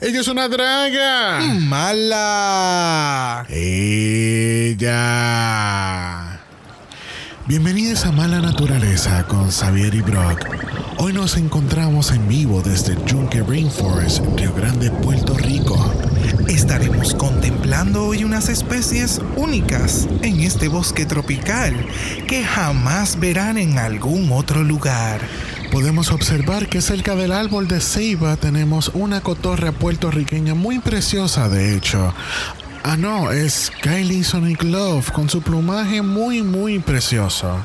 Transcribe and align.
Ella 0.00 0.20
es 0.20 0.28
una 0.28 0.48
draga. 0.48 1.40
Mala. 1.40 3.44
Ella. 3.50 4.88
Bienvenidos 7.48 8.06
a 8.06 8.12
Mala 8.12 8.38
Naturaleza 8.38 9.26
con 9.26 9.50
Xavier 9.50 9.96
y 9.96 10.02
Brock. 10.02 10.46
Hoy 10.98 11.12
nos 11.12 11.36
encontramos 11.36 12.12
en 12.12 12.28
vivo 12.28 12.62
desde 12.62 12.94
Junque 13.10 13.42
Rainforest, 13.42 14.22
Río 14.36 14.54
Grande, 14.54 14.92
Puerto 14.92 15.36
Rico. 15.36 15.92
Estaremos 16.46 17.16
contemplando 17.16 18.04
hoy 18.04 18.22
unas 18.22 18.48
especies 18.48 19.20
únicas 19.34 20.08
en 20.22 20.42
este 20.42 20.68
bosque 20.68 21.06
tropical 21.06 21.74
que 22.28 22.44
jamás 22.44 23.18
verán 23.18 23.58
en 23.58 23.80
algún 23.80 24.30
otro 24.30 24.62
lugar. 24.62 25.20
Podemos 25.70 26.10
observar 26.12 26.68
que 26.68 26.80
cerca 26.80 27.14
del 27.14 27.30
árbol 27.30 27.68
de 27.68 27.80
ceiba 27.80 28.36
tenemos 28.36 28.90
una 28.94 29.20
cotorra 29.20 29.70
puertorriqueña 29.70 30.54
muy 30.54 30.78
preciosa, 30.78 31.48
de 31.48 31.76
hecho. 31.76 32.14
Ah, 32.82 32.96
no, 32.96 33.32
es 33.32 33.70
Kylie 33.82 34.24
Sonic 34.24 34.62
Love 34.62 35.10
con 35.12 35.28
su 35.28 35.42
plumaje 35.42 36.00
muy, 36.00 36.42
muy 36.42 36.78
precioso. 36.78 37.58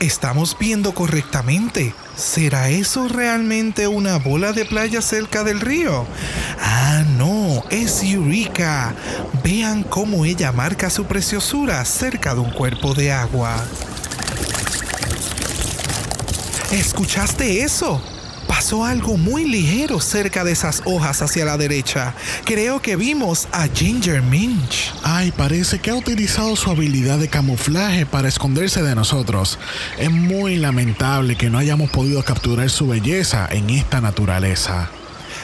Estamos 0.00 0.56
viendo 0.58 0.94
correctamente. 0.94 1.94
¿Será 2.16 2.70
eso 2.70 3.08
realmente 3.08 3.88
una 3.88 4.16
bola 4.18 4.52
de 4.52 4.64
playa 4.64 5.02
cerca 5.02 5.44
del 5.44 5.60
río? 5.60 6.06
Ah, 6.60 7.04
no, 7.18 7.62
es 7.70 8.02
Eureka. 8.02 8.94
Vean 9.44 9.82
cómo 9.82 10.24
ella 10.24 10.50
marca 10.50 10.88
su 10.88 11.04
preciosura 11.04 11.84
cerca 11.84 12.34
de 12.34 12.40
un 12.40 12.50
cuerpo 12.50 12.94
de 12.94 13.12
agua. 13.12 13.62
¿Escuchaste 16.72 17.62
eso? 17.62 18.02
Pasó 18.48 18.84
algo 18.84 19.16
muy 19.16 19.44
ligero 19.44 20.00
cerca 20.00 20.44
de 20.44 20.52
esas 20.52 20.82
hojas 20.84 21.22
hacia 21.22 21.44
la 21.44 21.56
derecha. 21.56 22.14
Creo 22.44 22.80
que 22.82 22.96
vimos 22.96 23.48
a 23.52 23.68
Ginger 23.68 24.22
Minch. 24.22 24.92
Ay, 25.02 25.32
parece 25.32 25.78
que 25.78 25.90
ha 25.90 25.94
utilizado 25.94 26.54
su 26.56 26.70
habilidad 26.70 27.18
de 27.18 27.28
camuflaje 27.28 28.06
para 28.06 28.28
esconderse 28.28 28.82
de 28.82 28.94
nosotros. 28.94 29.58
Es 29.98 30.10
muy 30.10 30.56
lamentable 30.56 31.36
que 31.36 31.48
no 31.48 31.58
hayamos 31.58 31.90
podido 31.90 32.22
capturar 32.22 32.68
su 32.70 32.88
belleza 32.88 33.48
en 33.50 33.70
esta 33.70 34.00
naturaleza. 34.00 34.90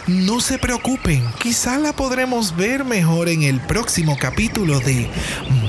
No 0.06 0.40
se 0.40 0.58
preocupen, 0.58 1.24
quizá 1.38 1.78
la 1.78 1.92
podremos 1.92 2.56
ver 2.56 2.84
mejor 2.84 3.28
en 3.28 3.42
el 3.42 3.60
próximo 3.60 4.16
capítulo 4.18 4.80
de 4.80 5.08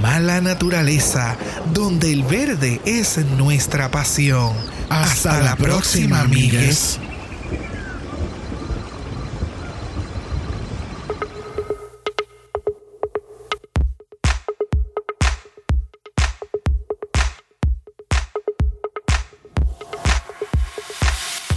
Mala 0.02 0.42
Naturaleza, 0.42 1.38
donde 1.73 2.11
el 2.11 2.23
verde 2.23 2.81
es 2.86 3.17
nuestra 3.38 3.92
pasión. 3.92 4.54
Hasta, 4.92 5.39
la, 5.39 5.56
próxima, 5.56 6.20
amigues. 6.20 7.00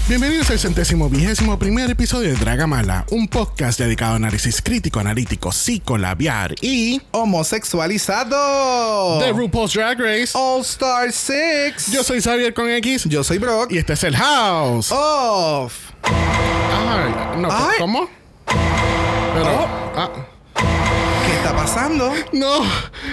Bienvenidos 0.06 0.50
al 0.50 0.58
centésimo 0.58 1.08
vigésimo 1.08 1.58
primer 1.58 1.88
episodio 1.90 2.28
de 2.28 2.36
Dragamala, 2.36 3.06
un 3.10 3.26
podcast 3.26 3.78
dedicado 3.80 4.12
a 4.12 4.16
análisis 4.16 4.60
crítico, 4.60 5.00
analítico, 5.00 5.50
psicolabiar 5.50 6.54
y 6.60 7.00
Homosexualizado. 7.12 9.18
de 9.20 9.32
RuPaul's 9.32 9.72
Drag 9.72 9.98
Race. 9.98 10.32
All 10.34 10.60
Star 10.60 11.10
6. 11.10 11.86
Yo 11.90 12.04
soy 12.04 12.20
Xavier 12.20 12.52
con 12.52 12.68
X 12.68 13.04
Yo 13.06 13.24
soy 13.24 13.38
Brock. 13.38 13.72
y 13.72 13.78
este 13.78 13.94
es 13.94 14.04
el 14.04 14.14
House. 14.14 14.92
Off. 14.92 15.72
Ay, 16.02 17.14
no, 17.40 17.48
Ay. 17.50 17.76
¿cómo? 17.78 18.06
Pero, 18.46 19.62
Oh. 19.62 19.68
ah, 19.96 20.10
¿Qué 21.26 21.32
está 21.36 21.56
pasando? 21.56 22.12
no, 22.32 22.62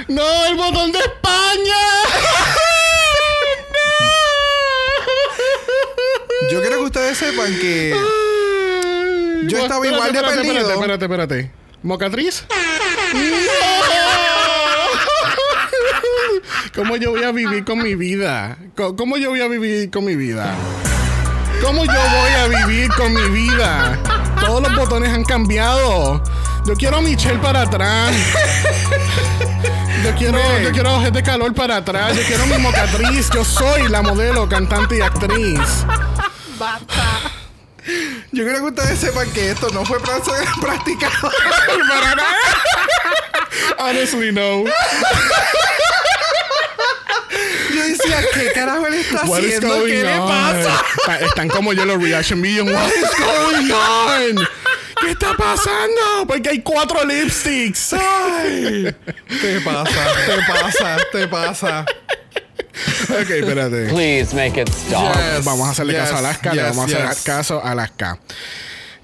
no, 0.09 0.45
el 0.45 0.57
botón 0.57 0.91
de 0.91 0.99
España. 0.99 1.77
Yo 6.49 6.61
quiero 6.61 6.77
que 6.77 6.83
ustedes 6.83 7.17
sepan 7.17 7.53
que 7.59 7.95
Yo 9.47 9.57
estaba 9.57 9.85
espérate, 9.85 9.87
igual 9.87 10.11
de 10.11 10.17
espérate, 10.19 10.35
perdido. 10.35 10.71
Espérate, 10.71 11.05
espérate, 11.05 11.05
espérate. 11.05 11.51
¿Mocatriz? 11.83 12.45
¿Cómo 16.75 16.95
yo 16.95 17.11
voy 17.11 17.23
a 17.23 17.31
vivir 17.31 17.65
con 17.65 17.83
mi 17.83 17.95
vida? 17.95 18.57
¿Cómo 18.75 19.17
yo 19.17 19.29
voy 19.29 19.41
a 19.41 19.47
vivir 19.47 19.89
con 19.91 20.05
mi 20.05 20.15
vida? 20.15 20.55
¿Cómo 21.61 21.85
yo 21.85 21.91
voy 21.91 22.31
a 22.31 22.47
vivir 22.47 22.89
con 22.91 23.13
mi 23.13 23.29
vida? 23.29 23.99
Todos 24.39 24.63
los 24.63 24.75
botones 24.75 25.09
han 25.09 25.23
cambiado. 25.23 26.23
Yo 26.65 26.75
quiero 26.75 26.97
a 26.97 27.01
Michelle 27.01 27.39
para 27.39 27.61
atrás. 27.63 28.15
Yo 30.03 30.15
quiero, 30.15 30.39
yo 30.59 30.71
quiero 30.71 30.89
a 30.89 30.97
Ojete 30.97 31.19
de 31.19 31.23
calor 31.23 31.53
para 31.53 31.77
atrás. 31.77 32.15
Yo 32.15 32.23
quiero 32.23 32.45
mi 32.47 32.57
mocatriz. 32.57 33.29
Yo 33.31 33.45
soy 33.45 33.87
la 33.87 34.01
modelo, 34.01 34.49
cantante 34.49 34.97
y 34.97 35.01
actriz. 35.01 35.85
Yo 38.31 38.43
quiero 38.43 38.57
que 38.59 38.63
ustedes 38.81 38.99
sepan 38.99 39.29
que 39.31 39.51
esto 39.51 39.69
no 39.71 39.83
fue 39.85 39.99
pra- 39.99 40.21
practicado. 40.61 41.31
Para 41.89 42.15
nada. 42.15 42.27
Honestly, 43.79 44.31
no. 44.31 44.63
Yo 47.73 47.83
decía, 47.83 48.23
¿qué 48.33 48.51
carajo 48.53 48.85
él 48.87 48.93
está 48.95 49.23
What 49.25 49.39
is 49.39 49.55
haciendo? 49.55 49.67
going 49.69 49.87
¿Qué 49.91 50.03
le 50.03 50.19
on? 50.19 50.27
pasa? 50.29 50.85
Está- 50.99 51.19
Están 51.25 51.49
como 51.49 51.73
yo 51.73 51.85
los 51.85 52.01
reaction 52.01 52.41
videos. 52.41 52.69
What 52.69 52.87
is 52.89 53.09
going 53.17 53.71
on? 53.71 54.47
¿Qué 55.01 55.11
está 55.11 55.33
pasando? 55.35 56.27
Porque 56.27 56.49
hay 56.49 56.61
cuatro 56.61 57.03
lipsticks. 57.05 57.93
Ay, 57.93 58.95
te 59.41 59.59
pasa, 59.61 60.05
te 60.25 60.37
pasa, 60.47 60.97
te 61.11 61.27
pasa. 61.27 61.85
ok, 63.09 63.29
espérate. 63.29 63.87
Please 63.89 64.35
make 64.35 64.59
it 64.59 64.69
stop. 64.69 65.15
Yes, 65.15 65.45
Vamos 65.45 65.67
a 65.67 65.71
hacerle 65.71 65.93
yes, 65.93 66.03
caso 66.03 66.15
a 66.15 66.19
Alaska. 66.19 66.53
Le 66.53 66.61
yes, 66.61 66.75
vamos 66.75 66.93
a 66.93 67.09
hacer 67.09 67.23
caso 67.23 67.61
a 67.63 67.71
Alaska. 67.71 68.19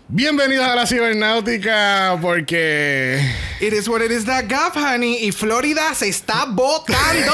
Bienvenidos 0.09 0.65
a 0.65 0.73
la 0.73 0.87
cibernáutica 0.87 2.17
porque... 2.21 3.19
It 3.59 3.73
is 3.73 3.89
what 3.89 4.01
it 4.01 4.09
is 4.09 4.23
that 4.23 4.47
gap, 4.47 4.73
honey. 4.73 5.27
Y 5.27 5.31
Florida 5.31 5.93
se 5.93 6.07
está 6.07 6.45
botando. 6.45 7.33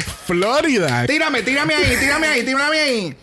Florida. 0.26 1.06
tírame, 1.06 1.42
tírame 1.42 1.74
ahí, 1.74 1.96
tírame 1.98 2.26
ahí, 2.26 2.42
tírame 2.42 2.78
ahí. 2.78 3.16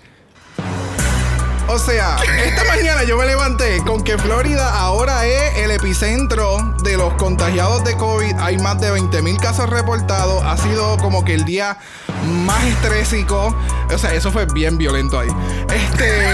O 1.74 1.80
sea, 1.80 2.18
esta 2.46 2.66
mañana 2.66 3.04
yo 3.04 3.16
me 3.18 3.26
levanté 3.26 3.82
con 3.86 4.04
que 4.04 4.18
Florida 4.18 4.78
ahora 4.78 5.26
es 5.26 5.58
el 5.60 5.72
epicentro 5.72 6.76
de 6.84 6.98
los 6.98 7.14
contagiados 7.14 7.84
de 7.86 7.96
COVID. 7.96 8.36
Hay 8.40 8.58
más 8.58 8.82
de 8.82 8.92
20 8.92 9.22
mil 9.22 9.38
casos 9.38 9.70
reportados. 9.70 10.44
Ha 10.44 10.58
sido 10.58 10.98
como 10.98 11.24
que 11.24 11.34
el 11.34 11.46
día 11.46 11.78
más 12.26 12.62
estrésico. 12.66 13.56
O 13.90 13.98
sea, 13.98 14.14
eso 14.14 14.32
fue 14.34 14.46
bien 14.48 14.78
violento 14.78 15.18
ahí. 15.18 15.30
Este. 15.74 16.26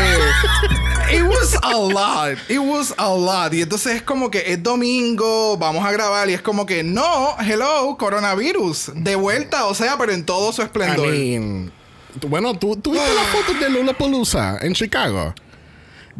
It 1.16 1.24
was 1.24 1.56
a 1.62 1.74
lot. 1.74 2.38
It 2.50 2.60
was 2.60 2.94
a 2.98 3.08
lot. 3.10 3.54
Y 3.54 3.62
entonces 3.62 3.98
es 3.98 4.02
como 4.02 4.32
que 4.32 4.52
es 4.52 4.62
domingo, 4.64 5.56
vamos 5.58 5.86
a 5.86 5.92
grabar. 5.92 6.30
Y 6.30 6.34
es 6.34 6.42
como 6.42 6.66
que 6.66 6.84
no, 6.84 7.36
hello, 7.40 7.96
coronavirus. 7.98 8.92
De 8.96 9.16
vuelta, 9.16 9.66
o 9.68 9.76
sea, 9.76 9.98
pero 10.00 10.12
en 10.14 10.26
todo 10.26 10.52
su 10.52 10.62
I 10.64 10.66
esplendor. 10.66 11.08
tú- 11.08 11.72
bueno, 12.28 12.58
¿tú, 12.58 12.76
tú 12.78 12.92
viste 12.92 13.14
las 13.14 13.28
fotos 13.28 13.60
de 13.60 13.70
Lollapalooza 13.70 14.60
en 14.62 14.74
Chicago? 14.74 15.34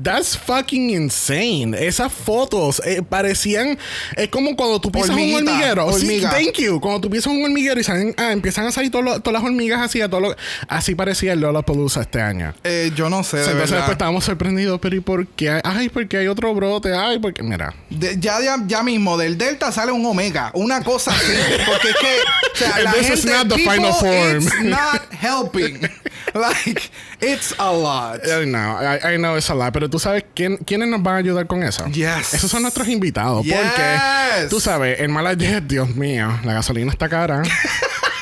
That's 0.02 0.38
fucking 0.38 0.92
insane. 0.92 1.74
Esas 1.76 2.12
fotos 2.14 2.82
eh, 2.86 3.02
parecían. 3.02 3.78
Es 4.16 4.28
como 4.30 4.56
cuando 4.56 4.80
tú 4.80 4.92
pisas 4.92 5.10
un 5.10 5.16
Hormiguita, 5.16 5.52
hormiguero. 5.52 5.94
Sí, 5.94 6.06
hormiga. 6.06 6.30
thank 6.30 6.54
you. 6.60 6.80
Cuando 6.80 7.02
tú 7.02 7.10
pisas 7.10 7.28
un 7.34 7.44
hormiguero 7.44 7.80
y 7.80 7.84
salen- 7.84 8.14
ah, 8.18 8.32
empiezan 8.32 8.66
a 8.68 8.72
salir 8.72 8.92
todas 8.92 9.06
las 9.26 9.44
hormigas 9.44 9.82
así. 9.82 10.02
a 10.02 10.08
todo 10.10 10.20
lo- 10.22 10.36
así 10.68 10.94
parecía 10.94 11.34
el 11.34 11.40
Lollapalooza 11.40 12.02
este 12.02 12.22
año. 12.22 12.54
Eh, 12.64 12.92
yo 12.96 13.10
no 13.10 13.24
sé, 13.24 13.38
de 13.38 13.44
Entonces 13.44 13.62
verdad. 13.72 13.78
después 13.78 13.96
estábamos 13.96 14.24
sorprendidos, 14.26 14.80
pero 14.80 14.96
¿y 14.96 15.00
por 15.00 15.26
qué? 15.28 15.60
Ay, 15.64 15.90
porque 15.90 16.18
hay 16.18 16.28
otro 16.28 16.54
brote. 16.54 16.94
Ay, 16.96 17.18
porque. 17.20 17.42
Mira. 17.42 17.74
De- 17.90 18.18
ya, 18.20 18.40
ya, 18.42 18.58
ya 18.68 18.84
mismo 18.84 19.18
del 19.18 19.38
Delta 19.38 19.72
sale 19.72 19.92
un 19.92 20.06
Omega, 20.06 20.52
una 20.54 20.84
cosa 20.84 21.12
así. 21.12 21.34
Porque 21.66 21.90
es 21.90 21.96
que, 21.96 22.16
o 22.54 22.56
sea, 22.56 22.80
la 22.84 22.92
This 22.94 23.10
is 23.10 23.24
gente, 23.24 23.32
not 23.38 23.48
the 23.50 23.56
people, 23.56 23.74
final 23.74 23.94
form. 23.94 24.38
it's 24.38 24.62
not 24.64 25.02
helping. 25.22 25.80
like, 26.36 26.82
it's 27.22 27.56
a 27.58 27.72
lot. 27.72 28.20
I 28.28 28.46
know, 28.46 28.78
I, 28.80 29.14
I 29.14 29.18
know 29.18 29.36
it's 29.38 29.50
a 29.50 29.56
lot, 29.56 29.74
pero 29.74 29.87
tú 29.90 30.00
sabes 30.00 30.26
quién, 30.34 30.58
quiénes 30.58 30.88
nos 30.88 31.02
van 31.04 31.16
a 31.16 31.18
ayudar 31.18 31.48
con 31.48 31.64
eso. 31.64 31.86
Yes. 31.88 32.34
Esos 32.34 32.50
son 32.50 32.62
nuestros 32.62 32.88
invitados. 32.88 33.46
Yes. 33.46 33.56
Porque, 33.56 34.48
tú 34.50 34.60
sabes, 34.60 35.00
en 35.00 35.12
Malajet, 35.12 35.64
Dios 35.64 35.96
mío, 35.96 36.40
la 36.44 36.54
gasolina 36.54 36.92
está 36.92 37.10
cara. 37.10 37.44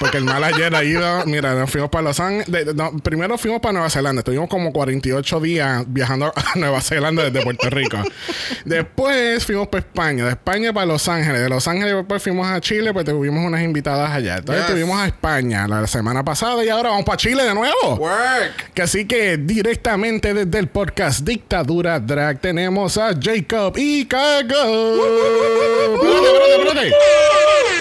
Porque 0.05 0.17
el 0.17 0.23
mal 0.23 0.43
ayer 0.43 0.75
ha 0.75 0.83
ido. 0.83 1.25
Mira, 1.25 1.55
nos 1.55 1.71
fuimos 1.71 1.89
para 1.89 2.03
Los 2.03 2.19
Ángeles. 2.19 2.75
primero 3.01 3.39
fuimos 3.39 3.59
para 3.59 3.73
Nueva 3.73 3.89
Zelanda. 3.89 4.19
Estuvimos 4.19 4.47
como 4.49 4.71
48 4.71 5.39
días 5.39 5.83
viajando 5.87 6.27
a 6.35 6.43
Nueva 6.59 6.79
Zelanda 6.81 7.23
desde 7.23 7.41
Puerto 7.41 7.69
Rico. 7.71 7.97
Después 8.65 9.43
fuimos 9.43 9.67
para 9.67 9.79
España. 9.79 10.25
De 10.25 10.29
España 10.31 10.71
para 10.71 10.85
Los 10.85 11.07
Ángeles. 11.07 11.41
De 11.41 11.49
Los 11.49 11.67
Ángeles 11.67 11.95
después 11.95 12.21
fuimos 12.21 12.47
a 12.47 12.61
Chile, 12.61 12.93
pues 12.93 13.05
tuvimos 13.05 13.43
unas 13.43 13.63
invitadas 13.63 14.11
allá. 14.11 14.37
Entonces 14.37 14.65
estuvimos 14.65 14.99
a 14.99 15.07
España 15.07 15.67
la 15.67 15.87
semana 15.87 16.23
pasada 16.23 16.63
y 16.63 16.69
ahora 16.69 16.89
vamos 16.89 17.05
para 17.05 17.17
Chile 17.17 17.43
de 17.43 17.55
nuevo. 17.55 17.95
Work. 17.95 18.73
Que 18.75 18.83
así 18.83 19.05
que 19.07 19.37
directamente 19.37 20.35
desde 20.35 20.59
el 20.59 20.67
podcast 20.67 21.21
Dictadura 21.21 21.99
Drag 21.99 22.39
tenemos 22.39 22.97
a 22.99 23.09
Jacob 23.19 23.73
y 23.77 24.05
Cago. 24.05 24.95
espérate, 25.95 26.27
espérate, 26.27 26.87
espérate. 26.87 27.74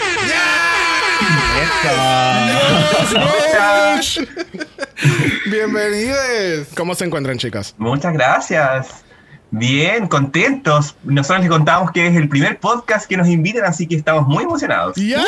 Bienvenidos. 5.46 6.68
¿Cómo 6.76 6.94
se 6.94 7.04
encuentran, 7.04 7.38
chicas? 7.38 7.74
Muchas 7.78 8.12
gracias. 8.12 9.04
Bien, 9.50 10.08
contentos. 10.08 10.96
Nosotros 11.04 11.40
les 11.40 11.50
contamos 11.50 11.92
que 11.92 12.08
es 12.08 12.16
el 12.16 12.28
primer 12.28 12.58
podcast 12.58 13.06
que 13.06 13.16
nos 13.16 13.28
invitan, 13.28 13.64
así 13.64 13.86
que 13.86 13.94
estamos 13.94 14.26
muy 14.26 14.44
emocionados. 14.44 14.96
¡Ya! 14.96 15.22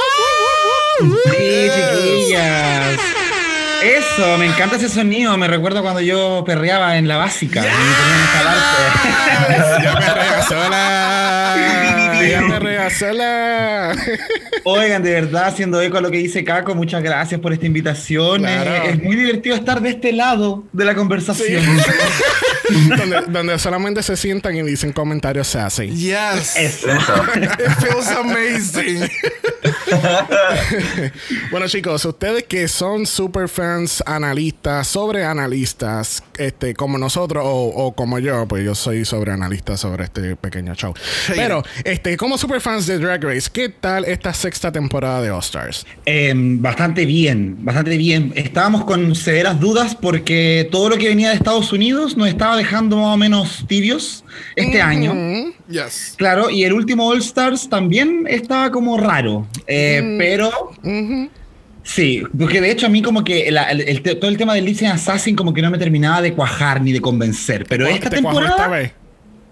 Sí, 1.00 1.70
chiquillas. 1.70 2.98
Eso, 3.82 4.38
me 4.38 4.46
encanta 4.46 4.76
ese 4.76 4.88
sonido. 4.88 5.36
Me 5.36 5.48
recuerdo 5.48 5.82
cuando 5.82 6.00
yo 6.00 6.42
perreaba 6.46 6.96
en 6.96 7.08
la 7.08 7.16
básica. 7.16 7.62
Y 7.62 7.64
Yo 9.84 9.98
perrea 9.98 10.42
sola. 10.48 11.56
Yo 12.26 12.90
sola. 12.90 13.96
Oigan, 14.64 15.02
de 15.02 15.12
verdad, 15.12 15.46
haciendo 15.46 15.80
eco 15.80 15.98
a 15.98 16.00
lo 16.00 16.10
que 16.10 16.18
dice 16.18 16.44
Caco, 16.44 16.74
muchas 16.74 17.02
gracias 17.02 17.40
por 17.40 17.52
esta 17.52 17.66
invitación. 17.66 18.40
Claro. 18.40 18.70
Eh, 18.70 18.90
es 18.90 19.02
muy 19.02 19.16
divertido 19.16 19.56
estar 19.56 19.80
de 19.80 19.90
este 19.90 20.12
lado 20.12 20.64
de 20.72 20.84
la 20.84 20.94
conversación. 20.94 21.62
donde, 22.96 23.22
donde 23.28 23.58
solamente 23.58 24.02
se 24.02 24.16
sientan 24.16 24.56
y 24.56 24.62
dicen 24.62 24.92
comentarios 24.92 25.46
se 25.46 25.58
hacen. 25.60 25.94
Yes. 25.94 26.56
Eso. 26.56 26.88
Eso. 26.90 27.24
It 27.36 27.70
feels 27.80 28.08
amazing. 28.08 29.08
Bueno, 31.50 31.68
chicos, 31.68 32.04
ustedes 32.04 32.44
que 32.44 32.68
son 32.68 33.06
super 33.06 33.48
fans, 33.48 33.65
analistas, 34.06 34.86
sobre 34.86 35.24
analistas, 35.24 36.22
este, 36.38 36.74
como 36.74 36.98
nosotros 36.98 37.44
o, 37.46 37.66
o 37.68 37.92
como 37.94 38.18
yo, 38.18 38.46
pues 38.46 38.64
yo 38.64 38.74
soy 38.74 39.04
sobre 39.04 39.32
analista 39.32 39.76
sobre 39.76 40.04
este 40.04 40.36
pequeño 40.36 40.74
show. 40.74 40.94
Pero, 41.34 41.62
este, 41.84 42.16
como 42.16 42.38
super 42.38 42.60
fans 42.60 42.86
de 42.86 42.98
Drag 42.98 43.22
Race, 43.22 43.48
¿qué 43.52 43.68
tal 43.68 44.04
esta 44.04 44.32
sexta 44.32 44.72
temporada 44.72 45.22
de 45.22 45.30
All 45.30 45.40
Stars? 45.40 45.86
Eh, 46.04 46.32
bastante 46.36 47.06
bien, 47.06 47.56
bastante 47.64 47.96
bien. 47.96 48.32
Estábamos 48.36 48.84
con 48.84 49.14
severas 49.14 49.58
dudas 49.60 49.94
porque 49.94 50.68
todo 50.70 50.90
lo 50.90 50.96
que 50.98 51.08
venía 51.08 51.30
de 51.30 51.36
Estados 51.36 51.72
Unidos 51.72 52.16
nos 52.16 52.28
estaba 52.28 52.56
dejando 52.56 52.96
más 52.96 53.14
o 53.14 53.16
menos 53.16 53.64
tibios 53.66 54.24
este 54.54 54.80
año. 54.80 55.14
Yes. 55.68 56.14
Claro, 56.16 56.50
y 56.50 56.64
el 56.64 56.72
último 56.72 57.08
All 57.08 57.18
Stars 57.18 57.68
también 57.68 58.26
estaba 58.28 58.70
como 58.70 58.98
raro. 58.98 59.46
Eh, 59.66 60.16
Pero. 60.18 60.50
Sí, 61.86 62.22
porque 62.38 62.60
de 62.60 62.70
hecho 62.70 62.86
a 62.86 62.88
mí 62.90 63.00
como 63.00 63.22
que 63.24 63.50
la- 63.50 63.70
el, 63.70 63.80
el 63.80 64.02
te- 64.02 64.14
todo 64.16 64.28
el 64.30 64.36
tema 64.36 64.54
del 64.54 64.64
Lipsing 64.66 64.88
Assassin 64.88 65.34
como 65.36 65.54
que 65.54 65.62
no 65.62 65.70
me 65.70 65.78
terminaba 65.78 66.20
de 66.20 66.34
cuajar 66.34 66.82
ni 66.82 66.92
de 66.92 67.00
convencer. 67.00 67.64
Pero 67.68 67.86
esta 67.86 68.10
¿Te 68.10 68.20
cuajó 68.20 68.38
temporada 68.38 68.56
esta 68.64 68.68
vez? 68.68 68.92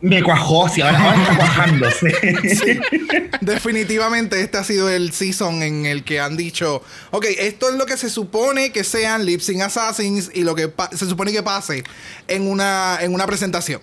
me 0.01 0.23
cuajó, 0.23 0.69
sí, 0.69 0.83
ahora, 0.83 0.99
ahora 1.03 1.23
está 1.23 1.37
cuajando. 1.37 1.87
sí. 2.43 2.79
Definitivamente 3.41 4.41
este 4.41 4.59
ha 4.59 4.65
sido 4.65 4.91
el 4.91 5.13
season 5.13 5.63
en 5.63 5.87
el 5.87 6.05
que 6.05 6.21
han 6.21 6.37
dicho, 6.37 6.83
ok, 7.11 7.25
esto 7.39 7.71
es 7.71 7.77
lo 7.77 7.87
que 7.87 7.97
se 7.97 8.11
supone 8.11 8.71
que 8.71 8.85
sean 8.85 9.25
Lip 9.25 9.41
Sync 9.41 9.63
Assassins 9.63 10.31
y 10.35 10.43
lo 10.45 10.55
que 10.55 10.71
se 10.93 11.07
supone 11.07 11.33
que 11.33 11.43
pase 11.43 11.85
en 12.29 12.49
una, 12.51 12.99
en 13.01 13.15
una 13.15 13.27
presentación. 13.27 13.81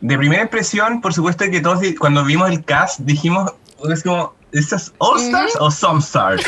De 0.00 0.18
primera 0.18 0.42
impresión, 0.42 1.00
por 1.00 1.14
supuesto 1.14 1.44
que 1.50 1.60
todos 1.60 1.80
cuando 1.98 2.24
vimos 2.24 2.50
el 2.50 2.64
cast 2.64 3.00
dijimos, 3.00 3.52
es 3.90 4.02
como, 4.02 4.34
¿estas 4.52 4.92
All 4.98 5.20
Stars 5.20 5.52
o 5.60 5.70
Some 5.70 6.00
Stars? 6.00 6.42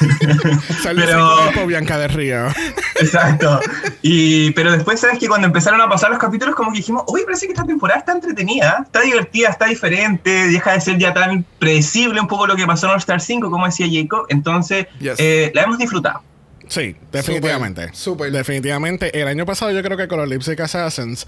Pero- 0.82 1.66
Bianca 1.66 1.98
de 1.98 2.08
Río. 2.08 2.46
Exacto. 3.00 3.60
Y, 4.02 4.50
pero 4.52 4.72
después, 4.72 5.00
¿sabes 5.00 5.18
que 5.18 5.28
Cuando 5.28 5.46
empezaron 5.46 5.80
a 5.80 5.88
pasar 5.88 6.10
los 6.10 6.18
capítulos, 6.18 6.54
como 6.54 6.72
que 6.72 6.78
dijimos, 6.78 7.04
uy, 7.08 7.22
parece 7.24 7.46
que 7.46 7.52
esta 7.52 7.64
temporada 7.64 7.98
está 8.00 8.12
entretenida, 8.12 8.80
está 8.84 9.00
divertida, 9.02 9.48
está 9.50 9.66
diferente, 9.66 10.30
deja 10.48 10.72
de 10.72 10.80
ser 10.80 10.98
ya 10.98 11.12
tan 11.12 11.44
predecible 11.58 12.20
un 12.20 12.26
poco 12.28 12.46
lo 12.46 12.56
que 12.56 12.66
pasó 12.66 12.86
en 12.86 12.92
All 12.92 12.98
Star 12.98 13.20
5, 13.20 13.50
como 13.50 13.66
decía 13.66 13.86
Jacob. 13.90 14.26
Entonces, 14.28 14.86
Yes. 15.00 15.14
eh, 15.18 15.50
la 15.54 15.62
hemos 15.62 15.78
disfrutado. 15.78 16.22
Sí, 16.68 16.96
definitivamente. 17.12 17.82
Súper, 17.86 17.96
súper. 17.96 18.32
Definitivamente. 18.32 19.20
El 19.20 19.26
año 19.28 19.46
pasado 19.46 19.70
yo 19.72 19.82
creo 19.82 19.96
que 19.96 20.06
con 20.08 20.18
los 20.18 20.28
Lip 20.28 20.42
Sync 20.42 20.60
Assassins, 20.60 21.26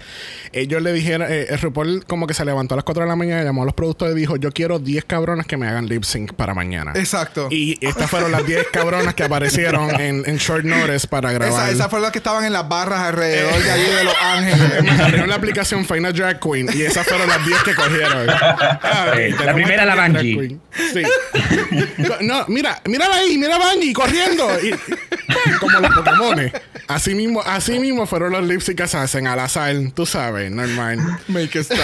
ellos 0.53 0.81
le 0.81 0.93
dijeron, 0.93 1.27
eh, 1.29 1.47
el 1.49 1.59
RuPaul 1.59 2.05
como 2.05 2.27
que 2.27 2.33
se 2.33 2.45
levantó 2.45 2.75
a 2.75 2.77
las 2.77 2.83
4 2.85 3.03
de 3.03 3.09
la 3.09 3.15
mañana, 3.15 3.43
llamó 3.43 3.63
a 3.63 3.65
los 3.65 3.73
productores 3.73 4.15
y 4.15 4.19
dijo, 4.19 4.35
yo 4.37 4.51
quiero 4.51 4.79
10 4.79 5.05
cabronas 5.05 5.45
que 5.47 5.57
me 5.57 5.67
hagan 5.67 5.87
lip 5.87 6.03
sync 6.03 6.33
para 6.33 6.53
mañana. 6.53 6.93
Exacto. 6.95 7.47
Y 7.49 7.77
estas 7.85 8.09
fueron 8.09 8.31
las 8.31 8.45
10 8.45 8.67
cabronas 8.71 9.13
que 9.15 9.23
aparecieron 9.23 9.99
en, 9.99 10.23
en 10.25 10.37
short 10.37 10.63
notice 10.63 11.07
para 11.07 11.31
grabar. 11.31 11.63
Esa, 11.63 11.71
esas 11.71 11.87
fueron 11.89 12.03
las 12.03 12.11
que 12.11 12.19
estaban 12.19 12.45
en 12.45 12.53
las 12.53 12.67
barras 12.69 12.99
alrededor 13.01 13.61
de 13.63 13.71
allí 13.71 13.83
de 13.91 14.03
Los 14.03 14.15
Ángeles. 14.21 14.71
Abrieron 15.01 15.29
la 15.29 15.35
aplicación 15.35 15.85
Final 15.85 16.13
Drag 16.13 16.39
Queen 16.39 16.69
y 16.73 16.81
esas 16.83 17.05
fueron 17.07 17.27
las 17.27 17.45
10 17.45 17.63
que 17.63 17.75
cogieron. 17.75 18.27
La 18.27 19.53
primera, 19.53 19.85
la 19.85 19.95
Bungie. 20.07 20.57
Sí. 20.93 21.01
No, 22.21 22.45
mira, 22.47 22.81
mírala 22.85 23.15
ahí, 23.15 23.37
mira 23.37 23.55
a 23.55 23.59
Bungie 23.73 23.93
corriendo. 23.93 24.47
Y- 24.63 24.71
como 25.59 25.79
los 25.79 25.91
Pokémones. 25.95 26.53
Así 26.87 27.15
mismo, 27.15 27.41
así 27.45 27.79
mismo 27.79 28.05
fueron 28.05 28.33
los 28.33 28.43
lip 28.43 28.61
sync 28.61 28.81
hacen 28.81 29.27
al 29.27 29.39
azar, 29.39 29.75
tú 29.93 30.05
sabes, 30.05 30.51
normal. 30.51 30.99
Make 31.27 31.59
it 31.59 31.71
stop. 31.71 31.79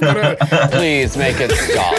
Pero, 0.00 0.36
Please 0.70 1.18
make 1.18 1.42
it 1.44 1.52
stop. 1.52 1.94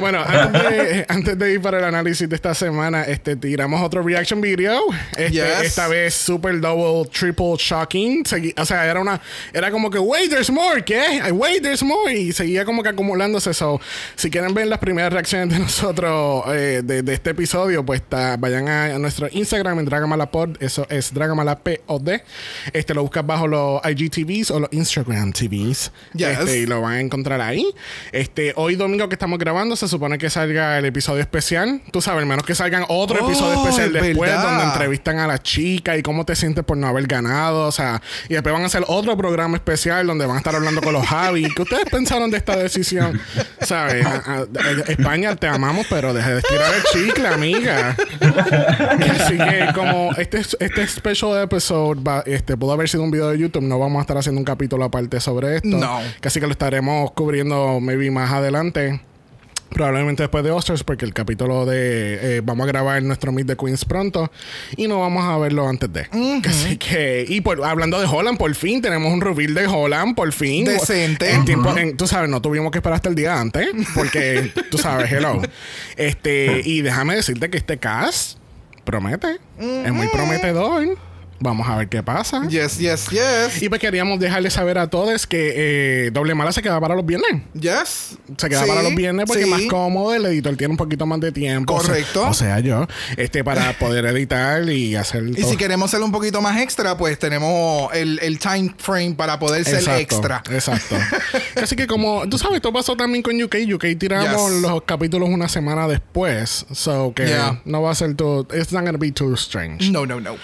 Bueno, 0.00 0.20
antes 0.26 0.62
de, 0.62 1.06
antes 1.08 1.38
de 1.38 1.52
ir 1.52 1.60
para 1.60 1.78
el 1.78 1.84
análisis 1.84 2.28
de 2.28 2.34
esta 2.36 2.54
semana, 2.54 3.02
este, 3.04 3.36
tiramos 3.36 3.80
otro 3.82 4.02
reaction 4.02 4.40
video. 4.40 4.80
Este, 5.16 5.30
Yes. 5.30 5.62
Esta 5.62 5.88
vez 5.88 6.14
super 6.14 6.58
double, 6.60 7.08
triple 7.10 7.54
shocking. 7.58 8.24
Segui- 8.24 8.54
o 8.60 8.64
sea, 8.64 8.86
era 8.86 9.00
una, 9.00 9.20
era 9.52 9.70
como 9.70 9.90
que, 9.90 9.98
wait, 9.98 10.28
there's 10.30 10.50
more, 10.50 10.82
¿qué? 10.84 11.22
Wait, 11.32 11.62
there's 11.62 11.82
more. 11.82 12.12
Y 12.12 12.32
seguía 12.32 12.64
como 12.64 12.82
que 12.82 12.88
acumulándose. 12.88 13.54
So, 13.54 13.80
si 14.16 14.30
quieren 14.30 14.54
ver 14.54 14.66
las 14.66 14.78
primeras 14.78 15.12
reacciones 15.12 15.50
de 15.50 15.58
nosotros 15.60 16.44
eh, 16.48 16.82
de, 16.84 17.02
de 17.02 17.14
este 17.14 17.30
episodio, 17.30 17.84
pues 17.84 18.00
está- 18.00 18.36
vayan 18.36 18.68
a, 18.68 18.84
a 18.94 18.98
nuestro 18.98 19.28
Instagram 19.30 19.78
en 19.78 19.84
Dragamalapod. 19.84 20.56
Eso 20.62 20.86
es 20.90 21.12
Dragamalapod. 21.14 21.70
Este 22.72 22.94
lo 22.94 23.02
buscas 23.02 23.26
bajo 23.26 23.46
los 23.46 23.80
IGTVs 23.84 24.50
o 24.50 24.60
los 24.60 24.72
Instagram 24.72 25.32
TVs. 25.32 25.92
Yes. 26.14 26.38
Este, 26.40 26.58
y 26.60 26.66
lo 26.66 26.80
van 26.80 26.92
a 26.94 27.00
encontrar 27.00 27.40
ahí. 27.40 27.66
Este, 28.12 28.52
hoy 28.56 28.76
domingo 28.76 29.08
que 29.08 29.14
estamos 29.14 29.38
grabando, 29.38 29.76
se 29.76 29.88
supone 29.90 30.16
que 30.16 30.30
salga 30.30 30.78
el 30.78 30.84
episodio 30.86 31.20
especial. 31.20 31.82
Tú 31.92 32.00
sabes, 32.00 32.22
al 32.22 32.26
menos 32.26 32.44
que 32.46 32.54
salgan 32.54 32.84
otro 32.88 33.18
Oh, 33.22 33.26
episodio 33.26 33.60
especial 33.62 33.94
es 33.96 34.02
después, 34.02 34.30
verdad. 34.30 34.44
donde 34.48 34.64
entrevistan 34.64 35.18
a 35.18 35.26
la 35.26 35.38
chica 35.42 35.96
y 35.98 36.02
cómo 36.02 36.24
te 36.24 36.34
sientes 36.34 36.64
por 36.64 36.76
no 36.78 36.86
haber 36.86 37.06
ganado. 37.06 37.66
O 37.66 37.72
sea, 37.72 38.00
y 38.28 38.34
después 38.34 38.52
van 38.52 38.62
a 38.62 38.66
hacer 38.66 38.84
otro 38.86 39.16
programa 39.16 39.56
especial 39.56 40.06
donde 40.06 40.24
van 40.26 40.36
a 40.36 40.38
estar 40.38 40.54
hablando 40.54 40.80
con 40.80 40.92
los 40.94 41.06
Javi. 41.06 41.52
¿Qué 41.54 41.62
ustedes 41.62 41.84
pensaron 41.90 42.30
de 42.30 42.38
esta 42.38 42.56
decisión? 42.56 43.20
¿Sabes? 43.60 44.06
A- 44.06 44.10
a- 44.16 44.38
a- 44.38 44.90
España, 44.90 45.36
te 45.36 45.46
amamos, 45.48 45.86
pero 45.90 46.14
deja 46.14 46.30
de 46.30 46.38
estirar 46.40 46.72
el 46.74 46.82
chicle, 46.84 47.28
amiga. 47.28 47.96
Así 49.20 49.36
que 49.36 49.68
como 49.74 50.12
este, 50.16 50.40
este 50.60 50.86
special 50.86 51.42
episode 51.42 52.00
va, 52.02 52.22
este, 52.26 52.56
pudo 52.56 52.72
haber 52.72 52.88
sido 52.88 53.02
un 53.02 53.10
video 53.10 53.30
de 53.30 53.38
YouTube, 53.38 53.62
no 53.62 53.78
vamos 53.78 53.98
a 53.98 54.02
estar 54.02 54.16
haciendo 54.16 54.38
un 54.38 54.44
capítulo 54.44 54.84
aparte 54.84 55.20
sobre 55.20 55.56
esto. 55.56 55.68
No. 55.68 56.00
Casi 56.20 56.40
que 56.40 56.46
lo 56.46 56.52
estaremos 56.52 57.10
cubriendo 57.12 57.80
maybe 57.80 58.10
más 58.10 58.30
adelante. 58.32 59.00
Probablemente 59.70 60.22
después 60.24 60.42
de 60.44 60.50
Oscars, 60.50 60.82
porque 60.82 61.04
el 61.04 61.14
capítulo 61.14 61.64
de. 61.64 62.36
eh, 62.38 62.40
vamos 62.44 62.64
a 62.64 62.66
grabar 62.68 63.02
nuestro 63.02 63.30
Meet 63.32 63.46
the 63.46 63.56
Queens 63.56 63.84
pronto 63.84 64.30
y 64.76 64.88
no 64.88 65.00
vamos 65.00 65.24
a 65.24 65.38
verlo 65.38 65.68
antes 65.68 65.92
de. 65.92 66.06
Así 66.50 66.76
que. 66.76 67.24
Y 67.28 67.40
por, 67.40 67.64
hablando 67.64 68.00
de 68.00 68.06
Holland, 68.06 68.36
por 68.36 68.52
fin 68.54 68.82
tenemos 68.82 69.12
un 69.12 69.20
reveal 69.20 69.54
de 69.54 69.66
Holland, 69.68 70.14
por 70.16 70.32
fin. 70.32 70.64
Decente. 70.64 71.30
En 71.32 71.44
tiempo- 71.44 71.76
en- 71.76 71.96
tú 71.96 72.06
sabes, 72.08 72.28
no 72.28 72.42
tuvimos 72.42 72.72
que 72.72 72.78
esperar 72.78 72.96
hasta 72.96 73.08
el 73.08 73.14
día 73.14 73.40
antes, 73.40 73.68
porque 73.94 74.52
tú 74.70 74.76
sabes, 74.78 75.10
hello. 75.12 75.40
Este, 75.96 76.62
y 76.64 76.82
déjame 76.82 77.14
decirte 77.16 77.48
que 77.50 77.56
este 77.58 77.78
cast 77.78 78.38
promete. 78.84 79.38
Es 79.58 79.92
muy 79.92 80.08
prometedor. 80.08 80.98
Vamos 81.42 81.66
a 81.68 81.76
ver 81.76 81.88
qué 81.88 82.02
pasa. 82.02 82.46
Yes, 82.48 82.78
yes, 82.78 83.08
yes. 83.08 83.62
Y 83.62 83.68
pues 83.70 83.80
queríamos 83.80 84.20
dejarles 84.20 84.52
saber 84.52 84.76
a 84.76 84.88
todos 84.90 85.26
que 85.26 85.52
eh, 86.06 86.10
Doble 86.10 86.34
Mala 86.34 86.52
se 86.52 86.60
queda 86.60 86.78
para 86.78 86.94
los 86.94 87.06
viernes. 87.06 87.42
Yes. 87.54 88.18
Se 88.36 88.48
queda 88.50 88.62
Sí, 88.62 88.68
para 88.68 88.82
los 88.82 88.94
viernes 88.94 89.24
porque 89.26 89.44
sí. 89.44 89.50
es 89.50 89.56
más 89.58 89.62
cómodo, 89.70 90.12
el 90.14 90.26
editor 90.26 90.54
tiene 90.58 90.72
un 90.72 90.76
poquito 90.76 91.06
más 91.06 91.18
de 91.20 91.32
tiempo. 91.32 91.74
o 91.74 91.80
sea- 91.80 91.88
Correcto. 91.94 92.28
O 92.28 92.34
sea, 92.34 92.60
yo, 92.60 92.86
este, 93.16 93.42
para 93.42 93.72
poder 93.78 94.04
editar 94.04 94.68
y 94.68 94.96
hacer. 94.96 95.24
Y 95.28 95.34
todo. 95.40 95.50
si 95.50 95.56
queremos 95.56 95.90
ser 95.90 96.02
un 96.02 96.12
poquito 96.12 96.42
más 96.42 96.60
extra, 96.60 96.98
pues 96.98 97.18
tenemos 97.18 97.90
el, 97.94 98.18
el 98.22 98.38
time 98.38 98.74
frame 98.76 99.14
para 99.14 99.38
poder 99.38 99.64
ser 99.64 99.76
Exacto, 99.76 99.98
extra. 100.00 100.42
Exacto. 100.50 100.96
Así 101.62 101.74
que 101.74 101.86
como, 101.86 102.28
tú 102.28 102.36
sabes, 102.36 102.56
esto 102.56 102.70
pasó 102.70 102.96
también 102.96 103.22
con 103.22 103.40
UK. 103.42 103.56
UK 103.74 103.98
tiramos 103.98 104.52
Yes. 104.52 104.60
los 104.62 104.82
capítulos 104.82 105.30
una 105.30 105.48
semana 105.48 105.88
después. 105.88 106.66
So 106.72 107.14
que 107.14 107.28
Yeah. 107.28 107.62
no 107.64 107.80
va 107.80 107.92
a 107.92 107.94
ser 107.94 108.14
too, 108.14 108.46
it's 108.54 108.72
not 108.72 108.84
gonna 108.84 108.98
be 108.98 109.10
too 109.10 109.32
strange. 109.34 109.90
No, 109.90 110.04
no, 110.04 110.20
no. 110.20 110.36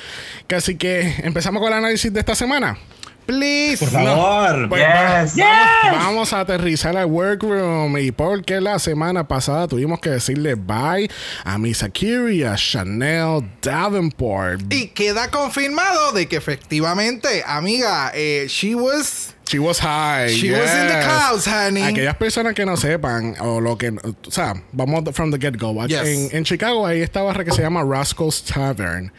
Que 0.46 0.54
Así 0.54 0.76
que 0.76 0.85
empezamos 1.22 1.60
con 1.60 1.72
el 1.72 1.78
análisis 1.78 2.12
de 2.12 2.20
esta 2.20 2.34
semana. 2.34 2.78
Please. 3.26 3.78
Por 3.84 3.88
favor. 3.90 4.68
Pues 4.68 4.82
Yes. 5.34 5.36
vamos, 5.36 6.04
vamos 6.04 6.32
a 6.32 6.40
aterrizar 6.40 6.96
al 6.96 7.06
workroom 7.06 7.98
y 7.98 8.12
porque 8.12 8.60
la 8.60 8.78
semana 8.78 9.26
pasada 9.26 9.66
tuvimos 9.66 9.98
que 9.98 10.10
decirle 10.10 10.54
bye 10.54 11.10
a 11.44 11.58
Miss 11.58 11.82
Akiri 11.82 12.38
y 12.38 12.42
a 12.44 12.54
Chanel 12.54 13.42
Davenport. 13.60 14.72
Y 14.72 14.88
queda 14.88 15.28
confirmado 15.28 16.12
de 16.12 16.28
que 16.28 16.36
efectivamente, 16.36 17.42
amiga, 17.44 18.12
eh, 18.14 18.46
she 18.48 18.76
was. 18.76 19.34
She 19.48 19.58
was 19.60 19.78
high. 19.80 20.28
She 20.28 20.50
was 20.50 20.72
in 20.72 20.88
the 20.88 20.94
yes. 20.94 21.04
clouds, 21.04 21.46
honey. 21.46 21.82
Aquellas 21.82 22.16
personas 22.16 22.54
que 22.54 22.64
no 22.64 22.76
sepan, 22.76 23.36
o 23.40 23.60
lo 23.60 23.76
que. 23.76 23.90
O 23.90 24.30
sea, 24.30 24.54
vamos 24.72 25.04
from 25.14 25.30
the 25.30 25.38
get-go. 25.38 25.86
Yes. 25.86 26.00
En, 26.04 26.36
en 26.36 26.44
Chicago, 26.44 26.84
ahí 26.84 27.00
esta 27.00 27.22
barra 27.22 27.44
que 27.44 27.52
se 27.52 27.62
llama 27.62 27.82
Roscoe's 27.82 28.42
Tavern. 28.42 29.12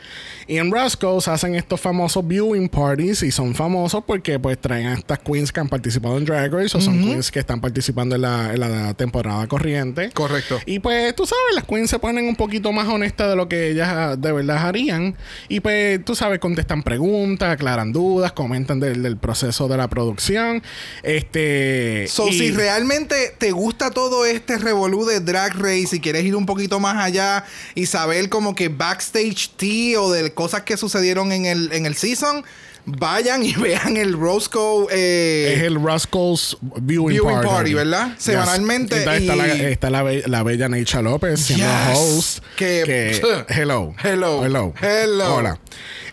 Y 0.48 0.58
en 0.58 0.72
Roscoe's 0.72 1.28
hacen 1.28 1.56
estos 1.56 1.82
famosos 1.82 2.26
viewing 2.26 2.70
parties 2.70 3.22
y 3.24 3.32
son 3.32 3.54
famosos 3.54 4.04
porque 4.06 4.40
pues 4.40 4.58
traen 4.60 4.88
a 4.88 4.94
estas 4.94 5.20
queens 5.20 5.52
que 5.52 5.60
han 5.60 5.68
participado 5.68 6.18
en 6.18 6.26
Drag 6.26 6.52
Race 6.54 6.78
o 6.78 6.82
son 6.82 7.04
queens 7.04 7.30
que 7.32 7.40
están 7.40 7.60
participando 7.60 8.16
en 8.16 8.22
la, 8.22 8.54
en 8.54 8.60
la 8.62 8.94
temporada 8.94 9.46
corriente. 9.48 10.10
Correcto. 10.12 10.60
Y 10.66 10.80
pues 10.80 11.14
tú 11.16 11.26
sabes, 11.26 11.56
las 11.56 11.66
queens 11.66 11.90
se 11.90 12.00
ponen 12.00 12.26
un 12.28 12.36
poquito 12.36 12.72
más 12.72 12.88
honestas 12.88 13.30
de 13.30 13.36
lo 13.36 13.50
que 13.50 13.72
ellas 13.72 13.90
ah, 13.92 14.16
de 14.16 14.32
verdad 14.32 14.58
harían. 14.68 15.16
Y 15.50 15.60
pues 15.60 16.04
tú 16.06 16.16
sabes, 16.16 16.40
contestan 16.40 16.82
preguntas, 16.84 17.52
aclaran 17.52 17.92
dudas, 17.92 18.32
comentan 18.32 18.80
del, 18.80 19.04
del 19.04 19.18
proceso 19.18 19.68
de 19.68 19.78
la 19.78 19.90
producción. 19.90 20.64
Este. 21.04 22.06
So, 22.08 22.28
y- 22.30 22.38
si 22.38 22.52
realmente 22.52 23.36
te 23.38 23.52
gusta 23.52 23.92
todo 23.92 24.26
este 24.26 24.58
revolú 24.58 25.06
de 25.06 25.20
Drag 25.20 25.54
Race 25.56 25.96
y 25.96 26.00
quieres 26.00 26.24
ir 26.24 26.36
un 26.36 26.46
poquito 26.46 26.80
más 26.80 26.98
allá 27.04 27.44
y 27.76 27.86
saber 27.88 28.30
como 28.30 28.56
que 28.56 28.70
backstage 28.70 29.50
tea 29.58 30.00
o 30.00 30.12
de 30.12 30.34
cosas 30.38 30.62
que 30.62 30.78
sucedieron 30.78 31.32
en 31.32 31.46
el, 31.48 31.74
en 31.74 31.86
el 31.88 31.96
season, 31.96 32.46
vayan 32.86 33.44
y 33.44 33.54
vean 33.58 33.98
el 33.98 34.14
Roscoe. 34.14 34.86
eh, 34.92 35.56
es 35.58 35.64
el 35.64 35.82
Roscoe's 35.82 36.58
Viewing, 36.62 37.16
Viewing 37.18 37.34
Party. 37.36 37.48
Party, 37.50 37.74
¿verdad? 37.74 38.14
Yes. 38.14 38.24
Semanalmente 38.24 38.98
Entonces 39.00 39.22
está, 39.24 39.34
y- 39.36 39.38
la, 39.38 39.70
está 39.70 39.90
la, 39.90 40.04
be- 40.04 40.24
la 40.28 40.44
bella 40.44 40.70
Neisha 40.70 41.02
López 41.02 41.40
siendo 41.42 41.66
Yes. 41.66 41.98
host. 41.98 42.40
Que- 42.56 43.20
hello. 43.50 43.94
Hello. 44.02 44.46
Hello. 44.46 44.74
Hello. 44.80 45.36
Hola. 45.36 45.60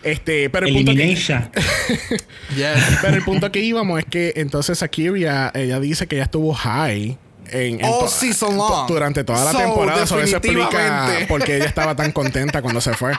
Este, 0.03 0.49
pero 0.49 0.67
el 0.67 0.73
punto 0.73 0.91
que, 0.93 1.15
yes. 2.55 2.83
pero 3.01 3.15
el 3.15 3.23
punto 3.23 3.51
que 3.51 3.59
íbamos 3.59 3.99
es 3.99 4.05
que 4.05 4.33
entonces 4.37 4.83
Akiria, 4.83 5.51
ella 5.55 5.79
dice 5.79 6.07
que 6.07 6.15
ella 6.15 6.25
estuvo 6.25 6.53
high. 6.53 7.17
En, 7.51 7.79
en 7.79 7.85
All 7.85 8.09
season 8.09 8.57
long. 8.57 8.87
Durante 8.87 9.23
toda 9.23 9.45
la 9.45 9.51
So, 9.51 9.57
temporada. 9.59 10.07
So, 10.07 10.19
eso 10.19 10.37
explica 10.37 10.65
definitivamente. 10.67 11.25
por 11.27 11.43
qué 11.43 11.57
ella 11.57 11.65
estaba 11.65 11.95
tan 11.95 12.11
contenta 12.11 12.61
cuando 12.63 12.81
se 12.81 12.93
fue. 12.95 13.13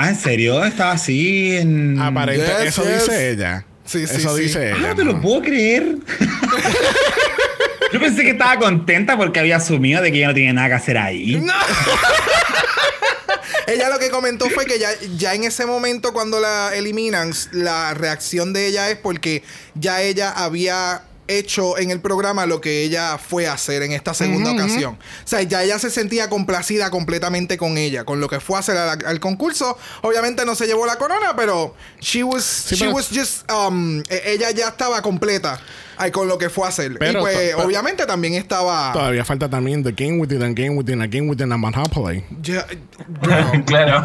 Ah, 0.00 0.08
¿en 0.08 0.16
serio? 0.16 0.64
Estaba 0.64 0.92
así 0.92 1.56
en... 1.56 2.00
Aparente, 2.00 2.46
Yes, 2.46 2.68
eso 2.68 2.82
yes. 2.84 3.00
dice 3.06 3.30
ella. 3.30 3.64
Sí, 3.84 4.06
sí, 4.06 4.16
eso 4.16 4.36
sí. 4.36 4.42
dice 4.44 4.72
Ah, 4.72 4.76
ella. 4.78 4.88
no 4.88 4.94
te 4.96 5.04
lo 5.04 5.12
¿no? 5.14 5.20
puedo 5.20 5.42
creer. 5.42 5.96
Yo 7.92 8.00
pensé 8.00 8.22
que 8.24 8.30
estaba 8.30 8.58
contenta 8.58 9.16
porque 9.16 9.38
había 9.40 9.56
asumido 9.56 10.02
de 10.02 10.10
que 10.10 10.18
ya 10.18 10.28
no 10.28 10.34
tenía 10.34 10.52
nada 10.52 10.68
que 10.68 10.74
hacer 10.74 10.98
ahí. 10.98 11.40
Ella 13.66 13.88
lo 13.88 13.98
que 13.98 14.10
comentó 14.10 14.50
fue 14.50 14.66
que 14.66 14.78
ya, 14.78 14.90
ya 15.16 15.34
en 15.34 15.44
ese 15.44 15.64
momento 15.64 16.12
cuando 16.12 16.38
la 16.38 16.72
eliminan, 16.74 17.32
la 17.52 17.94
reacción 17.94 18.52
de 18.52 18.66
ella 18.66 18.90
es 18.90 18.98
porque 18.98 19.42
ya 19.74 20.02
ella 20.02 20.30
había 20.30 21.02
hecho 21.28 21.78
en 21.78 21.90
el 21.90 22.00
programa 22.00 22.46
lo 22.46 22.60
que 22.60 22.82
ella 22.82 23.18
fue 23.18 23.46
a 23.46 23.54
hacer 23.54 23.82
en 23.82 23.92
esta 23.92 24.14
segunda 24.14 24.52
ocasión. 24.52 24.94
O 24.94 25.26
sea, 25.28 25.42
ya 25.42 25.62
ella 25.62 25.78
se 25.78 25.90
sentía 25.90 26.28
complacida 26.28 26.90
completamente 26.90 27.56
con 27.56 27.78
ella, 27.78 28.04
con 28.04 28.20
lo 28.20 28.28
que 28.28 28.40
fue 28.40 28.56
a 28.56 28.60
hacer 28.60 28.76
al, 28.76 29.04
al 29.06 29.20
concurso. 29.20 29.78
Obviamente 30.02 30.44
no 30.44 30.54
se 30.54 30.66
llevó 30.66 30.86
la 30.86 30.96
corona, 30.96 31.34
pero 31.36 31.74
she 32.00 32.22
was, 32.22 32.66
she 32.68 32.76
pero- 32.76 32.92
was 32.92 33.08
just, 33.12 33.50
um, 33.50 34.00
e- 34.08 34.22
ella 34.26 34.50
ya 34.50 34.68
estaba 34.68 35.00
completa 35.02 35.60
ay, 35.96 36.10
con 36.10 36.28
lo 36.28 36.38
que 36.38 36.50
fue 36.50 36.66
a 36.66 36.68
hacer. 36.68 36.96
Pero 36.98 37.20
y 37.20 37.22
pues, 37.22 37.54
obviamente 37.56 38.06
también 38.06 38.34
estaba... 38.34 38.92
Todavía 38.92 39.24
falta 39.24 39.48
también 39.48 39.82
The 39.84 39.92
Game 39.92 40.18
Within, 40.20 40.40
The 40.54 40.62
Game 40.62 40.76
Within, 40.76 41.00
The 41.00 41.08
Game 41.08 41.30
Within 41.30 41.52
a 41.52 41.56
Monopoly. 41.56 42.24
Ya- 42.42 42.66
bro, 43.20 43.36
claro. 43.66 44.04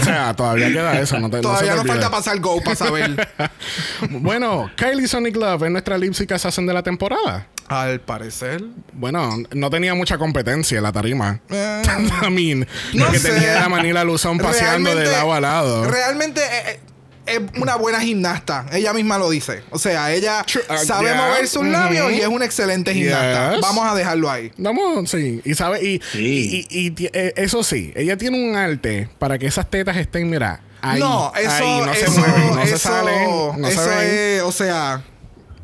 O 0.00 0.04
sea, 0.04 0.34
todavía 0.34 0.68
queda 0.72 1.00
eso. 1.00 1.18
No 1.18 1.30
te, 1.30 1.36
no 1.36 1.42
se 1.42 1.42
todavía 1.42 1.70
te 1.72 1.76
nos 1.78 1.86
falta 1.86 2.10
pasar 2.10 2.38
Go 2.40 2.60
para 2.62 2.76
saber. 2.76 3.28
bueno, 4.10 4.70
Kylie 4.76 5.08
Sonic 5.08 5.36
Love 5.36 5.64
es 5.64 5.70
nuestra 5.70 5.96
lipsy 5.98 6.26
hacen 6.32 6.66
de 6.66 6.72
la 6.74 6.82
temporada. 6.82 7.46
Al 7.68 8.00
parecer. 8.00 8.62
Bueno, 8.92 9.36
no 9.52 9.70
tenía 9.70 9.94
mucha 9.94 10.18
competencia 10.18 10.76
en 10.78 10.82
la 10.82 10.92
tarima. 10.92 11.40
Eh, 11.48 11.82
I 12.26 12.30
mean, 12.30 12.66
No 12.92 13.10
que 13.10 13.18
sé. 13.18 13.30
tenía 13.32 13.52
era 13.52 13.68
Manila 13.68 14.04
Luzón 14.04 14.38
paseando 14.38 14.90
de 14.90 14.96
realmente- 14.96 15.18
lado 15.18 15.32
a 15.32 15.40
lado. 15.40 15.84
Realmente 15.90 16.40
eh, 16.40 16.62
eh, 16.68 16.80
es 17.26 17.40
una 17.60 17.76
buena 17.76 18.00
gimnasta. 18.00 18.66
Ella 18.72 18.92
misma 18.92 19.18
lo 19.18 19.30
dice. 19.30 19.62
O 19.70 19.78
sea, 19.78 20.12
ella 20.12 20.44
True, 20.46 20.62
uh, 20.68 20.84
sabe 20.86 21.10
yeah. 21.10 21.14
mover 21.16 21.46
sus 21.48 21.62
Mhm. 21.62 21.72
labios 21.72 22.12
y 22.12 22.20
es 22.20 22.26
una 22.26 22.44
excelente 22.44 22.92
gimnasta. 22.94 23.52
Yes. 23.52 23.60
Vamos 23.60 23.86
a 23.86 23.94
dejarlo 23.94 24.30
ahí. 24.30 24.52
Vamos, 24.56 25.10
sí. 25.10 25.40
Y 25.44 25.54
sabe, 25.54 25.82
y, 25.84 26.00
Sí. 26.12 26.66
y, 26.68 26.86
y 26.88 27.08
eh, 27.12 27.32
eso 27.36 27.62
sí, 27.62 27.92
ella 27.96 28.16
tiene 28.16 28.42
un 28.44 28.56
arte 28.56 29.08
para 29.18 29.38
que 29.38 29.46
esas 29.46 29.68
tetas 29.70 29.96
estén, 29.96 30.28
mira, 30.28 30.60
ahí. 30.80 30.98
no, 31.00 31.32
eso, 31.36 31.50
ahí, 31.50 31.80
no 31.86 31.92
eso, 31.92 32.12
se 32.12 32.20
mueven, 32.20 32.54
no 32.56 32.66
se 32.66 32.78
salen, 32.78 33.28
no 33.60 33.68
se 33.68 33.72
eso 33.74 33.88
ven. 33.88 33.98
es, 34.10 34.42
o 34.42 34.52
sea, 34.52 35.02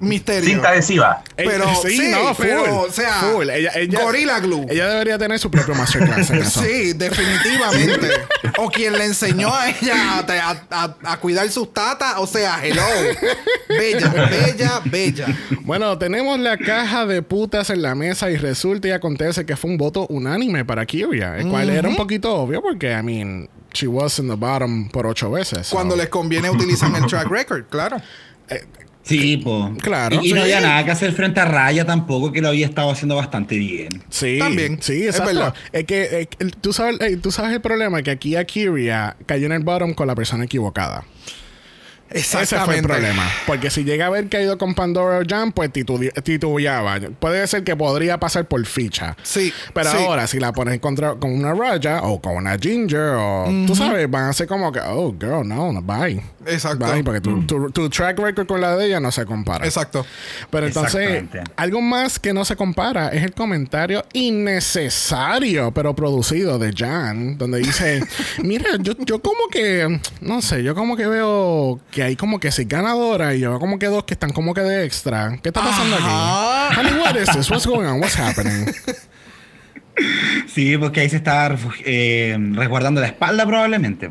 misterio. 0.01 0.49
Cinta 0.51 0.69
adhesiva. 0.71 1.23
Ella- 1.37 1.51
Pero 1.51 1.65
sí, 1.83 2.09
no, 2.11 2.35
full, 2.35 2.45
pero, 2.47 2.81
o 2.83 2.91
sea, 2.93 3.13
full. 3.33 3.49
Ella, 3.51 3.71
ella- 3.75 4.01
Gorilla 4.03 4.39
Glue. 4.41 4.67
Ella 4.71 4.89
debería 4.89 5.19
tener 5.19 5.39
su 5.39 5.51
propio 5.51 5.75
masterclass 5.75 6.31
en 6.31 6.37
eso. 6.43 6.63
Sí, 6.63 6.93
definitivamente. 6.95 8.09
o 8.59 8.71
quien 8.71 8.93
le 8.95 9.05
enseñó 9.07 9.55
a 9.55 9.71
ella 9.71 10.19
a, 10.19 10.51
a- 10.51 10.67
a- 10.85 10.97
a 11.13 11.17
cuidar 11.19 11.49
sus 11.51 11.73
tatas. 11.73 12.15
O 12.19 12.27
sea, 12.27 12.65
hello. 12.65 12.83
Bella, 13.69 14.09
bella, 14.31 14.81
bella. 14.85 15.27
Bueno, 15.63 15.99
tenemos 15.99 16.39
la 16.39 16.57
caja 16.57 17.07
de 17.07 17.23
putas 17.23 17.71
en 17.71 17.83
la 17.83 17.95
mesa 17.95 18.31
y 18.31 18.37
resulta 18.37 18.89
y 18.89 18.91
acontece 18.93 19.45
que 19.47 19.57
fue 19.57 19.71
un 19.71 19.77
voto 19.79 20.07
unánime 20.09 20.65
para 20.65 20.87
Kyria, 20.87 21.37
el 21.39 21.49
cual 21.49 21.71
era 21.71 21.89
un 21.89 21.97
poquito 21.97 22.35
obvio 22.35 22.63
porque, 22.63 22.91
I 22.93 23.03
mean, 23.03 23.49
she 23.75 23.87
was 23.87 24.19
in 24.19 24.29
the 24.29 24.35
bottom 24.35 24.89
por 24.89 25.07
ocho 25.07 25.31
veces. 25.31 25.67
so- 25.69 25.77
Cuando 25.77 25.95
les 25.97 26.09
conviene 26.09 26.51
utilizan 26.51 26.95
el 26.97 27.07
track 27.07 27.29
record, 27.29 27.65
claro. 27.69 27.97
Sí, 29.09 29.39
po. 29.39 29.73
Claro, 29.81 30.21
Y, 30.23 30.31
y 30.31 30.33
no 30.35 30.43
había 30.43 30.61
nada 30.61 30.85
que 30.85 30.91
hacer 30.91 31.13
frente 31.13 31.41
a 31.41 31.45
Raya 31.47 31.85
tampoco, 31.87 32.31
que 32.31 32.41
lo 32.43 32.49
había 32.49 32.67
estado 32.67 32.91
haciendo 32.91 33.17
bastante 33.17 33.57
bien. 33.57 33.89
Sí, 34.11 34.39
También, 34.39 34.79
sí, 34.83 35.03
es 35.05 35.17
exacto. 35.17 35.33
verdad. 35.35 35.55
Es 35.73 35.85
que 35.85 36.29
tú, 36.61 36.73
sabes, 36.73 36.99
tú 37.23 37.33
sabes 37.33 37.53
el 37.55 37.61
problema, 37.61 38.03
que 38.03 38.11
aquí 38.11 38.35
Kyria 38.47 39.17
cayó 39.27 39.47
en 39.47 39.53
el 39.53 39.63
bottom 39.65 39.95
con 39.95 40.07
la 40.07 40.15
persona 40.15 40.45
equivocada. 40.45 41.05
Ese 42.11 42.47
fue 42.61 42.77
el 42.79 42.83
problema. 42.83 43.23
Porque 43.47 43.69
si 43.69 43.85
llega 43.85 44.07
a 44.07 44.09
haber 44.09 44.31
caído 44.31 44.57
con 44.57 44.75
Pandora 44.75 45.19
o 45.19 45.23
Jam, 45.29 45.53
pues 45.53 45.71
titu- 45.71 46.11
titubeaba. 46.23 46.99
Puede 47.21 47.47
ser 47.47 47.65
que 47.65 47.77
podría 47.77 48.19
pasar 48.19 48.49
por 48.49 48.65
ficha. 48.65 49.15
Sí, 49.23 49.53
Pero 49.75 49.91
sí. 49.91 49.97
ahora, 49.99 50.27
si 50.27 50.41
la 50.41 50.53
pones 50.55 50.81
contra, 50.81 51.17
con 51.17 51.33
una 51.35 51.53
Raya 51.53 52.01
o 52.05 52.19
con 52.23 52.37
una 52.37 52.57
Ginger, 52.59 53.13
o 53.15 53.45
tú 53.67 53.75
sabes, 53.77 54.11
van 54.11 54.25
a 54.31 54.33
ser 54.33 54.47
como 54.47 54.73
que, 54.73 54.81
oh, 54.81 55.15
girl, 55.21 55.47
no, 55.47 55.71
no, 55.71 55.83
bye. 55.83 56.23
Exacto. 56.49 56.87
Mm. 56.87 57.05
Porque 57.05 57.21
tu, 57.21 57.43
tu- 57.47 57.71
tu 57.71 57.89
track 57.91 58.19
record 58.19 58.47
con 58.47 58.61
la 58.61 58.77
de 58.77 58.87
ella 58.87 59.01
no 59.01 59.11
se 59.13 59.25
compara. 59.27 59.65
Exacto. 59.65 60.05
Pero 60.51 60.67
entonces, 60.67 61.25
algo 61.57 61.81
más 61.81 62.19
que 62.19 62.33
no 62.33 62.45
se 62.45 62.57
compara 62.57 63.09
es 63.09 63.23
el 63.23 63.33
comentario 63.33 64.05
innecesario, 64.13 65.73
pero 65.73 65.95
producido 65.95 66.59
de 66.59 66.73
Jan, 66.77 67.39
donde 67.39 67.59
dice, 67.59 68.03
mira, 68.43 68.65
yo, 68.81 68.95
yo 69.05 69.21
como 69.21 69.49
que, 69.51 70.01
no 70.21 70.43
sé, 70.43 70.63
yo 70.63 70.75
como 70.75 70.97
que 70.97 71.07
veo 71.07 71.81
que 71.91 72.03
hay 72.03 72.17
como 72.17 72.41
que 72.41 72.51
seis 72.51 72.69
ganadoras 72.69 73.35
y 73.35 73.41
yo 73.41 73.51
veo 73.51 73.59
como 73.61 73.79
que 73.79 73.87
dos 73.87 74.05
que 74.05 74.15
están 74.15 74.31
como 74.31 74.55
que 74.55 74.63
de 74.63 74.85
extra. 74.85 75.39
¿Qué 75.43 75.51
está 75.51 75.61
pasando 75.63 75.97
Ajá. 75.97 76.69
aquí? 76.69 76.81
Honey, 76.81 76.93
what 77.01 77.17
is 77.17 77.29
this? 77.37 77.51
What's 77.51 77.67
going 77.67 77.87
on? 77.87 78.01
What's 78.01 78.19
happening? 78.19 78.73
Sí, 80.47 80.77
porque 80.79 81.01
ahí 81.01 81.11
se 81.11 81.21
refugi- 81.23 81.83
eh, 81.85 82.37
resguardando 82.53 83.01
la 83.01 83.09
espalda 83.09 83.45
probablemente. 83.47 84.11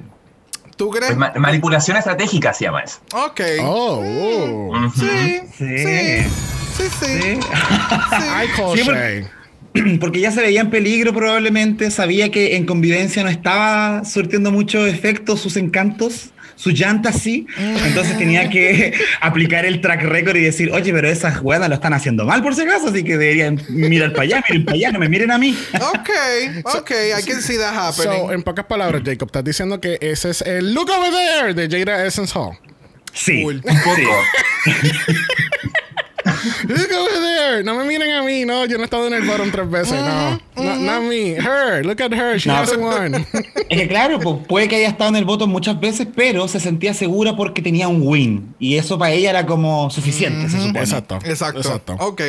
¿Tú 0.78 0.90
crees? 0.90 1.08
Pues 1.08 1.18
ma- 1.18 1.34
manipulación 1.36 1.98
estratégica 1.98 2.54
se 2.54 2.66
llama 2.66 2.82
eso. 2.82 3.00
ok. 3.14 3.42
Oh, 3.64 4.02
oh. 4.04 4.78
Ujú. 4.86 5.00
Sí, 5.00 5.42
Sí. 5.58 5.78
sí. 5.80 6.24
Sí, 6.78 6.84
sí. 7.00 7.20
Sí. 7.20 7.40
I 7.40 8.48
call 8.56 8.80
porque-. 8.86 9.28
Porque 10.00 10.20
ya 10.20 10.32
se 10.32 10.42
veía 10.42 10.62
en 10.62 10.70
peligro 10.72 11.14
probablemente, 11.14 11.92
sabía 11.92 12.32
que 12.32 12.56
en 12.56 12.66
convivencia 12.66 13.24
no 13.24 13.30
estaba 13.30 14.04
surtiendo 14.06 14.52
mucho 14.52 14.86
efecto 14.88 15.38
sus 15.38 15.56
encantos, 15.58 16.30
su 16.58 16.72
llanta 16.72 17.10
así. 17.10 17.48
Entonces 17.58 18.18
tenía 18.18 18.50
que 18.50 18.94
aplicar 19.22 19.66
el 19.66 19.80
track 19.80 20.04
record 20.04 20.36
y 20.36 20.42
decir, 20.42 20.72
oye, 20.74 20.92
pero 20.92 21.08
esas 21.08 21.38
jugadas 21.38 21.70
lo 21.70 21.76
están 21.76 21.94
haciendo 21.94 22.26
mal 22.26 22.42
por 22.44 22.54
si 22.56 22.64
acaso, 22.64 22.90
así 22.90 23.04
que 23.04 23.18
deberían 23.18 23.62
mirar 23.70 24.12
para 24.12 24.24
allá, 24.24 24.44
miren 24.50 24.66
para 24.66 24.76
allá, 24.76 24.92
no 24.92 25.00
me 25.00 25.08
miren 25.08 25.32
a 25.32 25.38
mí. 25.38 25.58
Ok, 25.98 26.10
ok, 26.76 26.92
I 27.20 27.24
can 27.24 27.42
see 27.42 27.58
that 27.58 27.74
So, 27.94 28.04
happening. 28.04 28.32
en 28.34 28.44
pocas 28.44 28.66
palabras, 28.66 29.04
Jacob, 29.06 29.28
estás 29.28 29.44
diciendo 29.44 29.80
que 29.80 29.98
ese 30.02 30.32
es 30.32 30.42
el 30.42 30.74
Look 30.74 30.90
Over 30.90 31.12
There 31.12 31.54
de 31.54 31.80
Jada 31.80 32.06
Essence 32.06 32.34
Hall. 32.38 32.58
Sí. 33.14 33.44
Cool. 33.44 33.62
Un 33.64 33.80
poco. 33.82 34.24
Look 36.68 36.92
over 36.92 37.20
there. 37.22 37.64
No 37.64 37.76
me 37.76 37.84
miren 37.86 38.12
a 38.12 38.24
mí, 38.24 38.46
no. 38.46 38.66
Yo 38.66 38.78
no 38.78 38.84
he 38.84 38.86
estado 38.86 39.08
en 39.08 39.14
el 39.14 39.24
bottom 39.28 39.52
tres 39.52 39.70
veces, 39.70 39.94
no. 40.00 40.40
No, 40.56 40.76
not 40.80 41.04
me. 41.04 41.36
Her. 41.36 41.86
Look 41.86 42.02
at 42.02 42.12
her. 42.14 42.38
She 42.40 42.50
No. 42.50 42.56
hasn't 42.58 42.80
won. 42.82 43.26
Es 43.70 43.78
que 43.82 43.88
claro, 43.90 44.20
pues, 44.20 44.38
puede 44.48 44.68
que 44.68 44.78
haya 44.78 44.88
estado 44.88 45.10
en 45.10 45.18
el 45.18 45.26
voto 45.26 45.46
muchas 45.48 45.80
veces, 45.80 46.08
pero 46.16 46.48
se 46.48 46.60
sentía 46.60 46.94
segura 46.94 47.36
porque 47.36 47.62
tenía 47.62 47.88
un 47.88 48.02
win. 48.06 48.56
Y 48.60 48.78
eso 48.78 48.98
para 48.98 49.12
ella 49.12 49.30
era 49.32 49.46
como 49.46 49.90
suficiente, 49.90 50.50
se 50.50 50.58
supone. 50.58 50.80
Exacto. 50.80 51.20
Exacto. 51.26 51.60
Exacto. 51.60 51.96
Ok, 52.00 52.22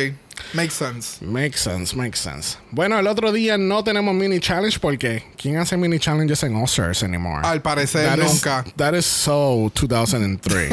makes 0.53 0.73
sense. 0.75 1.21
Makes 1.23 1.59
sense, 1.61 1.95
makes 1.95 2.19
sense. 2.19 2.57
Bueno, 2.71 2.97
el 2.99 3.07
otro 3.07 3.31
día 3.31 3.57
no 3.57 3.83
tenemos 3.83 4.13
mini 4.15 4.39
challenge 4.39 4.79
porque 4.79 5.23
¿quién 5.37 5.57
hace 5.57 5.77
mini 5.77 5.99
challenges 5.99 6.43
en 6.43 6.55
All-Stars 6.55 7.03
anymore? 7.03 7.41
Al 7.43 7.61
parecer 7.61 8.05
That 8.05 8.19
is- 8.19 8.33
nunca. 8.33 8.65
that 8.77 8.93
is 8.95 9.05
so 9.05 9.71
2003. 9.75 10.71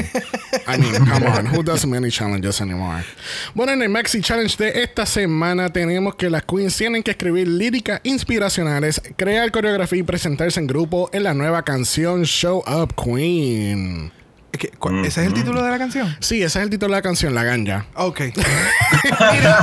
I 0.67 0.79
mean, 0.79 0.95
come 1.07 1.27
on, 1.27 1.47
who 1.47 1.63
does 1.63 1.85
mini 1.87 2.11
challenges 2.11 2.61
anymore? 2.61 3.05
Bueno, 3.55 3.73
en 3.73 3.83
el 3.83 3.89
Maxi 3.89 4.21
Challenge 4.21 4.57
de 4.57 4.83
esta 4.83 5.05
semana 5.07 5.71
tenemos 5.73 6.15
que 6.17 6.31
las 6.31 6.43
queens 6.45 6.77
tienen 6.77 7.03
que 7.03 7.11
escribir 7.13 7.49
líricas 7.49 8.01
inspiracionales, 8.05 9.01
crear 9.17 9.51
coreografía 9.51 9.99
y 10.01 10.03
presentarse 10.03 10.61
en 10.61 10.67
grupo 10.67 11.11
en 11.13 11.23
la 11.25 11.35
nueva 11.35 11.63
canción 11.63 12.25
Show 12.25 12.63
Up 12.67 12.95
Queen. 12.95 14.13
¿Qué- 14.59 14.71
cu- 14.79 14.91
¿Ese 15.05 15.21
es 15.23 15.27
el 15.29 15.35
título 15.35 15.63
de 15.63 15.71
la 15.71 15.79
canción? 15.79 16.17
Sí, 16.21 16.43
ese 16.43 16.59
es 16.59 16.65
el 16.65 16.71
título 16.71 16.93
de 16.95 16.99
la 16.99 17.03
canción, 17.03 17.35
La 17.35 17.43
Ganja. 17.45 17.87
Ok. 17.95 18.21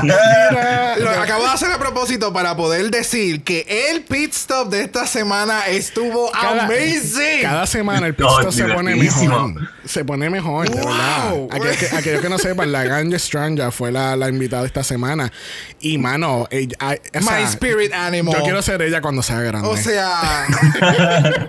Mira, 0.03 0.95
Lo 0.97 1.09
acabo 1.09 1.43
de 1.45 1.49
hacer 1.51 1.71
a 1.71 1.77
propósito 1.79 2.31
para 2.33 2.55
poder 2.55 2.89
decir 2.91 3.43
que 3.43 3.65
el 3.91 4.03
pit 4.03 4.31
stop 4.33 4.69
de 4.69 4.81
esta 4.83 5.05
semana 5.07 5.67
estuvo 5.67 6.31
cada, 6.31 6.65
amazing. 6.65 7.41
cada 7.41 7.65
semana 7.65 8.07
el 8.07 8.15
No, 8.17 8.27
pistol 8.27 8.53
se 8.53 8.65
pone 8.65 8.95
mejor. 8.95 9.69
Se 9.85 10.05
pone 10.05 10.29
mejor, 10.29 10.69
de 10.69 10.81
Wow. 10.81 10.87
verdad. 10.91 11.47
Aquellos 11.51 11.77
que, 11.77 11.95
aquellos 11.97 12.21
que 12.21 12.29
no 12.29 12.37
sepan, 12.37 12.71
la 12.71 12.83
Ganja 12.83 13.19
Stranja 13.19 13.71
fue 13.71 13.91
la, 13.91 14.15
la 14.15 14.29
invitada 14.29 14.65
esta 14.65 14.83
semana. 14.83 15.31
Y, 15.79 15.97
mano, 15.97 16.47
ella, 16.51 16.75
o 16.81 17.19
My 17.19 17.23
sea, 17.25 17.39
spirit 17.41 17.93
animal. 17.93 18.35
Yo 18.37 18.43
quiero 18.43 18.61
ser 18.61 18.81
ella 18.81 19.01
cuando 19.01 19.21
sea 19.23 19.39
grande. 19.41 19.67
O 19.67 19.75
sea, 19.77 20.45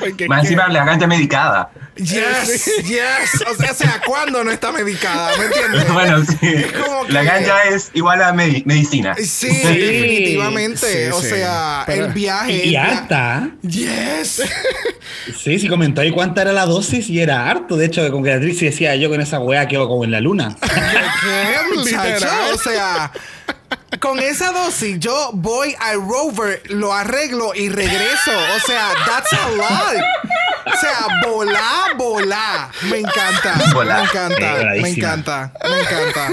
Porque 0.00 0.26
Más 0.28 0.44
encima 0.44 0.66
la 0.68 0.84
cancha 0.86 1.06
medicada. 1.06 1.70
Yes, 1.96 2.64
yes. 2.86 3.42
O 3.50 3.54
sea, 3.54 3.70
o 3.70 3.74
sea, 3.74 4.00
¿cuándo 4.06 4.42
no 4.44 4.50
está 4.50 4.72
medicada? 4.72 5.36
¿Me 5.36 5.44
entiendes? 5.46 5.88
bueno, 5.92 6.24
sí. 6.24 6.64
como 6.84 7.04
La 7.08 7.20
que- 7.20 7.26
ganja 7.26 7.62
es 7.64 7.90
igual 7.94 8.22
a 8.22 8.32
medi- 8.32 8.62
medicina. 8.64 9.14
Sí, 9.16 9.48
definitivamente. 9.48 11.06
Sí, 11.06 11.10
o 11.12 11.20
sí. 11.20 11.28
sea, 11.28 11.84
Pero- 11.86 12.06
el 12.06 12.12
viaje. 12.12 12.52
Y 12.52 12.68
via- 12.70 12.84
harta. 12.84 13.50
Yes. 13.62 14.42
Sí, 15.42 15.58
sí 15.58 15.68
comentó 15.68 16.00
ahí 16.00 16.10
cuánta 16.10 16.42
era 16.42 16.52
la 16.52 16.66
dosis 16.66 17.08
y 17.08 17.20
era 17.20 17.48
harto. 17.48 17.76
De 17.76 17.86
hecho, 17.86 18.10
con 18.10 18.22
Beatriz 18.22 18.58
sí 18.58 18.66
decía 18.66 18.94
yo 18.96 19.08
con 19.08 19.20
esa 19.20 19.38
weá 19.40 19.66
quedo 19.68 19.88
como 19.88 20.04
en 20.04 20.10
la 20.10 20.20
luna. 20.20 20.56
¿Qué? 20.60 21.78
Literal. 21.84 22.52
O 22.54 22.58
sea, 22.58 23.10
con 24.00 24.18
esa 24.18 24.52
dosis 24.52 24.98
yo 24.98 25.30
voy 25.32 25.74
al 25.80 25.96
rover, 25.96 26.62
lo 26.70 26.92
arreglo 26.92 27.54
y 27.54 27.68
regreso. 27.68 28.32
O 28.56 28.60
sea, 28.66 28.90
that's 29.06 29.32
a 29.32 29.50
lot. 29.50 30.02
O 30.66 30.76
sea, 30.78 31.06
volá, 31.26 31.94
volá. 31.96 32.70
Me 32.90 32.98
encanta. 32.98 33.54
Volá. 33.72 33.98
Me 33.98 34.04
encanta. 34.04 34.74
Eh, 34.76 34.80
me 34.82 34.88
encanta. 34.90 35.52
Me 35.62 35.80
encanta. 35.80 36.28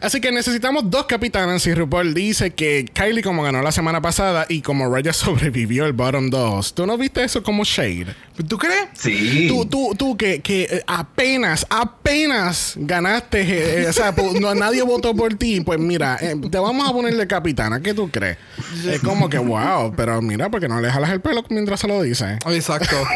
Así 0.00 0.20
que 0.20 0.32
necesitamos 0.32 0.90
dos 0.90 1.06
capitanas. 1.06 1.66
Y 1.66 1.74
RuPaul 1.74 2.14
dice 2.14 2.50
que 2.52 2.84
Kylie, 2.92 3.22
como 3.22 3.42
ganó 3.42 3.62
la 3.62 3.72
semana 3.72 4.00
pasada 4.00 4.46
y 4.48 4.62
como 4.62 4.92
Raya 4.92 5.12
sobrevivió 5.12 5.86
el 5.86 5.92
bottom 5.92 6.30
2, 6.30 6.74
¿tú 6.74 6.86
no 6.86 6.96
viste 6.96 7.24
eso 7.24 7.42
como 7.42 7.64
shade? 7.64 8.14
¿Tú 8.48 8.56
crees? 8.56 8.88
Sí. 8.94 9.46
Tú, 9.48 9.66
tú, 9.66 9.94
tú 9.98 10.16
que, 10.16 10.40
que 10.40 10.82
apenas, 10.86 11.66
apenas 11.68 12.74
ganaste, 12.76 13.40
eh, 13.40 13.82
eh, 13.82 13.86
o 13.88 13.92
sea, 13.92 14.14
no, 14.40 14.54
nadie 14.54 14.82
votó 14.82 15.14
por 15.14 15.34
ti, 15.34 15.60
pues 15.60 15.80
mira, 15.80 16.18
eh, 16.20 16.36
te 16.50 16.58
vamos 16.58 16.88
a 16.88 16.92
ponerle 16.92 17.26
capitana, 17.26 17.80
¿qué 17.80 17.94
tú 17.94 18.08
crees? 18.10 18.38
Es 18.86 19.00
como 19.00 19.28
que, 19.28 19.38
wow, 19.38 19.92
pero 19.96 20.22
mira, 20.22 20.50
porque 20.50 20.68
no 20.68 20.80
le 20.80 20.90
jalas 20.90 21.10
el 21.10 21.20
pelo 21.20 21.44
mientras 21.48 21.80
se 21.80 21.88
lo 21.88 22.00
dice. 22.00 22.38
Exacto. 22.46 22.96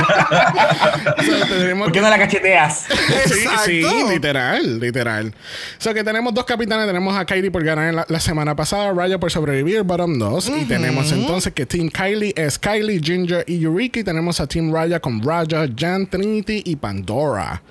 O 1.18 1.22
sea, 1.22 1.46
tenemos 1.46 1.86
¿Por 1.86 1.92
qué 1.92 2.00
no 2.00 2.10
la 2.10 2.18
cacheteas? 2.18 2.86
Sí, 3.64 3.84
literal, 4.08 4.80
literal. 4.80 5.34
O 5.80 5.82
sea 5.82 5.94
que 5.94 6.04
tenemos 6.04 6.34
dos 6.34 6.44
capitanes. 6.44 6.86
Tenemos 6.86 7.16
a 7.16 7.24
Kylie 7.24 7.50
por 7.50 7.64
ganar 7.64 7.94
la, 7.94 8.04
la 8.06 8.20
semana 8.20 8.54
pasada, 8.54 8.92
Raya 8.92 9.18
por 9.18 9.30
sobrevivir, 9.30 9.82
bottom 9.82 10.18
2. 10.18 10.52
Y 10.60 10.64
tenemos 10.66 11.10
entonces 11.10 11.54
que 11.54 11.64
Team 11.64 11.88
Kylie 11.88 12.34
es 12.36 12.58
Kylie, 12.58 13.00
Ginger 13.02 13.44
y 13.46 13.64
Eureka. 13.64 14.00
Y 14.00 14.04
tenemos 14.04 14.40
a 14.40 14.46
Team 14.46 14.74
Raya 14.74 15.00
con 15.00 15.22
Raya, 15.22 15.66
Jan, 15.74 16.06
Trinity 16.06 16.64
y 16.66 16.76
Pandora. 16.76 17.62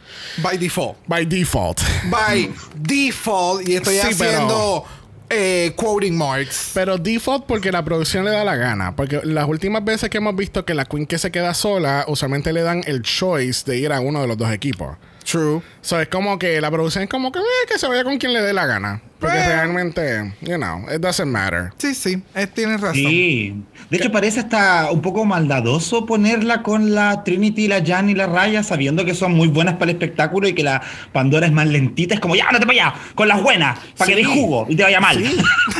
By 0.41 0.57
default. 0.57 0.97
By 1.05 1.23
default. 1.23 1.81
By 2.09 2.51
default. 2.75 3.67
Y 3.67 3.75
estoy 3.75 3.97
Sí, 3.97 4.07
haciendo 4.07 4.85
eh, 5.29 5.73
quoting 5.75 6.17
marks. 6.17 6.71
Pero 6.73 6.97
default 6.97 7.45
porque 7.45 7.71
la 7.71 7.85
producción 7.85 8.25
le 8.25 8.31
da 8.31 8.43
la 8.43 8.55
gana. 8.55 8.95
Porque 8.95 9.21
las 9.23 9.47
últimas 9.47 9.85
veces 9.85 10.09
que 10.09 10.17
hemos 10.17 10.35
visto 10.35 10.65
que 10.65 10.73
la 10.73 10.85
queen 10.85 11.05
que 11.05 11.19
se 11.19 11.29
queda 11.29 11.53
sola, 11.53 12.05
usualmente 12.07 12.53
le 12.53 12.63
dan 12.63 12.81
el 12.87 13.03
choice 13.03 13.69
de 13.69 13.77
ir 13.77 13.93
a 13.93 13.99
uno 13.99 14.19
de 14.21 14.27
los 14.27 14.35
dos 14.35 14.51
equipos. 14.51 14.97
True. 15.29 15.61
So, 15.81 15.99
es 15.99 16.07
como 16.07 16.39
que 16.39 16.59
la 16.59 16.71
producción 16.71 17.03
es 17.03 17.09
como 17.09 17.31
que, 17.31 17.39
eh, 17.39 17.67
que 17.67 17.77
se 17.77 17.87
vaya 17.87 18.03
con 18.03 18.17
quien 18.17 18.33
le 18.33 18.41
dé 18.41 18.53
la 18.53 18.65
gana. 18.65 19.01
Porque 19.19 19.35
Well. 19.35 19.47
realmente, 19.47 20.33
you 20.41 20.55
know, 20.55 20.85
it 20.93 21.01
doesn't 21.01 21.27
matter. 21.29 21.71
Sí, 21.77 21.93
sí. 21.93 22.21
Eh, 22.35 22.47
tienes 22.47 22.79
razón. 22.79 22.95
Sí. 22.95 23.53
De 23.89 23.97
hecho, 23.97 24.11
parece 24.11 24.39
hasta 24.39 24.89
un 24.91 25.01
poco 25.01 25.25
maldadoso 25.25 26.05
ponerla 26.05 26.63
con 26.63 26.95
la 26.95 27.23
Trinity, 27.25 27.67
la 27.67 27.83
Jan 27.85 28.09
y 28.09 28.15
la 28.15 28.27
Raya, 28.27 28.63
sabiendo 28.63 29.03
que 29.03 29.13
son 29.13 29.33
muy 29.33 29.49
buenas 29.49 29.73
para 29.75 29.91
el 29.91 29.97
espectáculo 29.97 30.47
y 30.47 30.53
que 30.53 30.63
la 30.63 30.81
Pandora 31.11 31.45
es 31.47 31.51
más 31.51 31.67
lentita. 31.67 32.13
Es 32.15 32.21
como, 32.21 32.35
ya, 32.35 32.49
no 32.51 32.59
te 32.59 32.65
para 32.65 32.87
allá, 32.87 32.93
con 33.13 33.27
las 33.27 33.41
buenas, 33.43 33.77
para 33.97 34.05
Sí. 34.09 34.11
que 34.15 34.17
dé 34.21 34.23
jugo 34.25 34.65
y 34.69 34.75
te 34.77 34.83
vaya 34.83 35.01
mal. 35.01 35.17
Sí, 35.17 35.37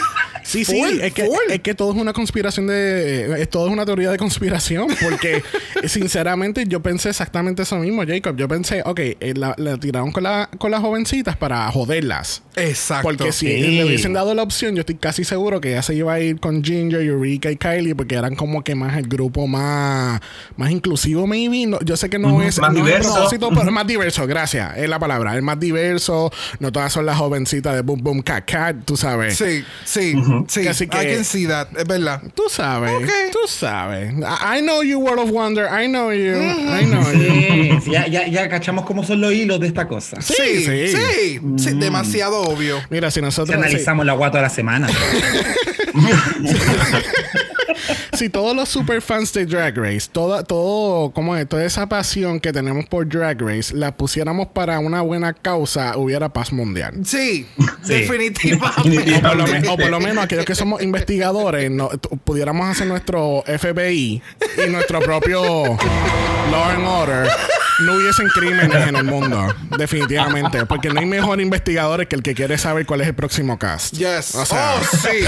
sí, 0.50 0.66
Full, 0.66 1.00
es 1.02 1.14
que, 1.14 1.26
full. 1.26 1.38
es 1.52 1.60
que 1.62 1.74
todo 1.76 1.92
es 1.94 1.98
una 1.98 2.14
conspiración 2.14 2.68
de. 2.68 3.42
Es 3.42 3.50
todo 3.50 3.68
es 3.68 3.74
una 3.74 3.86
teoría 3.86 4.12
de 4.12 4.18
conspiración. 4.18 4.88
Porque, 5.02 5.42
sinceramente, 5.88 6.66
yo 6.68 6.82
pensé 6.82 7.10
exactamente 7.10 7.64
eso 7.64 7.76
mismo, 7.78 8.04
Jacob. 8.06 8.36
Yo 8.36 8.48
pensé, 8.48 8.82
ok, 8.86 9.00
eh, 9.00 9.34
la, 9.36 9.54
la 9.58 9.78
tiraron 9.78 10.12
con, 10.12 10.24
la, 10.24 10.50
con 10.58 10.72
las 10.72 10.82
jovencitas 10.82 11.38
para 11.38 11.70
joderlas. 11.72 12.44
Exacto. 12.56 13.04
Porque 13.08 13.32
si 13.32 13.48
Sí. 13.48 13.62
le 13.78 13.86
hubiesen 13.86 14.14
dado 14.14 14.34
la 14.34 14.44
opción, 14.44 14.76
yo 14.76 14.82
estoy 14.82 14.96
casi 14.96 15.24
seguro 15.24 15.62
que 15.62 15.70
ella 15.72 15.82
se 15.82 15.96
iba 15.96 16.14
a 16.14 16.20
ir 16.20 16.40
con 16.40 16.64
Ginger, 16.64 17.02
Eureka 17.02 17.50
y 17.52 17.56
Kylie, 17.56 17.96
porque 17.96 18.16
eran 18.16 18.36
como 18.36 18.64
que 18.64 18.76
más 18.76 18.98
el 18.98 19.08
grupo 19.08 19.48
más, 19.48 20.20
más 20.58 20.72
inclusivo, 20.72 21.26
maybe. 21.28 21.66
No, 21.68 21.80
yo 21.82 21.96
sé 21.98 22.10
que 22.10 22.20
no 22.20 22.42
es 22.42 22.60
más 22.60 22.74
no 22.74 22.80
es 22.80 22.86
diverso. 22.86 23.14
propósito, 23.14 23.50
pero 23.50 23.64
es 23.64 23.72
más 23.72 23.88
diverso, 23.88 24.28
gracias. 24.28 24.78
Es 24.78 24.90
la 24.90 25.00
palabra. 25.00 25.36
Es 25.38 25.44
más 25.44 25.60
diverso. 25.60 26.32
No 26.60 26.72
todas 26.72 26.92
son 26.92 27.06
las 27.06 27.18
jovencitas 27.18 27.76
de 27.76 27.82
Boom 27.82 28.02
Boom 28.04 28.22
Cat 28.22 28.44
Cat, 28.50 28.76
tú 28.86 28.98
sabes. 28.98 29.38
Sí, 29.38 29.64
sí, 29.86 30.14
sí. 30.48 30.68
Así 30.68 30.88
que- 30.88 30.98
I 31.04 31.16
can 31.16 31.26
see 31.26 31.48
that. 31.48 31.68
Es 31.78 31.86
verdad. 31.86 32.22
Tú 32.36 32.44
sabes, 32.50 32.92
Ok. 32.94 33.10
tú 33.32 33.40
sabes. 33.48 34.14
I, 34.14 34.60
I 34.60 34.62
know 34.62 34.82
you, 34.84 35.00
World 35.00 35.20
of 35.24 35.32
Wonder. 35.32 35.66
I 35.66 35.88
know 35.88 36.12
you. 36.12 36.36
I 36.36 36.86
know 36.86 37.02
you. 37.14 37.82
Sí, 37.82 37.92
ya, 37.92 38.08
ya, 38.08 38.28
ya 38.28 38.50
cachamos 38.50 38.86
cómo 38.86 39.04
son 39.04 39.22
los 39.22 39.34
hilos 39.34 39.60
de 39.60 39.68
esta 39.68 39.88
cosa. 39.88 40.22
Sí, 40.22 40.34
Sí, 40.38 40.66
sí. 40.66 40.88
sí. 40.88 41.42
sí, 41.58 41.72
demasiado 41.76 42.42
obvio. 42.42 42.80
Mira, 42.90 43.10
si 43.12 43.16
Si 43.20 43.22
nosotros. 43.22 43.58
analizamos 43.58 44.06
la 44.06 44.14
guata 44.14 44.38
de 44.38 44.44
la 44.44 44.50
semana. 44.50 44.88
Si, 48.14 48.30
todos 48.30 48.56
los 48.56 48.70
superfans 48.70 49.32
de 49.34 49.46
Drag 49.46 49.78
Race, 49.78 50.10
toda, 50.12 50.44
todo, 50.44 51.12
como 51.12 51.36
es, 51.36 51.48
toda 51.48 51.64
esa 51.66 51.88
pasión 51.90 52.40
que 52.40 52.52
tenemos 52.54 52.86
por 52.86 53.08
Drag 53.08 53.40
Race, 53.42 53.76
la 53.76 53.96
pusiéramos 53.96 54.48
para 54.48 54.80
una 54.80 55.02
buena 55.02 55.34
causa, 55.34 55.98
hubiera 55.98 56.30
paz 56.30 56.52
mundial. 56.52 56.94
Sí, 57.06 57.48
Sí. 57.84 57.94
definitivamente. 57.94 59.16
O 59.18 59.22
por, 59.22 59.36
lo 59.38 59.48
me- 59.48 59.68
o 59.70 59.78
por 59.78 59.90
lo 59.90 60.00
menos 60.00 60.24
aquellos 60.24 60.46
que 60.46 60.56
somos 60.56 60.82
investigadores, 60.82 61.70
no, 61.72 61.90
pudiéramos 62.24 62.68
hacer 62.70 62.88
nuestro 62.88 63.44
FBI 63.46 64.22
y 64.66 64.70
nuestro 64.70 65.00
propio 65.00 65.42
Law 66.52 66.70
and 66.70 66.86
Order. 66.88 67.30
No 67.86 67.94
hubiesen 67.96 68.28
crímenes 68.30 68.88
en 68.88 68.96
el 68.96 69.04
mundo, 69.06 69.54
definitivamente. 69.78 70.66
Porque 70.66 70.90
no 70.90 71.00
hay 71.00 71.06
mejor 71.06 71.40
investigadores 71.40 72.08
que 72.08 72.16
el 72.16 72.24
que 72.24 72.34
quiere 72.36 72.58
saber 72.58 72.86
cuál 72.86 73.02
es 73.02 73.08
el 73.08 73.14
próximo 73.16 73.58
cast. 73.58 73.94
Yes. 73.96 74.36
O 74.36 74.46
sea, 74.46 74.76
oh, 74.76 74.84
sí. 74.84 75.24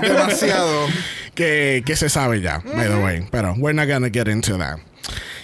Demasiado. 0.06 0.86
que, 1.34 1.82
que 1.84 1.96
se 1.96 2.08
sabe 2.08 2.40
ya, 2.40 2.58
by 2.74 2.88
the 2.88 2.96
way. 2.96 3.26
Pero 3.30 3.54
we're 3.58 3.74
not 3.74 3.88
gonna 3.88 4.10
get 4.12 4.28
into 4.28 4.56
that. 4.58 4.78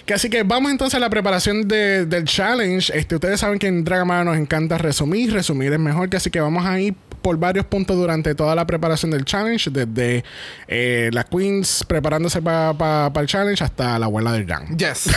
Que 0.05 0.13
así 0.15 0.29
que 0.29 0.43
vamos 0.43 0.71
entonces 0.71 0.95
a 0.95 0.99
la 0.99 1.09
preparación 1.09 1.67
de- 1.67 2.05
del 2.05 2.23
challenge. 2.25 2.91
Este, 2.97 3.15
ustedes 3.15 3.39
saben 3.41 3.59
que 3.59 3.67
en 3.67 3.83
Dragamara 3.83 4.23
nos 4.23 4.37
encanta 4.37 4.77
resumir. 4.77 5.31
Resumir 5.33 5.73
es 5.73 5.79
mejor, 5.79 6.09
que 6.09 6.17
así 6.17 6.29
que 6.31 6.39
vamos 6.39 6.65
a 6.65 6.79
ir 6.79 6.95
por 7.29 7.37
varios 7.37 7.67
puntos 7.67 7.95
durante 7.95 8.33
toda 8.33 8.55
la 8.55 8.65
preparación 8.65 9.11
del 9.11 9.23
challenge, 9.23 9.69
desde 9.69 10.23
eh, 10.67 11.11
las 11.13 11.25
queens 11.25 11.85
preparándose 11.87 12.41
para 12.41 13.11
el 13.15 13.27
challenge 13.27 13.63
hasta 13.63 13.99
la 13.99 14.07
abuela 14.07 14.31
del 14.31 14.45
gang. 14.45 14.75
Yes. 14.75 15.11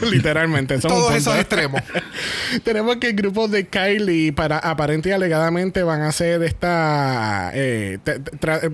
Literalmente. 0.12 0.80
son 0.80 0.92
Todos 0.92 1.12
esos 1.16 1.34
extremos. 1.34 1.82
Tenemos 2.62 2.98
que 2.98 3.08
el 3.08 3.16
grupo 3.16 3.48
de 3.48 3.66
Kylie, 3.66 4.32
para 4.32 4.58
aparente 4.58 5.08
y 5.08 5.12
alegadamente, 5.12 5.82
van 5.82 6.02
a 6.02 6.10
hacer 6.10 6.40
esta. 6.44 7.50
eh, 7.52 7.98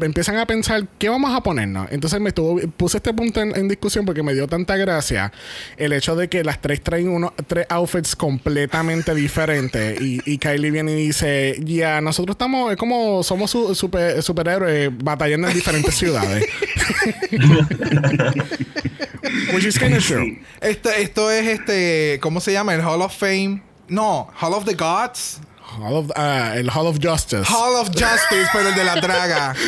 empiezan 0.02 0.36
a 0.36 0.44
pensar 0.44 0.86
qué 0.98 1.08
vamos 1.08 1.34
a 1.34 1.42
ponernos. 1.42 1.88
Entonces 1.90 2.20
me 2.20 2.28
estuvo, 2.28 2.60
puse 2.76 2.98
este 2.98 3.14
punto 3.14 3.40
en, 3.40 3.56
en 3.56 3.68
discusión 3.68 4.04
porque 4.04 4.22
me 4.22 4.34
dio 4.34 4.46
tanta 4.48 4.76
gracia 4.76 5.32
el 5.78 5.94
hecho 5.94 6.14
de 6.14 6.28
que 6.28 6.44
las 6.44 6.60
tres 6.60 6.82
traen 6.82 7.08
unos 7.08 7.32
tres 7.46 7.64
outfits 7.70 8.14
completamente 8.14 9.14
diferentes. 9.14 9.98
Y, 9.98 10.20
y 10.26 10.36
Kylie 10.36 10.70
viene 10.70 10.92
y 10.92 11.06
dice: 11.06 11.56
Ya, 11.64 12.02
nosotros 12.18 12.35
estamos, 12.35 12.72
es 12.72 12.76
como 12.76 13.22
somos 13.22 13.48
su- 13.48 13.72
super- 13.76 14.20
superhéroes 14.22 14.90
batallando 14.92 15.46
en 15.48 15.54
diferentes 15.54 15.94
ciudades. 15.98 16.44
Which 19.54 19.64
is 19.64 19.78
kind 19.78 19.94
of 19.94 20.04
true. 20.04 20.37
Este, 20.61 21.00
esto 21.02 21.31
es 21.31 21.46
este. 21.46 22.18
¿Cómo 22.20 22.40
se 22.40 22.52
llama? 22.52 22.74
El 22.74 22.81
Hall 22.83 23.02
of 23.02 23.16
Fame. 23.16 23.62
No, 23.88 24.28
Hall 24.40 24.52
of 24.54 24.64
the 24.64 24.74
Gods. 24.74 25.38
Hall 25.62 25.94
of- 25.96 26.11
ah, 26.16 26.54
el 26.57 26.68
Hall 26.70 26.87
of 26.88 26.98
Justice. 27.00 27.44
Hall 27.44 27.76
of 27.76 27.88
Justice, 27.90 28.48
pero 28.52 28.70
el 28.70 28.74
de 28.74 28.83
la 28.85 28.96
draga. 28.96 29.54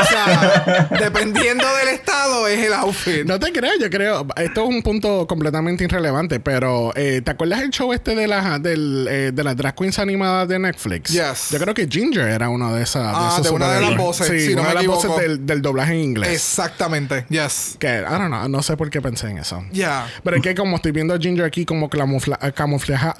o 0.00 0.04
sea, 0.04 0.88
dependiendo 0.98 1.64
del 1.76 1.88
estado, 1.94 2.46
es 2.48 2.64
el 2.66 2.72
outfit. 2.74 3.24
No 3.24 3.38
te 3.38 3.52
creas, 3.52 3.74
yo 3.80 3.90
creo. 3.90 4.26
Esto 4.36 4.62
es 4.62 4.68
un 4.68 4.82
punto 4.82 5.26
completamente 5.26 5.84
irrelevante, 5.84 6.40
pero 6.40 6.92
eh, 6.96 7.22
¿te 7.24 7.30
acuerdas 7.30 7.60
el 7.62 7.70
show 7.70 7.92
este 7.92 8.14
de 8.14 8.26
las 8.26 8.62
del, 8.62 9.06
eh, 9.10 9.30
de 9.32 9.44
las 9.44 9.56
drag 9.56 9.74
queens 9.74 9.98
animadas 9.98 10.48
de 10.48 10.58
Netflix? 10.58 11.10
Yes. 11.10 11.48
Yo 11.50 11.58
creo 11.58 11.74
que 11.74 11.86
Ginger 11.88 12.28
era 12.28 12.48
una 12.48 12.72
de 12.72 12.82
esas. 12.82 13.02
Ah, 13.14 13.30
esos 13.32 13.44
de 13.46 13.50
una 13.50 13.68
de 13.72 13.80
las 13.80 13.96
voces, 13.96 14.26
Sí, 14.28 14.40
si 14.48 14.54
no 14.54 14.62
una 14.62 14.62
me 14.62 14.68
de 14.68 14.74
las 14.74 14.82
equivoco. 14.84 15.08
voces 15.08 15.22
del, 15.28 15.46
del 15.46 15.62
doblaje 15.62 15.92
en 15.94 16.00
inglés. 16.00 16.30
Exactamente. 16.32 17.24
Yes. 17.28 17.76
Que, 17.78 17.98
I 18.00 18.02
don't 18.10 18.26
know, 18.28 18.48
no 18.48 18.62
sé 18.62 18.76
por 18.76 18.90
qué 18.90 19.00
pensé 19.00 19.28
en 19.28 19.38
eso. 19.38 19.64
Ya. 19.72 20.06
Pero 20.22 20.36
es 20.36 20.42
que 20.42 20.54
como 20.54 20.76
estoy 20.76 20.92
viendo 20.92 21.14
a 21.14 21.18
Ginger 21.18 21.44
aquí 21.44 21.64
como 21.64 21.88
camufla, 21.88 22.36
camuflaja, 22.54 23.16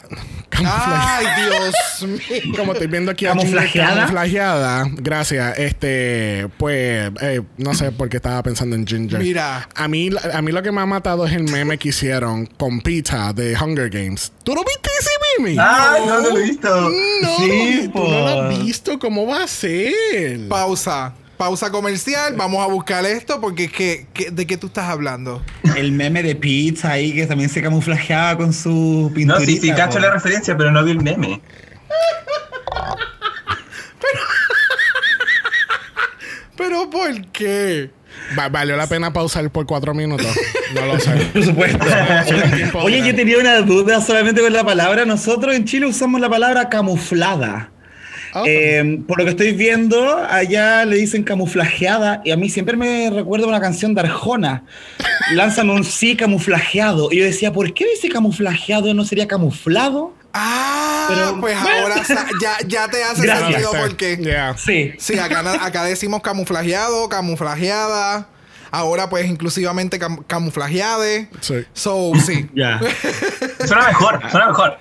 camufla- 0.51 1.19
Ay, 1.19 1.27
Dios 1.45 2.11
mío. 2.43 2.55
como 2.57 2.73
estoy 2.73 2.87
viendo 2.89 3.11
aquí 3.13 3.27
a 3.27 3.35
Ginger 3.35 3.71
camuflajeada, 3.73 4.85
gracias, 4.97 5.59
este, 5.59 6.49
pues, 6.61 7.11
eh, 7.23 7.41
no 7.57 7.73
sé 7.73 7.91
por 7.91 8.11
qué 8.11 8.19
estaba 8.19 8.43
pensando 8.43 8.77
en 8.77 8.87
Ginger. 8.87 9.19
Mira. 9.19 9.67
A 9.75 9.89
mí, 9.89 10.11
a 10.33 10.43
mí 10.43 10.53
lo 10.53 10.63
que 10.63 10.71
me 10.71 10.83
ha 10.83 10.87
matado 10.87 11.25
es 11.27 11.33
el 11.33 11.45
meme 11.45 11.79
que 11.79 11.89
hicieron 11.89 12.45
con 12.45 12.83
Pizza 12.83 13.33
de 13.33 13.57
Hunger 13.59 13.89
Games. 13.89 14.31
¿Tú 14.45 14.55
no 14.55 14.61
viste 14.63 14.91
ese 15.01 15.11
meme? 15.43 15.57
Ah, 15.59 15.97
no, 16.07 16.21
no 16.21 16.29
lo 16.31 16.37
he 16.39 16.43
visto. 16.43 16.91
No, 17.23 17.37
Sí, 17.39 17.91
tú 17.91 17.99
no 17.99 18.11
lo 18.11 18.29
has 18.29 18.55
po. 18.59 18.63
visto. 18.63 18.99
¿Cómo 18.99 19.27
va 19.27 19.45
a 19.45 19.49
ser? 19.49 20.47
Pausa. 20.49 21.15
Pausa 21.39 21.71
comercial. 21.71 22.35
Vamos 22.37 22.63
a 22.63 22.67
buscar 22.71 23.07
esto 23.07 23.41
porque 23.41 23.65
es 23.65 23.73
que, 23.73 24.07
que- 24.13 24.31
¿de 24.31 24.47
qué 24.47 24.59
tú 24.59 24.67
estás 24.67 24.91
hablando? 24.91 25.43
El 25.75 25.93
meme 25.93 26.23
de 26.23 26.37
pizza 26.37 26.91
ahí 26.93 27.15
que 27.15 27.27
también 27.27 27.49
se 27.49 27.63
camuflajeaba 27.63 28.37
con 28.37 28.53
su 28.53 29.11
pintura. 29.15 29.41
No, 29.41 29.47
sí, 29.47 29.57
sí, 29.59 29.73
cacho 29.73 29.99
la 29.99 30.11
referencia, 30.11 30.55
pero 30.59 30.71
no 30.71 30.85
vi 30.85 30.91
el 30.91 31.01
meme. 31.01 31.41
¿Pero 34.01 34.21
por 36.91 37.27
qué? 37.33 37.91
Va- 38.39 38.49
valió 38.49 38.77
la 38.77 38.87
pena 38.87 39.13
pausar 39.13 39.51
por 39.51 39.67
cuatro 39.67 39.95
minutos. 39.95 40.27
No 40.75 40.87
lo 40.87 40.99
sé. 40.99 41.11
Por 41.33 41.45
supuesto. 41.45 41.79
Oye, 42.83 43.03
yo 43.07 43.15
tenía 43.15 43.39
una 43.39 43.61
duda 43.61 44.01
solamente 44.01 44.41
con 44.41 44.53
la 44.53 44.65
palabra. 44.65 45.05
Nosotros 45.05 45.55
en 45.55 45.65
Chile 45.65 45.87
usamos 45.87 46.21
la 46.21 46.29
palabra 46.29 46.69
camuflada. 46.69 47.71
Ah, 48.33 48.45
Eh, 48.47 49.01
por 49.09 49.19
lo 49.19 49.25
que 49.25 49.31
estoy 49.31 49.53
viendo, 49.53 50.17
allá 50.29 50.85
le 50.85 50.97
dicen 50.97 51.23
camuflajeada 51.25 52.21
y 52.25 52.31
a 52.31 52.37
mí 52.37 52.49
siempre 52.49 52.77
me 52.77 53.11
recuerda 53.11 53.47
una 53.49 53.61
canción 53.61 53.95
de 53.95 54.03
Arjona. 54.03 54.63
Lanzan 55.35 55.71
un 55.71 55.85
sí 55.85 56.15
camuflajeado. 56.17 57.09
Y 57.13 57.19
yo 57.19 57.25
decía, 57.25 57.53
¿por 57.53 57.73
qué 57.75 57.87
dice 57.87 58.09
camuflajeado? 58.09 58.93
¿No 58.95 59.05
sería 59.05 59.27
camuflado? 59.29 60.15
Ah, 60.33 61.07
Pero- 61.09 61.41
pues 61.41 61.57
ahora 61.57 61.97
ya, 62.41 62.59
ya 62.67 62.89
te 62.89 63.03
hace 63.03 63.23
Gracias. 63.23 63.49
sentido 63.51 63.73
por 63.73 63.97
qué. 63.97 64.17
Yeah. 64.17 64.57
Sí. 64.57 64.93
Sí, 64.99 65.19
acá, 65.19 65.85
decimos 65.85 66.23
camuflajeado, 66.23 67.09
camuflajeada. 67.09 68.29
Ahora, 68.73 69.11
pues, 69.11 69.27
inclusivamente 69.27 69.99
cam- 69.99 70.25
camuflajeade. 70.29 71.29
Sí. 71.41 71.55
So, 71.73 72.13
sí. 72.25 72.49
Ya. 72.55 72.79
Suena 73.67 73.89
mejor, 73.89 74.21
suena 74.31 74.47
mejor. 74.47 74.79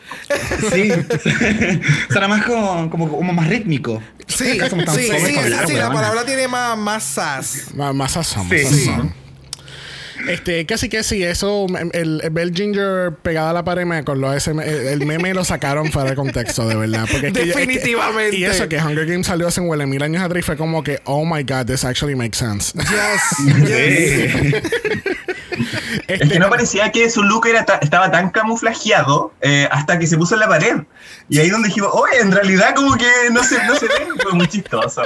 Sí. 0.71 0.91
Será 2.13 2.27
más 2.27 2.45
como, 2.45 2.88
como, 2.91 3.09
como 3.09 3.33
más 3.33 3.47
rítmico. 3.47 3.99
Sí, 4.27 4.59
sí, 4.59 4.59
sí, 4.59 5.01
sí, 5.01 5.19
sí, 5.25 5.55
sí, 5.67 5.73
la 5.73 5.91
palabra 5.91 6.23
tiene 6.23 6.47
más, 6.47 6.77
más 6.77 7.03
sas. 7.03 7.73
Más, 7.73 7.95
más 7.95 8.12
sazón, 8.12 8.47
más 8.47 8.59
Sí. 8.59 8.85
sazón. 8.85 9.15
Este, 10.27 10.65
casi 10.65 10.89
que 10.89 11.03
sí, 11.03 11.23
eso, 11.23 11.67
el, 11.93 12.21
el 12.23 12.29
ver 12.32 12.53
Ginger 12.53 13.13
pegada 13.21 13.51
a 13.51 13.53
la 13.53 13.63
pared 13.63 13.86
me 13.86 13.95
acordó 13.97 14.34
ese, 14.34 14.51
el, 14.51 14.60
el 14.60 15.05
meme 15.05 15.34
lo 15.34 15.43
sacaron 15.45 15.91
fuera 15.91 16.10
de 16.10 16.15
contexto, 16.15 16.67
de 16.67 16.75
verdad. 16.75 17.05
Porque 17.10 17.27
es 17.27 17.34
que- 17.34 17.39
es 17.41 17.45
que- 17.55 17.60
Definitivamente. 17.62 18.36
y 18.38 18.43
eso 18.43 18.67
que 18.67 18.77
Hunger 18.77 19.05
Games 19.05 19.27
salió 19.27 19.47
hace 19.47 19.62
huele 19.62 19.86
mil 19.86 20.03
años 20.03 20.21
atrás 20.21 20.39
y 20.39 20.45
fue 20.45 20.58
como 20.58 20.84
que, 20.84 20.99
oh 21.05 21.25
my 21.25 21.43
god, 21.43 21.65
this 21.65 21.84
actually 21.86 22.15
makes 22.15 22.38
sense. 22.38 22.73
Yes, 22.77 23.58
yes. 23.67 24.63
Este, 26.08 26.13
Es 26.25 26.32
que 26.32 26.39
no 26.39 26.49
parecía 26.49 26.91
que 26.91 27.10
su 27.10 27.23
look 27.23 27.47
era 27.47 27.65
ta- 27.65 27.80
estaba 27.82 28.12
tan 28.12 28.30
camuflajeado 28.30 29.34
eh, 29.41 29.67
hasta 29.71 29.97
que 29.99 30.08
se 30.08 30.17
puso 30.17 30.34
en 30.36 30.41
la 30.41 30.47
pared. 30.47 30.78
Y 31.30 31.39
ahí 31.39 31.49
donde 31.49 31.67
dijimos, 31.69 31.91
oye, 31.93 32.19
en 32.19 32.32
realidad 32.32 32.73
como 32.75 32.95
que 32.95 33.06
no 33.32 33.43
se, 33.43 33.63
no 33.65 33.75
se 33.75 33.86
ve. 33.86 34.08
Fue 34.21 34.34
muy 34.34 34.47
chistoso. 34.47 35.04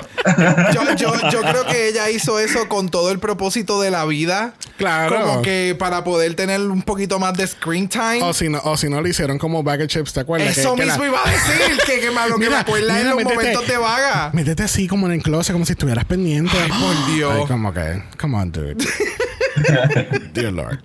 Yo, 0.73 0.95
yo, 0.95 1.29
yo 1.29 1.41
creo 1.41 1.65
que 1.65 1.89
ella 1.89 2.09
hizo 2.09 2.39
eso 2.39 2.67
con 2.69 2.89
todo 2.89 3.11
el 3.11 3.19
propósito 3.19 3.81
de 3.81 3.91
la 3.91 4.05
vida. 4.05 4.53
Claro. 4.77 5.19
Como 5.19 5.41
que 5.41 5.75
para 5.77 6.03
poder 6.03 6.33
tener 6.35 6.61
un 6.61 6.81
poquito 6.81 7.19
más 7.19 7.33
de 7.35 7.45
screen 7.47 7.87
time. 7.89 8.21
O 8.23 8.33
si 8.33 8.49
no, 8.49 8.59
o 8.63 8.75
si 8.77 8.89
no 8.89 9.01
lo 9.01 9.07
hicieron 9.07 9.37
como 9.37 9.63
bag 9.63 9.81
of 9.81 9.87
chips, 9.87 10.13
¿te 10.13 10.21
acuerdas? 10.21 10.57
Eso 10.57 10.75
Que- 10.75 10.81
que 10.81 10.85
mismo 10.87 11.03
la- 11.03 11.09
iba 11.09 11.19
a 11.23 11.29
decir, 11.31 11.77
que, 11.85 11.99
que 11.99 12.11
más 12.11 12.29
lo 12.29 12.35
que 12.35 12.39
Mira, 12.45 12.51
me 12.51 12.57
acuerda 12.61 12.99
en 12.99 13.09
los 13.09 13.17
métete- 13.19 13.35
momentos 13.35 13.67
de 13.67 13.77
vaga. 13.77 14.29
Métete 14.33 14.63
así 14.63 14.87
como 14.87 15.07
en 15.07 15.13
el 15.13 15.21
closet, 15.23 15.53
como 15.53 15.65
si 15.65 15.73
estuvieras 15.73 16.05
pendiente. 16.05 16.55
Ay, 16.61 16.69
por 16.71 17.13
Dios. 17.13 17.33
Ay, 17.41 17.47
como 17.47 17.73
que, 17.73 18.03
come 18.19 18.37
on, 18.37 18.51
dude. 18.51 18.77
Dear 20.33 20.51
Lord. 20.53 20.79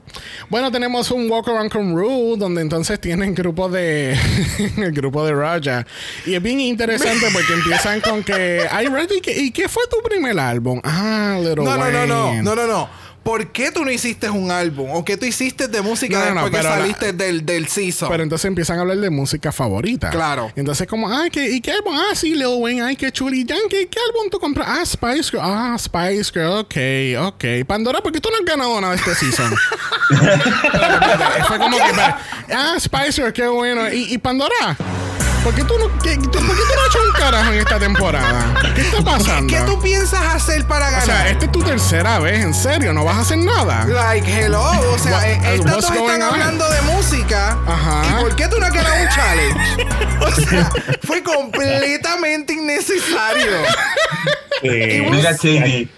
Bueno, 0.49 0.71
tenemos 0.71 1.11
un 1.11 1.31
walk 1.31 1.49
around 1.49 1.71
con 1.71 1.95
Rue, 1.97 2.37
donde 2.39 2.61
entonces 2.63 3.01
tienen 3.01 3.35
grupo 3.35 3.69
de 3.69 4.17
el 4.77 4.93
grupo 4.93 5.25
de 5.27 5.33
Raja. 5.35 5.87
Y 6.27 6.35
es 6.35 6.43
bien 6.43 6.61
interesante 6.61 7.27
porque 7.33 7.53
empiezan 7.53 8.01
con 8.01 8.23
que, 8.25 8.67
ay, 8.71 8.87
Reggie, 8.87 9.21
¿qué- 9.21 9.39
¿y 9.39 9.51
qué 9.51 9.69
fue 9.69 9.83
tu 9.91 9.99
primer 10.09 10.39
álbum? 10.39 10.81
Ah, 10.85 11.37
Little 11.39 11.65
No, 11.65 11.77
no, 11.77 11.91
no, 11.91 12.07
no, 12.07 12.25
Wayne. 12.27 12.43
no, 12.43 12.55
no, 12.55 12.67
no. 12.67 12.89
¿Por 13.29 13.53
qué 13.53 13.71
tú 13.71 13.85
no 13.85 13.91
hiciste 13.91 14.31
un 14.31 14.51
álbum? 14.51 14.89
¿O 14.91 15.05
qué 15.05 15.19
tú 15.19 15.27
hiciste 15.27 15.69
de 15.69 15.83
música 15.83 16.19
No, 16.19 16.25
no, 16.25 16.35
no, 16.37 16.41
después 16.45 16.63
que 16.63 16.69
la- 16.71 16.77
saliste 16.79 17.13
del, 17.13 17.45
del 17.45 17.69
season? 17.69 18.09
Pero 18.09 18.23
entonces 18.23 18.47
empiezan 18.47 18.79
a 18.79 18.81
hablar 18.81 18.97
de 18.97 19.11
música 19.11 19.53
favorita. 19.53 20.09
Claro. 20.09 20.51
Entonces, 20.57 20.87
como, 20.87 21.13
ay, 21.15 21.29
¿qué, 21.31 21.51
¿y 21.51 21.61
qué 21.61 21.73
álbum? 21.73 21.95
Ah, 21.95 22.15
sí, 22.15 22.31
Lil 22.35 22.47
Wayne, 22.47 22.81
ay, 22.81 22.97
qué 22.97 23.13
chuli. 23.13 23.45
¿qué, 23.45 23.55
¿qué 23.69 23.99
álbum 24.09 24.31
tú 24.31 24.39
compras? 24.41 24.67
Ah, 24.71 24.87
Spice 24.87 25.25
Girl. 25.31 25.41
Ah, 25.43 25.77
Spice 25.79 26.31
Girl, 26.33 26.53
ok, 26.61 26.77
ok. 27.35 27.45
Pandora, 27.67 28.01
¿por 28.01 28.13
qué 28.13 28.21
tú 28.23 28.31
no 28.31 28.37
has 28.37 28.45
ganado 28.47 28.81
nada 28.81 28.95
este 28.95 29.15
season? 29.15 29.55
Fue 31.49 31.59
como 31.59 31.77
que, 31.77 32.55
ah, 32.55 32.77
Spice 32.81 33.13
Girl, 33.13 33.33
qué 33.35 33.47
bueno. 33.47 33.93
¿Y, 33.93 34.15
y 34.15 34.17
Pandora? 34.17 34.75
¿Por 35.45 35.55
qué 35.55 35.65
tú 35.65 35.79
no, 35.79 35.87
qué- 36.03 36.17
tú- 36.17 36.31
¿por 36.31 36.33
qué 36.33 36.63
tú 36.63 36.75
no 36.75 36.81
has 36.83 36.89
hecho 36.89 36.99
un 37.07 37.13
carajo 37.13 37.53
en 37.53 37.59
esta 37.61 37.79
temporada? 37.79 38.55
¿Qué 38.75 38.81
está 38.83 39.03
pasando? 39.03 39.53
¿Qué 39.55 39.61
tú 39.63 39.81
piensas 39.81 40.21
hacer 40.35 40.67
para 40.67 40.87
ganar? 40.91 41.03
O 41.03 41.07
sea, 41.07 41.29
esta 41.31 41.45
es 41.47 41.53
tu 41.53 41.63
tercera 41.63 42.19
vez, 42.19 42.45
en 42.45 42.53
serio, 42.53 42.93
no 42.93 43.05
vas 43.05 43.17
a 43.17 43.21
hacer 43.21 43.39
nada. 43.39 43.85
Like, 43.87 44.31
hello. 44.31 44.63
O 44.93 44.99
sea, 44.99 45.13
What- 45.19 45.25
eh, 45.25 45.41
estas 45.55 45.73
dos 45.77 45.85
están 45.91 46.23
on? 46.23 46.35
hablando 46.35 46.69
de 46.69 46.83
música. 46.83 47.57
Ajá. 47.67 48.03
¿Y 48.11 48.23
por 48.23 48.37
qué 48.37 48.49
tú 48.49 48.59
no 48.59 48.67
has 48.67 48.73
ganado 48.73 49.03
un 49.03 49.09
challenge? 49.09 49.87
O 50.21 50.31
sea, 50.33 50.71
fue 51.05 51.23
completamente 51.23 52.53
innecesario. 52.53 53.53
Eh, 54.63 55.07
Mira, 55.11 55.33
Shady. 55.33 55.89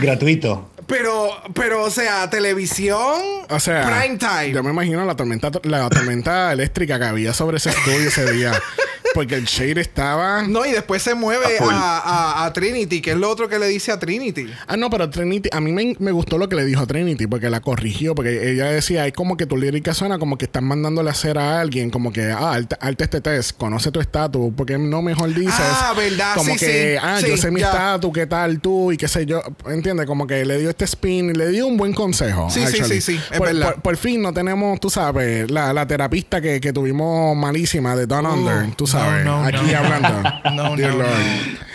gratuito. 0.00 0.70
Pero, 0.86 1.30
pero, 1.54 1.82
o 1.84 1.90
sea, 1.90 2.30
televisión, 2.30 3.20
O 3.48 3.60
sea, 3.60 3.86
prime 3.86 4.18
time. 4.18 4.52
yo 4.52 4.62
me 4.62 4.70
imagino 4.70 5.04
la 5.04 5.16
tormenta, 5.16 5.50
la 5.64 5.88
tormenta 5.88 6.52
eléctrica 6.52 6.98
que 6.98 7.04
había 7.06 7.32
sobre 7.34 7.56
ese 7.56 7.70
estudio 7.70 8.08
ese 8.08 8.30
día. 8.32 8.52
Porque 9.16 9.34
el 9.34 9.44
shade 9.46 9.80
estaba. 9.80 10.42
No, 10.42 10.66
y 10.66 10.72
después 10.72 11.00
se 11.02 11.14
mueve 11.14 11.46
A 11.58 11.64
a, 11.64 11.98
a- 12.42 12.44
a 12.44 12.52
Trinity, 12.52 13.00
que 13.00 13.12
es 13.12 13.16
lo 13.16 13.30
otro 13.30 13.48
que 13.48 13.58
le 13.58 13.66
dice 13.66 13.90
a 13.90 13.98
Trinity. 13.98 14.46
Ah, 14.66 14.76
no, 14.76 14.90
pero 14.90 15.08
Trinity, 15.08 15.48
a 15.52 15.60
mí 15.60 15.72
me, 15.72 15.96
me 15.98 16.12
gustó 16.12 16.36
lo 16.36 16.48
que 16.50 16.54
le 16.56 16.66
dijo 16.66 16.82
a 16.82 16.86
Trinity, 16.86 17.26
porque 17.26 17.48
la 17.48 17.60
corrigió, 17.60 18.14
porque 18.14 18.52
ella 18.52 18.66
decía, 18.66 19.06
es 19.06 19.14
como 19.14 19.36
que 19.38 19.46
tu 19.46 19.56
lírica 19.56 19.94
suena 19.94 20.18
como 20.18 20.36
que 20.36 20.44
están 20.44 20.64
mandándole 20.64 21.08
a 21.08 21.12
hacer 21.12 21.38
a 21.38 21.60
alguien, 21.60 21.88
como 21.88 22.12
que, 22.12 22.30
ah, 22.30 22.52
alta, 22.52 22.76
alta 22.80 23.04
este 23.04 23.20
test, 23.22 23.56
conoce 23.56 23.90
tu 23.90 24.00
estatus, 24.00 24.52
porque 24.54 24.76
no 24.76 25.00
mejor 25.00 25.32
dices. 25.32 25.54
Ah, 25.58 25.94
verdad, 25.96 26.34
Como 26.34 26.52
sí, 26.52 26.58
que, 26.58 26.98
sí, 26.98 27.00
ah, 27.02 27.18
sí, 27.18 27.28
yo 27.28 27.36
sé 27.38 27.50
mi 27.50 27.62
estatus, 27.62 28.12
qué 28.12 28.26
tal 28.26 28.60
tú, 28.60 28.92
y 28.92 28.98
qué 28.98 29.08
sé 29.08 29.24
yo, 29.24 29.40
entiende, 29.68 30.04
como 30.04 30.26
que 30.26 30.44
le 30.44 30.58
dio 30.58 30.68
este 30.68 30.84
spin, 30.84 31.32
le 31.38 31.48
dio 31.48 31.66
un 31.66 31.78
buen 31.78 31.94
consejo. 31.94 32.50
Sí, 32.50 32.60
sí, 32.60 32.66
actually. 32.66 33.00
sí, 33.00 33.12
sí, 33.16 33.20
es 33.30 33.38
por, 33.38 33.46
verdad. 33.48 33.72
por- 33.74 33.82
por 33.82 33.96
fin 33.96 34.20
no 34.20 34.34
tenemos, 34.34 34.78
tú 34.78 34.90
sabes, 34.90 35.50
la, 35.50 35.72
la 35.72 35.86
terapista 35.86 36.40
que, 36.42 36.60
que 36.60 36.72
tuvimos 36.72 37.34
malísima 37.36 37.96
de 37.96 38.06
Down 38.06 38.26
Under, 38.26 38.74
tú 38.76 38.86
sabes. 38.86 39.05
Sabes. 39.06 39.24
no, 39.24 39.44
Aquí 39.44 39.72
no. 39.72 39.78
hablando. 39.78 40.22
No, 40.52 40.76
Dear 40.76 40.90
no, 40.92 40.98
Lord. 40.98 41.08
no. 41.10 41.66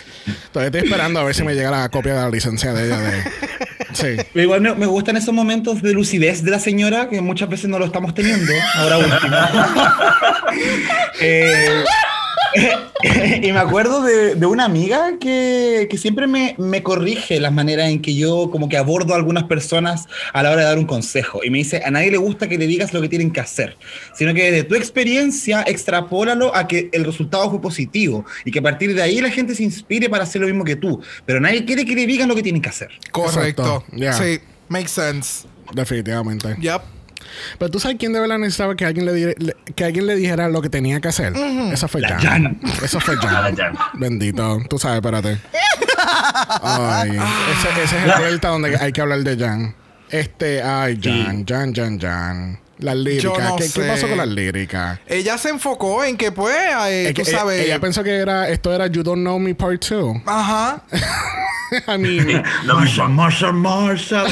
Todavía 0.52 0.66
estoy 0.68 0.90
esperando 0.90 1.18
a 1.20 1.24
ver 1.24 1.34
si 1.34 1.42
me 1.42 1.54
llega 1.54 1.70
la 1.70 1.88
copia 1.88 2.14
de 2.14 2.20
la 2.20 2.30
licencia 2.30 2.72
de 2.72 2.86
ella. 2.86 2.98
De... 2.98 3.22
Sí. 3.92 4.16
Pero 4.32 4.42
igual 4.42 4.60
me, 4.60 4.74
me 4.74 4.86
gustan 4.86 5.16
esos 5.16 5.34
momentos 5.34 5.82
de 5.82 5.92
lucidez 5.92 6.42
de 6.44 6.50
la 6.50 6.58
señora 6.60 7.08
que 7.08 7.20
muchas 7.20 7.48
veces 7.48 7.68
no 7.68 7.78
lo 7.78 7.86
estamos 7.86 8.14
teniendo. 8.14 8.52
Ahora 8.76 8.98
último. 8.98 9.36
Eh, 11.20 11.84
y 13.42 13.52
me 13.52 13.58
acuerdo 13.58 14.02
de, 14.02 14.34
de 14.34 14.46
una 14.46 14.64
amiga 14.64 15.18
que, 15.18 15.86
que 15.90 15.98
siempre 15.98 16.26
me, 16.26 16.54
me 16.58 16.82
corrige 16.82 17.40
las 17.40 17.52
maneras 17.52 17.90
en 17.90 18.00
que 18.00 18.14
yo 18.14 18.50
como 18.50 18.68
que 18.68 18.76
abordo 18.76 19.14
a 19.14 19.16
algunas 19.16 19.44
personas 19.44 20.06
a 20.32 20.42
la 20.42 20.50
hora 20.50 20.62
de 20.62 20.66
dar 20.66 20.78
un 20.78 20.86
consejo. 20.86 21.40
Y 21.44 21.50
me 21.50 21.58
dice, 21.58 21.82
a 21.84 21.90
nadie 21.90 22.10
le 22.10 22.18
gusta 22.18 22.48
que 22.48 22.58
le 22.58 22.66
digas 22.66 22.92
lo 22.92 23.00
que 23.00 23.08
tienen 23.08 23.30
que 23.30 23.40
hacer, 23.40 23.76
sino 24.14 24.34
que 24.34 24.50
de 24.50 24.64
tu 24.64 24.74
experiencia 24.74 25.62
extrapólalo 25.66 26.54
a 26.54 26.66
que 26.66 26.90
el 26.92 27.04
resultado 27.04 27.50
fue 27.50 27.60
positivo 27.60 28.24
y 28.44 28.50
que 28.50 28.58
a 28.58 28.62
partir 28.62 28.94
de 28.94 29.02
ahí 29.02 29.20
la 29.20 29.30
gente 29.30 29.54
se 29.54 29.62
inspire 29.62 30.08
para 30.08 30.24
hacer 30.24 30.40
lo 30.40 30.46
mismo 30.46 30.64
que 30.64 30.76
tú. 30.76 31.00
Pero 31.26 31.40
nadie 31.40 31.64
quiere 31.64 31.84
que 31.84 31.94
le 31.94 32.06
digan 32.06 32.28
lo 32.28 32.34
que 32.34 32.42
tienen 32.42 32.62
que 32.62 32.68
hacer. 32.68 32.90
Correcto. 33.10 33.62
Exacto, 33.62 33.84
ya. 33.96 34.12
Sí, 34.12 34.40
makes 34.68 34.90
sense. 34.90 35.46
Definitivamente. 35.72 36.56
Yep. 36.60 36.82
Pero 37.58 37.70
tú 37.70 37.80
sabes 37.80 37.96
quién 37.98 38.12
de 38.12 38.20
verdad 38.20 38.38
necesitaba 38.38 38.74
que 38.76 38.84
alguien 38.84 39.06
le, 39.06 39.12
di- 39.14 39.34
le- 39.38 39.56
que 39.74 39.84
alguien 39.84 40.06
le 40.06 40.14
dijera 40.16 40.48
lo 40.48 40.62
que 40.62 40.68
tenía 40.68 41.00
que 41.00 41.08
hacer. 41.08 41.32
Eso 41.72 41.88
fue 41.88 42.00
La 42.00 42.08
Jan. 42.10 42.20
Jan. 42.22 42.60
Eso 42.82 43.00
fue 43.00 43.16
Jan. 43.18 43.56
Jan. 43.56 43.74
Bendito. 43.94 44.60
Tú 44.68 44.78
sabes, 44.78 44.96
espérate. 44.96 45.38
Ay, 46.62 47.10
ese, 47.10 47.82
ese 47.84 47.96
es 47.96 48.04
el 48.04 48.10
alerta 48.10 48.48
donde 48.48 48.76
hay 48.76 48.92
que 48.92 49.00
hablar 49.00 49.20
de 49.20 49.36
Jan. 49.36 49.74
Este, 50.10 50.62
ay, 50.62 50.98
Jan, 51.02 51.44
Jan, 51.46 51.74
Jan, 51.74 51.98
Jan. 52.00 52.58
Las 52.78 52.96
líricas. 52.96 53.38
no 53.48 53.56
¿Qué, 53.56 53.70
qué 53.72 53.82
pasó 53.82 54.08
con 54.08 54.18
las 54.18 54.26
líricas? 54.26 54.98
Ella 55.06 55.38
se 55.38 55.50
enfocó 55.50 56.02
en 56.02 56.16
que, 56.16 56.32
pues, 56.32 56.54
eh, 56.88 57.08
Es 57.08 57.14
tú 57.14 57.22
que 57.22 57.30
ella- 57.30 57.38
sabes. 57.38 57.60
Ella, 57.64 57.78
pensó 57.80 58.02
que 58.02 58.16
era, 58.16 58.48
esto 58.48 58.74
era 58.74 58.88
You 58.88 59.04
Don't 59.04 59.20
Know 59.20 59.38
Me 59.38 59.54
Part 59.54 59.84
2. 59.88 60.16
Ajá. 60.26 60.82
I 61.88 61.96
mean, 61.96 62.42
Lo 62.64 62.80
mismo. 62.80 63.08
Marshall, 63.08 63.52
Marshall. 63.54 64.26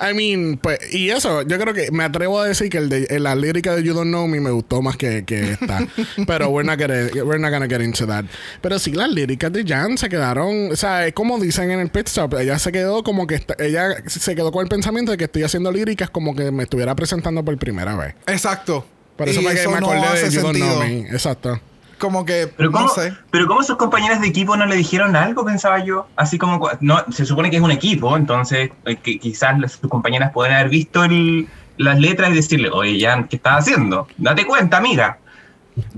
I 0.00 0.14
mean, 0.14 0.58
pues, 0.58 0.78
y 0.92 1.10
eso, 1.10 1.42
yo 1.42 1.58
creo 1.58 1.74
que 1.74 1.90
me 1.90 2.04
atrevo 2.04 2.40
a 2.40 2.46
decir 2.48 2.68
que 2.70 2.78
el 2.78 2.88
de, 2.88 3.18
la 3.20 3.34
lírica 3.34 3.74
de 3.74 3.82
You 3.82 3.94
Don't 3.94 4.08
Know 4.08 4.26
Me 4.28 4.40
me 4.40 4.50
gustó 4.50 4.82
más 4.82 4.96
que, 4.96 5.24
que 5.24 5.52
esta. 5.52 5.86
Pero 6.26 6.48
we're 6.50 6.66
not, 6.66 6.78
gonna, 6.78 7.08
we're 7.24 7.38
not 7.38 7.50
gonna 7.50 7.68
get 7.68 7.80
into 7.80 8.06
that. 8.06 8.24
Pero 8.60 8.78
sí, 8.78 8.92
las 8.92 9.08
líricas 9.10 9.52
de 9.52 9.64
Jan 9.64 9.98
se 9.98 10.08
quedaron, 10.08 10.72
o 10.72 10.76
sea, 10.76 11.06
es 11.06 11.12
como 11.14 11.38
dicen 11.38 11.70
en 11.70 11.80
el 11.80 11.90
pit 11.90 12.08
stop, 12.08 12.34
ella 12.34 12.58
se 12.58 12.72
quedó 12.72 13.02
como 13.02 13.26
que, 13.26 13.36
esta- 13.36 13.56
ella 13.58 13.96
se 14.06 14.34
quedó 14.34 14.52
con 14.52 14.62
el 14.62 14.68
pensamiento 14.68 15.12
de 15.12 15.18
que 15.18 15.24
estoy 15.24 15.42
haciendo 15.42 15.70
líricas 15.72 16.10
como 16.10 16.34
que 16.34 16.50
me 16.50 16.64
estuviera 16.64 16.94
presentando 16.94 17.44
por 17.44 17.56
primera 17.58 17.96
vez. 17.96 18.14
Exacto. 18.26 18.86
Por 19.16 19.28
eso 19.28 19.40
Y 19.40 19.46
que 19.46 19.52
eso 19.52 19.70
me 19.70 19.78
acordé 19.78 20.22
de 20.22 20.30
You 20.30 20.40
Don't 20.42 20.56
Know. 20.58 20.78
Me. 20.80 21.00
Exacto. 21.08 21.60
Como 21.98 22.24
que, 22.26 22.46
Pero 22.56 22.70
cómo, 22.70 22.86
no 22.86 22.92
sé. 22.94 23.14
pero 23.30 23.46
cómo 23.46 23.62
sus 23.62 23.76
compañeros 23.76 24.20
de 24.20 24.26
equipo 24.28 24.56
no 24.56 24.66
le 24.66 24.76
dijeron 24.76 25.16
algo, 25.16 25.44
pensaba 25.44 25.82
yo. 25.84 26.06
Así 26.16 26.36
como, 26.36 26.68
no, 26.80 27.04
se 27.10 27.24
supone 27.24 27.50
que 27.50 27.56
es 27.56 27.62
un 27.62 27.70
equipo, 27.70 28.16
entonces 28.16 28.70
eh, 28.84 28.96
que 28.96 29.18
quizás 29.18 29.58
las- 29.58 29.72
sus 29.72 29.88
compañeras 29.90 30.30
pueden 30.32 30.52
haber 30.54 30.68
visto 30.68 31.04
el- 31.04 31.48
las 31.78 31.98
letras 31.98 32.30
y 32.30 32.34
decirle, 32.34 32.68
oye, 32.70 33.00
Jan, 33.00 33.28
¿qué 33.28 33.36
estás 33.36 33.60
haciendo? 33.60 34.06
Date 34.18 34.44
cuenta, 34.46 34.76
amiga. 34.76 35.18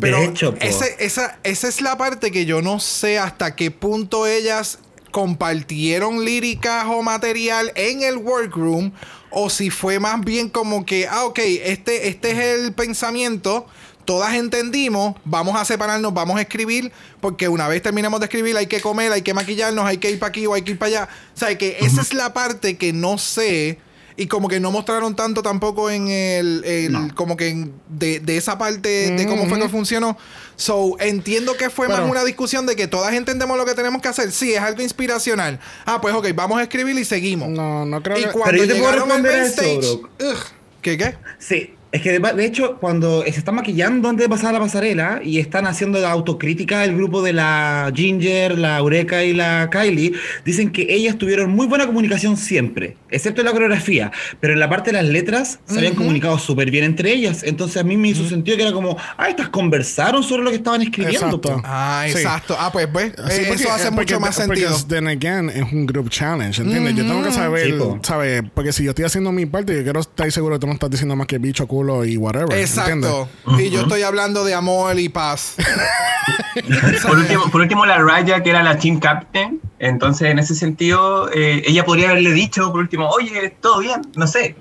Pero 0.01 0.19
de 0.19 0.25
hecho, 0.27 0.55
ese- 0.61 0.97
esa, 1.01 1.39
esa 1.43 1.69
es 1.69 1.81
la 1.81 1.97
parte 1.99 2.31
que 2.33 2.47
yo 2.47 2.63
no 2.63 2.79
sé 2.81 3.19
hasta 3.19 3.55
qué 3.57 3.71
punto 3.71 4.27
ellas 4.27 4.79
compartieron 5.11 6.25
líricas 6.25 6.85
o 6.89 7.03
material 7.03 7.73
en 7.75 8.03
el 8.03 8.17
workroom 8.19 8.93
o 9.31 9.51
si 9.51 9.71
fue 9.71 10.01
más 10.01 10.21
bien 10.21 10.49
como 10.49 10.85
que, 10.85 11.07
ah, 11.07 11.25
ok, 11.27 11.39
este, 11.63 12.09
este 12.09 12.31
es 12.33 12.39
el 12.61 12.73
pensamiento, 12.73 13.67
todas 14.09 14.33
entendimos, 14.33 15.17
vamos 15.27 15.55
a 15.55 15.67
separarnos, 15.67 16.15
vamos 16.15 16.39
a 16.39 16.41
escribir, 16.41 16.91
porque 17.21 17.47
una 17.47 17.69
vez 17.69 17.83
terminemos 17.83 18.19
de 18.21 18.25
escribir 18.25 18.57
hay 18.57 18.67
que 18.67 18.81
comer, 18.81 19.13
hay 19.13 19.21
que 19.21 19.35
maquillarnos, 19.35 19.85
hay 19.85 19.99
que 19.99 20.11
ir 20.11 20.19
para 20.19 20.31
aquí 20.31 20.47
o 20.47 20.55
hay 20.55 20.63
que 20.63 20.71
ir 20.71 20.79
para 20.79 20.89
allá. 20.89 21.09
O 21.35 21.39
sea, 21.39 21.59
que 21.59 21.77
esa 21.83 22.01
es 22.01 22.15
la 22.15 22.33
parte 22.33 22.79
que 22.79 22.95
no 22.95 23.19
sé. 23.19 23.79
Y 24.17 24.27
como 24.27 24.49
que 24.49 24.61
no 24.61 24.71
mostraron 24.73 25.15
tanto 25.15 25.43
tampoco 25.43 25.91
en 25.91 26.09
el, 26.09 26.65
el- 26.65 27.15
como 27.15 27.37
que 27.37 27.49
en- 27.49 27.75
de, 27.91 28.19
de 28.21 28.39
esa 28.39 28.57
parte 28.57 29.11
de 29.11 29.27
cómo 29.27 29.47
fue 29.47 29.61
que 29.61 29.69
funcionó. 29.69 30.17
So, 30.57 30.97
entiendo 31.01 31.55
que 31.59 31.69
fue 31.69 31.87
más 31.87 32.01
una 32.09 32.25
discusión 32.25 32.65
de 32.65 32.77
que 32.77 32.89
todas 32.89 33.13
entendemos 33.13 33.59
lo 33.59 33.67
que 33.67 33.75
tenemos 33.75 34.01
que 34.01 34.09
hacer. 34.09 34.33
Sí, 34.33 34.55
es 34.55 34.61
algo 34.61 34.81
inspiracional. 34.81 35.61
Ah, 35.85 36.01
pues 36.01 36.15
ok, 36.15 36.29
vamos 36.35 36.59
a 36.59 36.63
escribir 36.63 36.99
y 36.99 37.05
seguimos. 37.05 37.51
No, 37.51 37.85
no 37.85 38.03
creo 38.03 38.19
y 38.19 38.23
que... 38.25 38.31
cuando 38.31 38.53
Pero 38.53 38.65
yo 38.65 38.75
te 38.75 38.81
puedo 38.81 38.93
responder 38.93 39.35
eso, 39.43 39.63
stage, 39.63 39.77
bro. 39.79 40.31
ugh, 40.31 40.39
¿qué 40.81 40.97
qué? 40.97 41.15
Sí, 41.39 41.75
es 41.91 42.03
que 42.03 42.19
de, 42.19 42.19
de 42.33 42.45
hecho, 42.45 42.77
cuando 42.81 43.23
se 43.23 43.31
está 43.31 43.51
maquillando 43.53 44.09
antes 44.09 44.25
de 44.25 44.29
pasar 44.29 44.51
a 44.51 44.53
la 44.53 44.61
pasarela 44.61 45.21
y 45.25 45.39
están 45.39 45.67
haciendo 45.67 45.99
la 46.01 46.11
autocrítica 46.11 46.81
del 46.81 46.95
grupo 46.95 47.23
de 47.23 47.33
la 47.33 47.91
Ginger, 47.95 48.59
la 48.59 48.79
Eureka 48.79 49.25
y 49.25 49.33
la 49.33 49.71
Kylie, 49.71 50.13
dicen 50.45 50.71
que 50.71 50.87
ellas 50.91 51.17
tuvieron 51.17 51.51
muy 51.51 51.67
buena 51.67 51.87
comunicación 51.87 52.37
siempre, 52.37 52.97
excepto 53.11 53.41
en 53.41 53.47
la 53.47 53.53
coreografía, 53.53 54.13
pero 54.41 54.53
en 54.53 54.61
la 54.61 54.69
parte 54.69 54.91
de 54.93 54.99
las 55.03 55.07
letras 55.07 55.61
se 55.67 55.79
habían 55.79 55.95
comunicado 55.95 56.39
súper 56.39 56.71
bien 56.71 56.85
entre 56.85 57.13
ellas. 57.13 57.43
Entonces 57.43 57.79
a 57.79 57.85
mí 57.85 57.97
me 57.97 58.09
hizo 58.09 58.29
sentido 58.29 58.57
que 58.57 58.65
era 58.65 58.73
como, 58.73 58.97
ah, 59.17 59.29
estas 59.29 59.49
conversaron 59.49 60.23
sobre 60.23 60.43
lo 60.43 60.51
que 60.51 60.57
estaban 60.57 60.83
escribiendo. 60.83 61.27
Exacto. 61.27 61.41
po". 61.41 61.63
Ah, 61.65 62.05
Sí. 62.07 62.19
exacto. 62.19 62.55
Ah, 62.59 62.71
pues 62.71 62.93
ves, 62.93 63.13
Sí, 63.17 63.41
eh, 63.43 63.45
porque- 63.49 63.63
eso 63.63 63.73
hace 63.73 63.85
porque- 63.93 64.15
mucho 64.15 64.21
más 64.21 64.35
sentido. 64.35 64.71
Porque 64.71 64.95
then 64.95 65.07
again 65.09 65.49
es 65.51 65.73
un 65.73 65.87
group 65.87 66.11
challenge, 66.11 66.61
¿entiendes? 66.63 66.95
Yo 66.97 67.07
tengo 67.07 67.23
que 67.23 67.33
saber, 67.33 67.67
Sí. 67.67 67.79
¿sabes? 68.03 68.43
Porque 68.55 68.73
si 68.73 68.85
yo 68.85 68.91
estoy 68.91 69.05
haciendo 69.07 69.33
mi 69.33 69.47
parte, 69.47 69.75
yo 69.75 69.83
quiero 69.83 70.01
estar 70.01 70.31
seguro 70.31 70.57
que 70.57 70.61
tú 70.61 70.67
no 70.67 70.75
estás 70.75 70.91
diciendo 70.91 71.17
más 71.17 71.27
que 71.27 71.39
bicho, 71.39 71.67
culo 71.67 71.78
y 72.05 72.17
whatever. 72.17 72.59
Exacto. 72.59 73.29
Y 73.59 73.71
yo 73.71 73.83
estoy 73.83 74.03
hablando 74.03 74.45
de 74.45 74.55
amor 74.55 74.99
y 74.99 75.09
paz. 75.09 75.55
Por 77.07 77.17
último, 77.19 77.51
por 77.51 77.61
último, 77.61 77.87
la 77.87 77.99
Raya, 77.99 78.43
que 78.43 78.51
era 78.51 78.63
la 78.63 78.79
team 78.79 78.99
captain, 79.01 79.61
entonces 79.79 80.29
en 80.31 80.39
ese 80.39 80.55
sentido, 80.55 81.31
eh, 81.33 81.63
ella 81.67 81.85
podría 81.85 82.11
haberle 82.11 82.33
dicho, 82.33 82.71
por 82.71 82.81
último, 82.81 83.09
oye, 83.09 83.57
todo 83.61 83.79
bien, 83.79 84.03
no 84.17 84.27
sé. 84.27 84.57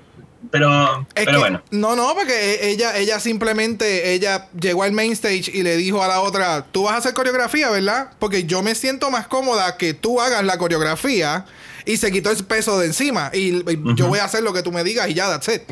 Pero, 0.50 1.00
Es 1.14 1.26
pero 1.26 1.32
que- 1.32 1.38
bueno. 1.38 1.62
No, 1.70 1.96
no, 1.96 2.14
porque 2.14 2.70
ella, 2.70 2.96
ella 2.96 3.20
simplemente, 3.20 4.12
ella 4.14 4.48
llegó 4.58 4.84
al 4.84 4.92
main 4.92 5.12
stage 5.12 5.50
y 5.52 5.62
le 5.62 5.76
dijo 5.76 6.02
a 6.02 6.08
la 6.08 6.20
otra, 6.20 6.64
tú 6.70 6.84
vas 6.84 6.94
a 6.94 6.98
hacer 6.98 7.12
coreografía, 7.14 7.68
¿verdad? 7.70 8.12
Porque 8.18 8.44
yo 8.44 8.62
me 8.62 8.74
siento 8.74 9.10
más 9.10 9.26
cómoda 9.26 9.76
que 9.76 9.92
tú 9.92 10.20
hagas 10.20 10.44
la 10.44 10.56
coreografía 10.56 11.44
y 11.88 11.96
se 11.96 12.12
quitó 12.12 12.30
el 12.30 12.36
peso 12.44 12.78
de 12.78 12.86
encima. 12.86 13.30
Y, 13.32 13.56
y 13.68 13.94
yo 13.96 14.06
voy 14.08 14.18
a 14.20 14.24
hacer 14.26 14.42
lo 14.44 14.52
que 14.52 14.62
tú 14.62 14.70
me 14.70 14.84
digas 14.84 15.08
y 15.08 15.14
ya, 15.14 15.26
that's 15.28 15.48
it. 15.48 15.62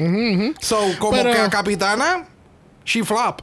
So, 0.60 0.78
como 0.98 1.12
Pero- 1.12 1.30
que 1.32 1.38
a 1.38 1.50
capitana, 1.50 2.26
she 2.84 3.04
flop. 3.04 3.42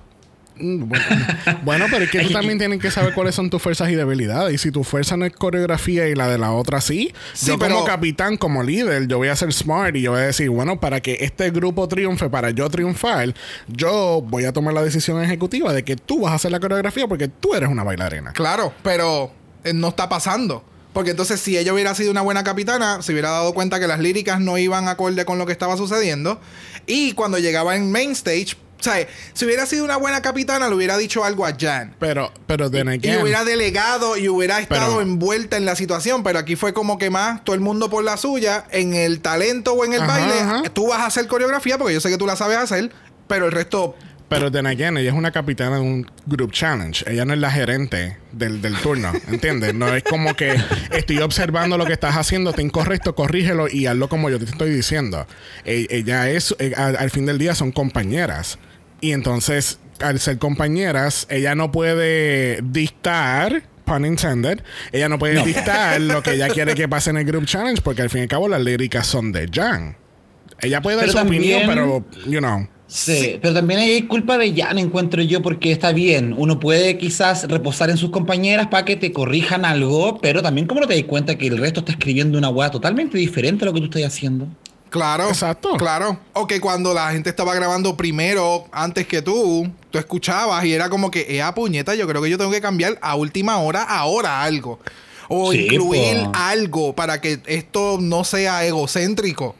Mm, 0.56 0.88
Bueno, 0.88 1.06
bueno, 1.64 1.86
pero 1.90 2.06
es 2.06 2.12
que 2.12 2.20
tú 2.22 2.30
también 2.32 2.60
tienes 2.60 2.80
que 2.80 2.92
saber 2.92 3.14
cuáles 3.16 3.34
son 3.34 3.50
tus 3.50 3.60
fuerzas 3.62 3.90
y 3.90 3.96
debilidades. 3.96 4.54
Y 4.54 4.58
si 4.60 4.72
tu 4.72 4.84
fuerza 4.84 5.18
no 5.18 5.26
es 5.26 5.34
coreografía 5.34 6.08
y 6.08 6.14
la 6.16 6.28
de 6.28 6.38
la 6.38 6.52
otra 6.52 6.80
sí, 6.82 7.12
Sí, 7.34 7.48
yo 7.48 7.58
pero- 7.60 7.74
como 7.76 7.86
capitán, 7.86 8.38
como 8.38 8.62
líder, 8.64 9.08
yo 9.08 9.18
voy 9.18 9.30
a 9.30 9.36
ser 9.36 9.52
smart 9.54 9.96
y 9.96 10.02
yo 10.02 10.12
voy 10.12 10.22
a 10.22 10.26
decir, 10.26 10.50
bueno, 10.52 10.80
para 10.80 11.00
que 11.02 11.18
este 11.22 11.50
grupo 11.52 11.88
triunfe, 11.88 12.30
para 12.30 12.52
yo 12.52 12.70
triunfar, 12.70 13.34
yo 13.68 14.22
voy 14.28 14.46
a 14.46 14.54
tomar 14.54 14.74
la 14.76 14.84
decisión 14.84 15.22
ejecutiva 15.24 15.74
de 15.74 15.84
que 15.84 15.96
tú 15.96 16.22
vas 16.22 16.34
a 16.34 16.36
hacer 16.36 16.52
la 16.52 16.60
coreografía 16.60 17.08
porque 17.08 17.28
tú 17.28 17.54
eres 17.56 17.70
una 17.70 17.84
bailarina. 17.84 18.32
Claro, 18.34 18.74
pero 18.84 19.32
eh, 19.64 19.74
no 19.74 19.88
está 19.90 20.08
pasando. 20.10 20.64
Porque 20.94 21.12
entonces 21.12 21.40
si 21.42 21.58
ella 21.58 21.74
hubiera 21.74 21.96
sido 21.96 22.12
una 22.12 22.22
buena 22.22 22.44
capitana, 22.44 23.02
se 23.02 23.12
hubiera 23.14 23.32
dado 23.32 23.54
cuenta 23.54 23.80
que 23.80 23.88
las 23.88 24.00
líricas 24.00 24.40
no 24.40 24.58
iban 24.58 24.88
acorde 24.88 25.26
con 25.26 25.38
lo 25.40 25.46
que 25.46 25.52
estaba 25.52 25.76
sucediendo. 25.76 26.40
Y 26.86 27.14
cuando 27.14 27.40
llegaba 27.40 27.76
en 27.76 27.92
main 27.92 28.12
stage, 28.12 28.56
o 28.80 28.84
sea, 28.84 29.08
si 29.34 29.46
hubiera 29.46 29.66
sido 29.66 29.86
una 29.86 29.96
buena 29.96 30.22
capitana, 30.22 30.68
le 30.68 30.76
hubiera 30.76 30.98
dicho 30.98 31.24
algo 31.24 31.46
a 31.46 31.54
Jan. 31.58 31.96
Pero, 32.00 32.34
pero 32.48 32.70
then 32.70 33.00
Y 33.02 33.16
hubiera 33.16 33.46
delegado 33.46 34.18
y 34.18 34.28
hubiera 34.28 34.60
estado 34.60 34.98
Pero- 34.98 35.02
envuelta 35.02 35.56
en 35.58 35.64
la 35.66 35.76
situación. 35.78 36.22
Pero 36.22 36.38
aquí 36.38 36.56
fue 36.58 36.74
como 36.74 36.98
que 36.98 37.10
más 37.10 37.44
todo 37.46 37.56
el 37.56 37.62
mundo 37.62 37.90
por 37.90 38.04
la 38.04 38.18
suya, 38.18 38.66
en 38.72 38.94
el 38.94 39.22
talento 39.22 39.72
o 39.74 39.86
en 39.86 39.94
el 39.94 40.02
Ajá, 40.02 40.12
baile. 40.20 40.40
ajá. 40.42 40.64
Tú 40.74 40.88
vas 40.90 41.00
a 41.00 41.06
hacer 41.06 41.28
coreografía 41.28 41.78
porque 41.78 41.94
yo 41.94 42.02
sé 42.02 42.10
que 42.10 42.18
tú 42.18 42.28
la 42.28 42.36
sabes 42.36 42.58
hacer, 42.58 42.92
pero 43.28 43.46
el 43.46 43.52
resto. 43.54 43.96
Pero 44.34 44.52
then 44.52 44.66
again, 44.66 44.98
ella 44.98 45.10
es 45.12 45.16
una 45.16 45.32
capitana 45.32 45.76
de 45.76 45.82
un 45.82 46.10
group 46.26 46.52
challenge. 46.52 47.04
Ella 47.10 47.26
no 47.26 47.34
es 47.34 47.40
la 47.40 47.52
gerente 47.52 48.18
del, 48.32 48.62
del 48.62 48.76
turno, 48.78 49.12
¿entiendes? 49.28 49.74
No 49.74 49.94
es 49.94 50.04
como 50.04 50.36
que 50.36 50.56
estoy 50.92 51.20
observando 51.20 51.78
lo 51.78 51.86
que 51.86 51.94
estás 51.94 52.16
haciendo, 52.16 52.50
está 52.50 52.62
incorrecto, 52.62 53.16
corrígelo 53.16 53.68
y 53.70 53.86
hazlo 53.86 54.10
como 54.10 54.30
yo 54.30 54.40
te 54.40 54.46
estoy 54.46 54.72
diciendo. 54.72 55.28
E- 55.66 55.88
ella 55.90 56.30
es, 56.30 56.56
eh, 56.60 56.74
al, 56.76 56.96
al 56.98 57.10
fin 57.12 57.26
del 57.26 57.38
día, 57.38 57.56
son 57.56 57.72
compañeras. 57.72 58.58
Y 59.02 59.12
entonces, 59.12 59.80
al 60.00 60.20
ser 60.20 60.38
compañeras, 60.38 61.28
ella 61.30 61.56
no 61.56 61.72
puede 61.72 62.62
dictar. 62.64 63.64
Pun 63.86 64.06
intended. 64.06 64.62
Ella 64.94 65.10
no 65.10 65.20
puede 65.20 65.44
dictar 65.44 66.00
lo 66.00 66.24
que 66.24 66.32
ella 66.36 66.48
quiere 66.48 66.74
que 66.74 66.88
pase 66.88 67.10
en 67.10 67.18
el 67.18 67.26
group 67.26 67.46
challenge 67.46 67.82
porque 67.82 68.02
al 68.02 68.10
fin 68.10 68.20
y 68.20 68.24
al 68.24 68.28
cabo 68.30 68.48
las 68.48 68.62
líricas 68.62 69.06
son 69.06 69.34
de 69.34 69.50
Jan. 69.54 69.98
Ella 70.62 70.82
puede 70.82 70.96
dar 70.98 71.10
su 71.10 71.18
opinión, 71.18 71.64
pero, 71.68 72.06
you 72.26 72.40
know. 72.40 72.66
Sí, 72.96 73.40
pero 73.42 73.56
también 73.56 73.80
hay 73.80 74.04
culpa 74.04 74.38
de 74.38 74.54
Jan, 74.56 74.78
encuentro 74.78 75.24
yo, 75.24 75.42
porque 75.42 75.72
está 75.72 75.92
bien, 75.94 76.36
uno 76.38 76.60
puede 76.60 77.00
quizás 77.00 77.48
reposar 77.48 77.90
en 77.90 77.98
sus 77.98 78.12
compañeras 78.12 78.68
para 78.68 78.86
que 78.86 78.96
te 78.96 79.12
corrijan 79.12 79.66
algo, 79.66 80.20
pero 80.22 80.44
también 80.44 80.68
cómo 80.68 80.82
no 80.82 80.86
te 80.88 80.94
das 80.94 81.04
cuenta 81.06 81.36
que 81.36 81.48
el 81.48 81.58
resto 81.58 81.80
está 81.80 81.94
escribiendo 81.94 82.38
una 82.38 82.50
hueá 82.50 82.70
totalmente 82.70 83.18
diferente 83.18 83.66
a 83.66 83.66
lo 83.66 83.74
que 83.74 83.80
tú 83.80 83.86
estás 83.86 84.04
haciendo. 84.04 84.48
Claro. 84.92 85.28
Exacto. 85.28 85.76
Claro. 85.78 86.20
O 86.34 86.46
que 86.46 86.62
cuando 86.62 86.94
la 86.94 87.10
gente 87.12 87.32
estaba 87.32 87.56
grabando 87.56 87.98
primero, 87.98 88.66
antes 88.72 89.08
que 89.08 89.24
tú, 89.24 89.68
tú 89.90 89.98
escuchabas 89.98 90.64
y 90.64 90.74
era 90.74 90.88
como 90.88 91.10
que, 91.10 91.26
eh, 91.30 91.42
a 91.42 91.56
puñeta, 91.56 91.96
yo 91.96 92.08
creo 92.08 92.22
que 92.22 92.30
yo 92.30 92.38
tengo 92.38 92.52
que 92.52 92.62
cambiar 92.62 93.00
a 93.02 93.16
última 93.16 93.58
hora, 93.58 93.82
ahora 93.82 94.44
algo. 94.44 94.80
O 95.30 95.52
Sí, 95.52 95.66
incluir 95.66 96.26
po. 96.26 96.32
algo 96.36 96.94
para 96.94 97.22
que 97.22 97.40
esto 97.48 97.98
no 98.00 98.24
sea 98.24 98.64
egocéntrico. 98.66 99.56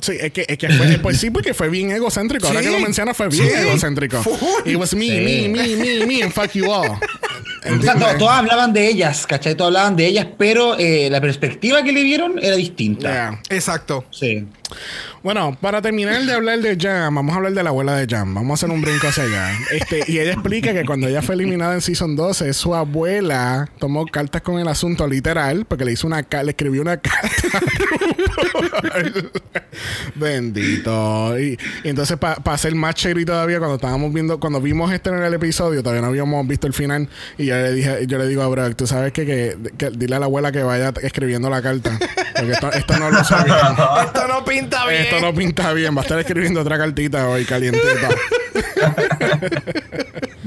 Sí, 0.00 0.12
es 0.20 0.32
que, 0.32 0.44
es 0.48 0.58
que 0.58 0.68
fue, 0.70 0.98
pues 0.98 1.18
sí, 1.18 1.30
porque 1.32 1.54
fue 1.54 1.68
bien 1.68 1.90
egocéntrico. 1.90 2.46
Ahora 2.46 2.60
Sí. 2.60 2.66
que 2.66 2.72
lo 2.72 2.80
mencionas, 2.80 3.16
fue 3.16 3.28
bien 3.28 3.48
Sí. 3.48 3.54
egocéntrico. 3.54 4.22
Full. 4.22 4.36
It 4.70 4.76
was 4.76 4.94
me, 4.94 5.06
Sí. 5.06 5.48
me, 5.48 5.48
me, 5.48 5.76
me, 5.76 6.06
me, 6.06 6.22
and 6.22 6.32
fuck 6.32 6.52
you 6.52 6.70
all. 6.70 6.98
O 7.78 7.82
sea, 7.82 7.94
to- 7.94 8.18
todas 8.18 8.38
hablaban 8.38 8.72
de 8.72 8.86
ellas, 8.88 9.26
¿cachai? 9.26 9.54
Todas 9.54 9.68
hablaban 9.70 9.96
de 9.96 10.06
ellas, 10.06 10.26
pero 10.38 10.78
eh, 10.78 11.08
la 11.10 11.20
perspectiva 11.20 11.82
que 11.82 11.92
le 11.92 12.02
dieron 12.02 12.38
era 12.42 12.56
distinta. 12.56 13.08
Yeah. 13.10 13.40
Exacto. 13.56 14.04
Sí. 14.10 14.46
Bueno, 15.22 15.56
para 15.60 15.80
terminar 15.82 16.22
de 16.24 16.32
hablar 16.32 16.60
de 16.60 16.76
Jam, 16.78 17.14
vamos 17.14 17.32
a 17.32 17.36
hablar 17.36 17.52
de 17.52 17.62
la 17.62 17.70
abuela 17.70 17.94
de 17.96 18.06
Jam. 18.06 18.34
Vamos 18.34 18.50
a 18.50 18.54
hacer 18.66 18.74
un 18.74 18.80
brinco 18.82 19.08
hacia 19.08 19.24
allá. 19.24 19.52
Este, 19.72 20.04
y 20.06 20.18
ella 20.18 20.32
explica 20.32 20.72
que 20.72 20.84
cuando 20.84 21.08
ella 21.08 21.22
fue 21.22 21.34
eliminada 21.36 21.74
en 21.74 21.80
Season 21.80 22.14
12, 22.16 22.52
su 22.52 22.74
abuela 22.74 23.68
tomó 23.78 24.06
cartas 24.06 24.42
con 24.42 24.58
el 24.60 24.68
asunto 24.68 25.06
literal, 25.06 25.64
porque 25.66 25.84
le 25.84 25.92
hizo 25.92 26.06
una 26.06 26.24
le 26.42 26.50
escribió 26.50 26.82
una 26.82 26.96
carta. 27.00 27.60
Bendito. 30.14 31.38
Y, 31.38 31.58
y 31.84 31.88
entonces, 31.88 32.16
para 32.18 32.40
hacer 32.46 32.74
más 32.74 32.94
cherry 32.94 33.24
todavía, 33.24 33.58
cuando 33.58 33.76
estábamos 33.76 34.12
viendo, 34.12 34.38
cuando 34.40 34.60
vimos 34.60 34.92
este 34.92 35.10
en 35.10 35.22
el 35.22 35.34
episodio, 35.34 35.82
todavía 35.82 36.02
no 36.02 36.08
habíamos 36.08 36.46
visto 36.46 36.66
el 36.66 36.72
final. 36.72 37.08
Y 37.38 37.50
yo 37.56 37.62
le 37.66 37.72
dije, 37.72 38.06
yo 38.06 38.18
le 38.18 38.28
digo 38.28 38.42
a 38.42 38.48
Brock, 38.48 38.74
tú 38.76 38.86
sabes 38.86 39.12
que, 39.12 39.24
que, 39.26 39.56
que 39.76 39.90
dile 39.90 40.16
a 40.16 40.18
la 40.18 40.26
abuela 40.26 40.52
que 40.52 40.62
vaya 40.62 40.92
escribiendo 41.02 41.48
la 41.50 41.62
carta. 41.62 41.98
Porque 42.36 42.52
esto, 42.52 42.72
esto 42.72 42.96
no 42.98 43.10
lo 43.10 43.24
sabía. 43.24 43.56
Esto 44.04 44.28
no 44.28 44.44
pinta 44.44 44.86
bien. 44.86 45.02
Esto 45.02 45.20
no 45.20 45.34
pinta 45.34 45.72
bien. 45.72 45.96
Va 45.96 46.00
a 46.00 46.02
estar 46.02 46.18
escribiendo 46.18 46.60
otra 46.60 46.76
cartita 46.78 47.28
hoy 47.28 47.44
calientita. 47.44 48.08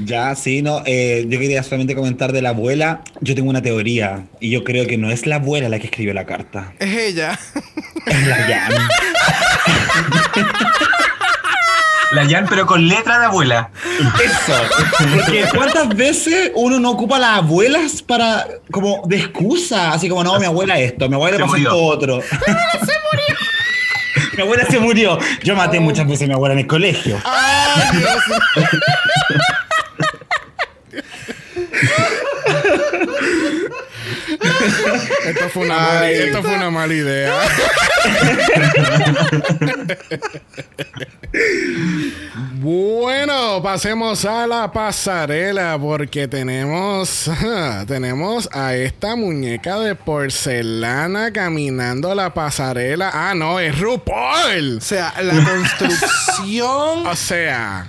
Ya, 0.02 0.34
sí, 0.34 0.62
no. 0.62 0.82
eh, 0.86 1.26
yo 1.28 1.38
quería 1.38 1.62
solamente 1.62 1.94
comentar 1.94 2.32
de 2.32 2.40
la 2.40 2.48
abuela. 2.50 3.02
Yo 3.20 3.34
tengo 3.34 3.50
una 3.50 3.60
teoría 3.60 4.24
y 4.40 4.50
yo 4.50 4.64
creo 4.64 4.86
que 4.86 4.96
no 4.96 5.10
es 5.10 5.26
la 5.26 5.36
abuela 5.36 5.68
la 5.68 5.78
que 5.78 5.86
escribió 5.86 6.14
la 6.14 6.24
carta. 6.24 6.72
Es 6.78 6.96
ella. 6.96 7.38
Es 8.06 8.26
la 8.26 8.36
Jan. 8.36 8.88
La 12.12 12.26
Jan, 12.28 12.46
pero 12.48 12.66
con 12.66 12.88
letra 12.88 13.18
de 13.20 13.26
abuela. 13.26 13.70
Eso. 14.24 14.52
Porque 14.98 15.44
cuántas 15.54 15.88
veces 15.88 16.50
uno 16.54 16.80
no 16.80 16.90
ocupa 16.90 17.18
las 17.18 17.38
abuelas 17.38 18.02
para 18.02 18.46
como 18.70 19.02
de 19.06 19.16
excusa, 19.18 19.92
así 19.92 20.08
como 20.08 20.24
no, 20.24 20.38
mi 20.40 20.46
abuela 20.46 20.78
esto, 20.78 21.08
mi 21.08 21.14
abuela 21.14 21.36
Se 21.36 21.42
pasó 21.44 21.56
esto 21.56 21.76
otro. 21.76 22.20
se 22.22 22.36
murió. 22.36 23.36
mi 24.36 24.42
abuela 24.42 24.64
se 24.68 24.78
murió. 24.80 25.18
Yo 25.44 25.54
maté 25.54 25.78
muchas 25.78 26.06
veces 26.06 26.24
a 26.24 26.28
mi 26.28 26.34
abuela 26.34 26.54
en 26.54 26.60
el 26.60 26.66
colegio. 26.66 27.16
Esto 34.40 35.48
fue 35.50 35.64
una, 35.64 35.76
mala, 35.76 36.10
esto 36.10 36.42
fue 36.42 36.54
una 36.54 36.70
mala 36.70 36.94
idea. 36.94 37.34
bueno, 42.54 43.62
pasemos 43.62 44.24
a 44.24 44.46
la 44.46 44.72
pasarela 44.72 45.78
porque 45.80 46.26
tenemos 46.28 47.30
tenemos 47.86 48.48
a 48.52 48.74
esta 48.74 49.14
muñeca 49.16 49.78
de 49.78 49.94
porcelana 49.94 51.32
caminando 51.32 52.14
la 52.14 52.32
pasarela. 52.32 53.10
Ah, 53.12 53.34
no, 53.34 53.60
es 53.60 53.78
RuPaul. 53.78 54.78
O 54.78 54.80
sea, 54.80 55.14
la 55.22 55.44
construcción. 55.44 57.06
O 57.10 57.16
sea, 57.16 57.88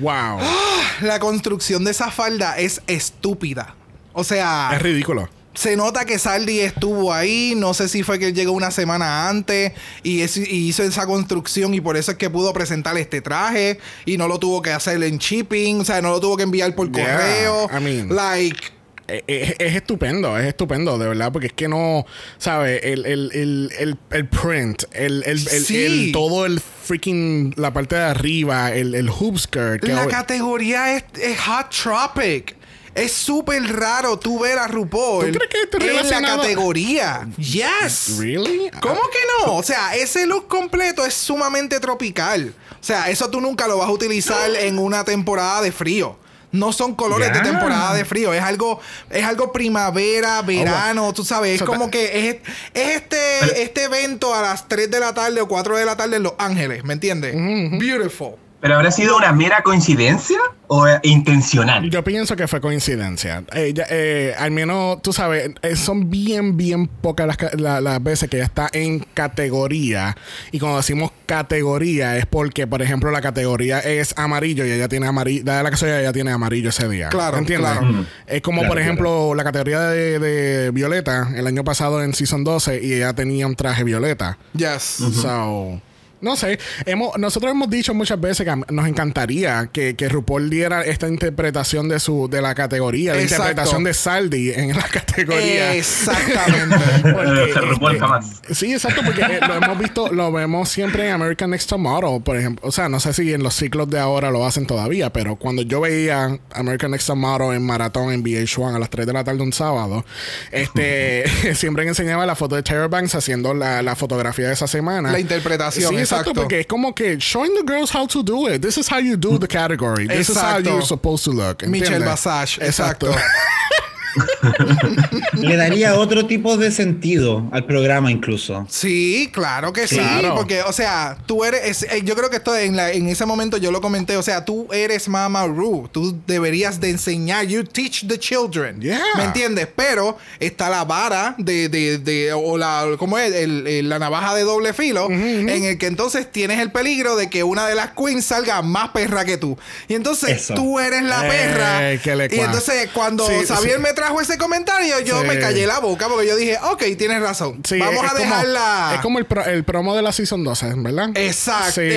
wow. 0.00 0.38
la 1.00 1.18
construcción 1.18 1.84
de 1.84 1.90
esa 1.90 2.10
falda 2.10 2.58
es 2.58 2.82
estúpida. 2.86 3.74
O 4.12 4.24
sea, 4.24 4.70
Es 4.72 4.82
ridículo. 4.82 5.28
Se 5.58 5.76
nota 5.76 6.04
que 6.04 6.18
Saldi 6.20 6.60
estuvo 6.60 7.12
ahí. 7.12 7.54
No 7.56 7.74
sé 7.74 7.88
si 7.88 8.04
fue 8.04 8.18
que 8.20 8.28
él 8.28 8.34
llegó 8.34 8.52
una 8.52 8.70
semana 8.70 9.28
antes 9.28 9.72
y, 10.04 10.20
es- 10.20 10.36
y 10.36 10.68
hizo 10.68 10.84
esa 10.84 11.04
construcción 11.06 11.74
y 11.74 11.80
por 11.80 11.96
eso 11.96 12.12
es 12.12 12.16
que 12.16 12.30
pudo 12.30 12.52
presentar 12.52 12.96
este 12.96 13.20
traje 13.20 13.78
y 14.04 14.18
no 14.18 14.28
lo 14.28 14.38
tuvo 14.38 14.62
que 14.62 14.70
hacer 14.70 15.02
en 15.02 15.18
shipping. 15.18 15.80
O 15.80 15.84
sea, 15.84 16.00
no 16.00 16.10
lo 16.10 16.20
tuvo 16.20 16.36
que 16.36 16.44
enviar 16.44 16.74
por 16.76 16.92
Yeah, 16.92 17.12
correo. 17.16 17.70
I 17.76 17.82
mean- 17.82 18.14
like. 18.14 18.78
Es, 19.26 19.54
es 19.58 19.74
estupendo, 19.74 20.36
es 20.38 20.44
estupendo, 20.46 20.98
de 20.98 21.08
verdad, 21.08 21.32
porque 21.32 21.46
es 21.46 21.54
que 21.54 21.66
no, 21.66 22.04
¿sabes? 22.36 22.80
El, 22.84 23.06
el, 23.06 23.30
el, 23.32 23.72
el, 23.78 23.98
el 24.10 24.28
print, 24.28 24.82
el, 24.92 25.24
Sí. 25.64 26.10
todo 26.12 26.44
el 26.44 26.60
freaking, 26.60 27.54
la 27.56 27.72
parte 27.72 27.96
de 27.96 28.02
arriba, 28.02 28.70
el, 28.74 28.94
el 28.94 29.08
hoop 29.08 29.38
skirt. 29.38 29.82
La 29.84 30.06
categoría 30.08 30.94
es, 30.94 31.04
es 31.22 31.40
Hot 31.40 31.70
Tropic. 31.70 32.57
Es 32.98 33.12
súper 33.12 33.62
raro 33.76 34.18
tú 34.18 34.38
ver 34.40 34.58
a 34.58 34.66
RuPaul 34.66 35.32
¿Tú 35.32 35.38
crees 35.38 35.50
que 35.50 35.62
esto 35.62 35.78
es 35.78 35.84
en 35.84 35.88
la 35.94 36.02
relacionado- 36.02 36.42
categoría. 36.42 37.28
Yes. 37.36 38.16
¿Really? 38.18 38.70
¿Cómo 38.80 39.00
que 39.10 39.18
no? 39.46 39.54
O 39.56 39.62
sea, 39.62 39.94
ese 39.96 40.26
look 40.26 40.48
completo 40.48 41.04
es 41.06 41.14
sumamente 41.14 41.80
tropical. 41.80 42.54
O 42.80 42.84
sea, 42.84 43.08
eso 43.10 43.28
tú 43.30 43.40
nunca 43.40 43.66
lo 43.66 43.78
vas 43.78 43.88
a 43.88 43.92
utilizar 43.92 44.50
en 44.56 44.78
una 44.78 45.04
temporada 45.04 45.60
de 45.62 45.72
frío. 45.72 46.16
No 46.50 46.72
son 46.72 46.94
colores 46.94 47.28
Ya. 47.28 47.34
de 47.34 47.40
temporada 47.50 47.92
de 47.94 48.04
frío. 48.06 48.32
Es 48.32 48.42
algo, 48.42 48.80
es 49.10 49.22
algo 49.22 49.52
primavera, 49.52 50.40
verano, 50.42 51.12
tú 51.12 51.22
sabes. 51.24 51.52
Es 51.54 51.58
So, 51.58 51.66
como 51.66 51.86
ta- 51.86 51.90
que 51.90 52.28
es, 52.30 52.36
es 52.72 52.96
este, 52.96 53.62
este 53.62 53.82
evento 53.84 54.34
a 54.34 54.40
las 54.40 54.66
3 54.66 54.90
de 54.90 54.98
la 54.98 55.12
tarde 55.12 55.40
o 55.42 55.46
4 55.48 55.76
de 55.76 55.84
la 55.84 55.96
tarde 55.96 56.16
en 56.16 56.22
Los 56.22 56.32
Ángeles. 56.38 56.84
¿Me 56.84 56.94
entiendes? 56.94 57.34
Beautiful. 57.78 58.36
¿Pero 58.60 58.74
habrá 58.74 58.90
sido 58.90 59.16
una 59.16 59.32
mera 59.32 59.62
coincidencia 59.62 60.38
o 60.66 60.88
eh, 60.88 60.98
intencional? 61.04 61.88
Yo 61.90 62.02
pienso 62.02 62.34
que 62.34 62.48
fue 62.48 62.60
coincidencia. 62.60 63.44
Eh, 63.54 63.72
ya, 63.72 63.84
eh, 63.88 64.34
al 64.36 64.50
menos, 64.50 65.00
tú 65.00 65.12
sabes, 65.12 65.50
eh, 65.62 65.76
son 65.76 66.10
bien, 66.10 66.56
bien 66.56 66.88
pocas 66.88 67.26
las, 67.28 67.36
la- 67.54 67.80
las 67.80 68.02
veces 68.02 68.28
que 68.28 68.36
ella 68.38 68.46
está 68.46 68.68
en 68.72 68.98
categoría. 69.14 70.16
Y 70.50 70.58
cuando 70.58 70.78
decimos 70.78 71.12
categoría 71.26 72.16
es 72.16 72.26
porque, 72.26 72.66
por 72.66 72.82
ejemplo, 72.82 73.10
la 73.12 73.20
categoría 73.20 73.78
es 73.78 74.12
amarillo 74.18 74.64
y 74.66 74.72
ella 74.72 74.88
tiene 74.88 75.06
amarillo. 75.06 75.44
Da 75.44 75.62
la 75.62 75.70
casualidad 75.70 76.00
ella 76.00 76.12
tiene 76.12 76.32
amarillo 76.32 76.70
ese 76.70 76.88
día. 76.88 77.10
Claro, 77.10 77.38
¿Entiendes? 77.38 77.70
claro. 77.70 78.04
Es 78.26 78.42
como, 78.42 78.58
Claro, 78.62 78.70
por 78.70 78.76
claro. 78.78 78.80
ejemplo, 78.90 79.34
la 79.36 79.44
categoría 79.44 79.80
de, 79.82 80.18
de 80.18 80.70
Violeta 80.72 81.28
el 81.36 81.46
año 81.46 81.62
pasado 81.62 82.02
en 82.02 82.12
Season 82.12 82.42
12 82.42 82.80
y 82.82 82.94
ella 82.94 83.12
tenía 83.12 83.46
un 83.46 83.54
traje 83.54 83.84
violeta. 83.84 84.36
Yes. 84.54 84.82
So, 84.82 85.80
no 86.20 86.36
sé, 86.36 86.58
hemos, 86.86 87.16
nosotros 87.18 87.52
hemos 87.52 87.70
dicho 87.70 87.94
muchas 87.94 88.20
veces 88.20 88.46
que 88.46 88.72
nos 88.72 88.88
encantaría 88.88 89.68
que, 89.72 89.94
que 89.94 90.08
RuPaul 90.08 90.50
diera 90.50 90.82
esta 90.84 91.08
interpretación 91.08 91.88
de 91.88 92.00
su 92.00 92.28
de 92.28 92.42
la 92.42 92.54
categoría, 92.54 93.14
la 93.14 93.22
interpretación 93.22 93.84
de 93.84 93.94
Saldi 93.94 94.52
en 94.52 94.76
la 94.76 94.82
categoría. 94.92 95.74
Exactamente. 95.74 96.76
Porque, 97.02 97.50
Eh, 97.50 97.54
RuPaul 97.54 97.92
este, 97.92 98.00
jamás. 98.00 98.42
Sí, 98.50 98.72
exacto, 98.72 99.02
porque 99.04 99.22
eh, 99.22 99.40
lo 99.46 99.54
hemos 99.54 99.78
visto, 99.78 100.12
lo 100.12 100.32
vemos 100.32 100.68
siempre 100.68 101.06
en 101.06 101.12
American 101.14 101.50
Next 101.50 101.68
Top 101.68 101.78
Model, 101.78 102.22
por 102.22 102.36
ejemplo. 102.36 102.66
O 102.66 102.72
sea, 102.72 102.88
no 102.88 103.00
sé 103.00 103.12
si 103.12 103.32
en 103.32 103.42
los 103.42 103.54
ciclos 103.54 103.88
de 103.88 103.98
ahora 103.98 104.30
lo 104.30 104.46
hacen 104.46 104.66
todavía, 104.66 105.12
pero 105.12 105.36
cuando 105.36 105.62
yo 105.62 105.80
veía 105.80 106.38
American 106.52 106.90
Next 106.90 107.06
Top 107.06 107.16
Model 107.16 107.54
en 107.56 107.64
maratón 107.64 108.12
en 108.12 108.22
VH1 108.24 108.74
a 108.74 108.78
las 108.78 108.90
3 108.90 109.06
de 109.06 109.12
la 109.12 109.24
tarde 109.24 109.42
un 109.42 109.52
sábado, 109.52 110.04
este 110.50 111.24
siempre 111.54 111.86
enseñaba 111.86 112.26
la 112.26 112.34
foto 112.34 112.56
de 112.56 112.62
Tyra 112.62 112.88
Banks 112.88 113.14
haciendo 113.14 113.54
la, 113.54 113.82
la 113.82 113.96
fotografía 113.96 114.48
de 114.48 114.54
esa 114.54 114.66
semana. 114.66 115.12
La 115.12 115.20
interpretación, 115.20 115.94
Sí, 115.94 116.00
exacto, 116.12 116.34
porque 116.34 116.60
es 116.60 116.66
como 116.66 116.92
que 116.94 117.18
showing 117.18 117.54
the 117.54 117.62
girls 117.62 117.90
how 117.90 118.06
to 118.06 118.22
do 118.22 118.46
it. 118.48 118.62
This 118.62 118.78
is 118.78 118.88
how 118.88 118.98
you 118.98 119.16
do 119.16 119.38
the 119.38 119.48
category. 119.48 120.06
This 120.06 120.30
is 120.30 120.36
how 120.36 120.58
you're 120.58 120.82
supposed 120.82 121.24
to 121.24 121.30
look. 121.30 121.62
Michelle 121.66 122.00
¿entiendes? 122.00 122.04
Basage, 122.04 122.58
exacto. 122.60 123.14
Le 125.34 125.56
daría 125.56 125.94
otro 125.98 126.26
tipo 126.26 126.56
de 126.56 126.70
sentido 126.70 127.48
al 127.52 127.64
programa 127.64 128.10
incluso. 128.10 128.66
Sí, 128.68 129.30
claro 129.32 129.72
que 129.72 129.86
sí. 129.86 129.96
Claro. 129.96 130.34
Porque, 130.36 130.62
o 130.62 130.72
sea, 130.72 131.16
tú 131.26 131.44
eres. 131.44 131.64
es- 131.64 131.82
eh, 131.92 132.02
yo 132.04 132.14
creo 132.16 132.30
que 132.30 132.36
esto 132.36 132.56
en, 132.56 132.76
la- 132.76 132.92
en 132.92 133.08
ese 133.08 133.24
momento 133.26 133.56
yo 133.56 133.70
lo 133.70 133.80
comenté. 133.80 134.16
O 134.16 134.22
sea, 134.22 134.44
tú 134.44 134.68
eres 134.72 135.08
Mama 135.08 135.46
Ru. 135.46 135.88
Tú 135.90 136.18
deberías 136.26 136.80
de 136.80 136.90
enseñar. 136.90 137.46
You 137.46 137.64
teach 137.64 138.06
the 138.06 138.18
children. 138.18 138.80
Yeah. 138.80 139.00
¿Me 139.16 139.24
entiendes? 139.24 139.68
Pero 139.74 140.18
está 140.40 140.68
la 140.70 140.84
vara 140.84 141.34
de. 141.38 141.68
de, 141.68 141.98
de- 141.98 142.32
o 142.32 142.56
la. 142.58 142.84
¿Cómo 142.98 143.18
es? 143.18 143.32
El- 143.34 143.66
el- 143.66 143.88
la 143.88 143.98
navaja 143.98 144.34
de 144.34 144.42
doble 144.42 144.72
filo. 144.72 145.08
En 145.10 145.48
el 145.64 145.78
que 145.78 145.86
entonces 145.86 146.30
tienes 146.30 146.58
el 146.60 146.70
peligro 146.72 147.16
de 147.16 147.30
que 147.30 147.42
una 147.42 147.66
de 147.66 147.74
las 147.74 147.90
queens 147.92 148.24
salga 148.24 148.62
más 148.62 148.90
perra 148.90 149.24
que 149.24 149.36
tú. 149.36 149.56
Y 149.88 149.94
entonces 149.94 150.30
Eso. 150.42 150.54
tú 150.54 150.78
eres 150.78 151.02
la 151.02 151.26
Eh, 151.26 151.98
perra. 152.02 152.26
y 152.34 152.40
entonces 152.40 152.88
cuando 152.92 153.26
Sí, 153.26 153.32
Xavier 153.46 153.76
sí. 153.76 153.82
me 153.82 153.92
trajo 153.92 154.20
ese 154.20 154.27
comentario, 154.36 155.00
yo 155.00 155.22
Sí. 155.22 155.26
me 155.28 155.38
callé 155.38 155.66
la 155.66 155.78
boca 155.78 156.08
porque 156.08 156.26
yo 156.26 156.36
dije, 156.36 156.58
ok, 156.70 156.82
tienes 156.98 157.20
razón. 157.22 157.60
Sí, 157.66 157.78
Vamos 157.78 157.94
es 158.04 158.10
a 158.10 158.14
como- 158.14 158.18
dejarla. 158.20 158.90
es 158.96 159.00
como 159.00 159.18
el, 159.18 159.24
pro- 159.26 159.44
el 159.44 159.64
promo 159.64 159.94
de 159.96 160.02
la 160.02 160.12
Season 160.12 160.44
12, 160.44 160.74
¿verdad? 160.76 161.10
Exacto. 161.14 161.72
Sí, 161.72 161.88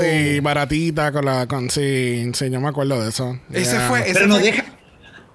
sí, 0.00 0.40
baratita 0.40 1.12
con 1.12 1.24
la. 1.26 1.46
Con, 1.46 1.68
sí, 1.70 2.30
sí, 2.32 2.48
yo 2.50 2.60
me 2.60 2.68
acuerdo 2.68 3.02
de 3.02 3.10
eso. 3.10 3.38
Ese 3.52 3.72
Yeah. 3.72 3.88
fue. 3.88 4.00
Ese 4.02 4.14
Pero 4.14 4.26
no 4.28 4.34
fue- 4.36 4.44
deja, 4.44 4.64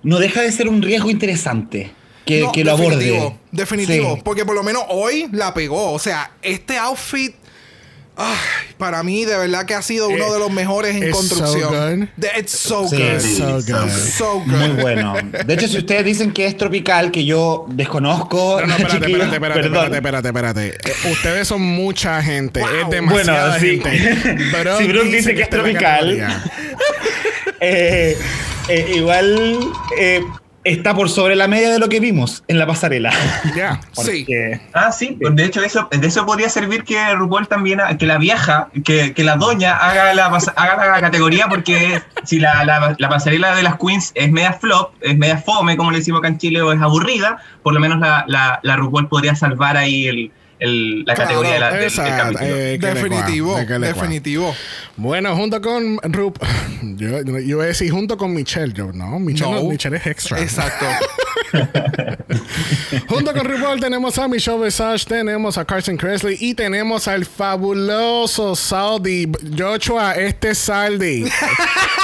no 0.02 0.17
deja 0.19 0.41
de 0.41 0.52
ser 0.52 0.67
un 0.69 0.82
riesgo 0.82 1.10
interesante 1.12 1.91
que, 2.26 2.41
No, 2.41 2.52
que 2.52 2.63
lo 2.63 2.72
aborde. 2.72 2.96
Definitivo, 2.98 3.38
definitivo. 3.52 4.15
Sí. 4.15 4.22
Porque 4.24 4.46
por 4.46 4.56
lo 4.56 4.63
menos 4.63 4.84
hoy 4.89 5.28
la 5.32 5.54
pegó. 5.54 5.91
O 5.91 6.00
sea, 6.00 6.32
este 6.41 6.78
outfit 6.78 7.36
Para 8.78 9.02
mí, 9.02 9.26
de 9.26 9.38
verdad 9.38 9.65
que 9.65 9.73
ha 9.73 9.82
sido 9.82 10.08
uno 10.10 10.28
Eh, 10.28 10.34
de 10.34 10.39
los 10.39 10.52
mejores 10.52 10.95
en 10.95 11.04
it's 11.04 11.12
so 11.12 11.17
construcción. 11.17 12.10
good. 12.17 12.26
It's 12.38 12.52
so 12.52 12.88
Sí. 12.88 12.95
good. 12.97 13.19
So 13.19 13.54
good. 13.56 13.89
So 13.89 14.34
good. 14.39 14.45
Muy 14.47 14.82
bueno. 14.82 15.13
De 15.45 15.54
hecho, 15.54 15.67
si 15.67 15.78
ustedes 15.80 16.06
dicen 16.06 16.32
que 16.32 16.45
es 16.45 16.56
tropical, 16.58 17.10
que 17.12 17.26
yo 17.26 17.65
desconozco, 17.69 18.60
No, 18.62 18.67
no, 18.67 18.73
espérate, 18.78 19.06
espérate, 19.08 19.36
espérate, 19.36 19.62
perdón. 19.62 19.93
espérate, 19.95 20.28
espérate, 20.28 20.67
espérate. 20.69 21.08
Eh, 21.08 21.12
Ustedes 21.12 21.47
son 21.47 21.62
mucha 21.62 22.21
gente. 22.21 22.60
Es 22.60 22.65
Bueno, 22.67 22.90
demasiada 22.90 23.60
sí. 23.60 23.79
gente. 23.81 24.15
Si 24.77 24.88
Brock 24.88 25.06
dice 25.06 25.33
que 25.33 25.42
es 25.44 25.50
tropical. 25.50 26.42
Eh, 27.65 28.17
eh, 28.67 28.92
igual 28.96 29.58
eh, 29.98 30.21
está 30.64 30.94
por 30.94 31.10
sobre 31.10 31.36
la 31.36 31.48
media 31.48 31.70
de 31.72 31.80
lo 31.80 31.90
que 31.90 32.00
vimos 32.00 32.44
en 32.48 32.58
la 32.60 32.66
pasarela. 32.68 33.12
Ya. 33.56 33.80
Sí. 33.94 34.26
Ah, 34.74 34.92
sí, 34.92 35.18
pues 35.22 35.36
de 35.36 35.46
hecho 35.46 35.62
eso, 35.64 35.88
de 35.92 36.06
eso 36.08 36.26
podría 36.26 36.50
servir 36.50 36.84
que 36.84 37.14
RuPaul 37.16 37.48
también, 37.48 37.80
ha- 37.82 37.98
que 37.98 38.06
la 38.06 38.18
vieja, 38.18 38.70
que, 38.84 39.14
que 39.14 39.24
la 39.24 39.36
doña 39.36 39.76
haga 39.78 40.14
la, 40.14 40.26
haga 40.28 40.86
la 40.92 41.02
categoría 41.02 41.48
porque 41.48 42.02
si 42.26 42.40
la, 42.40 42.64
la- 42.66 42.96
la 42.98 43.10
pasarela 43.10 43.56
de 43.56 43.64
las 43.64 43.76
queens 43.78 44.12
es 44.16 44.32
media 44.32 44.54
flop, 44.54 44.94
es 45.02 45.18
media 45.18 45.38
fome, 45.38 45.78
como 45.78 45.92
le 45.92 45.98
decimos 46.00 46.20
acá 46.20 46.28
en 46.30 46.38
Chile, 46.38 46.62
o 46.62 46.72
es 46.74 46.82
aburrida, 46.82 47.38
por 47.62 47.74
lo 47.74 47.80
menos 47.80 48.00
la, 48.00 48.26
la, 48.28 48.60
la 48.64 48.76
RuPaul 48.76 49.08
podría 49.08 49.36
salvar 49.36 49.78
ahí 49.78 50.08
el, 50.08 50.32
el- 50.64 51.04
la 51.06 51.14
Claro, 51.14 51.28
categoría 51.30 51.54
de 51.54 51.60
la, 51.60 51.72
del- 51.74 51.90
del. 51.90 52.38
Eh, 52.42 52.78
Definitivo, 52.80 53.58
definitivo. 53.58 54.56
Bueno, 54.96 55.36
junto 55.36 55.62
con 55.62 55.98
Rup, 56.04 56.38
yo, 56.98 57.22
yo 57.24 57.40
iba 57.40 57.64
a 57.64 57.68
decir 57.68 57.92
junto 57.92 58.18
con 58.18 58.34
Michelle, 58.34 58.74
yo 58.74 58.92
no, 58.94 59.20
Michelle, 59.20 59.52
no, 59.52 59.64
No. 59.64 59.70
Michelle 59.70 59.98
es 59.98 60.08
extra. 60.08 60.40
Exacto. 60.40 60.86
Junto 63.08 63.34
con 63.34 63.46
RuPaul 63.46 63.80
tenemos 63.80 64.18
a 64.18 64.28
Michelle 64.28 64.64
Visage, 64.64 65.06
tenemos 65.06 65.58
a 65.58 65.66
Carson 65.66 65.98
Kressley 65.98 66.38
y 66.40 66.54
tenemos 66.56 67.08
al 67.08 67.26
fabuloso 67.26 68.56
Saldi. 68.56 69.32
Joshua, 69.58 70.14
este 70.14 70.50
es 70.52 70.58
Saldi. 70.58 71.26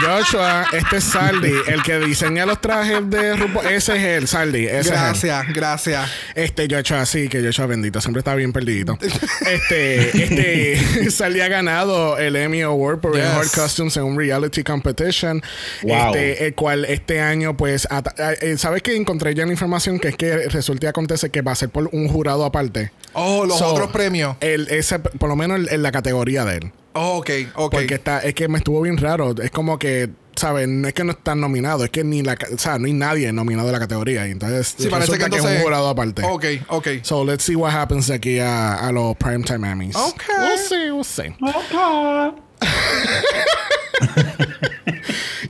Joshua, 0.00 0.66
este 0.72 0.96
es 0.98 1.04
Saldi. 1.04 1.52
El 1.68 1.82
que 1.82 1.98
diseña 1.98 2.46
los 2.46 2.60
trajes 2.60 3.08
de 3.10 3.36
RuPaul. 3.36 3.66
Ese 3.66 3.96
es 3.96 4.02
él, 4.04 4.28
Saldi. 4.28 4.66
Ese 4.66 4.78
es 4.80 4.86
él. 4.86 4.92
Gracias, 4.92 5.46
gracias. 5.54 6.10
Este 6.34 6.68
Joshua, 6.70 7.04
sí, 7.06 7.28
que 7.28 7.42
Joshua 7.42 7.66
bendito, 7.66 8.00
siempre 8.00 8.20
está 8.20 8.34
bien 8.34 8.52
perdido. 8.52 8.98
Este, 9.46 10.22
este, 10.24 11.10
Saldi 11.10 11.40
ha 11.40 11.48
ganado 11.48 12.18
el 12.18 12.36
Emmy 12.36 12.62
Award 12.62 13.00
por 13.00 13.14
Yes. 13.14 13.24
Mejor 13.24 13.50
Costumes 13.50 13.96
en 13.96 14.04
un 14.04 14.16
reality 14.16 14.62
competition. 14.62 15.42
Wow. 15.82 16.14
Este, 16.14 16.46
el 16.46 16.54
cual 16.54 16.84
este 16.84 17.20
año, 17.20 17.56
pues, 17.56 17.86
ata- 17.90 18.14
eh, 18.40 18.56
¿sabes 18.58 18.82
que 18.82 18.96
encontré 18.96 19.34
ya 19.34 19.44
la 19.46 19.52
información? 19.52 19.98
Que 19.98 20.08
es 20.08 20.16
que 20.16 20.48
resulta 20.48 20.86
y 20.86 20.88
acontece 20.88 21.30
que 21.30 21.42
va 21.42 21.52
a 21.52 21.56
ser 21.56 21.68
por 21.70 21.88
un 21.92 22.08
jurado 22.08 22.44
aparte. 22.44 22.92
Oh, 23.12 23.44
los 23.46 23.58
So, 23.58 23.68
otros 23.68 23.90
premios. 23.90 24.36
El, 24.40 24.68
ese, 24.68 24.98
por 24.98 25.28
lo 25.28 25.36
menos 25.36 25.58
en, 25.60 25.68
en 25.72 25.82
la 25.82 25.92
categoría 25.92 26.44
de 26.44 26.56
él. 26.58 26.72
Oh, 26.96 27.18
ok, 27.18 27.30
ok. 27.54 27.72
Porque 27.72 27.94
está, 27.94 28.20
es 28.20 28.34
que 28.34 28.48
me 28.48 28.58
estuvo 28.58 28.80
bien 28.82 28.96
raro. 28.96 29.34
Es 29.42 29.50
como 29.50 29.78
que, 29.78 30.10
¿sabes? 30.34 30.66
No 30.68 30.88
es 30.88 30.94
que 30.94 31.04
no 31.04 31.12
están 31.12 31.40
nominados, 31.40 31.84
es 31.84 31.90
que 31.90 32.04
ni 32.04 32.22
la, 32.22 32.36
o 32.54 32.58
sea, 32.58 32.78
no 32.78 32.86
hay 32.86 32.92
nadie 32.94 33.32
nominado 33.32 33.66
de 33.68 33.72
la 33.72 33.78
categoría. 33.80 34.26
Y 34.26 34.30
entonces, 34.32 34.74
Sí, 34.78 34.88
parece 34.88 35.12
que 35.12 35.18
resulta 35.18 35.30
que, 35.30 35.36
entonces. 35.36 35.50
es 35.52 35.58
un 35.58 35.62
jurado 35.64 35.88
aparte. 35.88 36.22
Ok, 36.24 36.44
ok. 36.68 36.88
So 37.02 37.24
let's 37.24 37.44
see 37.44 37.54
what 37.54 37.72
happens 37.72 38.10
aquí 38.10 38.38
a, 38.38 38.74
a 38.74 38.92
los 38.92 39.16
primetime 39.16 39.70
Emmys. 39.70 39.96
Ok. 39.96 40.22
We'll 40.40 40.58
see, 40.58 40.90
we'll 40.90 41.04
see. 41.04 41.34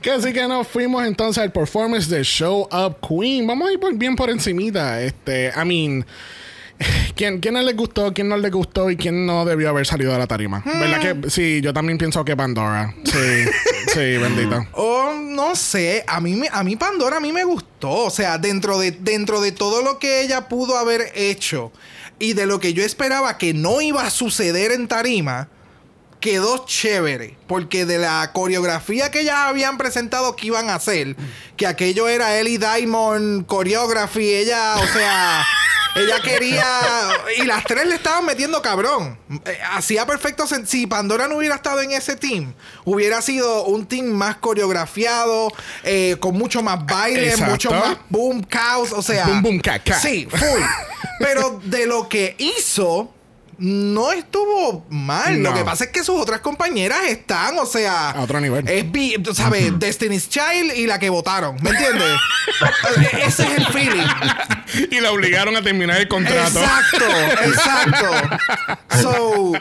que 0.01 0.11
así 0.11 0.33
que 0.33 0.47
nos 0.47 0.67
fuimos 0.67 1.05
entonces 1.05 1.41
al 1.41 1.51
performance 1.51 2.07
de 2.09 2.23
Show 2.23 2.67
Up 2.71 2.97
Queen. 3.07 3.47
Vamos 3.47 3.69
a 3.69 3.73
ir 3.73 3.79
por- 3.79 3.95
bien 3.95 4.15
por 4.15 4.29
encimita. 4.29 5.01
Este, 5.01 5.51
I 5.55 5.65
mean, 5.65 6.05
¿quién, 7.15 7.39
¿quién 7.39 7.53
les 7.65 7.75
gustó, 7.75 8.13
quién 8.13 8.29
no 8.29 8.37
les 8.37 8.51
gustó 8.51 8.89
y 8.91 8.97
quién 8.97 9.25
no 9.25 9.45
debió 9.45 9.69
haber 9.69 9.85
salido 9.85 10.11
de 10.13 10.19
la 10.19 10.27
tarima? 10.27 10.61
¿Verdad 10.65 10.99
que 11.21 11.29
sí? 11.29 11.61
Yo 11.61 11.73
también 11.73 11.97
pienso 11.97 12.23
que 12.23 12.35
Pandora. 12.35 12.93
Sí, 13.03 13.45
sí, 13.93 14.17
bendito. 14.17 14.65
Oh, 14.73 15.13
no 15.19 15.55
sé, 15.55 16.03
a 16.07 16.19
mí, 16.19 16.33
me- 16.35 16.49
a 16.51 16.63
mí 16.63 16.75
Pandora 16.75 17.17
a 17.17 17.19
mí 17.19 17.31
me 17.33 17.43
gustó, 17.43 17.89
o 17.91 18.09
sea, 18.09 18.37
dentro 18.37 18.77
de, 18.79 18.91
dentro 18.91 19.41
de 19.41 19.51
todo 19.51 19.81
lo 19.81 19.99
que 19.99 20.21
ella 20.21 20.47
pudo 20.47 20.77
haber 20.77 21.11
hecho 21.15 21.71
y 22.19 22.33
de 22.33 22.45
lo 22.45 22.59
que 22.59 22.73
yo 22.73 22.83
esperaba 22.83 23.37
que 23.37 23.53
no 23.53 23.81
iba 23.81 24.03
a 24.05 24.09
suceder 24.09 24.71
en 24.71 24.87
Tarima, 24.87 25.49
quedó 26.19 26.65
chévere, 26.65 27.37
porque 27.47 27.85
de 27.85 27.99
la 27.99 28.31
coreografía 28.33 29.11
que 29.11 29.21
ellas 29.21 29.35
habían 29.37 29.77
presentado 29.77 30.35
que 30.35 30.47
iban 30.47 30.69
a 30.69 30.75
hacer, 30.75 31.15
que 31.55 31.67
aquello 31.67 32.07
era 32.07 32.39
Ellie 32.39 32.57
Diamond 32.57 33.45
Choreography, 33.47 34.33
ella, 34.33 34.75
o 34.77 34.87
sea... 34.87 35.45
Ella 35.97 36.21
quería. 36.21 36.65
Y 37.37 37.43
las 37.45 37.63
tres 37.63 37.85
le 37.87 37.95
estaban 37.95 38.25
metiendo 38.25 38.61
cabrón. 38.61 39.17
Eh, 39.45 39.57
Hacía 39.73 40.05
perfecto 40.05 40.45
sentido. 40.47 40.67
Si 40.67 40.87
Pandora 40.87 41.27
no 41.27 41.37
hubiera 41.37 41.55
estado 41.55 41.81
en 41.81 41.91
ese 41.91 42.15
team, 42.15 42.53
hubiera 42.83 43.21
sido 43.21 43.63
un 43.65 43.85
team 43.85 44.05
más 44.07 44.35
coreografiado, 44.37 45.49
eh, 45.83 46.17
con 46.19 46.37
mucho 46.37 46.61
más 46.61 46.85
baile, 46.85 47.29
Exacto. 47.29 47.51
mucho 47.51 47.71
más 47.71 47.97
boom, 48.09 48.43
caos. 48.43 48.91
O 48.91 49.01
sea. 49.01 49.25
Boom, 49.27 49.41
boom. 49.41 49.61
Sí, 50.01 50.27
full. 50.29 50.61
Pero 51.19 51.59
de 51.63 51.85
lo 51.85 52.09
que 52.09 52.35
hizo. 52.37 53.13
No 53.59 54.11
estuvo 54.11 54.85
mal. 54.89 55.41
Lo 55.41 55.51
que 55.53 55.63
pasa 55.63 55.85
es 55.85 55.89
que 55.89 56.03
sus 56.03 56.19
otras 56.21 56.41
compañeras 56.41 56.99
están, 57.07 57.57
o 57.57 57.65
sea. 57.65 58.11
A 58.11 58.21
otro 58.21 58.39
nivel. 58.39 58.67
Es, 58.69 58.85
¿sabes? 59.35 59.77
Destiny's 59.79 60.29
Child 60.29 60.75
y 60.75 60.85
la 60.85 60.99
que 60.99 61.09
votaron. 61.09 61.57
¿Me 61.61 61.71
entiendes? 61.71 62.19
E- 63.01 63.21
Ese 63.25 63.43
es 63.43 63.57
el 63.57 63.65
feeling. 63.67 64.05
y 64.91 64.99
la 65.01 65.11
obligaron 65.11 65.55
a 65.55 65.63
terminar 65.63 65.99
el 65.99 66.07
contrato. 66.07 66.59
Exacto, 66.59 67.05
exacto. 67.45 68.37
So, 69.01 69.53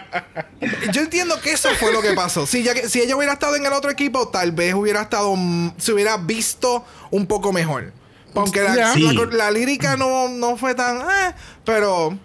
yo 0.92 1.00
entiendo 1.02 1.40
que 1.40 1.52
eso 1.52 1.70
fue 1.80 1.90
lo 1.92 2.02
que 2.02 2.12
pasó. 2.12 2.46
Si, 2.46 2.62
ya 2.62 2.74
que- 2.74 2.88
si 2.90 3.00
ella 3.00 3.16
hubiera 3.16 3.32
estado 3.32 3.56
en 3.56 3.64
el 3.64 3.72
otro 3.72 3.90
equipo, 3.90 4.28
tal 4.28 4.52
vez 4.52 4.74
hubiera 4.74 5.02
estado, 5.02 5.34
mm, 5.34 5.72
se 5.78 5.92
hubiera 5.92 6.18
visto 6.18 6.84
un 7.10 7.26
poco 7.26 7.52
mejor. 7.52 7.92
Porque 8.34 8.60
la, 8.60 8.74
la- 8.74 9.26
la 9.32 9.50
lírica 9.50 9.96
no, 9.96 10.28
no 10.28 10.58
fue 10.58 10.74
tan, 10.74 10.98
eh, 10.98 11.34
pero 11.64 12.18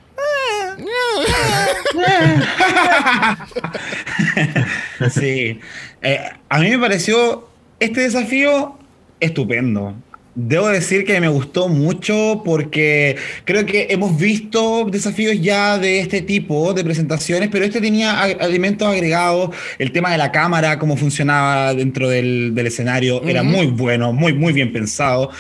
Sí. 5.12 5.60
Eh, 6.02 6.20
a 6.50 6.60
mí 6.60 6.70
me 6.70 6.80
pareció 6.80 7.50
este 7.80 8.02
desafío 8.02 8.78
estupendo. 9.20 9.96
Debo 10.34 10.70
decir 10.70 11.04
que 11.04 11.20
me 11.20 11.28
gustó 11.28 11.68
mucho 11.68 12.42
porque 12.46 13.18
creo 13.44 13.66
que 13.66 13.88
hemos 13.90 14.18
visto 14.18 14.88
desafíos 14.90 15.36
ya 15.42 15.78
de 15.78 16.00
este 16.00 16.22
tipo 16.22 16.74
de 16.74 16.86
presentaciones, 16.86 17.50
pero 17.52 17.66
este 17.66 17.82
tenía 17.82 18.24
ag- 18.24 18.38
elementos 18.40 18.88
agregados, 18.88 19.54
el 19.78 19.92
tema 19.92 20.10
de 20.14 20.18
la 20.18 20.32
cámara, 20.32 20.80
cómo 20.80 20.96
funcionaba 20.96 21.74
dentro 21.74 22.08
del, 22.08 22.56
del 22.56 22.68
escenario, 22.68 23.22
era 23.28 23.44
muy 23.44 23.68
bueno, 23.68 24.14
muy, 24.14 24.32
muy 24.34 24.54
bien 24.54 24.72
pensado. 24.72 25.32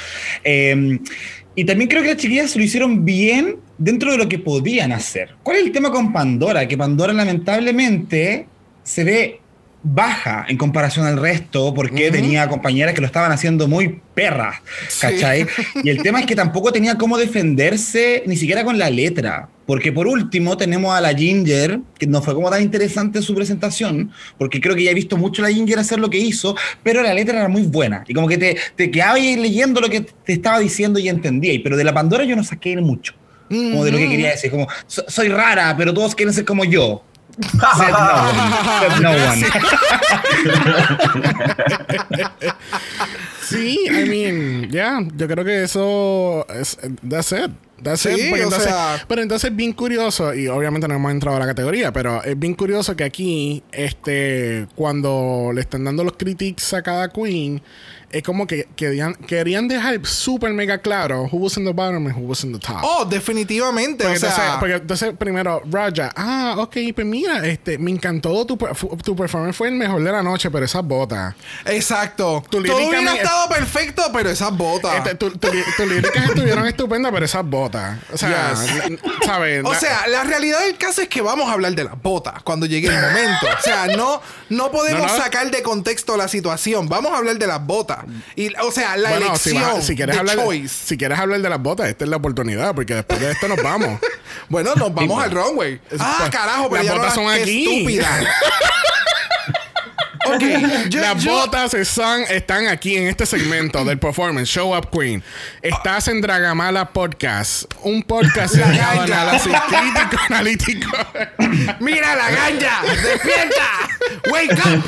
Eh, 0.43 0.99
y 1.55 1.65
también 1.65 1.89
creo 1.89 2.01
que 2.01 2.09
las 2.09 2.17
chiquillas 2.17 2.55
lo 2.55 2.63
hicieron 2.63 3.03
bien 3.03 3.57
dentro 3.77 4.11
de 4.11 4.17
lo 4.17 4.29
que 4.29 4.39
podían 4.39 4.91
hacer. 4.91 5.35
¿Cuál 5.43 5.57
es 5.57 5.63
el 5.65 5.71
tema 5.71 5.91
con 5.91 6.13
Pandora? 6.13 6.67
Que 6.67 6.77
Pandora 6.77 7.13
lamentablemente 7.13 8.47
se 8.83 9.03
ve 9.03 9.41
baja 9.83 10.45
en 10.47 10.57
comparación 10.57 11.07
al 11.07 11.17
resto 11.17 11.73
porque 11.73 12.11
tenía 12.11 12.47
compañeras 12.47 12.93
que 12.93 13.01
lo 13.01 13.07
estaban 13.07 13.31
haciendo 13.31 13.67
muy 13.67 13.99
perras, 14.13 14.57
¿cachai? 14.99 15.47
Y 15.83 15.89
el 15.89 16.01
tema 16.03 16.19
es 16.19 16.25
que 16.25 16.35
tampoco 16.35 16.71
tenía 16.71 16.97
cómo 16.97 17.17
defenderse 17.17 18.23
ni 18.27 18.37
siquiera 18.37 18.63
con 18.63 18.77
la 18.77 18.89
letra. 18.89 19.49
Porque 19.71 19.93
por 19.93 20.05
último 20.05 20.57
tenemos 20.57 20.93
a 20.93 20.99
la 20.99 21.13
Ginger, 21.15 21.79
que 21.97 22.05
no 22.05 22.21
fue 22.21 22.33
como 22.33 22.49
tan 22.49 22.61
interesante 22.61 23.21
su 23.21 23.33
presentación, 23.33 24.11
porque 24.37 24.59
creo 24.59 24.75
que 24.75 24.83
ya 24.83 24.91
he 24.91 24.93
visto 24.93 25.15
mucho 25.15 25.41
a 25.41 25.47
la 25.47 25.53
Ginger 25.55 25.79
hacer 25.79 25.97
lo 25.97 26.09
que 26.09 26.17
hizo, 26.17 26.57
pero 26.83 27.01
la 27.01 27.13
letra 27.13 27.39
era 27.39 27.47
muy 27.47 27.61
buena. 27.61 28.03
Y 28.05 28.13
como 28.13 28.27
que 28.27 28.37
te, 28.37 28.57
te 28.75 28.91
quedabas 28.91 29.15
ahí 29.15 29.37
leyendo 29.37 29.79
lo 29.79 29.87
que 29.89 30.01
te 30.01 30.33
estaba 30.33 30.59
diciendo 30.59 30.99
y 30.99 31.07
entendía. 31.07 31.57
Pero 31.63 31.77
de 31.77 31.85
la 31.85 31.93
Pandora 31.93 32.25
yo 32.25 32.35
no 32.35 32.43
saqué 32.43 32.75
mucho. 32.81 33.13
Como 33.47 33.85
de 33.85 33.91
lo 33.93 33.97
que 33.97 34.09
quería 34.09 34.31
decir, 34.31 34.51
como 34.51 34.67
"So- 34.87 35.05
soy 35.07 35.29
rara, 35.29 35.73
pero 35.77 35.93
todos 35.93 36.15
quieren 36.15 36.33
ser 36.33 36.43
como 36.43 36.65
yo. 36.65 37.05
Said 37.77 37.91
no 37.93 38.13
one. 38.19 38.39
Said 38.79 39.01
no 39.01 39.11
one. 39.11 39.45
Sí, 43.47 43.79
I 43.89 44.05
mean, 44.09 44.69
ya, 44.69 44.99
yo 45.15 45.27
creo 45.29 45.45
que 45.45 45.63
eso 45.63 46.45
es 46.49 46.77
that's 47.09 47.31
it. 47.31 47.51
That's 47.83 48.01
Sí. 48.01 48.09
Porque 48.29 48.43
entonces- 48.43 48.63
sea- 48.69 49.03
pero 49.07 49.21
entonces 49.21 49.49
es 49.49 49.55
bien 49.55 49.73
curioso, 49.73 50.33
y 50.33 50.47
obviamente 50.47 50.87
no 50.87 50.95
hemos 50.95 51.11
entrado 51.11 51.37
a 51.37 51.39
la 51.39 51.45
categoría, 51.47 51.91
pero 51.91 52.23
es 52.23 52.37
bien 52.37 52.53
curioso 52.53 52.95
que 52.95 53.03
aquí, 53.03 53.63
este, 53.71 54.67
cuando 54.75 55.51
le 55.53 55.61
están 55.61 55.83
dando 55.83 56.03
los 56.03 56.13
critiques 56.17 56.73
a 56.73 56.81
cada 56.81 57.09
queen, 57.09 57.61
es 58.11 58.23
como 58.23 58.47
que 58.47 58.67
querían, 58.75 59.15
querían 59.15 59.67
dejar 59.67 60.05
súper 60.05 60.53
mega 60.53 60.77
claro 60.79 61.23
who 61.31 61.37
was 61.37 61.57
in 61.57 61.65
the 61.65 61.71
bottom 61.73 62.05
and 62.07 62.15
who 62.15 62.21
was 62.27 62.43
in 62.43 62.51
the 62.53 62.59
top. 62.59 62.77
Oh, 62.83 63.05
definitivamente. 63.05 64.03
Porque, 64.03 64.17
o 64.17 64.19
sea, 64.19 64.29
entonces, 64.29 64.55
porque 64.59 64.75
entonces, 64.75 65.13
primero, 65.17 65.61
Raja, 65.69 66.11
ah, 66.15 66.55
ok, 66.57 66.75
pues 66.93 67.07
mira, 67.07 67.45
este, 67.47 67.77
me 67.77 67.91
encantó 67.91 68.45
tu, 68.45 68.57
tu 69.03 69.15
performance, 69.15 69.55
fue 69.55 69.69
el 69.69 69.75
mejor 69.75 70.03
de 70.03 70.11
la 70.11 70.21
noche, 70.23 70.49
pero 70.51 70.65
esas 70.65 70.83
botas. 70.83 71.35
exacto. 71.65 72.43
Tu 72.49 72.61
Todo 72.63 72.77
lírica 72.79 72.99
hubiera 72.99 73.15
estado 73.15 73.49
perfecto, 73.49 74.03
pero 74.13 74.29
esas 74.29 74.55
botas. 74.55 74.97
Este, 74.97 75.15
tu- 75.15 75.31
tu- 75.31 75.47
tus 75.77 75.87
líricas 75.87 76.25
estuvieron 76.29 76.67
estupendas, 76.67 77.11
pero 77.11 77.25
esas 77.25 77.45
botas. 77.45 77.97
O 78.13 78.17
sea, 78.17 78.53
Yes. 78.53 78.99
¿sabes? 79.25 79.63
O 79.65 79.73
sea, 79.75 80.07
la 80.07 80.23
realidad 80.23 80.59
del 80.61 80.77
caso 80.77 81.01
es 81.01 81.07
que 81.09 81.21
vamos 81.21 81.49
a 81.49 81.53
hablar 81.53 81.73
de 81.73 81.83
las 81.83 82.01
botas 82.01 82.41
cuando 82.43 82.65
llegue 82.65 82.87
el 82.87 82.93
momento. 83.01 83.47
O 83.57 83.61
sea, 83.61 83.87
no, 83.87 84.21
no 84.49 84.71
podemos 84.71 85.01
No, 85.11 85.17
no. 85.17 85.23
sacar 85.23 85.49
de 85.51 85.61
contexto 85.61 86.17
la 86.17 86.27
situación. 86.27 86.87
Vamos 86.89 87.11
a 87.13 87.17
hablar 87.17 87.37
de 87.37 87.47
las 87.47 87.65
botas. 87.65 87.99
Y, 88.35 88.53
o 88.55 88.71
sea, 88.71 88.97
la 88.97 89.09
bueno, 89.11 89.35
si, 89.37 89.49
elección 89.51 89.75
vas- 89.77 89.85
si 89.85 89.95
quieres 89.95 90.17
hablar 90.17 90.37
de, 90.37 90.43
choice. 90.43 90.75
si 90.87 90.97
quieres 90.97 91.19
hablar 91.19 91.41
de 91.41 91.49
las 91.49 91.59
botas, 91.61 91.87
esta 91.89 92.03
es 92.05 92.09
la 92.09 92.17
oportunidad, 92.17 92.73
porque 92.75 92.95
después 92.95 93.19
de 93.19 93.31
esto 93.31 93.47
nos 93.47 93.61
vamos. 93.61 93.99
Bueno, 94.47 94.73
nos 94.75 94.93
vamos 94.93 95.21
al 95.23 95.31
runway. 95.31 95.79
Ah, 95.99 96.15
pues, 96.19 96.29
carajo, 96.29 96.69
pero 96.69 96.83
las 96.83 96.85
ya 96.85 96.91
no 96.91 96.97
botas 96.99 97.15
las- 97.17 97.25
son 97.25 97.41
aquí. 97.41 97.67
estúpida. 97.73 98.19
ok, 100.25 100.41
yo, 100.89 101.01
Las 101.01 101.23
yo- 101.23 101.31
botas 101.31 101.73
están, 101.73 102.21
están 102.23 102.67
aquí 102.67 102.95
en 102.97 103.07
este 103.07 103.25
segmento 103.25 103.83
del 103.85 103.97
Performance 103.99 104.47
Show 104.49 104.75
Up 104.77 104.89
Queen. 104.91 105.23
Estás 105.61 106.07
en 106.07 106.21
Dragamala 106.21 106.89
Podcast, 106.93 107.65
un 107.81 108.03
podcast 108.03 108.55
La 108.55 108.67
dedicado 108.67 109.01
análisis 109.01 109.53
crítico 109.67 110.23
analítico. 110.29 110.91
Mira 111.79 112.15
la 112.15 112.29
ganja, 112.31 112.81
despierta, 112.83 113.69
wake 114.31 114.53
up. 114.65 114.83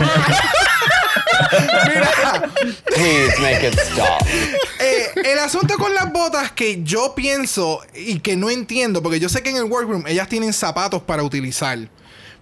Mira, 1.88 2.52
Please 2.86 3.40
make 3.42 3.68
it 3.68 3.78
stop. 3.80 4.22
eh, 4.80 5.08
el 5.26 5.40
asunto 5.40 5.78
con 5.78 5.94
las 5.94 6.12
botas 6.12 6.52
que 6.52 6.82
yo 6.84 7.14
pienso 7.16 7.82
y 7.94 8.20
que 8.20 8.36
no 8.36 8.50
entiendo, 8.50 9.02
porque 9.02 9.20
yo 9.20 9.30
sé 9.30 9.42
que 9.44 9.50
en 9.50 9.58
el 9.58 9.64
workroom 9.66 10.06
ellas 10.08 10.28
tienen 10.30 10.54
zapatos 10.54 11.02
para 11.04 11.24
utilizar. 11.24 11.78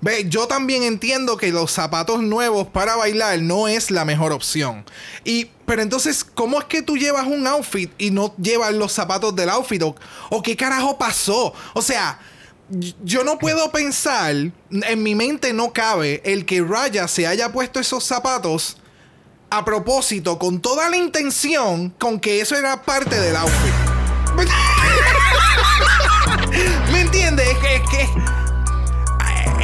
Ve, 0.03 0.26
yo 0.28 0.47
también 0.47 0.82
entiendo 0.82 1.38
que 1.38 1.51
los 1.51 1.72
zapatos 1.72 2.22
nuevos 2.24 2.68
para 2.68 2.95
bailar 2.95 3.39
no 3.41 3.68
es 3.68 3.91
la 3.91 4.03
mejor 4.03 4.32
opción. 4.32 4.84
Y, 5.24 5.51
pero 5.68 5.84
entonces, 5.84 6.24
¿cómo 6.24 6.57
es 6.59 6.66
que 6.66 6.82
tú 6.82 6.97
llevas 6.97 7.28
un 7.28 7.45
outfit 7.45 7.91
y 7.99 8.09
no 8.09 8.34
llevas 8.41 8.74
los 8.74 8.91
zapatos 8.91 9.36
del 9.36 9.49
outfit? 9.49 9.84
¿O, 9.84 9.95
o 10.32 10.41
qué 10.41 10.55
carajo 10.57 10.97
pasó? 10.97 11.53
O 11.76 11.82
sea, 11.84 12.18
yo 13.03 13.24
no 13.24 13.38
puedo 13.38 13.72
pensar, 13.72 14.34
en 14.72 15.03
mi 15.03 15.14
mente 15.14 15.53
no 15.53 15.72
cabe 15.72 16.22
el 16.26 16.45
que 16.45 16.64
Raya 16.64 17.07
se 17.07 17.28
haya 17.28 17.51
puesto 17.51 17.80
esos 17.80 18.03
zapatos 18.03 18.78
a 19.52 19.66
propósito, 19.66 20.39
con 20.39 20.62
toda 20.62 20.89
la 20.89 20.95
intención, 20.95 21.89
con 21.99 22.22
que 22.22 22.39
eso 22.39 22.56
era 22.56 22.82
parte 22.82 23.20
del 23.20 23.36
outfit. 23.36 23.74
¿Me 26.91 27.02
entiendes? 27.02 27.49
Es 27.49 27.58
que, 27.58 27.76
es 27.76 27.82
que. 27.89 28.08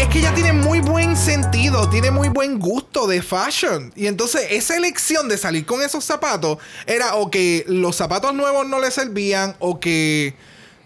Es 0.01 0.09
que 0.09 0.19
ella 0.19 0.33
tiene 0.35 0.51
muy 0.51 0.81
buen 0.81 1.15
sentido, 1.15 1.89
tiene 1.89 2.11
muy 2.11 2.27
buen 2.27 2.59
gusto 2.59 3.07
de 3.07 3.21
fashion. 3.21 3.93
Y 3.95 4.07
entonces 4.07 4.47
esa 4.51 4.75
elección 4.75 5.29
de 5.29 5.37
salir 5.37 5.65
con 5.65 5.81
esos 5.81 6.03
zapatos 6.03 6.57
era 6.85 7.15
o 7.15 7.31
que 7.31 7.63
los 7.67 7.95
zapatos 7.95 8.33
nuevos 8.35 8.67
no 8.67 8.79
le 8.79 8.91
servían 8.91 9.55
o 9.59 9.79
que, 9.79 10.35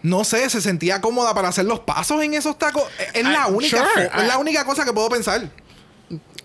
no 0.04 0.24
sé, 0.24 0.48
se 0.50 0.62
sentía 0.62 1.02
cómoda 1.02 1.34
para 1.34 1.50
hacer 1.50 1.66
los 1.66 1.80
pasos 1.82 2.24
en 2.24 2.36
esos 2.36 2.58
tacos. 2.58 2.84
Es 3.14 3.26
la 3.26 3.48
única, 3.48 3.86
sure. 3.94 4.12
es 4.16 4.28
la 4.28 4.38
única 4.38 4.64
cosa 4.64 4.86
que 4.86 4.94
puedo 4.94 5.10
pensar. 5.10 5.50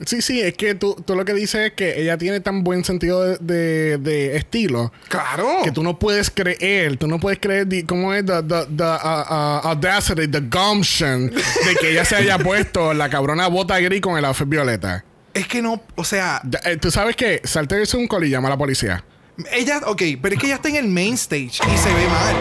Sí, 0.04 0.20
sí, 0.20 0.40
es 0.42 0.52
que 0.54 0.74
tú, 0.74 0.94
tú 1.06 1.14
lo 1.14 1.24
que 1.24 1.32
dices 1.32 1.68
es 1.68 1.72
que 1.72 2.00
ella 2.02 2.18
tiene 2.18 2.40
tan 2.40 2.62
buen 2.62 2.84
sentido 2.84 3.24
de, 3.24 3.38
de- 3.40 3.96
de 3.98 4.36
estilo 4.36 4.92
Claro. 5.08 5.60
que 5.64 5.70
tú 5.70 5.82
no 5.82 5.98
puedes 5.98 6.30
creer, 6.30 6.98
tú 6.98 7.08
no 7.08 7.18
puedes 7.18 7.38
creer, 7.38 7.66
di- 7.66 7.82
¿cómo 7.84 8.12
es? 8.12 8.24
The, 8.26 8.42
the, 8.42 8.66
the, 8.76 8.82
uh, 8.84 9.24
uh, 9.30 9.68
audacity, 9.68 10.28
the 10.28 10.40
gumption 10.40 11.30
de 11.30 11.74
que 11.80 11.90
ella 11.92 12.04
se 12.04 12.16
haya 12.16 12.38
puesto 12.40 12.92
la 12.92 13.08
cabrona 13.08 13.46
bota 13.48 13.78
gris 13.80 14.00
con 14.02 14.18
el 14.18 14.24
outfit 14.26 14.48
violeta. 14.48 15.02
Es 15.32 15.46
que 15.48 15.62
no, 15.62 15.82
o 15.94 16.04
sea, 16.04 16.42
eh, 16.64 16.76
Tú 16.76 16.90
sabes 16.90 17.16
que 17.16 17.40
salte 17.44 17.76
de 17.76 17.86
un 17.96 18.08
y 18.24 18.28
llama 18.30 18.48
a 18.48 18.50
la 18.52 18.58
policía. 18.58 19.04
Ella, 19.52 19.80
ok, 19.86 20.02
pero 20.22 20.34
es 20.34 20.40
que 20.40 20.46
ella 20.46 20.56
está 20.56 20.68
en 20.68 20.76
el 20.76 20.88
main 20.88 21.14
stage 21.14 21.44
y 21.46 21.76
se 21.78 21.92
ve 21.92 22.06
mal. 22.08 22.36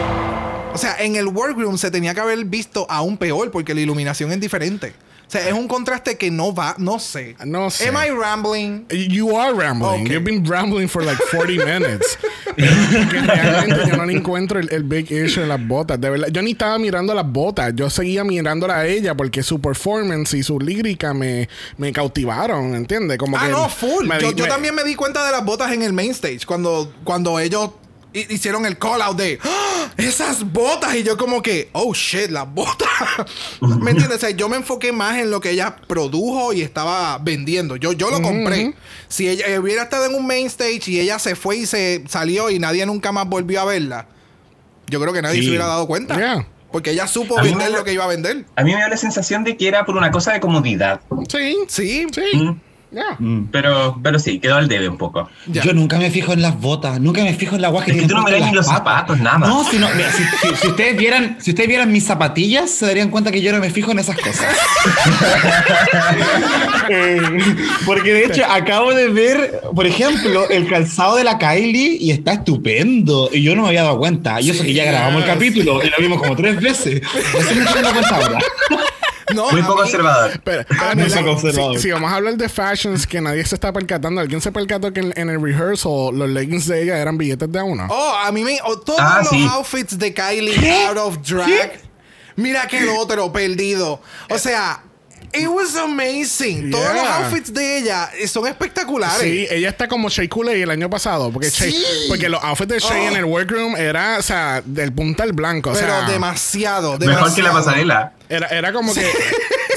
O 0.72 0.78
sea, 0.78 0.96
en 0.98 1.16
el 1.16 1.26
workroom 1.28 1.78
se 1.78 1.90
tenía 1.90 2.12
que 2.14 2.20
haber 2.20 2.44
visto 2.44 2.86
aún 2.90 3.16
peor 3.16 3.50
porque 3.50 3.74
la 3.74 3.80
iluminación 3.80 4.30
es 4.32 4.40
diferente. 4.40 4.92
O 5.28 5.30
sea, 5.30 5.48
es 5.48 5.54
un 5.54 5.66
contraste 5.66 6.16
que 6.16 6.30
no 6.30 6.54
va, 6.54 6.76
no 6.78 7.00
sé. 7.00 7.34
No 7.44 7.68
sé. 7.68 7.88
Am 7.88 7.96
I 7.96 8.10
rambling? 8.10 8.86
You 8.88 9.36
are 9.36 9.52
rambling. 9.52 10.02
Okay. 10.02 10.12
You've 10.14 10.24
been 10.24 10.44
rambling 10.44 10.86
for 10.88 11.02
like 11.04 11.20
40 11.32 11.56
minutes. 11.64 12.16
Porque 12.44 13.20
realmente 13.20 13.90
yo 13.90 13.96
no 13.96 14.04
le 14.06 14.12
encuentro 14.12 14.60
el, 14.60 14.72
el 14.72 14.84
big 14.84 15.10
issue 15.10 15.40
de 15.40 15.48
las 15.48 15.66
botas. 15.66 16.00
De 16.00 16.10
verdad, 16.10 16.28
yo 16.30 16.42
ni 16.42 16.52
estaba 16.52 16.78
mirando 16.78 17.12
las 17.12 17.26
botas. 17.30 17.72
Yo 17.74 17.90
seguía 17.90 18.22
mirándola 18.22 18.76
a 18.78 18.86
ella 18.86 19.16
porque 19.16 19.42
su 19.42 19.60
performance 19.60 20.32
y 20.34 20.42
su 20.44 20.60
lírica 20.60 21.12
me, 21.12 21.48
me 21.76 21.92
cautivaron, 21.92 22.74
¿entiendes? 22.76 23.18
Como 23.18 23.36
Ah, 23.36 23.46
que 23.46 23.52
no, 23.52 23.68
full. 23.68 24.06
me 24.06 24.20
Yo, 24.20 24.28
di- 24.32 24.38
yo 24.38 24.44
me- 24.44 24.50
también 24.50 24.74
me 24.76 24.84
di 24.84 24.94
cuenta 24.94 25.26
de 25.26 25.32
las 25.32 25.44
botas 25.44 25.72
en 25.72 25.82
el 25.82 25.92
main 25.92 26.12
stage 26.12 26.46
cuando, 26.46 26.92
cuando 27.04 27.38
ellos 27.40 27.70
hicieron 28.20 28.64
el 28.66 28.78
call 28.78 29.02
out 29.02 29.16
de 29.16 29.38
¡Ah! 29.44 29.88
esas 29.96 30.50
botas 30.52 30.94
y 30.94 31.02
yo 31.02 31.16
como 31.16 31.42
que 31.42 31.68
oh 31.72 31.92
shit 31.94 32.30
las 32.30 32.52
botas 32.52 32.88
¿me 33.60 33.90
entiendes? 33.90 34.18
O 34.18 34.20
sea, 34.20 34.30
yo 34.30 34.48
me 34.48 34.56
enfoqué 34.56 34.92
más 34.92 35.18
en 35.18 35.30
lo 35.30 35.40
que 35.40 35.50
ella 35.50 35.76
produjo 35.88 36.52
y 36.52 36.62
estaba 36.62 37.18
vendiendo 37.18 37.76
yo, 37.76 37.92
yo 37.92 38.10
lo 38.10 38.20
compré 38.22 38.74
si 39.08 39.28
ella 39.28 39.46
eh, 39.46 39.58
hubiera 39.58 39.82
estado 39.84 40.06
en 40.06 40.14
un 40.14 40.26
main 40.26 40.46
stage 40.46 40.82
y 40.90 41.00
ella 41.00 41.18
se 41.18 41.36
fue 41.36 41.56
y 41.58 41.66
se 41.66 42.02
salió 42.08 42.50
y 42.50 42.58
nadie 42.58 42.84
nunca 42.86 43.12
más 43.12 43.26
volvió 43.28 43.60
a 43.60 43.64
verla 43.64 44.06
yo 44.88 45.00
creo 45.00 45.12
que 45.12 45.22
nadie 45.22 45.38
Sí. 45.40 45.44
se 45.44 45.48
hubiera 45.50 45.66
dado 45.66 45.86
cuenta 45.86 46.16
Yeah. 46.16 46.46
porque 46.72 46.90
ella 46.92 47.06
supo 47.06 47.36
vender 47.42 47.70
me- 47.70 47.76
lo 47.78 47.84
que 47.84 47.92
iba 47.92 48.04
a 48.04 48.08
vender 48.08 48.44
A 48.56 48.62
mí 48.62 48.74
me 48.74 48.80
da 48.80 48.88
la 48.88 48.96
sensación 48.96 49.44
de 49.44 49.56
que 49.56 49.66
era 49.68 49.84
por 49.84 49.96
una 49.96 50.10
cosa 50.10 50.32
de 50.32 50.40
comodidad. 50.40 51.00
Sí, 51.28 51.56
sí, 51.68 52.06
sí. 52.12 52.36
Mm. 52.36 52.60
Yeah. 52.96 53.18
Pero, 53.52 54.00
pero 54.02 54.18
sí, 54.18 54.38
quedó 54.38 54.54
al 54.54 54.68
debe 54.68 54.88
un 54.88 54.96
poco. 54.96 55.28
Ya. 55.48 55.62
Yo 55.62 55.74
nunca 55.74 55.98
me 55.98 56.10
fijo 56.10 56.32
en 56.32 56.40
las 56.40 56.58
botas, 56.58 56.98
nunca 56.98 57.22
me 57.22 57.34
fijo 57.34 57.54
en 57.54 57.60
la 57.60 57.68
guaja 57.68 57.88
Es 57.90 58.00
que 58.00 58.08
tú 58.08 58.14
no 58.14 58.22
miras 58.22 58.46
ni 58.48 58.52
los 58.52 58.64
zapatos, 58.64 59.18
nada 59.20 59.36
más. 59.36 59.48
No, 59.50 59.64
si, 59.70 59.78
no, 59.78 59.86
mira, 59.94 60.10
si, 60.10 60.22
si- 60.22 60.56
si 60.56 60.68
ustedes 60.68 60.96
vieran, 60.96 61.36
si 61.38 61.50
ustedes 61.50 61.68
vieran 61.68 61.92
mis 61.92 62.04
zapatillas, 62.06 62.70
se 62.70 62.86
darían 62.86 63.10
cuenta 63.10 63.30
que 63.30 63.42
yo 63.42 63.52
no 63.52 63.58
me 63.58 63.68
fijo 63.68 63.90
en 63.90 63.98
esas 63.98 64.16
cosas. 64.16 64.46
Eh, 66.88 67.20
porque 67.84 68.12
de 68.12 68.24
hecho 68.26 68.44
acabo 68.48 68.94
de 68.94 69.08
ver, 69.08 69.60
por 69.74 69.86
ejemplo, 69.86 70.48
el 70.48 70.68
calzado 70.68 71.16
de 71.16 71.24
la 71.24 71.36
Kylie 71.38 71.96
y 72.00 72.12
está 72.12 72.34
estupendo. 72.34 73.28
Y 73.32 73.42
yo 73.42 73.56
no 73.56 73.62
me 73.62 73.68
había 73.68 73.82
dado 73.82 73.98
cuenta. 73.98 74.40
Y 74.40 74.50
eso 74.50 74.62
que 74.62 74.72
ya 74.72 74.84
grabamos 74.84 75.22
el 75.22 75.28
capítulo 75.28 75.82
y 75.84 75.90
lo 75.90 75.96
vimos 75.98 76.20
como 76.20 76.36
tres 76.36 76.60
veces. 76.60 77.02
Eso 77.02 77.54
me 77.54 77.64
estoy 77.64 77.82
dando 77.82 77.90
cuenta 77.92 78.14
ahora. 78.16 78.38
No, 79.34 79.50
Muy 79.50 79.62
poco 79.62 79.76
mí- 79.76 79.82
observador. 79.82 80.40
Pero, 80.44 80.60
Ah, 80.70 80.92
pero 80.92 80.94
no, 80.94 81.08
si- 81.10 81.20
no, 81.20 81.26
conservador. 81.26 81.76
si, 81.76 81.82
si 81.82 81.90
vamos 81.90 82.10
a 82.12 82.16
hablar 82.16 82.36
de 82.36 82.48
fashions 82.48 83.06
que 83.06 83.20
nadie 83.20 83.44
se 83.44 83.54
está 83.56 83.72
percatando, 83.72 84.20
alguien 84.20 84.40
se 84.40 84.52
percató 84.52 84.92
que 84.92 85.00
en, 85.00 85.12
en 85.16 85.30
el 85.30 85.42
rehearsal 85.42 86.10
los 86.14 86.28
leggings 86.30 86.66
de 86.66 86.82
ella 86.82 86.98
eran 86.98 87.18
billetes 87.18 87.50
de 87.50 87.58
a 87.58 87.64
uno. 87.64 87.86
Oh, 87.90 88.14
a 88.24 88.30
mí 88.32 88.44
me. 88.44 88.58
oh, 88.64 88.78
todos 88.78 89.00
Ah, 89.00 89.18
los 89.20 89.28
sí. 89.30 89.46
outfits 89.50 89.98
de 89.98 90.12
Kylie 90.14 90.84
out 90.86 90.96
of 90.98 91.18
drag. 91.26 91.80
Mira 92.36 92.66
que 92.68 92.78
el 92.80 92.88
otro 92.90 93.32
perdido. 93.32 94.00
O 94.30 94.38
sea, 94.38 94.82
it 95.36 95.48
was 95.48 95.76
amazing. 95.76 96.70
Todos 96.70 96.84
los 96.94 97.02
Yeah. 97.02 97.16
outfits 97.26 97.52
de 97.52 97.78
ella 97.78 98.10
son 98.26 98.46
espectaculares. 98.46 99.18
Sí, 99.20 99.46
ella 99.50 99.68
está 99.68 99.88
como 99.88 100.08
Shea 100.08 100.28
Coulee 100.28 100.62
el 100.62 100.70
año 100.70 100.88
pasado. 100.90 101.30
Porque, 101.30 101.48
Shea- 101.48 101.70
Sí. 101.70 101.84
porque 102.08 102.28
los 102.28 102.42
outfits 102.42 102.68
de 102.68 102.78
Shea 102.80 103.02
Oh. 103.04 103.08
en 103.08 103.16
el 103.16 103.24
workroom 103.24 103.76
era, 103.76 104.18
o 104.18 104.22
sea, 104.22 104.62
del 104.64 104.92
punta 104.92 105.22
al 105.22 105.32
blanco. 105.32 105.70
O 105.70 105.74
Pero 105.74 105.86
sea, 105.86 106.08
demasiado, 106.08 106.98
demasiado. 106.98 107.22
Mejor 107.26 107.34
que 107.36 107.42
la 107.42 107.52
pasarela. 107.52 108.12
Era, 108.28 108.48
era 108.48 108.72
como 108.72 108.92
que, 108.92 109.00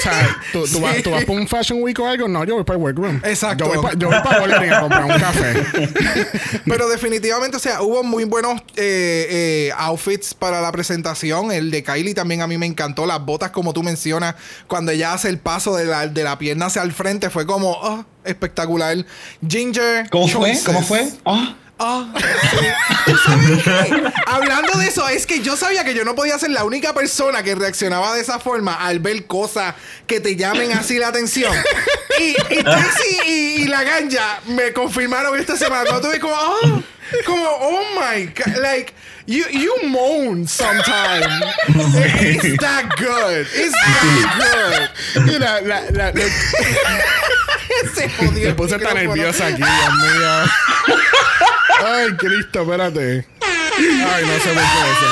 o 0.00 0.02
sea, 0.02 0.40
tú, 0.52 0.64
tú 0.66 0.80
vas, 0.80 1.02
tú 1.02 1.10
vas 1.10 1.24
por 1.24 1.38
un 1.38 1.46
fashion 1.46 1.82
week 1.82 1.98
o 2.00 2.06
algo. 2.06 2.26
No, 2.26 2.44
yo 2.44 2.54
voy 2.54 2.64
para 2.64 2.78
el 2.78 2.82
workroom. 2.82 3.20
Exacto. 3.24 3.64
Yo 3.64 3.70
voy 3.70 3.82
para, 3.82 3.98
yo 3.98 4.08
voy 4.08 4.18
para 4.22 4.76
a 4.76 4.80
comprar 4.80 5.04
un 5.04 5.18
café. 5.18 5.66
Pero 6.66 6.88
definitivamente, 6.88 7.56
o 7.56 7.60
sea, 7.60 7.82
hubo 7.82 8.02
muy 8.02 8.24
buenos 8.24 8.60
eh, 8.76 9.26
eh, 9.30 9.72
outfits 9.76 10.34
para 10.34 10.60
la 10.60 10.72
presentación. 10.72 11.52
El 11.52 11.70
de 11.70 11.82
Kylie 11.82 12.14
también 12.14 12.42
a 12.42 12.46
mí 12.46 12.56
me 12.56 12.66
encantó. 12.66 13.06
Las 13.06 13.24
botas, 13.24 13.50
como 13.50 13.72
tú 13.72 13.82
mencionas, 13.82 14.34
cuando 14.66 14.92
ella 14.92 15.12
hace 15.12 15.28
el 15.28 15.38
paso 15.38 15.76
de 15.76 15.84
la, 15.84 16.06
de 16.06 16.24
la 16.24 16.38
pierna 16.38 16.66
hacia 16.66 16.82
el 16.82 16.92
frente, 16.92 17.30
fue 17.30 17.46
como 17.46 17.70
oh, 17.70 18.04
espectacular. 18.24 19.04
Ginger. 19.46 20.08
¿Cómo 20.10 20.28
fue? 20.28 20.58
¿Cómo 20.64 20.82
fue? 20.82 21.08
Ah. 21.24 21.56
Ah, 21.82 22.06
¿Tú 23.06 23.16
sabes 23.16 23.62
qué? 23.64 24.12
Hablando 24.26 24.78
de 24.78 24.86
eso, 24.86 25.08
es 25.08 25.24
que 25.26 25.40
yo 25.40 25.56
sabía 25.56 25.82
que 25.82 25.94
yo 25.94 26.04
no 26.04 26.14
podía 26.14 26.38
ser 26.38 26.50
la 26.50 26.64
única 26.64 26.92
persona 26.92 27.42
que 27.42 27.54
reaccionaba 27.54 28.14
de 28.14 28.20
esa 28.20 28.38
forma 28.38 28.74
al 28.74 28.98
ver 28.98 29.26
cosas 29.26 29.74
que 30.06 30.20
te 30.20 30.36
llamen 30.36 30.72
así 30.72 30.98
la 30.98 31.08
atención. 31.08 31.54
Y, 32.18 32.36
y 32.54 32.62
Tracy 32.62 33.18
y, 33.26 33.64
la 33.64 33.82
ganja 33.82 34.40
me 34.48 34.74
confirmaron 34.74 35.40
esta 35.40 35.56
semana. 35.56 35.84
Cuando 35.86 36.08
tuve 36.08 36.20
como, 36.20 36.34
ah, 36.36 36.82
Como, 37.26 37.44
oh 37.46 37.84
my 37.94 38.24
god, 38.34 38.56
like, 38.60 38.94
you, 39.26 39.44
you 39.50 39.76
moan 39.88 40.46
sometimes. 40.46 41.26
It's 41.68 42.56
that 42.60 42.88
good. 42.96 43.46
It's 43.52 43.74
that 43.74 44.90
good. 45.14 45.26
Mira, 45.26 45.60
la, 45.62 45.80
la, 45.90 46.10
la- 46.10 46.20
Se 47.94 48.08
jodió 48.08 48.48
me 48.48 48.54
puse 48.54 48.78
tan 48.78 48.94
nerviosa 48.94 49.46
aquí, 49.46 49.62
Dios 49.62 49.94
mío. 50.02 50.44
Ay, 51.86 52.08
Cristo, 52.18 52.60
espérate. 52.62 53.24
Ay, 53.42 54.24
no 54.26 54.38
sé 54.40 54.52
por 54.52 54.62
qué 54.62 54.80
eso. 54.90 55.08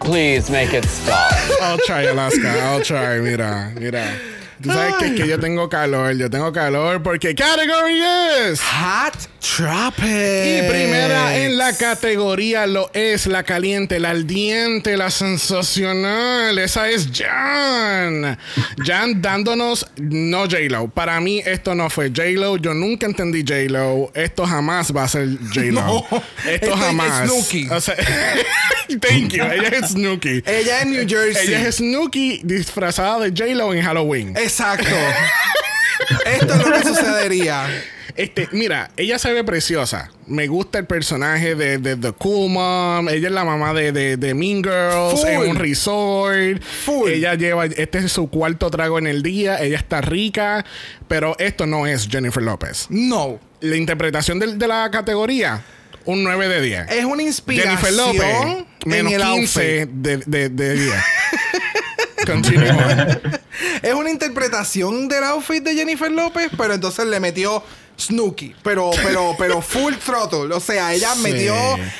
Please 0.00 0.50
make 0.50 0.72
it 0.74 0.84
stop. 0.84 1.32
I'll 1.62 1.78
try, 1.86 2.02
Alaska. 2.02 2.48
I'll 2.48 2.82
try. 2.82 3.20
Mira, 3.20 3.72
mira. 3.78 4.04
Tú 4.64 4.72
sabes 4.72 4.94
que, 4.94 5.06
es 5.08 5.12
que 5.12 5.28
yo 5.28 5.38
tengo 5.38 5.68
calor. 5.68 6.16
Yo 6.16 6.30
tengo 6.30 6.50
calor 6.52 7.02
porque 7.02 7.34
category 7.34 8.00
es. 8.48 8.60
Hot 8.60 9.28
Tropic. 9.44 10.04
Y 10.04 10.62
primera 10.68 11.36
en 11.36 11.58
la 11.58 11.76
categoría 11.76 12.66
lo 12.66 12.90
es 12.94 13.26
la 13.26 13.42
caliente, 13.42 14.00
la 14.00 14.10
ardiente, 14.10 14.96
la 14.96 15.10
sensacional. 15.10 16.58
Esa 16.58 16.88
es 16.88 17.10
Jan. 17.12 18.38
Jan 18.82 19.20
dándonos 19.20 19.86
no 19.98 20.44
J-Lo. 20.44 20.88
Para 20.88 21.20
mí 21.20 21.42
esto 21.44 21.74
no 21.74 21.90
fue 21.90 22.08
J-Lo. 22.08 22.56
Yo 22.56 22.72
nunca 22.72 23.04
entendí 23.04 23.44
J-Lo. 23.46 24.10
Esto 24.14 24.46
jamás 24.46 24.96
va 24.96 25.04
a 25.04 25.08
ser 25.08 25.28
J-Lo. 25.52 25.82
No, 25.82 26.06
esto 26.48 26.72
es 26.72 26.80
jamás. 26.80 27.28
Snooki. 27.28 27.68
O 27.68 27.80
sea, 27.82 27.96
thank 29.00 29.32
you. 29.34 29.44
Ella 29.44 29.68
es 29.68 29.90
Snooki. 29.90 30.42
Ella 30.46 30.80
es 30.80 30.86
New 30.86 31.06
Jersey. 31.06 31.48
Ella 31.48 31.68
es 31.68 31.76
Snooki 31.76 32.40
disfrazada 32.44 33.20
de 33.20 33.30
J-Lo 33.30 33.74
en 33.74 33.82
Halloween. 33.82 34.34
Exacto. 34.54 34.94
Esto 36.26 36.54
es 36.54 36.66
lo 36.66 36.72
que 36.72 36.82
sucedería. 36.88 37.66
Este, 38.16 38.48
mira, 38.52 38.90
ella 38.96 39.18
se 39.18 39.32
ve 39.32 39.42
preciosa. 39.42 40.12
Me 40.28 40.46
gusta 40.46 40.78
el 40.78 40.86
personaje 40.86 41.56
de, 41.56 41.78
de 41.78 41.96
The 41.96 42.12
Cool 42.12 42.50
Mom. 42.52 43.08
Ella 43.08 43.26
es 43.28 43.34
la 43.34 43.44
mamá 43.44 43.74
de, 43.74 43.90
de, 43.90 44.16
de 44.16 44.34
Mean 44.34 44.62
Girls 44.62 45.20
Full. 45.20 45.28
en 45.28 45.50
un 45.50 45.56
resort. 45.56 46.62
Full. 46.84 47.10
Ella 47.10 47.34
lleva, 47.34 47.64
este 47.66 47.98
es 47.98 48.12
su 48.12 48.30
cuarto 48.30 48.70
trago 48.70 48.98
en 49.00 49.08
el 49.08 49.24
día. 49.24 49.60
Ella 49.60 49.76
está 49.78 50.00
rica, 50.00 50.64
pero 51.08 51.34
esto 51.40 51.66
no 51.66 51.88
es 51.88 52.06
Jennifer 52.08 52.42
López. 52.42 52.86
No. 52.90 53.40
La 53.60 53.74
interpretación 53.76 54.38
del- 54.38 54.58
de, 54.58 54.68
la 54.68 54.88
categoría, 54.92 55.62
un 56.04 56.22
9 56.22 56.48
de 56.48 56.60
10. 56.60 56.90
Es 56.92 57.04
una 57.04 57.22
inspiración 57.24 57.76
Jennifer 57.78 57.92
López, 57.94 58.64
en 58.84 58.90
menos 58.90 59.12
el 59.14 59.22
15 59.22 59.80
outfit. 59.80 59.94
de, 59.94 60.16
de, 60.26 60.48
de 60.50 60.74
10. 60.74 60.94
Continúa. 62.26 63.06
Es 63.82 63.94
una 63.94 64.10
interpretación 64.10 65.08
del 65.08 65.24
outfit 65.24 65.62
de 65.62 65.74
Jennifer 65.74 66.10
López, 66.10 66.50
pero 66.56 66.74
entonces 66.74 67.06
le 67.06 67.20
metió 67.20 67.62
Snooki. 67.98 68.54
Pero, 68.62 68.90
pero, 69.02 69.34
pero 69.38 69.62
full 69.62 69.94
throttle. 69.94 70.52
O 70.54 70.60
sea, 70.60 70.92
ella 70.92 71.14
Sí. 71.14 71.22
metió 71.22 71.54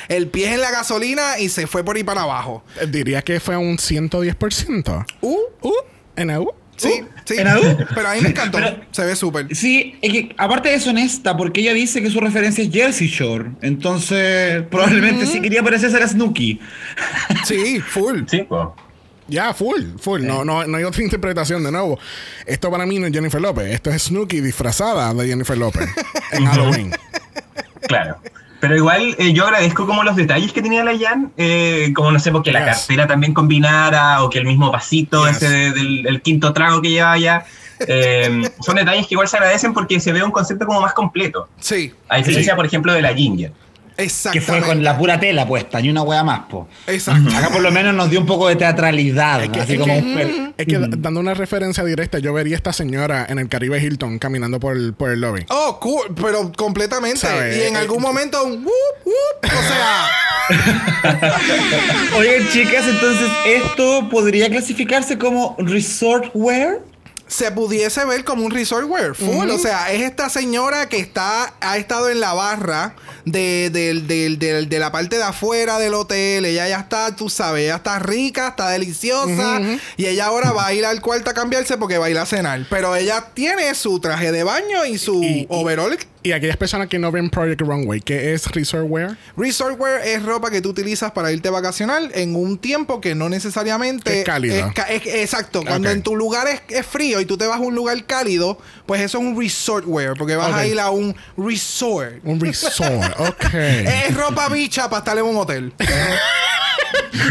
el 0.08 0.26
pie 0.28 0.54
en 0.54 0.60
la 0.60 0.70
gasolina 0.70 1.38
y 1.38 1.48
se 1.48 1.66
fue 1.66 1.84
por 1.84 1.96
ahí 1.96 2.02
para 2.04 2.22
abajo. 2.22 2.64
Diría 2.88 3.22
que 3.22 3.38
fue 3.38 3.56
un 3.56 3.76
110%. 3.78 5.04
Uh, 5.20 5.36
Uh, 5.62 5.72
en 6.16 6.28
la 6.28 6.40
U. 6.40 6.50
sí, 6.76 7.02
Uh. 7.02 7.06
sí. 7.24 7.34
¿En 7.38 7.46
AU? 7.48 7.62
Pero 7.94 8.08
a 8.08 8.14
mí 8.14 8.20
me 8.22 8.30
encantó. 8.30 8.58
Pero- 8.58 8.80
se 8.90 9.04
ve 9.04 9.14
súper. 9.14 9.54
Sí, 9.54 9.96
es 10.02 10.12
que 10.12 10.34
aparte 10.36 10.74
es 10.74 10.86
honesta, 10.86 11.36
porque 11.36 11.60
ella 11.60 11.72
dice 11.74 12.02
que 12.02 12.10
su 12.10 12.18
referencia 12.20 12.64
es 12.64 12.70
Jersey 12.72 13.06
Shore. 13.08 13.50
Entonces, 13.62 14.62
probablemente 14.70 15.26
sí 15.26 15.40
quería 15.40 15.62
parecerse 15.62 15.96
a 16.02 16.08
Snooki. 16.08 16.60
Sí, 17.46 17.80
full. 17.80 18.22
Sí. 18.28 18.46
Ya, 19.28 19.54
full, 19.54 19.82
full. 20.00 20.22
No, 20.22 20.44
no, 20.44 20.66
no 20.66 20.76
hay 20.76 20.84
otra 20.84 21.02
interpretación 21.04 21.64
de 21.64 21.72
nuevo. 21.72 21.98
Esto 22.46 22.70
para 22.70 22.84
mí 22.86 22.98
no 22.98 23.06
es 23.06 23.12
Jennifer 23.12 23.40
López. 23.40 23.72
Esto 23.72 23.90
es 23.90 24.02
Snooki 24.04 24.40
disfrazada 24.40 25.12
de 25.14 25.26
Jennifer 25.28 25.56
López 25.56 25.88
en 26.32 26.46
Halloween. 26.46 26.92
Claro. 27.86 28.16
Pero 28.60 28.76
igual 28.76 29.14
eh, 29.18 29.32
yo 29.34 29.44
agradezco 29.44 29.86
como 29.86 30.02
los 30.04 30.16
detalles 30.16 30.50
que 30.52 30.62
tenía 30.62 30.82
la 30.84 30.96
Jan, 30.98 31.32
eh, 31.36 31.92
como 31.94 32.10
no 32.10 32.18
sé, 32.18 32.32
porque 32.32 32.50
la 32.50 32.64
cartera 32.64 33.06
también 33.06 33.34
combinara 33.34 34.22
o 34.22 34.30
que 34.30 34.38
el 34.38 34.46
mismo 34.46 34.72
pasito 34.72 35.26
Yes. 35.26 35.36
ese 35.36 35.48
de- 35.48 35.70
del 35.72 36.06
el 36.06 36.22
quinto 36.22 36.52
trago 36.54 36.80
que 36.80 36.88
lleva 36.90 37.18
ya. 37.18 37.44
eh, 37.86 38.48
son 38.64 38.76
detalles 38.76 39.06
que 39.06 39.14
igual 39.14 39.28
se 39.28 39.36
agradecen 39.36 39.74
porque 39.74 40.00
se 40.00 40.12
ve 40.12 40.22
un 40.22 40.30
concepto 40.30 40.64
como 40.64 40.80
más 40.80 40.94
completo. 40.94 41.48
Sí, 41.58 41.92
A 42.08 42.16
diferencia, 42.18 42.56
por 42.56 42.64
ejemplo, 42.64 42.92
de 42.94 43.02
la 43.02 43.12
Ginger. 43.12 43.52
Que 43.97 44.03
exactamente. 44.03 44.40
fue 44.51 44.61
con 44.62 44.82
la 44.82 44.99
pura 44.99 45.20
tela 45.20 45.47
puesta, 45.47 45.80
ni 45.80 45.88
una 45.90 46.03
wea 46.03 46.24
más, 46.24 46.40
po. 46.51 46.68
Exacto. 46.86 47.30
Acá 47.36 47.51
por 47.51 47.62
lo 47.62 47.70
menos 47.70 47.95
nos 47.95 48.11
dio 48.11 48.20
un 48.20 48.26
poco 48.26 48.49
de 48.49 48.57
teatralidad, 48.57 49.49
que- 49.51 49.61
así 49.61 49.74
es 49.74 49.78
como 49.80 49.95
que- 49.95 50.53
Es 50.57 50.66
que 50.66 50.78
d- 50.78 50.88
dando 50.99 51.20
una 51.20 51.34
referencia 51.34 51.84
directa, 51.84 52.18
yo 52.18 52.32
vería 52.32 52.55
a 52.55 52.59
esta 52.59 52.72
señora 52.72 53.26
en 53.28 53.38
el 53.38 53.49
Caribe 53.49 53.78
Hilton 53.82 54.18
caminando 54.18 54.59
por 54.61 54.76
el, 54.76 54.95
por 54.95 55.11
el 55.11 55.20
lobby. 55.20 55.45
Oh, 55.51 55.78
cool, 55.80 56.14
pero 56.20 56.51
completamente. 56.57 57.18
¿Sabe? 57.20 57.57
Y 57.57 57.62
en 57.68 57.76
Eh, 57.76 57.78
algún 57.78 58.03
momento, 58.03 58.42
un 58.45 58.64
whoop, 58.64 59.05
whoop. 59.05 59.45
O 59.45 59.62
sea, 59.68 60.09
Oigan, 62.18 62.49
chicas, 62.53 62.84
entonces, 62.86 63.28
¿esto 63.47 64.09
podría 64.11 64.49
clasificarse 64.49 65.18
como 65.18 65.57
resort 65.59 66.30
wear? 66.34 66.78
Se 67.26 67.50
pudiese 67.50 68.04
ver 68.04 68.22
como 68.24 68.44
un 68.44 68.50
resort 68.50 68.86
wear 68.88 69.14
full. 69.14 69.48
O 69.50 69.58
sea, 69.58 69.92
es 69.92 70.02
esta 70.02 70.28
señora 70.28 70.88
que 70.88 70.98
está, 70.98 71.54
ha 71.60 71.76
estado 71.78 72.08
en 72.10 72.20
la 72.20 72.32
barra 72.34 72.94
de, 73.24 73.70
del- 73.72 74.06
del- 74.06 74.38
del- 74.38 74.68
de 74.68 74.78
la 74.78 74.92
parte 74.92 75.16
de 75.16 75.22
afuera 75.22 75.78
del 75.78 75.94
hotel. 75.94 76.44
Ella 76.44 76.68
ya 76.68 76.80
está, 76.80 77.16
tú 77.16 77.28
sabes, 77.30 77.64
ella 77.64 77.76
está 77.76 77.98
rica, 77.98 78.48
está 78.48 78.68
deliciosa. 78.70 79.60
Y 79.96 80.06
ella 80.06 80.26
ahora 80.26 80.52
va 80.52 80.66
a 80.66 80.72
ir 80.74 80.84
al 80.84 81.00
cuarto 81.00 81.30
a 81.30 81.34
cambiarse 81.34 81.76
porque 81.78 81.98
va 81.98 82.06
a 82.06 82.10
ir 82.10 82.18
a 82.18 82.26
cenar. 82.26 82.66
Pero 82.70 82.94
ella 82.94 83.24
tiene 83.34 83.74
su 83.74 83.98
traje 84.00 84.30
de 84.30 84.44
baño 84.44 84.84
y 84.84 84.98
su 84.98 85.22
Y- 85.22 85.26
y- 85.40 85.46
overall. 85.48 85.96
Y 86.26 86.32
aquellas 86.32 86.56
personas 86.56 86.88
que 86.88 86.98
no 86.98 87.12
ven 87.12 87.28
Project 87.28 87.60
Runway, 87.60 88.00
¿qué 88.00 88.32
es 88.32 88.46
Resort 88.50 88.86
Wear? 88.88 89.18
Resort 89.36 89.78
wear 89.78 90.00
es 90.06 90.22
ropa 90.22 90.50
que 90.50 90.62
tú 90.62 90.70
utilizas 90.70 91.12
para 91.12 91.30
irte 91.30 91.50
vacacional 91.50 92.10
en 92.14 92.34
un 92.34 92.56
tiempo 92.56 92.98
que 93.02 93.14
no 93.14 93.28
necesariamente 93.28 94.20
Es 94.20 94.24
cálido. 94.24 94.72
es- 94.88 95.06
exacto. 95.06 95.62
Cuando 95.62 95.90
en 95.90 96.02
tu 96.02 96.16
lugar 96.16 96.46
es, 96.48 96.62
es 96.70 96.86
frío 96.86 97.20
y 97.20 97.26
tú 97.26 97.36
te 97.36 97.46
vas 97.46 97.58
a 97.58 97.60
un 97.60 97.74
lugar 97.74 98.02
cálido, 98.06 98.58
pues 98.86 99.02
eso 99.02 99.18
es 99.18 99.24
un 99.24 99.38
resort 99.38 99.84
wear, 99.86 100.14
porque 100.16 100.34
vas 100.34 100.54
a 100.54 100.66
ir 100.66 100.80
a 100.80 100.88
un 100.88 101.14
resort. 101.36 102.14
Un 102.24 102.40
resort, 102.40 102.88
ok. 103.20 103.44
Es 103.54 104.14
ropa 104.16 104.48
bicha 104.48 104.88
para 104.88 105.00
estar 105.00 105.18
en 105.18 105.24
un 105.26 105.36
hotel. 105.36 105.74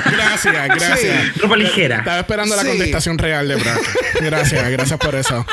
Gracias, 0.05 0.67
gracias. 0.67 1.37
Ropa 1.37 1.57
ligera. 1.57 1.97
Estaba 1.97 2.19
esperando 2.19 2.55
la 2.55 2.63
contestación 2.63 3.17
real 3.17 3.47
de 3.47 3.55
Brock. 3.55 3.79
Gracias, 4.21 4.69
gracias 4.69 4.99
por 4.99 5.15
eso. 5.15 5.45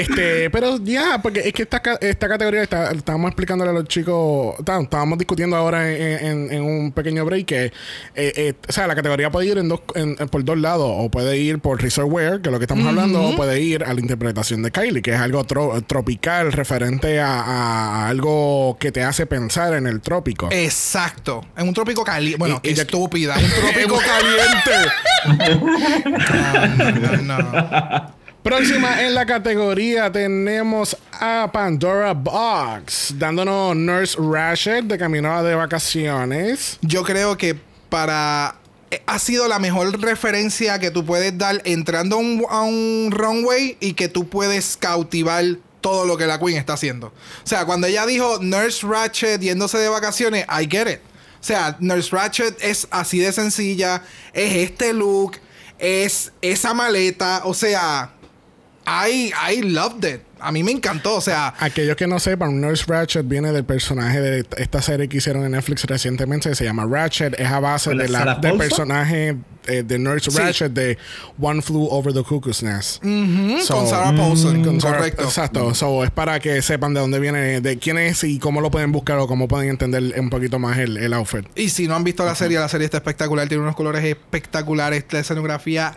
Este, 0.00 0.50
pero 0.50 0.78
ya, 0.82 1.20
porque 1.22 1.40
es 1.40 1.52
que 1.52 1.62
esta, 1.62 1.80
esta 2.00 2.28
categoría 2.28 2.62
está- 2.62 2.90
estábamos 2.92 3.28
explicándole 3.28 3.70
a 3.70 3.74
los 3.74 3.84
chicos, 3.84 4.54
tá- 4.64 4.80
estábamos 4.80 5.18
discutiendo 5.18 5.56
ahora 5.56 5.90
en, 5.90 6.24
en- 6.26 6.52
en 6.52 6.62
un 6.62 6.92
pequeño 6.92 7.24
break 7.24 7.46
que, 7.46 7.64
eh, 7.66 7.72
eh, 8.14 8.54
o 8.68 8.72
sea, 8.72 8.86
la 8.86 8.94
categoría 8.94 9.30
puede 9.30 9.46
ir 9.48 9.58
en 9.58 9.68
dos, 9.68 9.80
en- 9.94 10.16
por 10.16 10.44
dos 10.44 10.58
lados, 10.58 10.90
o 10.90 11.10
puede 11.10 11.38
ir 11.38 11.58
por 11.60 11.80
resort 11.80 12.08
wear, 12.10 12.40
que 12.40 12.48
es 12.48 12.52
lo 12.52 12.58
que 12.58 12.64
estamos 12.64 12.86
hablando, 12.86 13.22
o 13.22 13.36
puede 13.36 13.60
ir 13.60 13.84
a 13.84 13.94
la 13.94 14.00
interpretación 14.00 14.62
de 14.62 14.70
Kylie, 14.70 15.02
que 15.02 15.12
es 15.14 15.20
algo 15.20 15.44
tro- 15.46 15.84
tropical, 15.86 16.52
referente 16.52 17.20
a, 17.20 17.40
a 17.42 18.08
algo 18.08 18.76
que 18.78 18.92
te 18.92 19.02
hace 19.02 19.26
pensar 19.26 19.74
en 19.74 19.86
el 19.86 20.00
trópico. 20.00 20.48
Exacto. 20.52 21.44
En 21.56 21.68
un 21.68 21.74
trópico 21.74 22.04
caliente. 22.04 22.38
Bueno, 22.38 22.60
Y- 22.62 22.68
y 22.68 22.72
estúpida. 22.72 23.36
Un 23.36 23.50
trópico 23.72 23.98
caliente. 23.98 24.90
No, 26.86 27.22
no, 27.22 27.36
no. 27.36 28.15
Próxima 28.46 29.02
en 29.02 29.12
la 29.12 29.26
categoría 29.26 30.12
tenemos 30.12 30.96
a 31.10 31.50
Pandora 31.52 32.12
Box, 32.12 33.12
dándonos 33.18 33.74
Nurse 33.74 34.16
Ratchet 34.20 34.84
de 34.84 34.96
camino 34.96 35.42
de 35.42 35.56
vacaciones. 35.56 36.78
Yo 36.80 37.02
creo 37.02 37.36
que 37.36 37.58
para. 37.88 38.54
eh, 38.92 39.02
Ha 39.08 39.18
sido 39.18 39.48
la 39.48 39.58
mejor 39.58 40.00
referencia 40.00 40.78
que 40.78 40.92
tú 40.92 41.04
puedes 41.04 41.36
dar 41.36 41.60
entrando 41.64 42.14
a 42.14 42.18
un, 42.20 42.46
a 42.48 42.62
un 42.62 43.08
runway 43.10 43.78
y 43.80 43.94
que 43.94 44.08
tú 44.08 44.28
puedes 44.28 44.76
cautivar 44.76 45.44
todo 45.80 46.04
lo 46.04 46.16
que 46.16 46.26
la 46.26 46.38
Queen 46.38 46.56
está 46.56 46.74
haciendo. 46.74 47.08
O 47.08 47.46
sea, 47.48 47.64
cuando 47.64 47.88
ella 47.88 48.06
dijo 48.06 48.38
Nurse 48.40 48.86
Ratchet 48.86 49.40
yéndose 49.40 49.78
de 49.78 49.88
vacaciones, 49.88 50.46
I 50.48 50.68
get 50.70 50.86
it. 50.88 51.00
O 51.40 51.44
sea, 51.44 51.76
Nurse 51.80 52.14
Ratchet 52.14 52.56
es 52.62 52.86
así 52.92 53.18
de 53.18 53.32
sencilla, 53.32 54.04
es 54.32 54.54
este 54.54 54.92
look, 54.92 55.38
es 55.78 56.32
esa 56.42 56.74
maleta, 56.74 57.42
o 57.44 57.52
sea, 57.52 58.12
I, 58.86 59.32
I 59.50 59.62
loved 59.62 60.04
it. 60.04 60.20
A 60.38 60.52
mí 60.52 60.62
me 60.62 60.70
encantó, 60.70 61.16
o 61.16 61.20
sea, 61.22 61.54
Aquellos 61.60 61.96
que 61.96 62.06
no 62.06 62.20
sepan, 62.20 62.60
Nurse 62.60 62.84
Ratchet 62.86 63.26
viene 63.26 63.52
del 63.52 63.64
personaje 63.64 64.20
de 64.20 64.46
esta 64.58 64.82
serie 64.82 65.08
que 65.08 65.16
hicieron 65.16 65.44
en 65.44 65.52
Netflix 65.52 65.84
recientemente, 65.84 66.50
que 66.50 66.54
se 66.54 66.64
llama 66.64 66.84
Ratchet, 66.88 67.40
es 67.40 67.48
a 67.48 67.58
base 67.58 67.88
¿Con 67.90 67.98
la 67.98 68.04
de 68.04 68.08
la, 68.10 68.18
del 68.34 68.40
Paulson? 68.40 68.58
personaje 68.58 69.36
eh, 69.66 69.82
de 69.82 69.98
Nurse 69.98 70.30
Sí. 70.30 70.36
Ratchet 70.38 70.72
de 70.72 70.98
One 71.40 71.62
Flew 71.62 71.88
Over 71.90 72.12
the 72.12 72.22
Cuckoo's 72.22 72.62
Nest. 72.62 73.02
So- 73.62 73.74
con 73.76 73.88
Sarah 73.88 74.14
Paulson, 74.14 74.62
con 74.62 74.78
Sarah- 74.80 74.98
correcto. 74.98 75.22
Exacto. 75.24 75.74
So, 75.74 76.04
es 76.04 76.10
para 76.10 76.38
que 76.38 76.60
sepan 76.60 76.92
de 76.92 77.00
dónde 77.00 77.18
viene, 77.18 77.62
de 77.62 77.78
quién 77.78 77.96
es 77.96 78.22
y 78.22 78.38
cómo 78.38 78.60
lo 78.60 78.70
pueden 78.70 78.92
buscar 78.92 79.16
o 79.18 79.26
cómo 79.26 79.48
pueden 79.48 79.70
entender 79.70 80.20
un 80.20 80.28
poquito 80.28 80.58
más 80.58 80.76
el, 80.78 80.98
el 80.98 81.14
outfit. 81.14 81.46
Y 81.56 81.70
si 81.70 81.88
no 81.88 81.96
han 81.96 82.04
visto 82.04 82.26
la 82.26 82.34
serie, 82.34 82.58
la 82.58 82.68
serie 82.68 82.84
está 82.84 82.98
espectacular. 82.98 83.48
Tiene 83.48 83.62
unos 83.62 83.74
colores 83.74 84.04
espectaculares. 84.04 85.04
La 85.10 85.20
escenografía. 85.20 85.94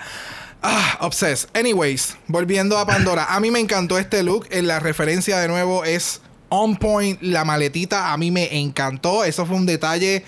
Ah, 0.61 0.97
obsessed. 1.01 1.49
Anyways, 1.55 2.17
volviendo 2.27 2.77
a 2.77 2.85
Pandora. 2.85 3.27
A 3.29 3.39
mí 3.39 3.49
me 3.49 3.59
encantó 3.59 3.97
este 3.97 4.23
look. 4.23 4.47
En 4.51 4.67
la 4.67 4.79
referencia 4.79 5.37
de 5.39 5.47
nuevo 5.47 5.85
es 5.85 6.21
on 6.49 6.75
point. 6.75 7.21
La 7.21 7.45
maletita 7.45 8.11
a 8.11 8.17
mí 8.17 8.29
me 8.29 8.57
encantó. 8.57 9.23
Eso 9.23 9.45
fue 9.45 9.55
un 9.55 9.65
detalle 9.65 10.25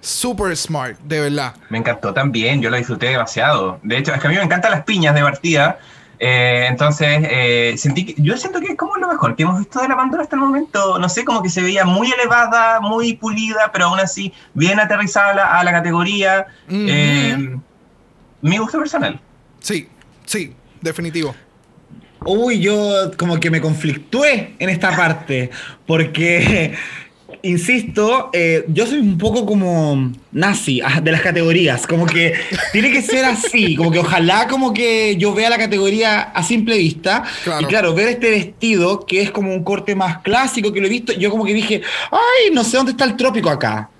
super 0.00 0.56
smart, 0.56 0.98
de 1.00 1.20
verdad. 1.20 1.54
Me 1.70 1.78
encantó 1.78 2.12
también, 2.12 2.60
yo 2.60 2.70
lo 2.70 2.76
disfruté 2.76 3.06
demasiado. 3.06 3.80
De 3.82 3.98
hecho, 3.98 4.12
es 4.14 4.20
que 4.20 4.26
a 4.26 4.30
mí 4.30 4.36
me 4.36 4.42
encantan 4.42 4.70
las 4.70 4.84
piñas 4.84 5.14
de 5.14 5.22
partida. 5.22 5.78
eh, 6.20 6.66
entonces, 6.68 7.08
eh, 7.22 7.74
sentí 7.76 8.06
que, 8.06 8.22
yo 8.22 8.36
siento 8.36 8.60
que 8.60 8.72
es 8.72 8.76
como 8.76 8.96
lo 8.96 9.08
mejor 9.08 9.34
que 9.34 9.42
hemos 9.42 9.58
visto 9.58 9.80
de 9.80 9.88
la 9.88 9.96
Pandora 9.96 10.22
hasta 10.22 10.36
el 10.36 10.42
momento. 10.42 10.98
No 10.98 11.08
sé, 11.08 11.24
como 11.24 11.42
que 11.42 11.48
se 11.48 11.62
veía 11.62 11.84
muy 11.84 12.12
elevada, 12.12 12.80
muy 12.80 13.14
pulida, 13.14 13.70
pero 13.72 13.86
aún 13.86 13.98
así 13.98 14.32
bien 14.52 14.78
aterrizada 14.78 15.30
a 15.30 15.34
la, 15.34 15.58
a 15.58 15.64
la 15.64 15.72
categoría. 15.72 16.46
Eh, 16.68 17.56
mi 18.42 18.58
gusto 18.58 18.78
personal. 18.78 19.20
Sí, 19.64 19.88
sí, 20.26 20.52
definitivo. 20.82 21.34
Uy, 22.26 22.60
yo 22.60 23.10
como 23.16 23.40
que 23.40 23.50
me 23.50 23.62
conflictué 23.62 24.54
en 24.58 24.68
esta 24.68 24.94
parte, 24.94 25.48
porque, 25.86 26.74
insisto, 27.42 28.28
eh, 28.34 28.64
yo 28.68 28.86
soy 28.86 28.98
un 28.98 29.16
poco 29.16 29.46
como 29.46 30.12
nazi 30.32 30.82
ah, 30.84 31.00
de 31.00 31.12
las 31.12 31.22
categorías, 31.22 31.86
como 31.86 32.04
que 32.04 32.34
tiene 32.72 32.90
que 32.92 33.00
ser 33.00 33.24
así, 33.24 33.74
como 33.74 33.90
que 33.90 33.98
ojalá 34.00 34.48
como 34.48 34.74
que 34.74 35.16
yo 35.16 35.32
vea 35.34 35.48
la 35.48 35.56
categoría 35.58 36.20
a 36.20 36.42
simple 36.42 36.76
vista, 36.76 37.24
Claro. 37.42 37.62
y 37.62 37.64
claro, 37.66 37.94
ver 37.94 38.08
este 38.08 38.30
vestido, 38.30 39.06
que 39.06 39.22
es 39.22 39.30
como 39.30 39.54
un 39.54 39.64
corte 39.64 39.94
más 39.94 40.18
clásico, 40.18 40.72
que 40.74 40.80
lo 40.80 40.86
he 40.86 40.90
visto, 40.90 41.12
yo 41.14 41.30
como 41.30 41.44
que 41.46 41.54
dije, 41.54 41.80
ay, 42.10 42.52
no 42.52 42.64
sé 42.64 42.76
dónde 42.76 42.92
está 42.92 43.04
el 43.04 43.16
trópico 43.16 43.48
acá. 43.48 43.90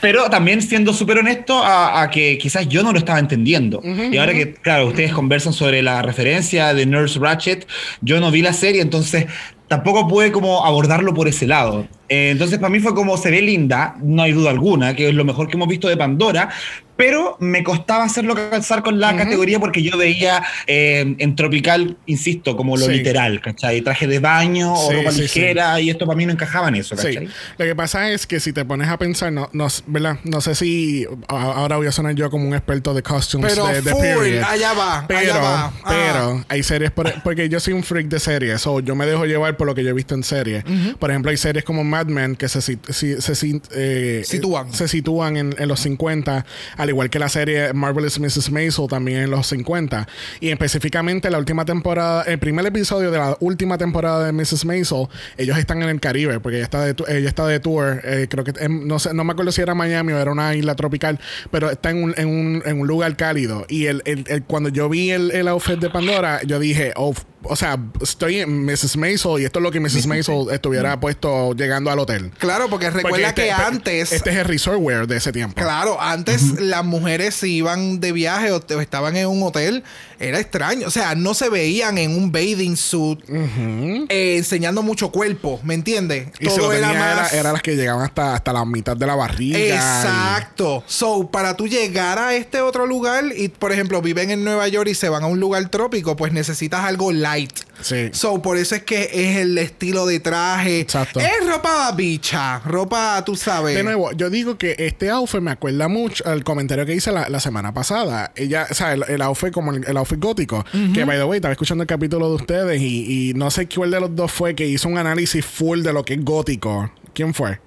Pero 0.00 0.30
también 0.30 0.62
siendo 0.62 0.92
súper 0.92 1.18
honesto 1.18 1.62
a, 1.62 2.02
a 2.02 2.10
que 2.10 2.38
quizás 2.38 2.68
yo 2.68 2.82
no 2.82 2.92
lo 2.92 2.98
estaba 2.98 3.18
entendiendo. 3.18 3.82
y 3.84 4.16
ahora 4.16 4.32
que, 4.32 4.54
claro, 4.54 4.86
ustedes 4.88 5.12
conversan 5.12 5.52
sobre 5.52 5.82
la 5.82 6.02
referencia 6.02 6.72
de 6.74 6.86
Nurse 6.86 7.18
Ratchet, 7.18 7.66
yo 8.00 8.20
no 8.20 8.30
vi 8.30 8.42
la 8.42 8.52
serie, 8.52 8.80
entonces 8.80 9.26
tampoco 9.68 10.08
pude 10.08 10.32
como 10.32 10.64
abordarlo 10.64 11.14
por 11.14 11.28
ese 11.28 11.46
lado. 11.46 11.86
Eh, 12.08 12.30
entonces 12.30 12.58
para 12.58 12.70
mí 12.70 12.80
fue 12.80 12.94
como 12.94 13.16
se 13.18 13.30
ve 13.30 13.42
linda, 13.42 13.94
no 14.02 14.22
hay 14.22 14.32
duda 14.32 14.50
alguna, 14.50 14.94
que 14.96 15.08
es 15.10 15.14
lo 15.14 15.24
mejor 15.26 15.46
que 15.48 15.56
hemos 15.56 15.68
visto 15.68 15.88
de 15.88 15.96
Pandora, 15.98 16.48
pero 16.96 17.36
me 17.38 17.62
costaba 17.62 18.02
hacerlo 18.04 18.34
calzar 18.34 18.82
con 18.82 18.98
la 18.98 19.14
categoría 19.16 19.60
porque 19.60 19.82
yo 19.84 19.96
veía 19.96 20.42
eh, 20.66 21.14
en 21.18 21.36
Tropical, 21.36 21.96
insisto, 22.06 22.56
como 22.56 22.76
lo 22.76 22.86
Sí. 22.86 22.92
literal, 22.92 23.40
¿cachai? 23.40 23.82
Traje 23.82 24.06
de 24.08 24.18
baño 24.18 24.72
o 24.72 24.88
Sí, 24.90 24.96
ropa 24.96 25.12
sí, 25.12 25.20
ligera 25.22 25.80
y 25.80 25.90
esto 25.90 26.06
para 26.06 26.16
mí 26.16 26.26
no 26.26 26.32
encajaba 26.32 26.68
en 26.68 26.76
eso, 26.76 26.96
Sí. 26.96 27.06
¿cachai? 27.08 27.28
Lo 27.58 27.64
que 27.66 27.76
pasa 27.76 28.10
es 28.10 28.26
que 28.26 28.40
si 28.40 28.52
te 28.54 28.64
pones 28.64 28.88
a 28.88 28.98
pensar, 28.98 29.30
no, 29.30 29.48
no, 29.52 29.68
¿verdad? 29.86 30.16
no 30.24 30.40
sé 30.40 30.54
si 30.56 31.06
ahora 31.28 31.76
voy 31.76 31.86
a 31.86 31.92
sonar 31.92 32.14
yo 32.14 32.30
como 32.30 32.48
un 32.48 32.54
experto 32.54 32.92
de 32.94 33.02
costumes 33.02 33.52
Pero 33.52 33.66
de, 33.68 33.82
de 33.82 33.90
full, 33.92 34.00
period. 34.00 34.42
allá 34.44 34.72
va, 34.72 35.04
Pero, 35.06 35.20
allá 35.20 35.38
va. 35.38 35.72
Ah. 35.84 35.88
pero 35.88 36.44
hay 36.48 36.62
series, 36.64 36.90
por- 36.90 37.22
porque 37.22 37.48
yo 37.50 37.60
soy 37.60 37.74
un 37.74 37.84
freak 37.84 38.08
de 38.08 38.18
series, 38.18 38.66
o 38.66 38.80
yo 38.80 38.96
me 38.96 39.04
dejo 39.06 39.24
llevar 39.26 39.56
por 39.58 39.66
lo 39.66 39.74
que 39.74 39.84
yo 39.84 39.90
he 39.90 39.92
visto 39.92 40.14
en 40.14 40.22
series. 40.22 40.64
Por 40.98 41.10
ejemplo, 41.10 41.30
hay 41.30 41.36
series 41.36 41.64
como 41.64 41.84
Mad 41.84 42.06
Men 42.06 42.36
que 42.36 42.48
se, 42.48 42.62
si- 42.62 42.78
se, 42.88 43.60
eh, 43.74 44.22
Sitúan. 44.24 44.72
se 44.72 44.88
sitúan 44.88 45.36
en, 45.36 45.54
en 45.58 45.68
los 45.68 45.80
50, 45.80 46.46
al 46.76 46.88
igual 46.88 47.10
que 47.10 47.18
la 47.18 47.28
serie 47.28 47.72
Marvelous 47.74 48.18
Mrs. 48.18 48.50
Maisel 48.50 48.86
también 48.88 49.18
en 49.24 49.30
los 49.30 49.46
50. 49.48 50.08
Y 50.40 50.48
específicamente 50.48 51.30
la 51.30 51.38
última 51.38 51.64
temporada, 51.64 52.22
el 52.22 52.38
primer 52.38 52.64
episodio 52.66 53.10
de 53.10 53.18
la 53.18 53.36
última 53.40 53.76
temporada 53.78 54.24
de 54.26 54.32
Mrs. 54.32 54.64
Maisel, 54.64 55.06
ellos 55.36 55.58
están 55.58 55.82
en 55.82 55.88
el 55.88 56.00
Caribe, 56.00 56.40
porque 56.40 56.56
ella 56.58 56.64
está 56.64 56.84
de, 56.84 56.94
ella 57.08 57.28
está 57.28 57.46
de 57.46 57.60
tour, 57.60 58.00
eh, 58.04 58.26
creo 58.30 58.44
que, 58.44 58.52
em, 58.60 58.86
no 58.86 58.98
sé, 58.98 59.12
no 59.14 59.24
me 59.24 59.32
acuerdo 59.32 59.50
si 59.52 59.60
era 59.60 59.74
Miami 59.74 60.12
o 60.12 60.18
era 60.18 60.30
una 60.30 60.54
isla 60.54 60.74
tropical, 60.76 61.18
pero 61.50 61.70
está 61.70 61.90
en 61.90 62.02
un, 62.04 62.14
en 62.16 62.28
un, 62.28 62.62
en 62.64 62.80
un 62.80 62.86
lugar 62.86 63.16
cálido. 63.16 63.66
Y 63.68 63.86
el, 63.86 64.02
el- 64.04 64.24
el- 64.28 64.44
cuando 64.44 64.68
yo 64.68 64.88
vi 64.88 65.10
el, 65.10 65.30
el 65.32 65.48
outfit 65.48 65.78
de 65.78 65.90
Pandora, 65.90 66.40
yo 66.44 66.58
dije, 66.58 66.92
oh, 66.96 67.14
o 67.42 67.56
sea, 67.56 67.78
estoy 68.02 68.40
en 68.40 68.64
Mrs. 68.64 68.96
Maisel 68.96 69.40
y 69.40 69.44
esto 69.44 69.58
es 69.58 69.62
lo 69.62 69.70
que 69.70 69.80
Mrs. 69.80 70.06
Maisel 70.08 70.46
estuviera 70.52 70.98
puesto 71.00 71.52
llegando 71.54 71.90
al 71.90 71.98
hotel. 71.98 72.30
Claro, 72.38 72.68
porque 72.68 72.90
recuerda 72.90 73.08
Porque 73.10 73.22
este- 73.26 73.42
que 73.42 73.48
este- 73.50 73.62
antes. 73.62 74.12
Este 74.12 74.30
es 74.30 74.36
el 74.36 74.44
resort 74.44 74.78
wear 74.80 75.06
de 75.06 75.16
ese 75.16 75.32
tiempo. 75.32 75.54
Claro, 75.60 76.00
antes 76.00 76.60
las 76.60 76.84
mujeres 76.84 77.34
si 77.34 77.56
iban 77.56 78.00
de 78.00 78.12
viaje 78.12 78.50
o, 78.52 78.56
o 78.58 78.80
estaban 78.80 79.16
en 79.16 79.26
un 79.28 79.42
hotel, 79.42 79.84
era 80.18 80.38
extraño. 80.40 80.86
O 80.86 80.90
sea, 80.90 81.14
no 81.14 81.34
se 81.34 81.48
veían 81.48 81.96
en 81.98 82.10
un 82.16 82.32
bathing 82.32 82.76
suit 82.76 83.20
eh, 83.28 84.36
enseñando 84.38 84.82
mucho 84.82 85.10
cuerpo, 85.10 85.60
¿me 85.62 85.74
entiendes? 85.74 86.28
Y 86.40 86.48
si 86.50 86.56
lo 86.58 86.68
tenía 86.70 86.90
era, 87.12 87.28
era 87.28 87.52
las 87.52 87.62
que 87.62 87.76
llegaban 87.76 88.02
hasta, 88.04 88.34
hasta 88.34 88.52
la 88.52 88.64
mitad 88.64 88.96
de 88.96 89.06
la 89.06 89.14
barriga. 89.14 89.58
y- 89.58 89.70
Exacto. 89.70 90.82
So, 90.86 91.28
para 91.30 91.56
tú 91.56 91.68
llegar 91.68 92.18
a 92.18 92.34
este 92.34 92.60
otro 92.60 92.86
lugar 92.86 93.24
y, 93.36 93.48
por 93.48 93.72
ejemplo, 93.72 94.00
viven 94.02 94.30
en 94.30 94.44
Nueva 94.44 94.66
York 94.68 94.88
y 94.90 94.94
se 94.94 95.08
van 95.08 95.22
a 95.22 95.26
un 95.26 95.40
lugar 95.40 95.68
trópico, 95.68 96.16
pues 96.16 96.32
necesitas 96.32 96.84
algo 96.84 97.12
light. 97.12 97.37
Sí. 97.80 98.08
So, 98.12 98.42
por 98.42 98.56
eso 98.56 98.74
es 98.74 98.82
que 98.82 99.08
es 99.12 99.36
el 99.36 99.56
estilo 99.58 100.04
de 100.06 100.18
traje. 100.18 100.80
Exacto. 100.80 101.20
Es 101.20 101.46
ropa 101.46 101.92
bicha. 101.92 102.58
Ropa, 102.60 103.22
tú 103.24 103.36
sabes. 103.36 103.76
De 103.76 103.84
nuevo, 103.84 104.10
yo 104.12 104.30
digo 104.30 104.58
que 104.58 104.74
este 104.78 105.10
outfit 105.10 105.40
me 105.40 105.52
acuerda 105.52 105.86
mucho 105.86 106.24
al 106.26 106.42
comentario 106.42 106.84
que 106.86 106.94
hice 106.94 107.12
la, 107.12 107.28
la 107.28 107.38
semana 107.38 107.72
pasada. 107.72 108.32
Ella, 108.34 108.66
o 108.68 108.74
sea, 108.74 108.94
el, 108.94 109.04
el 109.08 109.22
outfit 109.22 109.52
como 109.52 109.72
el, 109.72 109.84
el 109.86 109.96
outfit 109.96 110.18
gótico. 110.18 110.64
Que, 110.94 111.04
by 111.04 111.18
the 111.18 111.24
way, 111.24 111.36
estaba 111.36 111.52
escuchando 111.52 111.82
el 111.82 111.88
capítulo 111.88 112.28
de 112.30 112.34
ustedes 112.34 112.80
y, 112.80 113.30
y 113.30 113.34
no 113.34 113.50
sé 113.50 113.68
cuál 113.68 113.90
de 113.92 114.00
los 114.00 114.16
dos 114.16 114.32
fue 114.32 114.54
que 114.54 114.66
hizo 114.66 114.88
un 114.88 114.98
análisis 114.98 115.44
full 115.44 115.82
de 115.82 115.92
lo 115.92 116.04
que 116.04 116.14
es 116.14 116.24
gótico. 116.24 116.90
¿Quién 117.14 117.34
fue? 117.34 117.60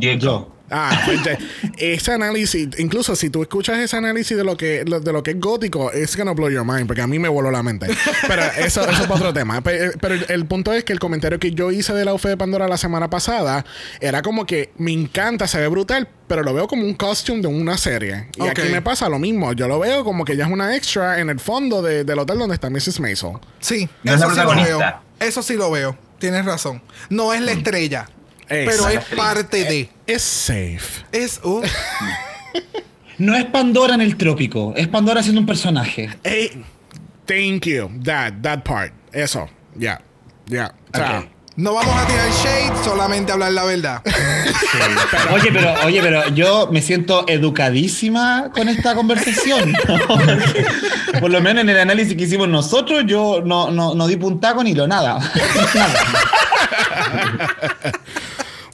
Jacob. 0.00 0.20
Yo. 0.20 0.55
Ah, 0.70 1.00
pues, 1.04 1.22
ya- 1.22 1.38
ese 1.78 2.12
análisis, 2.12 2.68
incluso 2.78 3.14
si 3.14 3.30
tú 3.30 3.42
escuchas 3.42 3.78
ese 3.78 3.96
análisis 3.96 4.36
de 4.36 4.42
lo 4.44 4.56
que 4.56 4.84
lo- 4.84 5.00
de 5.00 5.12
lo 5.12 5.22
que 5.22 5.32
es 5.32 5.40
gótico, 5.40 5.92
es 5.92 6.16
gonna 6.16 6.32
blow 6.32 6.50
your 6.50 6.64
mind, 6.64 6.86
porque 6.86 7.02
a 7.02 7.06
mí 7.06 7.18
me 7.18 7.28
voló 7.28 7.50
la 7.50 7.62
mente. 7.62 7.86
Pero 8.26 8.42
eso, 8.58 8.82
eso 8.88 9.04
es 9.04 9.10
otro 9.10 9.32
tema. 9.32 9.60
Pe- 9.60 9.92
Pero, 10.00 10.14
el, 10.14 10.26
el 10.28 10.46
punto 10.46 10.72
es 10.72 10.82
que 10.84 10.92
el 10.92 10.98
comentario 10.98 11.38
que 11.38 11.52
yo 11.52 11.70
hice 11.70 11.92
de 11.92 12.04
la 12.04 12.14
UF 12.14 12.24
de 12.26 12.36
Pandora 12.36 12.66
la 12.68 12.76
semana 12.78 13.08
pasada 13.10 13.64
era 14.00 14.22
como 14.22 14.44
que 14.46 14.72
me 14.78 14.92
encanta, 14.92 15.46
se 15.46 15.58
ve 15.60 15.68
brutal, 15.68 16.08
pero 16.26 16.42
lo 16.42 16.52
veo 16.52 16.66
como 16.66 16.82
un 16.84 16.94
costume 16.94 17.42
de 17.42 17.48
una 17.48 17.76
serie. 17.78 18.28
Y 18.36 18.46
aquí 18.48 18.62
me 18.72 18.82
pasa 18.82 19.08
lo 19.08 19.18
mismo. 19.18 19.52
Yo 19.52 19.68
lo 19.68 19.78
veo 19.78 20.02
como 20.04 20.24
que 20.24 20.32
ella 20.32 20.46
es 20.46 20.50
una 20.52 20.74
extra 20.74 21.20
en 21.20 21.30
el 21.30 21.38
fondo 21.38 21.82
de- 21.82 22.02
del 22.04 22.18
hotel 22.18 22.38
donde 22.38 22.54
está 22.54 22.70
Mrs. 22.70 22.98
Maisel. 23.00 23.32
Sí, 23.60 23.88
No 24.02 24.12
es 24.14 24.20
eso 24.20 24.30
sí 24.30 24.36
lo 24.40 24.54
veo. 24.56 24.80
Eso 25.20 25.42
sí 25.42 25.54
lo 25.54 25.70
veo. 25.70 25.96
Tienes 26.18 26.44
razón. 26.44 26.82
No 27.10 27.32
es 27.34 27.40
la 27.42 27.52
estrella, 27.52 28.06
pero 28.48 28.88
es 28.88 29.04
parte 29.16 29.64
de. 29.64 29.88
Es 30.06 30.22
safe. 30.22 31.04
Es 31.12 31.40
No 33.18 33.34
es 33.34 33.44
Pandora 33.46 33.94
en 33.94 34.02
el 34.02 34.16
trópico, 34.16 34.74
es 34.76 34.88
Pandora 34.88 35.22
siendo 35.22 35.40
un 35.40 35.46
personaje. 35.46 36.10
Hey, 36.22 36.62
thank 37.24 37.64
you. 37.66 37.90
That, 38.04 38.34
that 38.42 38.62
part. 38.62 38.92
Eso. 39.12 39.48
Ya. 39.74 40.00
Ya. 40.46 40.74
O 40.92 40.96
sea, 40.96 41.20
Ok. 41.20 41.36
No 41.56 41.72
vamos 41.72 41.96
a 41.96 42.06
tirar 42.06 42.28
shade, 42.32 42.84
solamente 42.84 43.32
hablar 43.32 43.50
la 43.52 43.64
verdad. 43.64 44.02
Oye, 45.32 45.50
pero, 45.50 45.74
oye, 45.86 46.02
pero 46.02 46.28
yo 46.28 46.68
me 46.70 46.82
siento 46.82 47.24
educadísima 47.26 48.50
con 48.54 48.68
esta 48.68 48.94
conversación. 48.94 49.74
Por 51.18 51.30
lo 51.30 51.40
menos 51.40 51.62
en 51.62 51.70
el 51.70 51.78
análisis 51.78 52.14
que 52.14 52.24
hicimos 52.24 52.46
nosotros, 52.48 53.04
yo 53.06 53.40
no, 53.42 53.70
no, 53.70 53.94
no 53.94 54.06
di 54.06 54.16
puntada 54.16 54.54
con 54.54 54.66
hilo, 54.66 54.86
nada. 54.86 55.18
Nada. 55.74 55.94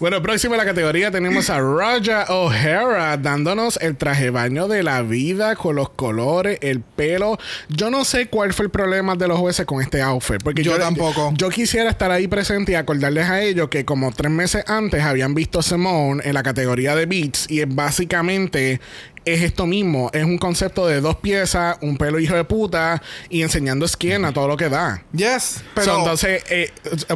Bueno, 0.03 0.21
próximo 0.21 0.55
en 0.55 0.59
la 0.59 0.65
categoría 0.65 1.13
tenemos 1.13 1.49
a 1.49 1.61
Raja 1.61 2.25
O'Hara 2.29 3.17
dándonos 3.19 3.79
el 3.81 3.97
traje 3.97 4.31
baño 4.31 4.67
de 4.67 4.83
la 4.83 5.03
vida 5.03 5.55
con 5.55 5.77
los 5.77 5.91
colores, 5.91 6.59
el 6.61 6.81
pelo. 6.81 7.39
Yo 7.69 7.89
no 7.89 8.05
sé 8.05 8.27
cuál 8.27 8.53
fue 8.53 8.65
el 8.65 8.73
problema 8.73 9.15
de 9.15 9.29
los 9.29 9.39
jueces 9.39 9.65
con 9.65 9.81
este 9.81 10.03
outfit. 10.03 10.43
Porque 10.43 10.65
Yo 10.65 10.77
tampoco. 10.77 11.33
Yo, 11.37 11.51
quisiera 11.51 11.89
estar 11.89 12.11
ahí 12.11 12.27
presente 12.27 12.73
y 12.73 12.75
acordarles 12.75 13.31
a 13.31 13.43
ellos 13.43 13.69
que 13.69 13.85
como 13.85 14.11
tres 14.11 14.33
meses 14.33 14.65
antes 14.67 15.05
habían 15.05 15.37
visto 15.37 15.61
a 15.61 15.63
Simone 15.63 16.21
en 16.25 16.35
la 16.35 16.43
categoría 16.43 16.97
de 16.97 17.07
beats 17.07 17.49
y 17.49 17.61
es 17.61 17.73
básicamente 17.73 18.81
es 19.25 19.43
esto 19.43 19.67
mismo. 19.67 20.11
Es 20.13 20.25
un 20.25 20.39
concepto 20.39 20.87
de 20.87 21.01
dos 21.01 21.17
piezas, 21.17 21.77
un 21.81 21.97
pelo 21.97 22.19
hijo 22.19 22.35
de 22.35 22.45
puta 22.45 23.03
y 23.29 23.43
enseñando 23.43 23.87
skin 23.87 24.25
a 24.25 24.33
todo 24.33 24.49
lo 24.49 24.57
que 24.57 24.69
da. 24.69 25.03
Yes, 25.13 25.63
pero 25.75 25.87
So, 25.87 25.99
entonces, 25.99 26.45
eh, 26.51 26.71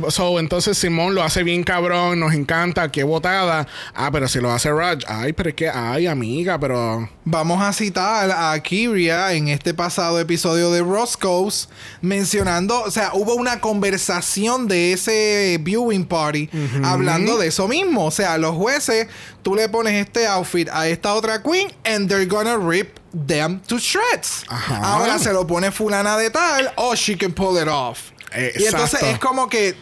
so, 0.08 0.38
entonces 0.38 0.78
Simón 0.78 1.14
lo 1.14 1.22
hace 1.22 1.42
bien 1.42 1.62
cabrón, 1.64 2.20
nos 2.20 2.34
encanta, 2.34 2.90
qué 2.90 3.04
botada. 3.04 3.66
Ah, 3.94 4.10
pero 4.12 4.28
si 4.28 4.40
lo 4.40 4.52
hace 4.52 4.70
Raj, 4.72 4.98
ay, 5.06 5.32
pero 5.32 5.50
es 5.50 5.54
que, 5.54 5.68
ay, 5.68 6.06
amiga, 6.06 6.58
pero. 6.58 7.08
vamos 7.24 7.60
a 7.62 7.72
citar 7.72 8.30
a 8.30 8.58
Kyria 8.60 9.32
en 9.32 9.48
este 9.48 9.74
pasado 9.74 10.20
episodio 10.20 10.70
de 10.70 10.80
Roscoe's 10.82 11.68
mencionando, 12.00 12.82
o 12.82 12.90
sea, 12.90 13.10
hubo 13.14 13.34
una 13.34 13.60
conversación 13.60 14.68
de 14.68 14.92
ese 14.92 15.58
viewing 15.62 16.04
party 16.04 16.48
hablando 16.84 17.38
de 17.38 17.48
eso 17.48 17.68
mismo. 17.68 18.06
O 18.06 18.10
sea, 18.10 18.38
los 18.38 18.54
jueces, 18.54 19.08
tú 19.46 19.54
le 19.54 19.68
pones 19.68 19.94
este 19.94 20.26
outfit 20.26 20.68
a 20.72 20.88
esta 20.88 21.14
otra 21.14 21.40
queen 21.40 21.72
and 21.84 22.08
they're 22.08 22.26
gonna 22.26 22.56
rip 22.58 22.98
them 23.28 23.60
to 23.68 23.78
shreds. 23.78 24.42
Ajá. 24.48 24.78
Ahora 24.82 25.20
se 25.20 25.32
lo 25.32 25.46
pone 25.46 25.70
fulana 25.70 26.16
de 26.16 26.30
tal, 26.30 26.72
oh, 26.74 26.96
she 26.96 27.16
can 27.16 27.30
pull 27.32 27.56
it 27.62 27.68
off. 27.68 28.10
Y 28.36 28.64
entonces 28.64 28.94
Exacto. 28.94 29.06
es 29.06 29.18
como 29.20 29.48
que 29.48 29.76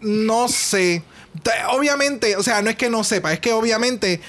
no 0.00 0.48
sé. 0.48 1.02
Te- 1.42 1.50
Obviamente, 1.70 2.34
o 2.36 2.42
sea, 2.42 2.62
no 2.62 2.70
es 2.70 2.76
que 2.76 2.88
no 2.88 3.04
sepa, 3.04 3.34
es 3.34 3.40
que 3.40 3.52
obviamente 3.52 4.22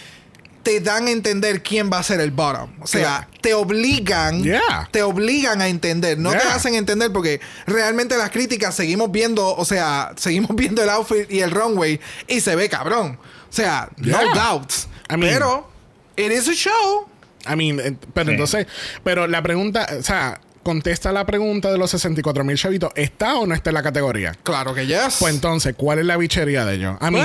te 0.62 0.82
dan 0.82 1.08
a 1.08 1.12
entender 1.12 1.64
quién 1.64 1.90
va 1.90 2.00
a 2.00 2.04
ser 2.04 2.20
el 2.20 2.32
bottom. 2.32 2.70
O 2.82 2.88
sea, 2.88 3.30
te 3.40 3.54
obligan, 3.54 4.44
Yeah. 4.44 4.90
te 4.92 5.04
obligan 5.04 5.62
a 5.62 5.70
entender, 5.70 6.18
no 6.18 6.32
te 6.32 6.40
hacen 6.50 6.76
entender 6.76 7.14
porque 7.14 7.40
realmente 7.66 8.18
las 8.18 8.30
críticas 8.30 8.76
seguimos 8.76 9.10
viendo, 9.10 9.56
o 9.56 9.64
sea, 9.64 10.12
seguimos 10.18 10.50
viendo 10.56 10.84
el 10.84 10.90
outfit 10.90 11.32
y 11.32 11.40
el 11.40 11.52
runway 11.52 12.02
y 12.28 12.42
se 12.42 12.56
ve 12.58 12.68
cabrón. 12.68 13.18
O 13.56 13.62
sea, 13.64 13.88
Yeah. 14.02 14.20
no 14.22 14.34
doubts. 14.36 14.90
I 15.10 15.16
mean- 15.16 15.34
pero 15.34 15.70
it 16.18 16.30
is 16.30 16.50
a 16.50 16.54
show. 16.54 17.08
I 17.50 17.56
mean, 17.56 17.80
eh, 17.80 17.96
pero 18.14 18.26
Sí. 18.26 18.32
entonces, 18.34 18.68
pero 19.02 19.28
la 19.28 19.42
pregunta, 19.42 19.88
o 19.98 20.04
sea, 20.04 20.42
contesta 20.62 21.14
la 21.14 21.26
pregunta 21.26 21.72
de 21.72 21.78
los 21.78 21.90
64 21.92 22.44
mil 22.44 22.58
chavitos, 22.58 22.92
¿está 22.96 23.36
o 23.36 23.46
no 23.48 23.56
está 23.56 23.70
en 23.70 23.76
la 23.76 23.84
categoría? 23.84 24.34
Claro 24.44 24.74
que 24.74 24.86
yes. 24.88 25.18
Pues 25.20 25.34
entonces, 25.34 25.74
¿cuál 25.78 26.00
es 26.00 26.06
la 26.06 26.18
bichería 26.18 26.66
de 26.66 26.76
ellos? 26.76 26.98
A 27.00 27.10
mí, 27.12 27.20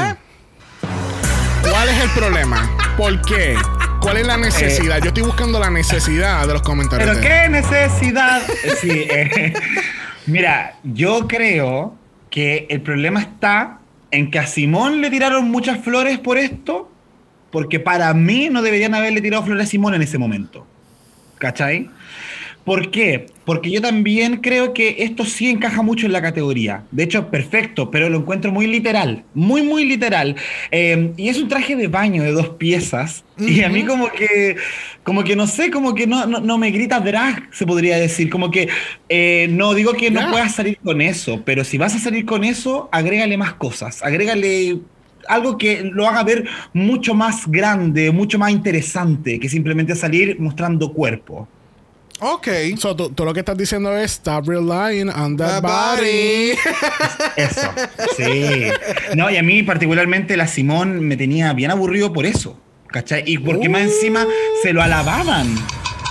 Pues, 0.81 1.72
¿cuál 1.72 1.89
es 1.89 2.01
el 2.01 2.11
problema? 2.11 2.70
¿Por 2.97 3.20
qué? 3.22 3.57
¿Cuál 4.01 4.18
es 4.18 4.26
la 4.26 4.37
necesidad? 4.37 4.99
Yo 5.01 5.09
estoy 5.09 5.22
buscando 5.24 5.59
la 5.59 5.70
necesidad 5.70 6.47
de 6.47 6.53
los 6.53 6.62
comentarios. 6.62 7.09
Pero 7.11 7.20
de- 7.20 7.26
qué 7.26 7.49
necesidad. 7.49 8.43
Eh, 8.64 8.74
Sí, 8.81 8.91
eh, 9.11 9.53
mira, 10.26 10.76
yo 10.85 11.26
creo 11.26 11.97
que 12.31 12.66
el 12.70 12.81
problema 12.83 13.20
está 13.20 13.78
en 14.11 14.30
que 14.30 14.38
a 14.38 14.46
Simón 14.46 15.00
le 15.00 15.11
tiraron 15.11 15.50
muchas 15.50 15.78
flores 15.80 16.18
por 16.18 16.38
esto, 16.38 16.90
porque 17.50 17.80
para 17.80 18.12
mí 18.14 18.48
no 18.50 18.62
deberían 18.62 18.94
haberle 18.94 19.20
tirado 19.20 19.44
flores 19.44 19.66
a 19.66 19.70
Simón 19.70 19.94
en 19.94 20.02
ese 20.02 20.18
momento. 20.18 20.66
¿Cachai? 21.38 21.88
¿Por 22.71 22.93
qué? 22.93 23.27
Porque 23.45 23.68
yo 23.68 23.83
también 23.83 24.37
creo 24.37 24.73
que 24.73 24.95
esto 25.01 25.25
sí 25.25 25.51
encaja 25.51 25.83
mucho 25.83 26.07
en 26.07 26.12
la 26.12 26.23
categoría. 26.23 26.85
De 26.93 27.03
hecho, 27.03 27.29
perfecto, 27.29 27.91
pero 27.91 28.09
lo 28.09 28.18
encuentro 28.18 28.53
muy 28.53 28.68
literal. 28.68 29.25
Muy, 29.35 29.64
muy 29.64 29.85
literal. 29.85 30.37
Eh, 30.71 31.12
y 31.16 31.29
es 31.31 31.39
un 31.39 31.49
traje 31.49 31.75
de 31.75 31.89
baño 31.89 32.23
de 32.23 32.31
dos 32.31 32.51
piezas. 32.51 33.25
Y 33.37 33.62
a 33.64 33.68
mí 33.68 33.85
como 33.85 34.09
que, 34.12 34.55
como 35.03 35.25
que 35.25 35.35
no 35.35 35.49
sé, 35.49 35.73
como 35.73 35.97
que 35.97 36.07
no, 36.07 36.27
no, 36.27 36.39
no 36.39 36.59
me 36.59 36.71
grita 36.71 37.01
drag, 37.01 37.53
se 37.53 37.66
podría 37.66 37.97
decir. 37.97 38.31
Como 38.31 38.53
que 38.53 38.68
eh, 39.09 39.49
no 39.51 39.75
digo 39.75 39.95
que 39.95 40.12
no 40.12 40.31
puedas 40.31 40.55
salir 40.55 40.79
con 40.79 41.01
eso, 41.01 41.43
pero 41.45 41.64
si 41.64 41.77
vas 41.77 41.97
a 41.97 41.99
salir 41.99 42.25
con 42.25 42.45
eso, 42.45 42.89
agrégale 42.93 43.37
más 43.37 43.55
cosas. 43.55 44.01
Agrégale 44.01 44.79
algo 45.27 45.59
que 45.59 45.83
lo 45.83 46.07
haga 46.07 46.23
ver 46.23 46.47
mucho 46.73 47.14
más 47.14 47.49
grande, 47.49 48.12
mucho 48.12 48.39
más 48.39 48.53
interesante 48.53 49.41
que 49.41 49.49
simplemente 49.49 49.97
salir 49.97 50.39
mostrando 50.39 50.93
cuerpo. 50.93 51.49
Ok. 52.21 52.49
So, 52.79 52.95
tú, 52.97 53.11
tú 53.11 53.25
lo 53.25 53.33
que 53.35 53.41
estás 53.41 53.57
diciendo 53.57 53.97
es 53.97 54.12
stop 54.12 54.49
relying 54.49 55.09
on 55.09 55.37
that 55.37 55.61
The 55.61 55.66
body. 55.66 56.53
body. 56.53 56.59
Eso, 57.37 57.71
sí. 58.16 58.71
No, 59.16 59.31
y 59.31 59.37
a 59.37 59.43
mí 59.43 59.62
particularmente 59.62 60.37
la 60.37 60.47
Simón 60.47 61.01
me 61.01 61.16
tenía 61.16 61.53
bien 61.53 61.71
aburrido 61.71 62.12
por 62.12 62.27
eso. 62.27 62.59
¿Cachai? 62.89 63.23
Y 63.27 63.39
porque 63.39 63.68
más 63.68 63.83
encima 63.83 64.27
se 64.62 64.73
lo 64.73 64.83
alababan. 64.83 65.55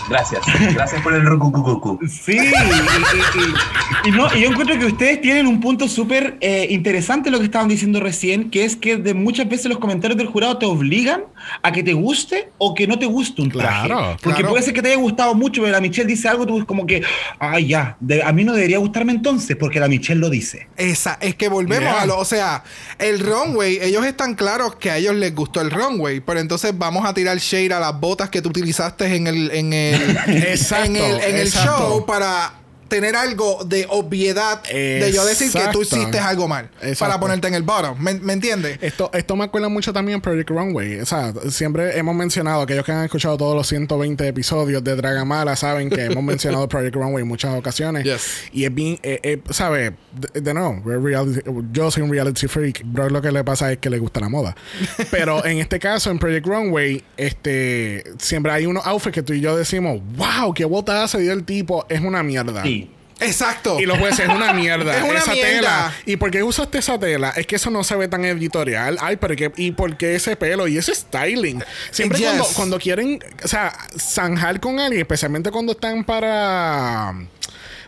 Gracias. 0.10 0.42
Gracias 0.74 1.02
por 1.02 1.14
el 1.14 1.24
rucucucucu. 1.26 2.00
Sí, 2.08 2.34
y, 2.34 2.38
y- 2.38 2.46
y- 2.46 4.10
y 4.10 4.12
no, 4.12 4.28
y 4.36 4.42
yo 4.42 4.50
encuentro 4.50 4.78
que 4.80 4.86
ustedes 4.86 5.22
tienen 5.22 5.46
un 5.48 5.60
punto 5.60 5.88
súper 5.88 6.38
eh, 6.42 6.68
interesante 6.70 7.30
lo 7.32 7.40
que 7.40 7.46
estaban 7.46 7.68
diciendo 7.68 8.00
recién, 8.00 8.50
que 8.50 8.64
es 8.64 8.76
que 8.76 8.98
de 8.98 9.14
muchas 9.14 9.48
veces 9.50 9.66
los 9.68 9.78
comentarios 9.80 10.18
del 10.18 10.28
jurado 10.28 10.58
te 10.58 10.66
obligan 10.66 11.24
a 11.62 11.72
que 11.72 11.84
te 11.84 11.94
guste 11.94 12.50
o 12.58 12.74
que 12.74 12.88
no 12.88 12.98
te 12.98 13.06
guste 13.06 13.42
un 13.42 13.50
traje. 13.52 13.88
Claro, 13.88 14.18
Porque 14.22 14.38
claro. 14.40 14.50
puede 14.50 14.64
ser 14.64 14.74
que 14.74 14.82
te 14.82 14.90
haya 14.90 14.98
gustado 14.98 15.34
mucho, 15.36 15.62
pero 15.62 15.72
la 15.74 15.82
Michelle 15.82 16.08
dice 16.08 16.28
algo, 16.28 16.46
tú 16.46 16.66
como 16.66 16.86
que, 16.86 17.04
ay, 17.40 17.68
ya, 17.68 17.98
de- 18.00 18.24
a 18.24 18.32
mí 18.32 18.44
no 18.44 18.54
debería 18.54 18.78
gustarme 18.80 19.12
entonces, 19.12 19.56
porque 19.58 19.80
la 19.80 19.88
Michelle 19.88 20.20
lo 20.20 20.30
dice. 20.30 20.68
Esa, 20.78 21.18
es 21.22 21.36
que 21.36 21.50
volvemos 21.50 21.80
Yeah. 21.80 22.02
a 22.02 22.06
lo, 22.08 22.18
o 22.18 22.26
sea, 22.26 22.64
el 22.98 23.20
runway, 23.20 23.80
ellos 23.82 24.06
están 24.06 24.36
claros 24.36 24.76
que 24.76 24.90
a 24.92 24.98
ellos 24.98 25.16
les 25.16 25.34
gustó 25.36 25.62
el 25.62 25.72
runway, 25.72 26.20
pero 26.20 26.40
entonces 26.40 26.78
vamos 26.78 27.06
a 27.06 27.14
tirar 27.14 27.38
shade 27.38 27.74
a 27.74 27.80
las 27.80 28.00
botas 28.00 28.30
que 28.30 28.42
tú 28.42 28.50
utilizaste 28.50 29.16
en 29.16 29.28
el, 29.28 29.52
en 29.52 29.74
el, 29.74 29.99
Exacto, 30.28 30.86
en 30.86 30.96
el, 30.96 31.22
en 31.22 31.36
el 31.38 31.52
show 31.52 32.06
para 32.06 32.59
tener 32.90 33.16
algo 33.16 33.64
de 33.66 33.86
obviedad 33.90 34.62
de 34.64 35.12
yo 35.14 35.24
decir 35.26 35.52
que 35.52 35.62
tú 35.72 35.82
hiciste 35.84 36.20
algo 36.20 36.48
mal 36.48 36.70
Exacto. 36.82 37.00
para 37.06 37.20
ponerte 37.20 37.48
en 37.48 37.54
el 37.54 37.64
bottom, 37.64 37.98
¿me, 38.00 38.16
me 38.16 38.34
entiendes? 38.34 38.78
Esto, 38.82 39.10
esto 39.14 39.36
me 39.36 39.46
acuerda 39.46 39.70
mucho 39.70 39.94
también 39.94 40.20
Project 40.22 40.50
Runway. 40.50 41.00
O 41.00 41.06
sea, 41.06 41.34
siempre 41.50 41.98
hemos 41.98 42.16
mencionado, 42.16 42.62
aquellos 42.64 42.84
que 42.86 42.92
han 42.92 43.06
escuchado 43.06 43.38
todos 43.38 43.56
los 43.56 43.68
120 43.68 44.28
episodios 44.28 44.84
de 44.84 44.96
Dragamala 44.96 45.56
saben 45.56 45.90
que 45.90 46.06
hemos 46.06 46.24
mencionado 46.24 46.68
Project 46.68 46.96
Runway 46.96 47.22
en 47.22 47.28
muchas 47.28 47.56
ocasiones. 47.58 48.04
Yes. 48.04 48.50
Y 48.52 48.66
es 48.66 48.74
bien, 48.74 49.00
eh, 49.04 49.20
eh, 49.24 49.42
¿sabes? 49.52 49.94
De, 50.34 50.42
de 50.42 50.54
nuevo, 50.54 50.82
we're 50.84 51.00
reality- 51.00 51.44
yo 51.72 51.92
soy 51.92 52.04
un 52.04 52.12
reality 52.12 52.48
freak. 52.48 52.82
Bro, 52.84 53.10
lo 53.10 53.22
que 53.22 53.32
le 53.32 53.44
pasa 53.44 53.72
es 53.72 53.78
que 53.78 53.90
le 53.90 54.00
gusta 54.00 54.20
la 54.20 54.30
moda. 54.30 54.56
Pero 55.12 55.46
en 55.46 55.60
este 55.60 55.80
caso, 55.80 56.10
en 56.12 56.20
Project 56.20 56.46
Runway, 56.48 57.04
este, 57.18 58.04
siempre 58.18 58.52
hay 58.52 58.66
unos 58.66 58.86
outfits 58.86 59.14
que 59.14 59.24
tú 59.24 59.34
y 59.34 59.42
yo 59.42 59.56
decimos, 59.56 60.00
wow, 60.16 60.54
qué 60.54 60.66
botada 60.66 61.08
se 61.08 61.20
dio 61.20 61.34
el 61.34 61.44
tipo, 61.44 61.86
es 61.90 62.02
una 62.02 62.24
mierda. 62.24 62.64
Sí. 62.64 62.79
Exacto. 63.22 63.80
Y 63.80 63.86
los 63.86 63.98
jueces 63.98 64.22
es 64.22 64.30
una 64.30 64.54
mierda. 64.54 64.98
Es 64.98 65.04
una 65.04 65.20
esa 65.20 65.32
mierda. 65.34 65.50
tela. 65.52 65.94
¿Y 66.06 66.16
por 66.18 66.32
qué 66.32 66.42
usaste 66.44 66.78
esa 66.80 66.98
tela? 67.00 67.34
Es 67.36 67.46
que 67.48 67.58
eso 67.58 67.70
no 67.70 67.84
se 67.84 67.96
ve 67.96 68.08
tan 68.08 68.24
editorial. 68.26 68.98
Ay, 69.02 69.18
pero 69.18 69.36
¿qué? 69.36 69.52
¿y 69.58 69.72
por 69.72 69.98
qué 69.98 70.16
ese 70.16 70.36
pelo? 70.36 70.68
Y 70.68 70.78
ese 70.78 70.94
styling. 70.96 71.64
Siempre 71.92 72.20
Yes. 72.20 72.28
cuando, 72.28 72.46
cuando 72.56 72.80
quieren, 72.80 73.20
o 73.44 73.48
sea, 73.48 73.74
zanjar 73.98 74.60
con 74.60 74.80
alguien, 74.80 75.02
especialmente 75.02 75.52
cuando 75.52 75.74
están 75.74 76.04
para. 76.04 77.14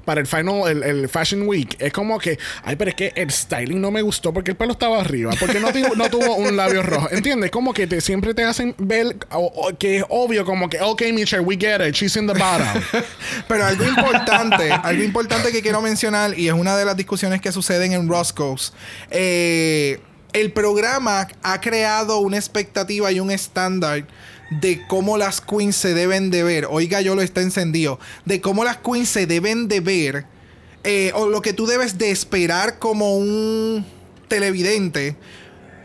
Para 0.05 0.21
el 0.21 0.27
final, 0.27 0.67
el, 0.67 0.83
el 0.83 1.09
Fashion 1.09 1.47
Week, 1.47 1.75
es 1.79 1.93
como 1.93 2.17
que, 2.19 2.37
ay, 2.63 2.75
pero 2.75 2.89
es 2.89 2.95
que 2.95 3.13
el 3.15 3.31
styling 3.31 3.79
no 3.79 3.91
me 3.91 4.01
gustó 4.01 4.33
porque 4.33 4.51
el 4.51 4.57
pelo 4.57 4.73
estaba 4.73 4.99
arriba, 4.99 5.31
porque 5.39 5.59
no, 5.59 5.71
no 5.95 6.09
tuvo 6.09 6.35
un 6.35 6.55
labio 6.55 6.81
rojo. 6.81 7.09
¿Entiendes? 7.11 7.51
Como 7.51 7.73
que 7.73 7.87
te, 7.87 8.01
siempre 8.01 8.33
te 8.33 8.43
hacen 8.43 8.75
ver 8.77 9.17
que 9.77 9.97
es 9.97 10.03
obvio, 10.09 10.45
como 10.45 10.69
que, 10.69 10.81
ok, 10.81 11.03
Michelle, 11.13 11.43
we 11.43 11.57
get 11.57 11.81
it, 11.85 11.93
she's 11.93 12.15
in 12.15 12.27
the 12.27 12.33
bottom. 12.33 12.67
Pero 13.47 13.65
algo 13.65 13.85
importante, 13.85 14.71
algo 14.71 15.03
importante 15.03 15.51
que 15.51 15.61
quiero 15.61 15.81
mencionar, 15.81 16.37
y 16.37 16.47
es 16.47 16.53
una 16.53 16.75
de 16.75 16.85
las 16.85 16.97
discusiones 16.97 17.41
que 17.41 17.51
suceden 17.51 17.93
en 17.93 18.09
Roscoe's, 18.09 18.73
eh, 19.09 19.99
el 20.33 20.51
programa 20.51 21.27
ha 21.43 21.61
creado 21.61 22.19
una 22.19 22.37
expectativa 22.37 23.11
y 23.11 23.19
un 23.19 23.31
estándar 23.31 24.05
de 24.51 24.85
cómo 24.87 25.17
las 25.17 25.41
queens 25.41 25.75
se 25.75 25.93
deben 25.93 26.29
de 26.29 26.43
ver. 26.43 26.67
Oiga, 26.69 27.01
yo 27.01 27.15
lo 27.15 27.21
está 27.21 27.41
encendido. 27.41 27.99
De 28.25 28.41
cómo 28.41 28.63
las 28.63 28.77
queens 28.77 29.09
se 29.09 29.25
deben 29.25 29.67
de 29.67 29.79
ver. 29.79 30.25
eh, 30.83 31.11
o 31.13 31.27
lo 31.29 31.43
que 31.43 31.53
tú 31.53 31.67
debes 31.67 31.99
de 31.99 32.09
esperar 32.09 32.79
como 32.79 33.15
un 33.15 33.85
televidente. 34.27 35.15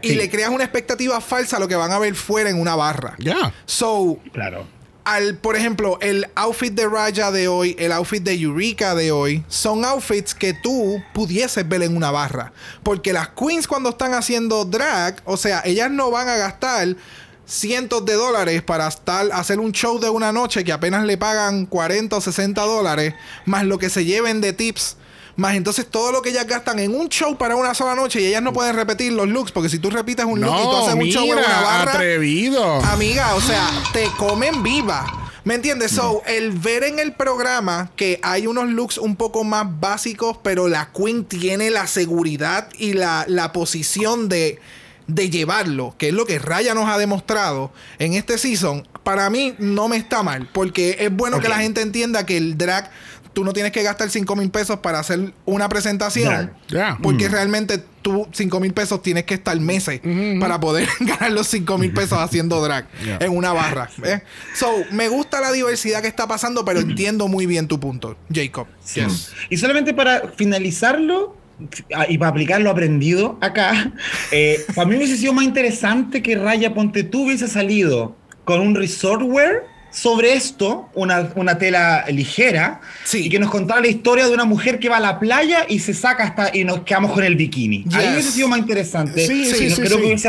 Y 0.02 0.08
Sí. 0.10 0.14
le 0.14 0.30
creas 0.30 0.50
una 0.50 0.64
expectativa 0.64 1.20
falsa 1.20 1.56
a 1.56 1.60
lo 1.60 1.68
que 1.68 1.76
van 1.76 1.92
a 1.92 1.98
ver 1.98 2.14
fuera 2.14 2.48
en 2.48 2.58
una 2.60 2.76
barra. 2.76 3.14
Ya. 3.18 3.52
So, 3.66 4.18
Claro. 4.32 4.66
al, 5.04 5.36
por 5.36 5.54
ejemplo, 5.56 5.98
el 6.00 6.26
outfit 6.34 6.72
de 6.72 6.86
Raya 6.88 7.30
de 7.30 7.46
hoy, 7.48 7.76
el 7.78 7.92
outfit 7.92 8.22
de 8.22 8.32
Eureka 8.40 8.94
de 8.94 9.12
hoy, 9.12 9.44
son 9.48 9.84
outfits 9.84 10.34
que 10.34 10.54
tú 10.54 11.02
pudieses 11.12 11.68
ver 11.68 11.82
en 11.82 11.94
una 11.96 12.10
barra. 12.10 12.52
Porque 12.82 13.12
las 13.12 13.28
queens 13.28 13.66
cuando 13.68 13.90
están 13.90 14.14
haciendo 14.14 14.64
drag, 14.64 15.20
o 15.26 15.36
sea, 15.36 15.60
ellas 15.64 15.90
no 15.90 16.10
van 16.10 16.28
a 16.28 16.36
gastar 16.36 16.96
cientos 17.47 18.05
de 18.05 18.14
dólares 18.14 18.62
para 18.62 18.88
estar, 18.88 19.30
hacer 19.32 19.61
un 19.61 19.72
show 19.72 19.99
de 19.99 20.11
una 20.11 20.32
noche 20.32 20.64
que 20.64 20.72
apenas 20.72 21.05
le 21.05 21.16
pagan 21.16 21.66
40 21.66 22.16
o 22.16 22.20
60 22.20 22.61
dólares, 22.62 23.14
más 23.44 23.64
lo 23.64 23.78
que 23.78 23.88
se 23.88 24.05
lleven 24.05 24.40
de 24.40 24.53
tips. 24.53 24.97
Más 25.36 25.55
entonces 25.55 25.86
todo 25.86 26.12
lo 26.12 26.22
que 26.22 26.30
ellas 26.30 26.47
gastan 26.47 26.78
en 26.78 26.94
un 26.94 27.11
show 27.11 27.36
para 27.36 27.57
una 27.57 27.74
sola 27.74 27.94
noche 27.94 28.22
y 28.22 28.24
ellas 28.24 28.42
no 28.42 28.55
pueden 28.55 28.74
repetir 28.74 29.12
los 29.12 29.28
looks, 29.28 29.53
porque 29.53 29.68
si 29.68 29.78
tú 29.78 29.90
repites 29.90 30.24
un 30.24 30.40
look 30.40 30.55
y 30.55 30.62
tú 30.62 30.70
No, 30.70 30.78
haces 30.78 30.94
un 30.94 31.05
show 31.05 31.24
en 31.26 31.38
una 31.38 31.61
barra, 31.61 31.92
atrevido. 31.92 32.76
Amiga, 32.84 33.34
o 33.34 33.40
sea, 33.42 33.68
te 33.92 34.07
comen 34.16 34.62
viva. 34.62 35.05
¿Me 35.44 35.55
entiendes? 35.55 35.92
So, 35.92 36.22
el 36.26 36.53
ver 36.53 36.82
en 36.84 36.99
el 36.99 37.12
programa 37.12 37.90
que 37.97 38.18
hay 38.22 38.47
unos 38.47 38.68
looks 38.68 38.99
un 38.99 39.14
poco 39.14 39.44
más 39.44 39.66
básicos, 39.78 40.38
pero 40.42 40.68
la 40.68 40.90
Queen 40.90 41.24
tiene 41.24 41.70
la 41.70 41.86
seguridad 41.86 42.68
y 42.78 42.94
la, 42.94 43.26
la 43.28 43.53
posición 43.53 44.28
de, 44.30 44.59
de 45.07 45.30
llevarlo, 45.30 45.94
que 45.98 46.09
es 46.09 46.14
lo 46.14 46.26
que 46.26 46.38
Raya 46.38 46.74
nos 46.74 46.88
ha 46.88 46.98
demostrado 46.98 47.72
en 47.98 48.14
este 48.14 48.38
season, 48.38 48.86
para 49.04 49.30
mí 49.30 49.54
no 49.59 49.88
me 49.88 49.96
está 49.96 50.22
mal, 50.22 50.48
porque 50.52 50.96
es 51.00 51.14
bueno 51.14 51.40
que 51.40 51.48
la 51.48 51.59
gente 51.59 51.80
entienda 51.80 52.26
que 52.26 52.36
el 52.36 52.59
drag, 52.59 52.90
tú 53.32 53.44
no 53.44 53.52
tienes 53.52 53.70
que 53.70 53.82
gastar 53.82 54.11
5 54.11 54.34
mil 54.34 54.50
pesos 54.50 54.78
para 54.80 54.98
hacer 54.98 55.32
una 55.44 55.68
presentación, 55.68 56.52
porque 57.02 57.28
realmente 57.28 57.84
tú 58.02 58.26
5 58.32 58.61
mil 58.61 58.72
pesos 58.72 59.02
tienes 59.02 59.24
que 59.24 59.34
estar 59.34 59.59
meses 59.61 60.00
para 60.40 60.59
poder 60.59 60.88
ganar 61.00 61.30
los 61.32 61.46
5 61.48 61.78
mil 61.78 61.92
pesos 61.92 62.18
haciendo 62.18 62.61
drag 62.62 62.88
Yeah. 63.04 63.18
en 63.20 63.36
una 63.36 63.52
barra. 63.52 63.88
¿ves? 63.98 64.22
So, 64.54 64.66
me 64.90 65.09
gusta 65.09 65.40
la 65.40 65.52
diversidad 65.52 66.02
que 66.02 66.09
está 66.09 66.26
pasando, 66.26 66.64
pero 66.64 66.80
entiendo 66.80 67.28
muy 67.28 67.46
bien 67.46 67.68
tu 67.68 67.78
punto, 67.78 68.16
Jacob. 68.32 68.66
Sí. 68.82 69.02
Y 69.50 69.57
solamente 69.59 69.92
para 69.94 70.32
finalizarlo 70.36 71.36
y 72.09 72.18
para 72.18 72.30
aplicar 72.30 72.61
lo 72.61 72.70
aprendido 72.70 73.38
acá, 73.40 73.92
eh, 74.32 74.61
para 74.74 74.88
mí 74.88 74.96
hubiese 74.96 75.16
sido 75.16 75.32
más 75.32 75.44
interesante 75.44 76.22
que 76.22 76.36
Raya 76.36 76.74
Ponte 76.74 77.02
tú 77.04 77.24
hubiese 77.26 77.48
salido 77.48 78.16
con 78.44 78.61
un 78.61 78.74
resort 78.74 79.22
wear 79.22 79.64
sobre 79.90 80.34
esto 80.34 80.90
una, 80.94 81.30
una 81.36 81.57
tela 81.57 82.04
ligera 82.11 82.82
Sí. 83.04 83.26
y 83.26 83.28
que 83.30 83.38
nos 83.38 83.50
contara 83.50 83.80
la 83.80 83.86
historia 83.86 84.26
de 84.26 84.34
una 84.34 84.44
mujer 84.44 84.78
que 84.78 84.90
va 84.90 84.98
a 84.98 85.00
la 85.00 85.18
playa 85.18 85.64
y 85.66 85.78
se 85.78 85.94
saca 85.94 86.24
hasta 86.24 86.54
y 86.54 86.64
nos 86.64 86.80
quedamos 86.80 87.12
con 87.12 87.24
el 87.24 87.34
bikini. 87.34 87.86
Ahí 87.94 88.02
Yes. 88.04 88.12
hubiese 88.12 88.30
sido 88.32 88.48
más 88.48 88.59
interesante. 88.59 89.26
Sí, 89.26 89.46
sí, 89.46 89.70
sí, 89.70 89.80
creo 89.80 89.98
que 89.98 90.04
hubiese 90.04 90.28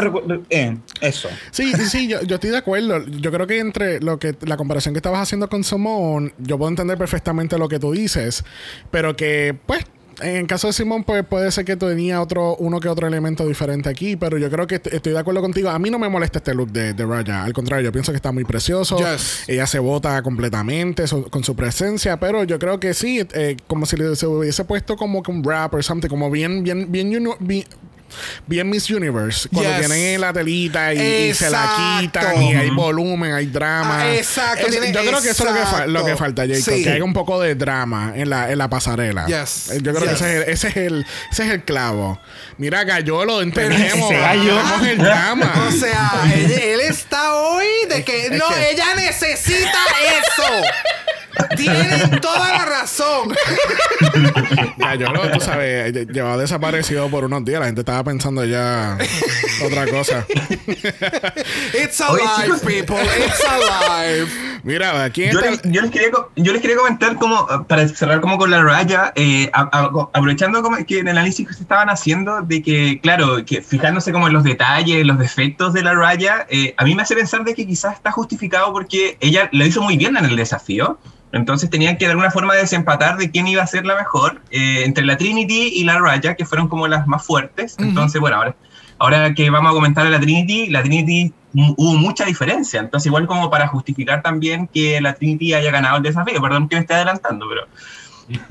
eh, 0.49 0.77
eso. 1.01 1.27
Sí, 1.51 1.73
sí, 1.89 2.07
yo, 2.07 2.21
yo 2.23 2.35
estoy 2.35 2.51
de 2.51 2.57
acuerdo. 2.57 3.05
Yo 3.07 3.29
creo 3.29 3.45
que 3.45 3.59
entre 3.59 3.99
lo 3.99 4.17
que 4.19 4.35
la 4.45 4.55
comparación 4.55 4.93
que 4.93 4.99
estabas 4.99 5.19
haciendo 5.23 5.49
con 5.49 5.65
Simone, 5.65 6.31
yo 6.37 6.57
puedo 6.57 6.69
entender 6.69 6.97
perfectamente 6.97 7.57
lo 7.57 7.67
que 7.67 7.77
tú 7.79 7.91
dices, 7.91 8.45
pero 8.89 9.17
que, 9.17 9.53
pues, 9.65 9.83
en 10.21 10.35
el 10.37 10.47
caso 10.47 10.67
de 10.67 10.73
Simón, 10.73 11.03
pues 11.03 11.25
puede 11.25 11.51
ser 11.51 11.65
que 11.65 11.75
tenía 11.75 12.21
otro, 12.21 12.55
uno 12.57 12.79
que 12.79 12.87
otro 12.89 13.07
elemento 13.07 13.47
diferente 13.47 13.89
aquí, 13.89 14.15
pero 14.15 14.37
yo 14.37 14.49
creo 14.49 14.67
que 14.67 14.75
est- 14.75 14.87
estoy 14.87 15.13
de 15.13 15.19
acuerdo 15.19 15.41
contigo. 15.41 15.69
A 15.69 15.79
mí 15.79 15.89
no 15.89 15.99
me 15.99 16.09
molesta 16.09 16.39
este 16.39 16.53
look 16.53 16.71
de, 16.71 16.93
de 16.93 17.05
Raya. 17.05 17.43
Al 17.43 17.53
contrario, 17.53 17.85
yo 17.85 17.91
pienso 17.91 18.11
que 18.11 18.15
está 18.17 18.31
muy 18.31 18.43
precioso. 18.43 18.97
Yes. 18.97 19.43
Ella 19.47 19.67
se 19.67 19.79
bota 19.79 20.21
completamente 20.21 21.07
so- 21.07 21.29
con 21.29 21.43
su 21.43 21.55
presencia, 21.55 22.19
pero 22.19 22.43
yo 22.43 22.59
creo 22.59 22.79
que 22.79 22.93
sí, 22.93 23.25
eh, 23.33 23.57
como 23.67 23.85
si 23.85 23.97
le, 23.97 24.15
se 24.15 24.27
hubiese 24.27 24.63
puesto 24.65 24.95
como 24.95 25.21
un 25.27 25.43
rap 25.43 25.73
o 25.73 25.81
something, 25.81 26.07
como 26.09 26.29
bien, 26.31 26.63
bien, 26.63 26.91
bien, 26.91 27.09
bien, 27.39 27.65
bien 28.45 28.69
Miss 28.69 28.89
Universe. 28.89 29.49
Cuando 29.49 29.69
Yes. 29.77 29.87
tienen 29.87 30.21
la 30.21 30.33
telita 30.33 30.93
y, 30.93 30.97
y 31.29 31.33
se 31.33 31.49
la 31.49 31.61
Exacto. 31.63 31.99
quitan 32.01 32.41
y 32.43 32.55
hay 32.55 32.69
volumen, 32.69 33.33
hay 33.33 33.45
drama. 33.47 34.01
Ah, 34.01 34.15
exacto, 34.15 34.65
Es- 34.67 34.71
tiene- 34.71 34.91
yo 34.91 35.01
creo 35.01 35.21
que 35.21 35.29
eso 35.29 35.43
es 35.47 35.51
lo 35.53 35.55
que, 35.59 35.65
fa- 35.65 35.85
lo 35.87 36.05
que 36.05 36.11
exacto. 36.11 36.17
falta, 36.17 36.41
Jacob. 36.47 36.63
Sí. 36.75 36.83
Que 36.83 36.89
haya 36.91 37.03
un 37.03 37.13
poco 37.13 37.41
de 37.41 37.55
drama 37.55 38.13
en 38.15 38.29
la, 38.29 38.51
en 38.51 38.57
la 38.57 38.69
pasarela. 38.69 39.25
Yes. 39.25 39.69
Eh, 39.71 39.79
Yo 39.81 39.93
creo 39.93 40.07
que 40.07 40.13
ese 40.13 40.25
es, 40.41 40.47
el, 40.47 40.53
ese, 40.53 40.67
es 40.69 40.77
el, 40.77 41.05
ese 41.31 41.43
es 41.45 41.49
el 41.51 41.63
clavo. 41.63 42.19
Mira, 42.57 42.83
Gallolo, 42.83 43.41
entendemos. 43.41 44.09
Tenemos 44.09 44.87
el 44.87 44.97
drama. 44.97 45.67
O 45.67 45.71
sea, 45.71 46.11
él, 46.33 46.51
él 46.51 46.79
está 46.81 47.35
hoy 47.35 47.65
de 47.89 48.03
que 48.03 48.29
no, 48.31 48.47
que- 48.47 48.71
ella 48.71 48.95
necesita 48.95 49.79
eso. 50.17 50.63
Tienen 51.55 52.19
toda 52.21 52.49
la 52.57 52.65
razón. 52.65 53.29
Gallolo, 54.77 55.29
tú 55.31 55.39
sabes, 55.41 55.93
lle- 55.93 56.11
llevaba 56.11 56.37
desaparecido 56.37 57.09
por 57.09 57.23
unos 57.25 57.43
días. 57.45 57.59
La 57.59 57.65
gente 57.67 57.81
estaba 57.81 58.03
pensando 58.03 58.43
ya 58.45 58.97
otra 59.65 59.85
cosa. 59.87 60.25
It's 61.73 61.99
alive, 62.01 62.59
people. 62.65 62.97
It's 63.01 63.43
alive. 63.45 64.27
Mira, 64.63 65.03
aquí 65.03 65.23
Yo 65.31 65.39
está. 65.39 65.51
les, 65.51 65.61
yo 65.63 65.81
les 65.81 65.91
quería, 65.91 66.09
yo 66.35 66.53
les 66.53 66.61
quería 66.61 66.75
comentar 66.77 67.15
como, 67.15 67.47
eh, 67.49 67.63
para 67.67 67.87
cerrar 67.87 68.19
como 68.21 68.37
con 68.37 68.51
la 68.51 68.61
raya, 68.61 69.13
eh, 69.15 69.49
a- 69.53 69.69
a- 69.71 70.09
aprovechando 70.13 70.61
como 70.61 70.77
que 70.85 70.99
el 70.99 71.07
análisis 71.07 71.47
que 71.47 71.53
se 71.53 71.61
estaban 71.61 71.89
haciendo 71.89 72.41
de 72.41 72.61
que, 72.61 72.99
claro, 73.01 73.45
que 73.45 73.61
fijándose 73.61 74.11
como 74.11 74.27
en 74.27 74.33
los 74.33 74.43
detalles, 74.43 75.05
los 75.05 75.17
defectos 75.19 75.73
de 75.73 75.83
la 75.83 75.93
raya, 75.93 76.45
eh, 76.49 76.73
a 76.77 76.83
mí 76.83 76.95
me 76.95 77.03
hace 77.03 77.15
pensar 77.15 77.43
de 77.43 77.53
que 77.53 77.65
quizás 77.65 77.93
está 77.95 78.11
justificado 78.11 78.71
porque 78.73 79.17
ella 79.21 79.49
lo 79.51 79.65
hizo 79.65 79.81
muy 79.81 79.97
bien 79.97 80.17
en 80.17 80.25
el 80.25 80.35
desafío. 80.35 80.97
Entonces 81.31 81.69
tenían 81.69 81.97
que 81.97 82.05
de 82.05 82.11
alguna 82.11 82.31
forma 82.31 82.53
desempatar 82.55 83.17
de 83.17 83.29
quién 83.29 83.47
iba 83.47 83.61
a 83.61 83.67
ser 83.67 83.85
la 83.85 83.95
mejor 83.95 84.41
eh, 84.49 84.83
entre 84.85 85.05
la 85.05 85.17
Trinity 85.17 85.71
y 85.75 85.83
la 85.83 85.99
Raya, 85.99 86.35
que 86.35 86.45
fueron 86.45 86.67
como 86.67 86.87
las 86.87 87.07
más 87.07 87.25
fuertes. 87.25 87.75
Entonces, 87.79 88.21
bueno, 88.21 88.37
ahora, 88.37 88.55
ahora 88.97 89.33
que 89.33 89.49
vamos 89.49 89.71
a 89.71 89.73
comentar 89.73 90.05
a 90.07 90.09
la 90.09 90.19
Trinity, 90.19 90.67
la 90.67 90.81
Trinity 90.81 91.33
mm, 91.53 91.73
hubo 91.75 91.93
mucha 91.95 92.25
diferencia. 92.25 92.79
Entonces, 92.79 93.07
igual 93.07 93.27
como 93.27 93.49
para 93.49 93.67
justificar 93.67 94.21
también 94.21 94.67
que 94.67 95.01
la 95.01 95.13
Trinity 95.13 95.53
haya 95.53 95.71
ganado 95.71 95.97
el 95.97 96.03
desafío. 96.03 96.41
Perdón 96.41 96.69
que 96.69 96.77
me 96.77 96.81
esté 96.81 96.93
adeantando, 96.93 97.45
pero... 97.49 97.67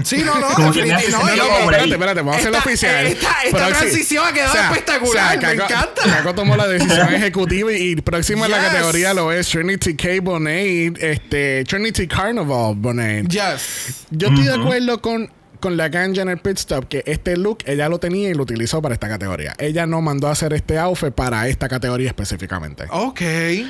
Sí, 0.04 0.22
no, 0.24 0.38
no. 0.38 0.48
Como 0.54 0.72
que 0.72 0.80
hace 0.80 1.06
definitivamente, 1.06 1.36
no, 1.36 1.48
no, 1.48 1.58
espérate, 1.58 1.90
espérate, 1.92 2.20
vamos 2.20 2.36
a 2.36 2.38
hacerlo 2.38 2.58
oficial. 2.58 3.06
esta- 3.06 3.66
transición 3.68 4.24
ha 4.26 4.32
quedado 4.32 4.54
espectacular, 4.58 5.38
me 5.42 5.52
encanta. 5.52 6.02
Caco 6.02 6.34
tomó 6.34 6.56
la 6.56 6.66
decisión 6.66 7.12
ejecutiva 7.14 7.72
y, 7.72 7.90
y 7.92 7.96
próxima 7.96 8.46
en 8.46 8.52
la 8.52 8.58
Yes. 8.62 8.66
categoría 8.68 9.12
lo 9.14 9.32
es 9.32 9.48
Trinity 9.48 9.94
K. 9.94 10.08
Bonet, 10.22 10.96
este, 11.02 11.64
Trinity 11.64 12.06
Carnival 12.06 12.74
Bonet. 12.76 13.28
Yes. 13.28 14.06
Yo 14.10 14.28
estoy 14.28 14.44
de 14.44 14.54
acuerdo 14.54 15.02
con, 15.02 15.30
con 15.60 15.76
la 15.76 15.88
ganja 15.90 16.22
en 16.22 16.28
el 16.30 16.38
pit 16.38 16.56
stop 16.58 16.88
que 16.88 17.02
este 17.06 17.36
look 17.36 17.58
ella 17.66 17.88
lo 17.90 17.98
tenía 17.98 18.30
y 18.30 18.34
lo 18.34 18.44
utilizó 18.44 18.80
para 18.80 18.94
esta 18.94 19.08
categoría. 19.08 19.54
Ella 19.58 19.86
no 19.86 20.00
mandó 20.00 20.28
a 20.28 20.32
hacer 20.32 20.54
este 20.54 20.78
outfit 20.78 21.12
para 21.12 21.48
esta 21.48 21.68
categoría 21.68 22.08
específicamente. 22.08 22.84
Ok. 22.90 23.20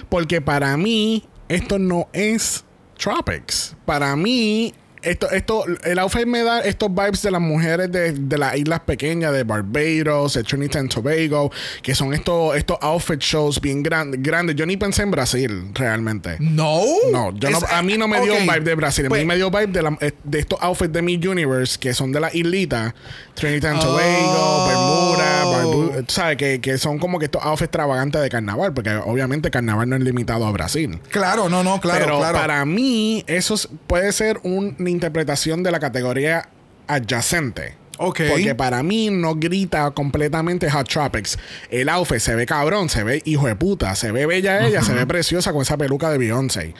Porque 0.08 0.40
para 0.40 0.76
mí, 0.76 1.28
esto 1.48 1.78
no 1.80 2.08
es 2.12 2.64
Tropics. 2.96 3.74
Para 3.84 4.14
mí, 4.16 4.72
esto, 5.06 5.30
esto, 5.30 5.64
el 5.84 5.98
outfit 5.98 6.26
me 6.26 6.42
da 6.42 6.60
estos 6.60 6.88
vibes 6.94 7.22
de 7.22 7.30
las 7.30 7.40
mujeres 7.40 7.90
de, 7.90 8.12
de 8.12 8.38
las 8.38 8.56
islas 8.56 8.80
pequeñas, 8.80 9.32
de 9.32 9.44
Barbados, 9.44 10.34
de 10.34 10.42
Trinidad 10.42 10.76
and 10.78 10.90
Tobago, 10.92 11.50
que 11.82 11.94
son 11.94 12.12
estos, 12.14 12.56
estos 12.56 12.76
outfit 12.80 13.20
shows 13.20 13.60
bien 13.60 13.82
gran- 13.82 14.12
grandes. 14.22 14.56
Yo 14.56 14.66
ni 14.66 14.76
pensé 14.76 15.02
en 15.02 15.10
Brasil, 15.10 15.70
realmente. 15.74 16.36
No. 16.40 16.80
No, 17.12 17.32
yo 17.36 17.50
no, 17.50 17.58
a 17.70 17.82
mí 17.82 17.96
no 17.96 18.08
me 18.08 18.20
dio 18.20 18.34
ok. 18.34 18.40
un 18.40 18.46
vibe 18.46 18.60
de 18.60 18.74
Brasil. 18.74 19.06
A 19.06 19.08
Pues- 19.08 19.20
mí 19.22 19.26
me 19.26 19.36
dio 19.36 19.50
vibe 19.50 19.68
de, 19.68 19.82
la- 19.82 19.98
eh, 20.00 20.12
de 20.24 20.38
estos 20.38 20.58
outfits 20.60 20.92
de 20.92 21.02
mi 21.02 21.16
Universe, 21.16 21.78
que 21.78 21.94
son 21.94 22.12
de 22.12 22.20
la 22.20 22.34
islita, 22.34 22.94
Trinidad 23.34 23.72
and 23.72 23.80
Tobago, 23.80 24.36
Oh. 24.38 24.66
Bermuda, 24.68 25.44
Barbu- 25.44 26.04
¿sabes? 26.10 26.36
Que, 26.36 26.60
que 26.60 26.78
son 26.78 26.98
como 26.98 27.18
que 27.18 27.26
estos 27.26 27.42
outfits 27.42 27.64
extravagantes 27.66 28.20
de 28.20 28.28
carnaval, 28.28 28.72
porque 28.74 28.90
obviamente 28.94 29.50
carnaval 29.50 29.88
no 29.88 29.96
es 29.96 30.02
limitado 30.02 30.46
a 30.46 30.52
Brasil. 30.52 30.98
Claro, 31.10 31.48
no, 31.48 31.62
no, 31.62 31.80
claro, 31.80 32.04
Pero 32.04 32.18
claro. 32.18 32.38
para 32.38 32.64
mí, 32.64 33.24
eso 33.26 33.54
es- 33.54 33.68
puede 33.86 34.12
ser 34.12 34.38
una 34.42 34.74
interpretación 34.96 35.62
de 35.62 35.70
la 35.70 35.78
categoría 35.80 36.48
adyacente. 36.88 37.74
Ok. 37.98 38.20
Porque 38.28 38.54
para 38.54 38.82
mí 38.82 39.08
no 39.08 39.36
grita 39.36 39.90
completamente 39.92 40.70
Hot 40.70 40.86
Tropics. 40.86 41.38
El 41.70 41.88
outfit 41.88 42.18
se 42.18 42.34
ve 42.34 42.44
cabrón, 42.44 42.90
se 42.90 43.02
ve 43.02 43.22
hijo 43.24 43.46
de 43.46 43.56
puta, 43.56 43.94
se 43.94 44.12
ve 44.12 44.26
bella 44.26 44.66
ella, 44.66 44.82
se 44.82 44.92
ve 44.92 45.06
preciosa 45.06 45.50
con 45.54 45.62
esa 45.62 45.78
peluca 45.78 46.10
de 46.10 46.18
Beyoncé. 46.18 46.74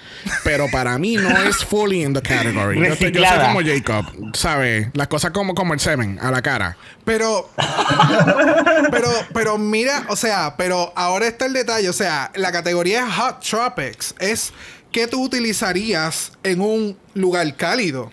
Pero 0.44 0.66
para 0.70 0.98
mí 0.98 1.16
no 1.16 1.30
es 1.44 1.56
fully 1.64 2.02
in 2.04 2.12
the 2.12 2.20
category. 2.20 2.78
Yo, 2.78 2.84
estoy- 2.92 3.12
yo 3.12 3.24
soy 3.26 3.38
como 3.46 3.60
Jacob, 3.62 4.04
¿sabes? 4.34 4.88
Las 4.92 5.08
cosas 5.08 5.30
como, 5.30 5.54
como 5.54 5.72
el 5.72 5.80
Seven, 5.80 6.18
a 6.20 6.30
la 6.30 6.42
cara. 6.42 6.76
Pero, 7.06 7.48
pero, 8.90 9.08
pero 9.32 9.56
mira, 9.56 10.04
o 10.08 10.16
sea, 10.16 10.54
pero 10.58 10.92
ahora 10.96 11.26
está 11.28 11.46
el 11.46 11.54
detalle, 11.54 11.88
o 11.88 11.92
sea, 11.94 12.30
la 12.34 12.52
categoría 12.52 13.10
Hot 13.10 13.40
Tropics 13.42 14.14
es 14.18 14.52
que 14.96 15.06
tú 15.06 15.22
utilizarías 15.22 16.32
en 16.42 16.62
un 16.62 16.96
lugar 17.12 17.54
cálido. 17.54 18.10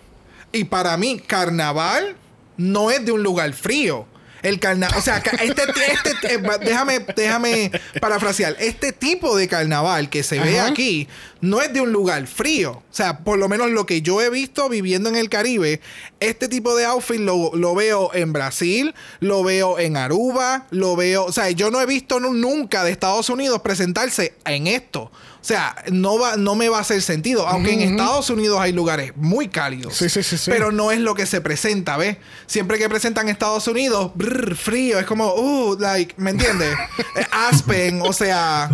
Y 0.52 0.64
para 0.64 0.94
mí, 0.98 1.18
carnaval 1.18 2.14
no 2.58 2.90
es 2.90 3.02
de 3.06 3.10
un 3.12 3.22
lugar 3.22 3.54
frío. 3.54 4.06
El 4.42 4.60
carnaval, 4.60 4.98
o 4.98 5.00
sea, 5.00 5.22
ca- 5.22 5.30
este, 5.42 5.62
este, 5.62 6.34
eh, 6.34 6.42
déjame, 6.60 6.98
déjame 7.16 7.70
parafrasear. 8.02 8.54
Este 8.58 8.92
tipo 8.92 9.34
de 9.34 9.48
carnaval 9.48 10.10
que 10.10 10.22
se 10.22 10.38
ve 10.38 10.60
aquí 10.60 11.08
no 11.44 11.60
es 11.60 11.72
de 11.72 11.80
un 11.80 11.92
lugar 11.92 12.26
frío. 12.26 12.72
O 12.72 12.82
sea, 12.96 13.18
por 13.18 13.38
lo 13.38 13.48
menos 13.48 13.70
lo 13.70 13.86
que 13.86 14.00
yo 14.02 14.20
he 14.22 14.30
visto 14.30 14.68
viviendo 14.68 15.08
en 15.08 15.16
el 15.16 15.28
Caribe, 15.28 15.80
este 16.20 16.48
tipo 16.48 16.74
de 16.74 16.84
outfit 16.86 17.20
lo, 17.20 17.50
lo 17.54 17.74
veo 17.74 18.12
en 18.14 18.32
Brasil, 18.32 18.94
lo 19.20 19.42
veo 19.44 19.78
en 19.78 19.96
Aruba, 19.96 20.66
lo 20.70 20.96
veo. 20.96 21.24
O 21.24 21.32
sea, 21.32 21.50
yo 21.50 21.70
no 21.70 21.80
he 21.80 21.86
visto 21.86 22.18
nu- 22.20 22.32
nunca 22.32 22.82
de 22.84 22.90
Estados 22.92 23.28
Unidos 23.28 23.60
presentarse 23.62 24.34
en 24.44 24.66
esto. 24.66 25.02
O 25.40 25.46
sea, 25.46 25.76
no, 25.92 26.18
va, 26.18 26.36
no 26.38 26.54
me 26.54 26.70
va 26.70 26.78
a 26.78 26.80
hacer 26.80 27.02
sentido. 27.02 27.46
Aunque 27.46 27.72
en 27.74 27.80
Estados 27.82 28.30
Unidos 28.30 28.58
hay 28.60 28.72
lugares 28.72 29.12
muy 29.14 29.48
cálidos. 29.48 29.94
Sí, 29.94 30.08
sí, 30.08 30.22
sí, 30.22 30.38
sí. 30.38 30.50
Pero 30.50 30.72
no 30.72 30.90
es 30.90 31.00
lo 31.00 31.14
que 31.14 31.26
se 31.26 31.42
presenta, 31.42 31.98
¿ves? 31.98 32.16
Siempre 32.46 32.78
que 32.78 32.88
presentan 32.88 33.28
Estados 33.28 33.68
Unidos, 33.68 34.12
brr, 34.14 34.56
frío, 34.56 34.98
es 34.98 35.04
como, 35.04 35.34
uh, 35.34 35.76
like, 35.78 36.14
¿me 36.16 36.30
entiendes? 36.30 36.74
Eh, 37.16 37.26
Aspen, 37.30 38.00
o 38.02 38.12
sea, 38.12 38.70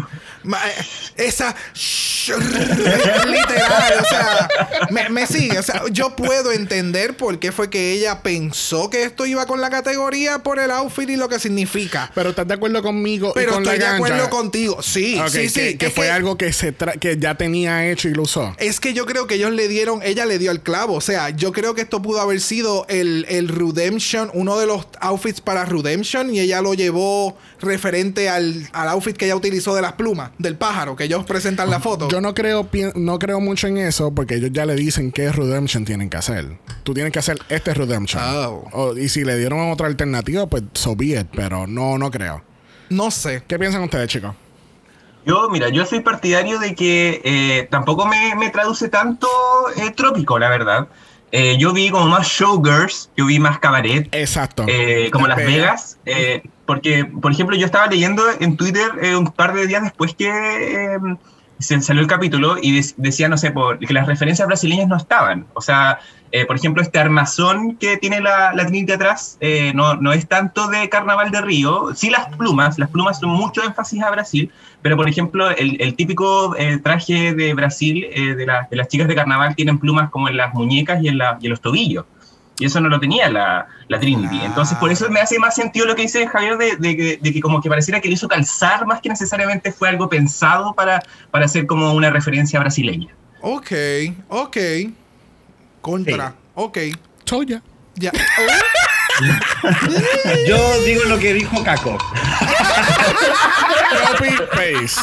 esa, 1.17 1.55
shh, 1.75 2.31
literal, 3.27 3.93
o 4.01 4.05
sea, 4.05 4.49
me, 4.91 5.09
me 5.11 5.27
sigue, 5.27 5.59
o 5.59 5.63
sea, 5.63 5.83
yo 5.91 6.17
puedo 6.17 6.53
entender 6.53 7.17
por 7.17 7.39
qué 7.39 7.53
fue 7.53 7.71
que 7.71 7.93
ella 7.93 8.23
pensó 8.23 8.91
que 8.91 9.03
esto 9.03 9.27
iba 9.27 9.47
con 9.47 9.61
la 9.61 9.71
categoría 9.71 10.39
por 10.43 10.59
el 10.59 10.71
outfit 10.71 11.09
y 11.11 11.17
lo 11.17 11.29
que 11.29 11.39
significa. 11.39 12.11
Pero 12.15 12.31
¿estás 12.31 12.47
de 12.49 12.55
acuerdo 12.55 12.83
conmigo? 12.83 13.31
y 13.31 13.33
Pero 13.35 13.53
con 13.55 13.63
estoy 13.63 13.79
de 13.79 13.87
acuerdo 13.87 14.31
contigo, 14.31 14.83
sí, 14.83 15.19
Ok, 15.21 15.29
sí, 15.29 15.49
sí. 15.49 15.61
Que, 15.61 15.79
que 15.79 15.87
es 15.87 15.95
fue 15.95 16.07
que- 16.07 16.13
algo 16.13 16.37
que, 16.39 16.53
se 16.53 16.77
tra- 16.77 16.99
que 16.99 17.19
ya 17.19 17.35
tenía 17.37 17.87
hecho 17.91 18.09
y 18.09 18.15
lo 18.15 18.23
usó. 18.23 18.55
Es 18.59 18.81
que 18.81 18.93
yo 18.95 19.07
creo 19.07 19.27
que 19.27 19.35
ellos 19.37 19.51
le 19.53 19.69
dieron, 19.69 20.01
ella 20.03 20.27
le 20.27 20.39
dio 20.39 20.51
el 20.51 20.61
clavo. 20.61 20.95
O 20.95 21.01
sea, 21.01 21.31
yo 21.31 21.53
creo 21.53 21.75
que 21.75 21.83
esto 21.83 22.01
pudo 22.03 22.21
haber 22.21 22.41
sido 22.41 22.87
el, 22.89 23.27
el 23.29 23.49
Redemption, 23.49 24.31
uno 24.35 24.59
de 24.59 24.67
los 24.67 24.87
outfits 25.01 25.41
para 25.41 25.65
Redemption, 25.65 26.35
y 26.35 26.41
ella 26.41 26.61
lo 26.63 26.75
llevó 26.75 27.37
referente 27.61 28.29
al, 28.29 28.69
al 28.73 28.89
outfit 28.89 29.17
que 29.17 29.27
ella 29.27 29.37
utilizó 29.37 29.75
de 29.75 29.83
las 29.83 29.93
plumas, 29.95 30.30
del 30.39 30.57
pájaro, 30.57 30.97
que 30.97 31.05
ellos 31.05 31.25
presentan 31.25 31.69
la 31.71 31.81
foto. 31.81 32.09
Yo 32.09 32.21
no 32.21 32.35
creo, 32.35 32.65
pi- 32.65 32.93
no 32.95 33.19
creo 33.19 33.41
mucho 33.41 33.67
en 33.67 33.77
eso 33.79 34.15
porque 34.15 34.37
ellos 34.37 34.51
ya 34.53 34.65
le 34.67 34.75
dicen 34.75 35.13
qué 35.13 35.31
Redemption 35.33 35.85
tienen 35.85 36.09
que 36.11 36.17
hacer. 36.17 36.59
Tú 36.83 36.95
tienes 36.95 37.13
que 37.13 37.19
hacer 37.19 37.39
este 37.49 37.75
Redemption. 37.75 38.23
Oh. 38.25 38.69
O- 38.73 38.97
y 38.97 39.09
si 39.09 39.25
le 39.25 39.37
dieron 39.37 39.71
otra 39.71 39.87
alternativa, 39.87 40.47
pues 40.47 40.63
so 40.75 40.97
be 40.97 41.07
it, 41.21 41.27
pero 41.35 41.67
no, 41.67 41.99
no 41.99 42.11
creo. 42.11 42.43
No 42.89 43.11
sé. 43.11 43.43
¿Qué 43.47 43.59
piensan 43.59 43.83
ustedes, 43.83 44.09
chicos? 44.09 44.35
Yo, 45.27 45.51
mira, 45.51 45.69
yo 45.69 45.85
soy 45.85 46.01
partidario 46.01 46.59
de 46.59 46.75
que 46.75 47.21
eh, 47.25 47.69
tampoco 47.71 48.07
me, 48.07 48.35
me 48.37 48.49
traduce 48.51 48.89
tanto 48.89 49.29
eh, 49.77 49.91
trópico, 49.95 50.39
la 50.39 50.49
verdad. 50.49 50.89
Eh, 51.33 51.57
yo 51.61 51.73
vi 51.73 51.91
como 51.91 52.07
más 52.07 52.27
showgirls, 52.27 53.11
yo 53.17 53.27
vi 53.27 53.39
más 53.39 53.59
cabaret, 53.61 54.09
Exacto. 54.13 54.65
eh, 54.67 55.11
como 55.13 55.29
Las 55.29 55.37
Vegas. 55.37 55.51
Vegas, 55.55 55.99
eh, 56.07 56.43
porque, 56.71 57.05
por 57.05 57.33
ejemplo, 57.33 57.57
yo 57.57 57.67
estaba 57.67 57.89
leyendo 57.89 58.23
en 58.39 58.57
Twitter 58.57 58.89
eh, 59.03 59.17
un 59.17 59.27
par 59.27 59.53
de 59.55 59.67
días 59.67 59.83
después 59.83 60.15
que, 60.15 60.29
eh, 60.29 60.99
se 61.59 61.81
salió 61.81 62.01
el 62.01 62.07
capítulo 62.09 62.57
y 62.63 62.79
dec- 62.79 62.95
decía, 62.97 63.29
no 63.29 63.37
sé, 63.37 63.51
por, 63.51 63.79
que 63.81 63.93
las 63.93 64.07
referencias 64.07 64.47
brasileñas 64.47 64.87
no 64.87 64.97
estaban. 64.97 65.47
O 65.55 65.61
sea, 65.61 65.99
eh, 66.31 66.47
por 66.47 66.55
ejemplo, 66.57 66.81
este 66.81 67.01
armazón 67.01 67.77
que 67.77 67.97
tiene 67.97 68.21
la, 68.21 68.53
la 68.55 68.65
Trinity 68.67 68.93
atrás 68.93 69.37
eh, 69.41 69.73
no, 69.75 69.95
no 69.97 70.13
es 70.13 70.29
tanto 70.29 70.69
de 70.69 70.89
Carnaval 70.89 71.33
de 71.33 71.41
Río. 71.41 71.89
Sí 71.97 72.09
las 72.09 72.27
plumas, 72.37 72.79
las 72.79 72.89
plumas 72.91 73.19
son 73.19 73.31
mucho 73.31 73.65
énfasis 73.65 74.01
a 74.05 74.11
Brasil, 74.13 74.51
pero 74.81 74.97
por 74.97 75.09
ejemplo, 75.09 75.51
el, 75.51 75.77
el 75.83 75.97
típico 75.97 76.55
eh, 76.57 76.79
traje 76.79 77.35
de 77.35 77.53
Brasil 77.53 78.07
eh, 78.13 78.35
de 78.37 78.77
las 78.77 78.87
chicas 78.89 79.09
de 79.09 79.17
Carnaval 79.17 79.57
tienen 79.57 79.79
plumas 79.81 80.09
como 80.11 80.29
en 80.29 80.37
las 80.37 80.55
muñecas 80.55 81.03
y 81.03 81.09
en, 81.09 81.19
la- 81.19 81.37
y 81.43 81.47
en 81.47 81.51
los 81.51 81.61
tobillos. 81.61 82.05
Y 82.61 82.67
eso 82.67 82.81
no 82.81 82.89
lo 82.89 83.01
tenía 83.01 83.29
la, 83.31 83.67
la 83.89 83.99
Trinity. 83.99 84.41
Entonces, 84.45 84.77
por 84.79 84.93
eso 84.93 85.09
me 85.11 85.19
hace 85.19 85.39
más 85.39 85.55
sentido 85.55 85.87
lo 85.87 85.97
que 85.97 86.03
dice 86.03 86.27
Javier 86.29 86.59
de, 86.59 86.77
de 86.77 86.97
que, 86.97 87.19
de 87.21 87.33
que 87.33 87.41
como 87.41 87.61
que 87.61 87.69
pareciera 87.69 88.01
que 88.01 88.09
le 88.09 88.15
hizo 88.15 88.29
calzar 88.29 88.87
más 88.87 89.01
que 89.01 89.09
necesariamente 89.09 89.73
fue 89.73 89.89
algo 89.89 90.09
pensado 90.09 90.75
para, 90.75 91.03
para 91.31 91.47
hacer 91.47 91.67
como 91.67 91.93
una 91.95 92.11
referencia 92.11 92.61
brasileña. 92.61 93.09
Ok, 93.41 93.73
ok. 94.29 94.57
Contra. 95.81 96.35
Ok. 96.55 96.79
Soya. 97.25 97.63
Ya. 97.95 98.13
Yo 100.49 100.83
digo 100.85 101.05
lo 101.05 101.19
que 101.19 101.35
dijo 101.35 101.63
Caco. 101.63 101.99
Copy 104.07 104.31
paste. 104.53 105.01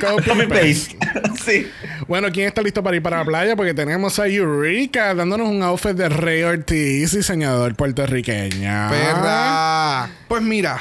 Copy, 0.00 0.46
paste. 0.46 0.96
sí. 1.44 1.66
Bueno, 2.08 2.28
¿quién 2.32 2.48
está 2.48 2.62
listo 2.62 2.82
para 2.82 2.96
ir 2.96 3.02
para 3.02 3.18
la 3.18 3.24
playa? 3.24 3.56
Porque 3.56 3.74
tenemos 3.74 4.18
a 4.18 4.26
Eureka 4.26 5.14
dándonos 5.14 5.48
un 5.48 5.62
outfit 5.62 5.92
de 5.92 6.08
Rey 6.08 6.42
Ortiz, 6.42 7.12
diseñador 7.12 7.74
puertorriqueño. 7.74 8.90
Perra. 8.90 10.10
Pues 10.28 10.42
mira, 10.42 10.80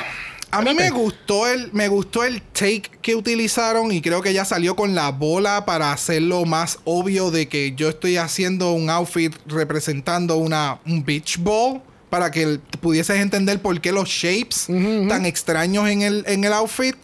a 0.52 0.62
mí 0.62 0.74
me 0.74 0.90
gustó 0.90 1.48
el 1.48 1.72
me 1.72 1.88
gustó 1.88 2.24
el 2.24 2.42
take 2.42 2.84
que 3.02 3.16
utilizaron 3.16 3.92
y 3.92 4.02
creo 4.02 4.22
que 4.22 4.34
ya 4.34 4.44
salió 4.44 4.76
con 4.76 4.96
la 4.96 5.10
bola 5.10 5.66
para 5.66 5.94
hacerlo 5.94 6.46
más 6.46 6.80
obvio 6.84 7.32
de 7.32 7.48
que 7.48 7.74
yo 7.74 7.90
estoy 7.90 8.18
haciendo 8.18 8.74
un 8.74 8.90
outfit 8.90 9.34
representando 9.48 10.36
una 10.36 10.80
un 10.86 11.06
beach 11.06 11.38
ball 11.40 11.82
para 12.10 12.32
que 12.32 12.60
pudieses 12.82 13.22
entender 13.22 13.62
por 13.62 13.80
qué 13.80 13.94
los 13.94 14.10
shapes 14.10 14.68
tan 15.08 15.26
extraños 15.26 15.88
en 15.88 16.02
el 16.02 16.24
en 16.28 16.44
el 16.44 16.52
outfit, 16.52 16.96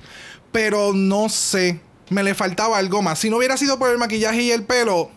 pero 0.51 0.91
no 0.93 1.29
sé, 1.29 1.79
me 2.09 2.23
le 2.23 2.35
faltaba 2.35 2.77
algo 2.77 3.01
más. 3.01 3.19
Si 3.19 3.29
no 3.29 3.37
hubiera 3.37 3.57
sido 3.57 3.77
por 3.79 3.89
el 3.91 3.97
maquillaje 3.97 4.41
y 4.43 4.51
el 4.51 4.63
pelo, 4.63 5.11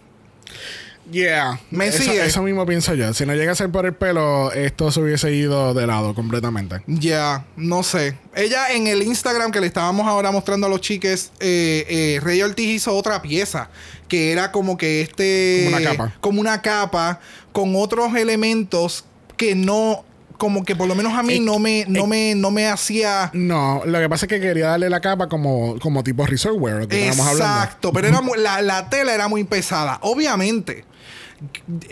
Yeah. 1.10 1.58
Me 1.70 1.88
eso, 1.88 2.02
sigue. 2.02 2.24
eso 2.24 2.42
mismo 2.42 2.64
pienso 2.66 2.94
yo. 2.94 3.12
Si 3.14 3.26
no 3.26 3.34
llega 3.34 3.52
a 3.52 3.54
ser 3.54 3.70
por 3.70 3.84
el 3.86 3.94
pelo, 3.94 4.52
esto 4.52 4.92
se 4.92 5.00
hubiese 5.00 5.32
ido 5.32 5.74
de 5.74 5.86
lado 5.86 6.14
completamente. 6.14 6.82
Ya, 6.86 7.44
no 7.56 7.82
sé. 7.82 8.16
Ella 8.34 8.70
en 8.72 8.86
el 8.86 9.02
Instagram 9.02 9.50
que 9.50 9.60
le 9.60 9.66
estábamos 9.66 10.06
ahora 10.06 10.30
mostrando 10.30 10.66
a 10.66 10.70
los 10.70 10.80
chiques, 10.80 11.32
eh, 11.40 11.84
eh, 11.88 12.20
Rey 12.22 12.40
Ortiz 12.42 12.66
hizo 12.68 12.96
otra 12.96 13.20
pieza 13.22 13.70
que 14.08 14.32
era 14.32 14.52
como 14.52 14.76
que 14.76 15.00
este. 15.00 15.64
Como 15.64 15.76
una 15.76 15.90
capa. 15.90 16.14
Como 16.20 16.40
una 16.40 16.62
capa 16.62 17.20
con 17.52 17.74
otros 17.76 18.14
elementos 18.14 19.04
que 19.36 19.54
no. 19.54 20.04
Como 20.40 20.64
que 20.64 20.74
por 20.74 20.88
lo 20.88 20.94
menos 20.94 21.12
a 21.12 21.22
mí 21.22 21.34
Eh, 21.34 21.40
no 21.40 21.58
me, 21.58 21.84
no 21.86 22.04
eh. 22.04 22.06
me, 22.08 22.34
no 22.34 22.50
me 22.50 22.66
hacía. 22.66 23.30
No, 23.34 23.82
lo 23.84 23.98
que 24.00 24.08
pasa 24.08 24.24
es 24.24 24.30
que 24.30 24.40
quería 24.40 24.68
darle 24.68 24.88
la 24.88 25.00
capa 25.00 25.28
como, 25.28 25.78
como 25.78 26.02
tipo 26.02 26.24
resort 26.24 26.56
wear, 26.58 26.88
que. 26.88 27.08
Exacto, 27.08 27.92
pero 27.92 28.08
era 28.08 28.22
mu- 28.22 28.34
la, 28.34 28.62
la 28.62 28.88
tela 28.88 29.14
era 29.14 29.28
muy 29.28 29.44
pesada. 29.44 29.98
Obviamente, 30.02 30.86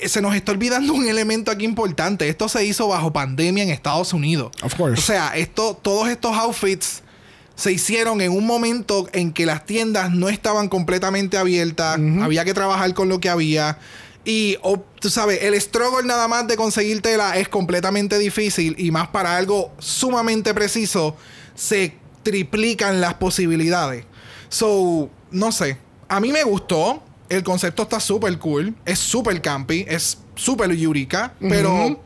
se 0.06 0.22
nos 0.22 0.34
está 0.34 0.52
olvidando 0.52 0.94
un 0.94 1.06
elemento 1.06 1.50
aquí 1.50 1.66
importante. 1.66 2.28
Esto 2.28 2.48
se 2.48 2.64
hizo 2.64 2.88
bajo 2.88 3.12
pandemia 3.12 3.62
en 3.64 3.70
Estados 3.70 4.12
Unidos. 4.14 4.50
Of 4.62 4.74
course. 4.76 4.98
O 4.98 5.02
sea, 5.02 5.32
esto, 5.36 5.78
todos 5.80 6.08
estos 6.08 6.34
outfits 6.36 7.02
se 7.54 7.70
hicieron 7.72 8.20
en 8.22 8.32
un 8.32 8.46
momento 8.46 9.08
en 9.12 9.32
que 9.32 9.44
las 9.44 9.66
tiendas 9.66 10.10
no 10.10 10.28
estaban 10.30 10.68
completamente 10.68 11.36
abiertas. 11.36 11.98
Había 12.22 12.44
que 12.44 12.54
trabajar 12.54 12.94
con 12.94 13.08
lo 13.10 13.20
que 13.20 13.28
había. 13.28 13.78
Y 14.28 14.58
oh, 14.60 14.76
tú 15.00 15.08
sabes, 15.08 15.42
el 15.42 15.58
struggle 15.58 16.06
nada 16.06 16.28
más 16.28 16.46
de 16.46 16.54
conseguir 16.54 17.00
tela 17.00 17.38
es 17.38 17.48
completamente 17.48 18.18
difícil. 18.18 18.74
Y 18.76 18.90
más 18.90 19.08
para 19.08 19.38
algo 19.38 19.72
sumamente 19.78 20.52
preciso, 20.52 21.16
se 21.54 21.94
triplican 22.22 23.00
las 23.00 23.14
posibilidades. 23.14 24.04
So, 24.50 25.08
no 25.30 25.50
sé. 25.50 25.78
A 26.08 26.20
mí 26.20 26.30
me 26.30 26.44
gustó. 26.44 27.02
El 27.30 27.42
concepto 27.42 27.84
está 27.84 28.00
súper 28.00 28.38
cool. 28.38 28.74
Es 28.84 28.98
súper 28.98 29.40
campy. 29.40 29.86
Es 29.88 30.18
súper 30.34 30.76
Yurika. 30.76 31.32
Pero 31.40 31.98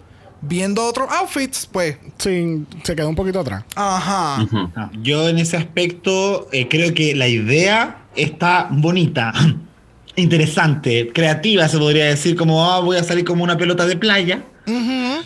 viendo 0.42 0.86
otros 0.86 1.08
outfits, 1.10 1.66
pues. 1.66 1.96
Sí, 2.18 2.64
se 2.84 2.94
quedó 2.94 3.08
un 3.08 3.16
poquito 3.16 3.40
atrás. 3.40 3.64
Ajá. 3.74 4.46
Ah, 4.76 4.90
Yo 5.02 5.28
en 5.28 5.38
ese 5.38 5.56
aspecto 5.56 6.48
eh, 6.52 6.68
creo 6.68 6.94
que 6.94 7.16
la 7.16 7.26
idea 7.26 8.04
está 8.14 8.68
bonita, 8.70 9.32
interesante, 10.16 11.10
creativa, 11.12 11.68
se 11.68 11.78
podría 11.78 12.06
decir, 12.06 12.36
como 12.36 12.70
ah, 12.70 12.80
voy 12.80 12.96
a 12.96 13.02
salir 13.04 13.24
como 13.24 13.42
una 13.44 13.56
pelota 13.56 13.86
de 13.86 13.96
playa, 13.96 14.42
Ujú. 14.66 15.24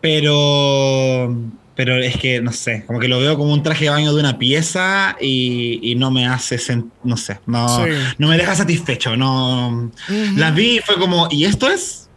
pero 0.00 1.36
pero 1.74 1.94
es 1.96 2.16
que 2.16 2.40
no 2.40 2.52
sé, 2.52 2.84
como 2.86 2.98
que 2.98 3.06
lo 3.06 3.20
veo 3.20 3.36
como 3.36 3.52
un 3.52 3.62
traje 3.62 3.84
de 3.84 3.90
baño 3.90 4.14
de 4.14 4.20
una 4.20 4.38
pieza 4.38 5.14
y, 5.20 5.78
y 5.82 5.94
no 5.94 6.10
me 6.10 6.26
hace, 6.26 6.58
no 7.04 7.16
sé, 7.18 7.38
no, 7.46 7.68
Sí. 7.68 7.90
no 8.16 8.28
me 8.28 8.38
deja 8.38 8.54
satisfecho, 8.54 9.14
no. 9.16 9.90
La 10.36 10.50
vi 10.52 10.78
y 10.78 10.80
fue 10.80 10.98
como, 10.98 11.28
¿y 11.30 11.44
esto 11.44 11.70
es 11.70 12.08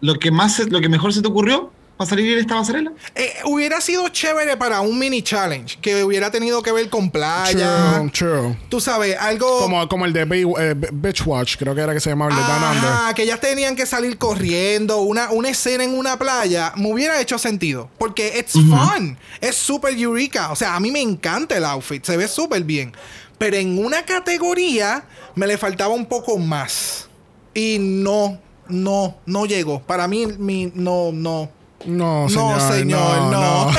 lo 0.00 0.14
que 0.14 0.30
más, 0.30 0.58
lo 0.70 0.80
que 0.80 0.88
mejor 0.88 1.12
se 1.12 1.20
te 1.20 1.28
ocurrió 1.28 1.70
para 1.98 2.08
salir 2.10 2.32
en 2.32 2.38
esta 2.38 2.54
pasarela? 2.54 2.92
Eh, 3.14 3.34
hubiera 3.44 3.80
sido 3.82 4.08
chévere 4.08 4.56
para 4.56 4.80
un 4.80 4.98
mini 4.98 5.20
challenge 5.20 5.76
que 5.82 6.02
hubiera 6.04 6.30
tenido 6.30 6.62
que 6.62 6.72
ver 6.72 6.88
con 6.88 7.10
playa. 7.10 7.96
True, 7.98 8.10
true. 8.10 8.58
Tú 8.70 8.80
sabes, 8.80 9.16
algo. 9.18 9.58
Como, 9.58 9.86
como 9.88 10.06
el 10.06 10.12
de 10.14 10.24
Bay- 10.24 10.44
eh, 10.58 10.74
Bitch 10.92 11.26
Watch, 11.26 11.56
creo 11.58 11.74
que 11.74 11.80
era 11.82 11.92
que 11.92 12.00
se 12.00 12.08
llamaba 12.08 12.30
el 12.30 12.36
de 12.36 12.42
Down 12.42 12.76
Under. 12.76 12.90
Ajá, 12.90 13.14
que 13.14 13.24
ellas 13.24 13.40
tenían 13.40 13.76
que 13.76 13.84
salir 13.84 14.16
corriendo, 14.16 15.02
una, 15.02 15.30
una 15.32 15.50
escena 15.50 15.84
en 15.84 15.98
una 15.98 16.18
playa, 16.18 16.72
me 16.76 16.90
hubiera 16.92 17.20
hecho 17.20 17.36
sentido. 17.38 17.90
Porque 17.98 18.38
it's 18.38 18.52
fun. 18.52 19.18
Es 19.40 19.56
súper 19.56 19.94
eureka. 19.98 20.52
O 20.52 20.56
sea, 20.56 20.76
a 20.76 20.80
mí 20.80 20.90
me 20.90 21.00
encanta 21.02 21.56
el 21.56 21.64
outfit, 21.64 22.04
se 22.04 22.16
ve 22.16 22.28
súper 22.28 22.62
bien. 22.62 22.92
Pero 23.38 23.56
en 23.56 23.78
una 23.84 24.04
categoría 24.04 25.04
me 25.34 25.46
le 25.46 25.58
faltaba 25.58 25.94
un 25.94 26.06
poco 26.06 26.38
más. 26.38 27.08
Y 27.54 27.78
no, 27.80 28.38
no, 28.68 29.16
no 29.26 29.46
llegó. 29.46 29.80
Para 29.80 30.06
mí, 30.06 30.26
mi, 30.38 30.70
no, 30.74 31.10
no. 31.12 31.50
No, 31.86 32.28
señor. 32.28 32.58
No, 32.58 32.72
señor, 32.72 33.32
no. 33.32 33.70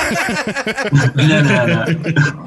No, 1.16 1.44
no, 1.44 1.66
no. 1.68 2.46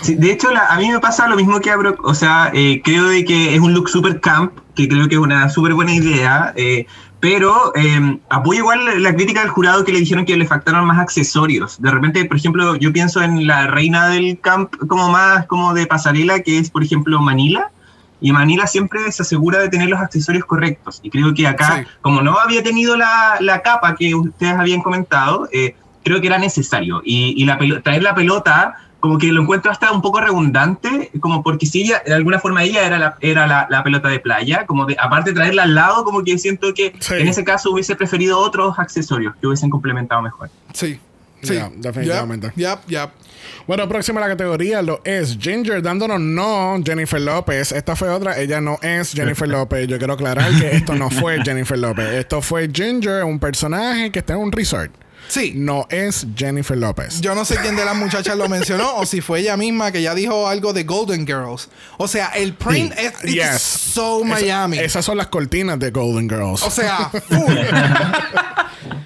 Sí, 0.00 0.14
de 0.16 0.32
hecho, 0.32 0.50
la- 0.50 0.66
a 0.66 0.78
mí 0.78 0.90
me 0.90 0.98
pasa 1.00 1.28
lo 1.28 1.36
mismo 1.36 1.60
que 1.60 1.70
a 1.70 1.76
Brock. 1.76 2.04
O 2.04 2.14
sea, 2.14 2.50
eh, 2.54 2.80
creo 2.84 3.04
de 3.08 3.24
que 3.24 3.54
es 3.54 3.60
un 3.60 3.74
look 3.74 3.88
super 3.88 4.20
camp, 4.20 4.52
que 4.74 4.88
creo 4.88 5.08
que 5.08 5.14
es 5.14 5.20
una 5.20 5.48
súper 5.50 5.74
buena 5.74 5.94
idea. 5.94 6.52
eh, 6.56 6.86
pero 7.20 7.72
eh, 7.74 8.18
apoyo 8.28 8.58
igual 8.60 9.02
la 9.02 9.14
crítica 9.14 9.40
del 9.40 9.48
jurado 9.48 9.82
que 9.82 9.92
le 9.92 10.00
dijeron 10.00 10.26
que 10.26 10.36
le 10.36 10.46
faltaron 10.46 10.84
más 10.84 10.98
accesorios. 10.98 11.80
De 11.80 11.90
repente, 11.90 12.22
por 12.26 12.36
ejemplo, 12.36 12.76
yo 12.76 12.92
pienso 12.92 13.22
en 13.22 13.46
la 13.46 13.66
reina 13.66 14.08
del 14.08 14.38
camp 14.40 14.74
como 14.88 15.08
más 15.08 15.46
como 15.46 15.72
de 15.72 15.86
pasarela, 15.86 16.40
que 16.40 16.58
es, 16.58 16.68
por 16.70 16.84
ejemplo, 16.84 17.18
Manila. 17.22 17.70
Y 18.26 18.32
Manila 18.32 18.66
siempre 18.66 19.12
se 19.12 19.22
asegura 19.22 19.58
de 19.58 19.68
tener 19.68 19.88
los 19.90 20.00
accesorios 20.00 20.44
correctos. 20.46 20.98
Y 21.02 21.10
creo 21.10 21.34
que 21.34 21.46
acá, 21.46 21.80
Sí. 21.82 21.86
como 22.00 22.22
no 22.22 22.38
había 22.38 22.62
tenido 22.62 22.96
la, 22.96 23.36
la 23.40 23.60
capa 23.60 23.94
que 23.96 24.14
ustedes 24.14 24.54
habían 24.54 24.80
comentado, 24.80 25.46
eh, 25.52 25.76
creo 26.02 26.20
que 26.20 26.28
era 26.28 26.38
necesario. 26.38 27.02
Y, 27.04 27.34
y 27.36 27.44
la 27.44 27.58
pelo- 27.58 27.82
traer 27.82 28.02
la 28.02 28.14
pelota, 28.14 28.76
como 28.98 29.18
que 29.18 29.26
lo 29.30 29.42
encuentro 29.42 29.70
hasta 29.70 29.92
un 29.92 30.00
poco 30.00 30.20
redundante, 30.22 31.10
como 31.20 31.42
porque 31.42 31.66
si 31.66 31.82
ella, 31.82 32.02
de 32.06 32.14
alguna 32.14 32.38
forma 32.38 32.62
ella 32.62 32.86
era 32.86 32.98
la, 32.98 33.16
era 33.20 33.46
la, 33.46 33.66
la 33.68 33.82
pelota 33.82 34.08
de 34.08 34.20
playa, 34.20 34.64
como 34.64 34.86
de, 34.86 34.96
aparte 34.98 35.30
de 35.30 35.36
traerla 35.36 35.64
al 35.64 35.74
lado, 35.74 36.02
como 36.04 36.24
que 36.24 36.38
siento 36.38 36.72
que 36.72 36.94
Sí. 37.00 37.12
en 37.14 37.28
ese 37.28 37.44
caso 37.44 37.70
hubiese 37.72 37.94
preferido 37.94 38.38
otros 38.38 38.78
accesorios 38.78 39.34
que 39.38 39.46
hubiesen 39.46 39.68
complementado 39.68 40.22
mejor. 40.22 40.48
Sí. 40.72 40.98
Sí. 41.44 41.54
Ya, 41.54 41.70
definitivamente. 41.74 42.52
Yep, 42.56 42.78
yep. 42.88 43.10
Bueno, 43.66 43.88
próxima 43.88 44.20
la 44.20 44.28
categoría 44.28 44.82
lo 44.82 45.00
es 45.04 45.38
Ginger, 45.40 45.82
dándonos 45.82 46.20
no 46.20 46.80
Jennifer 46.84 47.20
López. 47.20 47.72
Esta 47.72 47.96
fue 47.96 48.08
otra, 48.08 48.38
ella 48.38 48.60
no 48.60 48.78
es 48.82 49.12
Jennifer 49.12 49.48
López. 49.56 49.86
Yo 49.88 49.98
quiero 49.98 50.14
aclarar 50.14 50.50
que 50.58 50.76
esto 50.76 50.94
no 50.94 51.10
fue 51.10 51.38
Jennifer 51.44 51.78
López. 51.78 52.08
Esto 52.14 52.42
fue 52.42 52.68
Ginger, 52.72 53.24
un 53.24 53.38
personaje 53.38 54.10
que 54.10 54.18
está 54.20 54.34
en 54.34 54.40
un 54.40 54.52
resort. 54.52 54.92
Sí. 55.26 55.54
No 55.56 55.86
es 55.88 56.26
Jennifer 56.36 56.76
López. 56.76 57.22
Yo 57.22 57.34
no 57.34 57.46
sé 57.46 57.56
quién 57.56 57.76
de 57.76 57.84
las 57.86 57.96
muchachas 57.96 58.36
lo 58.36 58.46
mencionó 58.46 58.96
o 58.96 59.06
si 59.06 59.22
fue 59.22 59.40
ella 59.40 59.56
misma 59.56 59.90
que 59.90 60.02
ya 60.02 60.14
dijo 60.14 60.46
algo 60.48 60.74
de 60.74 60.84
Golden 60.84 61.26
Girls. 61.26 61.70
O 61.96 62.06
sea, 62.08 62.28
el 62.34 62.52
print 62.52 62.92
es 62.98 63.12
it's 63.24 63.32
Yes. 63.32 63.62
so 63.62 64.18
Esa- 64.18 64.26
Miami. 64.28 64.78
esas 64.78 65.02
son 65.02 65.16
las 65.16 65.28
cortinas 65.28 65.78
de 65.78 65.90
Golden 65.90 66.28
Girls. 66.28 66.62
O 66.62 66.70
sea, 66.70 67.08
full. 67.08 67.56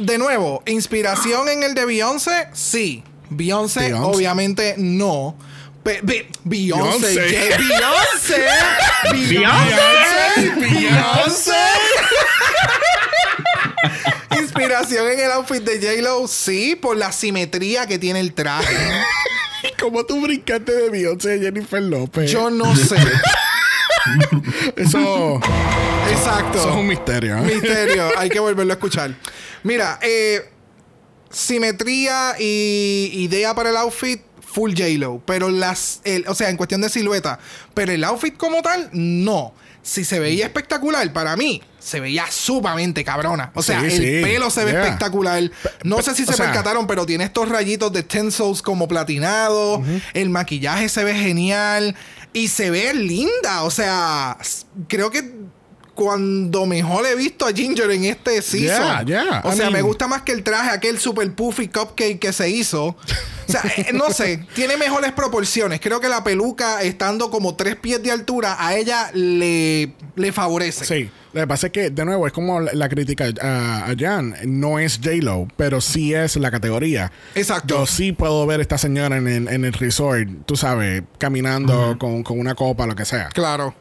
de 0.00 0.18
nuevo, 0.18 0.62
inspiración 0.66 1.48
en 1.48 1.62
el 1.62 1.74
de 1.74 1.84
Beyoncé, 1.84 2.48
sí. 2.52 3.02
Beyoncé, 3.30 3.80
Beyoncé. 3.80 4.16
obviamente 4.16 4.74
no. 4.78 5.36
Be- 5.84 6.00
be- 6.02 6.28
Beyoncé, 6.44 7.14
Beyoncé. 7.14 7.58
Beyoncé, 9.12 9.26
Beyoncé, 9.28 10.50
Beyoncé. 10.58 11.52
Inspiración 14.38 15.08
en 15.10 15.20
el 15.20 15.30
outfit 15.32 15.62
de 15.62 15.78
J-Lo, 15.80 16.26
sí, 16.28 16.76
por 16.76 16.96
la 16.96 17.12
simetría 17.12 17.86
que 17.86 17.98
tiene 17.98 18.20
el 18.20 18.32
traje. 18.34 18.76
¿Cómo 19.80 20.04
tú 20.04 20.20
brincaste 20.20 20.72
de 20.72 20.90
Beyoncé 20.90 21.34
a 21.34 21.38
Jennifer 21.38 21.82
López? 21.82 22.30
Yo 22.30 22.50
no 22.50 22.74
sé. 22.76 22.96
Eso, 24.76 25.38
Exacto. 26.10 26.58
eso 26.58 26.70
es 26.70 26.74
un 26.76 26.86
misterio. 26.86 27.36
¿eh? 27.36 27.42
Misterio, 27.42 28.10
hay 28.18 28.28
que 28.30 28.40
volverlo 28.40 28.72
a 28.72 28.76
escuchar. 28.76 29.14
Mira, 29.62 29.98
eh, 30.02 30.48
simetría 31.30 32.34
y 32.38 33.10
idea 33.14 33.54
para 33.54 33.70
el 33.70 33.76
outfit, 33.76 34.20
full 34.40 34.72
J-Lo. 34.72 35.22
Pero 35.26 35.48
las. 35.50 36.00
el- 36.04 36.24
o 36.28 36.34
sea, 36.34 36.50
en 36.50 36.56
cuestión 36.56 36.80
de 36.80 36.88
silueta. 36.88 37.38
Pero 37.74 37.92
el 37.92 38.02
outfit 38.04 38.36
como 38.36 38.62
tal, 38.62 38.90
no. 38.92 39.54
Si 39.82 40.04
se 40.04 40.18
veía 40.18 40.44
espectacular, 40.44 41.10
para 41.12 41.36
mí, 41.36 41.62
se 41.78 42.00
veía 42.00 42.26
sumamente 42.30 43.02
cabrona. 43.02 43.50
O 43.54 43.62
sea, 43.62 43.80
Sí, 43.80 43.86
el 43.86 43.92
sí. 43.92 44.22
pelo 44.22 44.50
se 44.50 44.64
ve 44.64 44.72
Yeah. 44.72 44.82
espectacular. 44.82 45.50
No 45.84 46.02
sé 46.02 46.14
si 46.14 46.26
se 46.26 46.34
sea- 46.34 46.46
percataron, 46.46 46.86
pero 46.86 47.06
tiene 47.06 47.24
estos 47.24 47.48
rayitos 47.48 47.90
de 47.92 48.02
stencils 48.02 48.60
como 48.60 48.86
platinado. 48.88 49.82
El 50.12 50.28
maquillaje 50.28 50.88
se 50.90 51.02
ve 51.04 51.14
genial. 51.14 51.96
Y 52.32 52.48
se 52.48 52.70
ve 52.70 52.92
linda. 52.94 53.62
O 53.62 53.70
sea, 53.70 54.36
creo 54.86 55.10
que 55.10 55.32
cuando 56.00 56.64
mejor 56.64 57.04
he 57.04 57.14
visto 57.14 57.44
a 57.46 57.52
Ginger 57.52 57.90
en 57.90 58.06
este 58.06 58.40
season. 58.40 59.04
Yeah, 59.06 59.24
yeah. 59.24 59.40
O 59.44 59.52
I 59.52 59.56
sea, 59.56 59.66
mean- 59.66 59.74
me 59.74 59.82
gusta 59.82 60.06
más 60.08 60.22
que 60.22 60.32
el 60.32 60.42
traje, 60.42 60.70
aquel 60.70 60.98
super 60.98 61.30
puffy 61.34 61.68
cupcake 61.68 62.18
que 62.18 62.32
se 62.32 62.48
hizo. 62.48 62.86
O 62.86 62.96
sea, 63.46 63.62
eh, 63.76 63.90
no 63.92 64.10
sé, 64.10 64.46
tiene 64.54 64.78
mejores 64.78 65.12
proporciones. 65.12 65.78
Creo 65.80 66.00
que 66.00 66.08
la 66.08 66.24
peluca, 66.24 66.80
estando 66.80 67.30
como 67.30 67.54
tres 67.54 67.76
pies 67.76 68.02
de 68.02 68.10
altura, 68.12 68.56
a 68.58 68.74
ella 68.76 69.10
le, 69.12 69.92
le 70.16 70.32
favorece. 70.32 70.86
Sí. 70.86 71.10
Lo 71.34 71.42
que 71.42 71.46
pasa 71.46 71.66
es 71.66 71.72
que, 71.74 71.90
de 71.90 72.04
nuevo, 72.06 72.26
es 72.26 72.32
como 72.32 72.60
la, 72.60 72.72
la 72.72 72.88
crítica 72.88 73.26
a, 73.42 73.90
a 73.90 73.94
Jan. 73.96 74.34
No 74.46 74.78
es 74.78 74.98
J-Lo, 75.04 75.48
pero 75.58 75.82
sí 75.82 76.14
es 76.14 76.34
la 76.36 76.50
categoría. 76.50 77.12
Exacto. 77.34 77.76
Yo 77.80 77.86
sí 77.86 78.12
puedo 78.12 78.46
ver 78.46 78.60
a 78.60 78.62
esta 78.62 78.78
señora 78.78 79.18
en, 79.18 79.28
el- 79.28 79.48
en 79.48 79.64
el 79.66 79.72
resort, 79.74 80.28
tú 80.46 80.56
sabes, 80.56 81.02
caminando 81.18 81.96
con, 81.98 82.22
con 82.22 82.40
una 82.40 82.54
copa, 82.54 82.86
lo 82.86 82.96
que 82.96 83.04
sea. 83.04 83.28
Claro. 83.28 83.74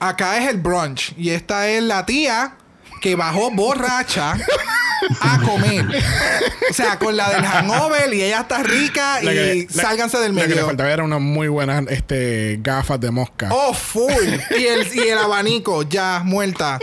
Acá 0.00 0.38
es 0.38 0.48
el 0.48 0.58
brunch. 0.58 1.12
Y 1.16 1.30
esta 1.30 1.68
es 1.68 1.82
la 1.82 2.06
tía 2.06 2.54
que 3.00 3.14
bajó 3.14 3.50
borracha 3.52 4.36
a 5.20 5.40
comer. 5.44 5.86
O 6.70 6.74
sea, 6.74 6.98
con 6.98 7.16
la 7.16 7.30
del 7.30 7.44
hangover 7.44 8.12
y 8.12 8.22
ella 8.22 8.40
está 8.40 8.62
rica 8.62 9.22
y 9.22 9.26
que- 9.26 9.66
la- 9.72 9.82
sálganse 9.82 10.18
del 10.18 10.34
Lo 10.34 10.40
que 10.42 10.48
le 10.48 10.54
medio. 10.56 10.66
faltaba 10.66 10.90
eran 10.90 11.06
unas 11.06 11.20
muy 11.20 11.48
buenas 11.48 11.84
este, 11.88 12.58
gafas 12.60 13.00
de 13.00 13.10
mosca. 13.10 13.48
Oh, 13.52 13.72
full. 13.72 14.10
y, 14.58 14.64
el, 14.66 14.86
y 14.94 15.08
el 15.08 15.18
abanico, 15.18 15.82
ya, 15.82 16.22
muerta. 16.24 16.78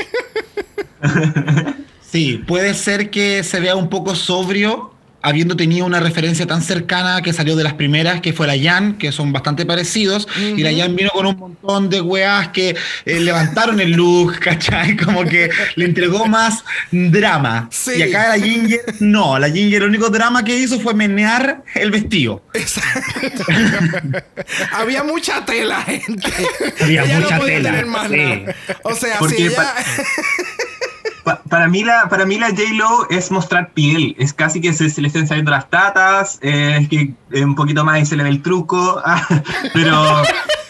Sí, 2.10 2.38
puede 2.48 2.74
ser 2.74 3.10
que 3.10 3.44
se 3.44 3.60
vea 3.60 3.76
un 3.76 3.90
poco 3.90 4.16
sobrio, 4.16 4.95
habiendo 5.26 5.56
tenido 5.56 5.88
una 5.88 6.00
referencia 6.00 6.46
tan 6.46 6.62
cercana 6.62 7.24
que 7.24 7.34
salió 7.34 7.56
de 7.56 7.64
las 7.64 7.74
primeras, 7.74 8.22
que 8.22 8.32
fue 8.32 8.46
la 8.46 8.56
Jan, 8.58 9.00
que 9.00 9.12
son 9.12 9.34
bastante 9.34 9.66
parecidos, 9.66 10.28
y 10.38 10.62
la 10.62 10.72
Jan 10.72 10.96
vino 10.96 11.10
con 11.10 11.26
un 11.26 11.36
montón 11.36 11.90
de 11.90 12.00
weas 12.00 12.50
que 12.50 12.76
eh, 13.06 13.20
levantaron 13.20 13.80
el 13.80 13.92
look, 13.92 14.40
¿cachai? 14.46 14.96
Como 14.96 15.26
que 15.26 15.50
le 15.76 15.86
entregó 15.86 16.28
más 16.28 16.64
drama. 16.92 17.68
Sí. 17.72 17.94
Y 17.98 18.04
acá 18.04 18.38
la 18.38 18.44
Ginger, 18.44 18.82
no, 19.00 19.40
la 19.40 19.50
Ginger 19.50 19.82
el 19.82 19.90
único 19.90 20.10
drama 20.10 20.44
que 20.44 20.56
hizo 20.56 20.80
fue 20.80 20.94
menear 20.94 21.64
el 21.74 21.90
vestido. 21.90 22.44
Había 24.72 25.04
mucha 25.04 25.44
tela, 25.44 25.82
gente. 25.82 26.32
Había 26.82 27.04
Ella 27.04 27.20
mucha 27.20 27.36
no 27.36 27.42
podía 27.42 27.58
tela, 27.58 27.72
tener 27.72 27.86
más 27.88 28.12
sí. 28.12 28.18
nada. 28.18 28.56
O 28.84 28.94
sea, 28.94 29.18
Porque 29.18 29.38
si 29.38 29.46
ella... 29.48 29.74
pa- 31.26 31.42
Pa- 31.42 31.42
para 31.50 31.68
mí 31.68 31.84
la 31.84 32.08
para 32.08 32.26
mí 32.26 32.38
la 32.38 32.50
J-Lo 32.52 33.10
es 33.10 33.32
mostrar 33.32 33.72
piel, 33.74 34.16
es 34.20 34.32
casi 34.34 34.62
que 34.62 34.72
se, 34.74 34.90
se 34.90 35.02
le 35.02 35.08
estén 35.08 35.28
saliendo 35.28 35.52
las 35.52 35.70
tatas, 35.70 36.40
eh, 36.42 36.78
es 36.82 36.88
que 36.88 37.14
eh, 37.32 37.44
un 37.44 37.56
poquito 37.56 37.84
más 37.84 38.00
y 38.00 38.06
se 38.06 38.16
le 38.16 38.24
ve 38.24 38.30
el 38.30 38.42
truco, 38.42 39.02
ah, 39.06 39.22
pero 39.74 40.22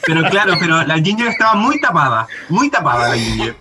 pero 0.08 0.24
claro, 0.30 0.54
pero 0.60 0.84
la 0.84 0.96
Ginger 1.00 1.28
estaba 1.28 1.56
muy 1.56 1.80
tapada, 1.82 2.28
muy 2.50 2.70
tapada 2.70 3.10
la 3.10 3.16
Ginger. 3.18 3.56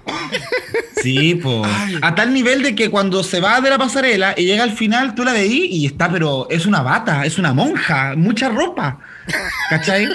Sí, 1.03 1.35
pues. 1.35 1.71
A 2.03 2.15
tal 2.15 2.33
nivel 2.33 2.63
de 2.63 2.75
que 2.75 2.91
cuando 2.91 3.23
se 3.23 3.41
va 3.41 3.61
de 3.61 3.71
la 3.71 3.79
pasarela 3.79 4.35
y 4.37 4.45
llega 4.45 4.63
al 4.63 4.73
final, 4.73 5.15
tú 5.15 5.25
la 5.25 5.33
veís 5.33 5.71
y 5.71 5.87
está, 5.87 6.09
pero 6.11 6.47
es 6.51 6.65
una 6.67 6.83
bata, 6.83 7.25
es 7.27 7.39
una 7.39 7.53
monja, 7.53 8.15
mucha 8.17 8.49
ropa. 8.49 8.99
¿Cachai? 9.71 10.09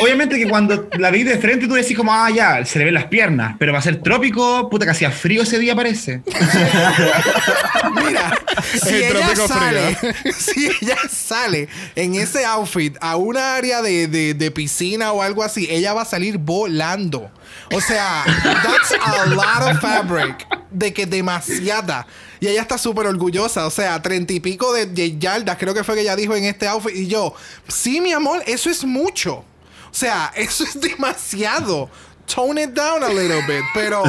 Obviamente 0.00 0.36
que 0.36 0.48
cuando 0.48 0.88
la 0.98 1.10
veis 1.10 1.24
de 1.24 1.38
frente 1.38 1.66
tú 1.66 1.74
decís 1.74 1.96
como, 1.96 2.12
ah, 2.12 2.28
ya, 2.30 2.64
se 2.64 2.78
le 2.78 2.84
ven 2.84 2.94
las 2.94 3.06
piernas, 3.06 3.54
pero 3.58 3.72
va 3.72 3.78
a 3.78 3.82
ser 3.82 4.02
trópico, 4.02 4.68
puta 4.68 4.84
que 4.84 4.90
hacía 4.90 5.10
frío 5.10 5.42
ese 5.42 5.58
día 5.58 5.74
parece. 5.74 6.20
Mira, 7.94 8.32
si 8.80 8.88
El 8.88 9.02
ella 9.04 9.08
trópico 9.20 9.48
sale, 9.48 9.96
frío. 9.96 10.32
si 10.38 10.66
ella 10.80 10.96
sale 11.10 11.68
en 11.94 12.14
ese 12.16 12.44
outfit 12.44 12.96
a 13.00 13.16
una 13.16 13.56
área 13.56 13.82
de, 13.82 14.08
de- 14.08 14.34
de 14.34 14.50
piscina 14.50 15.12
o 15.12 15.22
algo 15.22 15.42
así, 15.42 15.66
ella 15.70 15.94
va 15.94 16.02
a 16.02 16.06
salir 16.06 16.38
volando. 16.38 17.30
O 17.72 17.80
sea, 17.80 18.24
that's 18.42 18.92
a 19.00 19.26
lot 19.26 19.70
of 19.74 19.80
fabric. 19.80 20.46
De 20.70 20.92
que 20.92 21.06
demasiada. 21.06 22.06
Y 22.40 22.46
ella 22.48 22.62
está 22.62 22.78
súper 22.78 23.06
orgullosa. 23.06 23.66
O 23.66 23.70
sea, 23.70 24.00
treinta 24.02 24.32
y 24.32 24.40
pico 24.40 24.72
de, 24.72 24.86
de 24.86 25.18
yardas, 25.18 25.56
creo 25.58 25.74
que 25.74 25.84
fue 25.84 25.94
que 25.94 26.02
ella 26.02 26.16
dijo 26.16 26.34
en 26.34 26.44
este 26.44 26.66
outfit. 26.66 26.94
Y 26.94 27.06
yo, 27.06 27.34
sí, 27.66 28.00
mi 28.00 28.12
amor, 28.12 28.42
eso 28.46 28.70
es 28.70 28.84
mucho. 28.84 29.44
O 29.90 29.94
sea, 29.94 30.32
eso 30.36 30.64
es 30.64 30.80
demasiado. 30.80 31.90
Tone 32.32 32.62
it 32.62 32.70
down 32.70 33.02
a 33.02 33.08
little 33.08 33.42
bit. 33.46 33.62
Pero, 33.74 34.02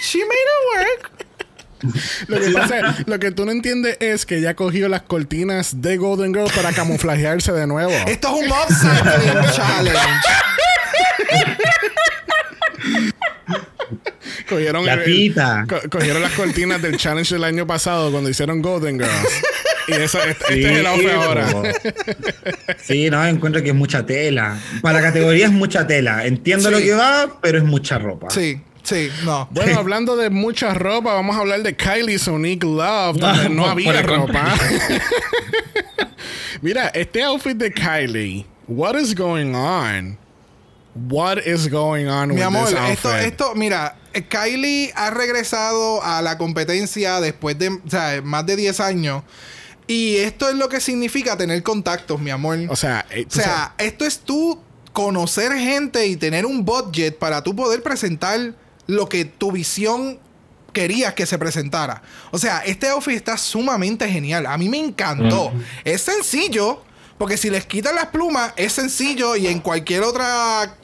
she 0.00 0.18
made 0.18 0.34
it 0.34 0.76
work. 0.76 1.10
Lo 2.28 2.38
que 2.38 2.50
pasa, 2.50 2.96
lo 3.06 3.18
que 3.18 3.30
tú 3.30 3.46
no 3.46 3.52
entiendes 3.52 3.96
es 4.00 4.26
que 4.26 4.36
ella 4.36 4.54
cogió 4.54 4.88
las 4.90 5.00
cortinas 5.02 5.80
de 5.80 5.96
Golden 5.96 6.34
Girl 6.34 6.50
para 6.54 6.72
camuflajearse 6.72 7.52
de 7.52 7.66
nuevo. 7.66 7.92
Esto 8.06 8.28
es 8.28 8.44
un 8.44 8.52
upcycling 8.52 9.50
challenge. 9.52 10.26
Cogieron, 14.48 14.86
La 14.86 14.94
el- 14.94 15.00
el- 15.10 15.34
co- 15.68 15.80
cogieron 15.90 16.22
las 16.22 16.32
cortinas 16.32 16.80
del 16.80 16.96
challenge 16.96 17.34
del 17.34 17.44
año 17.44 17.66
pasado 17.66 18.10
cuando 18.10 18.30
hicieron 18.30 18.62
Golden 18.62 18.98
Girls. 18.98 19.42
Y 19.88 19.92
eso, 19.92 20.18
este, 20.22 20.30
este 20.30 20.54
Sí, 20.54 20.64
es 20.64 20.78
el 20.78 20.86
outfit 20.86 21.10
ahora. 21.10 21.46
Sí, 22.82 23.10
no, 23.10 23.24
encuentro 23.26 23.60
que 23.62 23.70
es 23.70 23.74
mucha 23.74 24.06
tela. 24.06 24.56
Para 24.82 25.00
la 25.00 25.06
categoría 25.08 25.46
es 25.46 25.52
mucha 25.52 25.86
tela. 25.86 26.24
Entiendo 26.26 26.68
Sí. 26.68 26.74
lo 26.74 26.78
que 26.80 26.92
va, 26.92 27.38
pero 27.42 27.58
es 27.58 27.64
mucha 27.64 27.98
ropa. 27.98 28.30
Sí, 28.30 28.60
sí, 28.84 29.10
no. 29.24 29.48
Bueno, 29.50 29.78
hablando 29.80 30.16
de 30.16 30.30
mucha 30.30 30.74
ropa, 30.74 31.12
vamos 31.14 31.34
a 31.36 31.40
hablar 31.40 31.62
de 31.64 31.74
Kylie 31.74 32.18
Sonic 32.20 32.62
Love, 32.62 33.16
donde 33.18 33.46
Ah, 33.46 33.48
no 33.48 33.62
por- 33.62 33.70
había 33.72 34.02
ropa. 34.02 34.54
Mira, 36.62 36.88
este 36.94 37.22
outfit 37.22 37.56
de 37.56 37.72
Kylie, 37.72 38.46
what 38.68 38.94
is 38.96 39.14
going 39.14 39.54
on? 39.54 40.18
What 40.94 41.38
is 41.46 41.68
going 41.70 42.08
on 42.08 42.28
Mi 42.28 42.34
with 42.36 42.42
amor, 42.44 42.64
this 42.66 42.74
esto, 42.74 43.08
outfit? 43.10 43.26
esto, 43.32 43.54
mira, 43.54 43.96
Kylie 44.28 44.92
ha 44.96 45.10
regresado 45.10 46.02
a 46.02 46.20
la 46.20 46.36
competencia 46.36 47.20
después 47.20 47.58
de, 47.58 47.68
o 47.68 47.88
sea, 47.88 48.20
más 48.22 48.44
de 48.46 48.56
10 48.56 48.80
años. 48.80 49.22
Y 49.86 50.16
esto 50.16 50.48
es 50.48 50.54
lo 50.56 50.68
que 50.68 50.80
significa 50.80 51.36
tener 51.36 51.62
contactos, 51.62 52.20
mi 52.20 52.30
amor. 52.30 52.58
O 52.68 52.76
sea, 52.76 53.06
eh, 53.10 53.24
O 53.28 53.30
sea, 53.32 53.74
esto 53.78 54.04
es 54.04 54.18
tú 54.20 54.60
conocer 54.92 55.52
gente 55.52 56.06
y 56.06 56.16
tener 56.16 56.44
un 56.46 56.64
budget 56.64 57.16
para 57.18 57.42
tú 57.42 57.54
poder 57.54 57.82
presentar 57.82 58.54
lo 58.86 59.08
que 59.08 59.24
tu 59.24 59.52
visión 59.52 60.18
querías 60.72 61.14
que 61.14 61.26
se 61.26 61.38
presentara. 61.38 62.02
O 62.32 62.38
sea, 62.38 62.58
este 62.60 62.88
outfit 62.88 63.14
está 63.14 63.36
sumamente 63.36 64.08
genial. 64.08 64.46
A 64.46 64.56
mí 64.58 64.68
me 64.68 64.78
encantó. 64.78 65.52
Es 65.84 66.02
sencillo, 66.02 66.82
porque 67.18 67.36
si 67.36 67.50
les 67.50 67.66
quitan 67.66 67.94
las 67.96 68.06
plumas, 68.06 68.52
es 68.56 68.72
sencillo 68.72 69.36
y 69.36 69.46
en 69.46 69.60
cualquier 69.60 70.02
otra. 70.02 70.76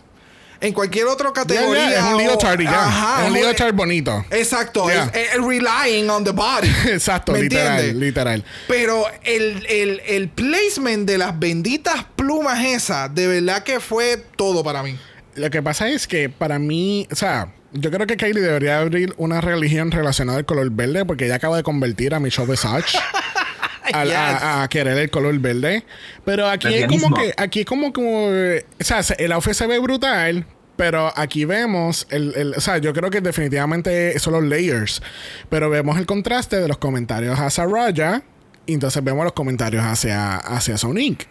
En 0.67 0.73
cualquier 0.73 1.07
otra 1.07 1.33
categoría. 1.33 1.99
es 1.99 2.03
un 2.05 2.17
leotard 2.19 2.61
y 2.61 2.65
ya. 2.65 2.87
Ajá, 2.87 3.23
es 3.25 3.29
un 3.29 3.35
leotard 3.35 3.75
bonito. 3.75 4.25
Exacto, 4.31 4.91
es, 4.91 4.99
es 5.15 5.35
relying 5.43 6.09
on 6.11 6.25
the 6.25 6.33
body. 6.33 6.69
Exacto, 6.87 7.33
¿Me 7.33 7.43
literal, 7.43 7.99
literal. 8.01 8.45
Pero 8.69 9.05
el, 9.23 9.65
el- 9.69 10.01
el 10.07 10.29
placement 10.29 11.07
de 11.09 11.19
las 11.19 11.39
benditas 11.39 12.05
plumas 12.17 12.65
esas, 12.65 13.15
de 13.15 13.27
verdad 13.27 13.63
que 13.63 13.81
fue 13.81 14.17
todo 14.37 14.63
para 14.65 14.83
mí. 14.83 14.99
Lo 15.35 15.51
que 15.51 15.63
pasa 15.63 15.89
es 15.89 16.07
que 16.07 16.29
para 16.31 16.59
mí, 16.59 17.07
o 17.13 17.15
sea, 17.15 17.53
yo 17.73 17.91
creo 17.91 18.07
que 18.07 18.17
Kylie 18.17 18.41
debería 18.41 18.79
abrir 18.79 19.13
una 19.19 19.41
religión 19.43 19.91
relacionada 19.91 20.39
al 20.39 20.47
color 20.47 20.71
verde 20.71 21.05
porque 21.05 21.27
ella 21.27 21.35
acaba 21.37 21.57
de 21.59 21.63
convertir 21.63 22.15
a 22.15 22.21
Michelle 22.21 22.51
Visage 22.51 22.99
al- 23.93 24.09
Yes. 24.09 24.17
a, 24.17 24.63
a 24.63 24.69
querer 24.69 24.97
el 24.99 25.11
color 25.11 25.39
verde. 25.39 25.85
Pero 26.25 26.49
aquí 26.49 26.73
es 26.75 26.87
como 26.89 27.15
que, 27.15 27.35
aquí 27.37 27.61
es 27.61 27.67
como, 27.67 27.93
como, 27.93 28.29
eh, 28.33 28.65
o 28.81 28.85
sea, 28.85 29.03
se- 29.03 29.23
el 29.23 29.31
outfit 29.33 29.53
se 29.55 29.67
ve 29.67 29.79
brutal. 29.79 30.47
Pero 30.77 31.13
aquí 31.17 31.45
vemos, 31.45 32.07
el, 32.11 32.35
el- 32.37 32.55
o 32.57 32.61
sea, 32.61 32.79
yo 32.79 32.93
creo 32.93 33.11
que 33.11 33.21
definitivamente 33.21 34.19
son 34.19 34.35
los 34.35 34.45
layers. 34.45 35.03
Pero 35.49 35.71
vemos 35.71 35.99
el 35.99 36.07
contraste 36.07 36.57
de 36.61 36.69
los 36.69 36.79
comentarios 36.79 37.39
hacia 37.39 37.65
Raya. 37.67 38.23
Y 38.67 38.75
entonces 38.75 39.03
vemos 39.03 39.25
los 39.25 39.33
comentarios 39.33 39.85
hacia, 39.85 40.37
hacia 40.37 40.77
Sonic. 40.77 41.29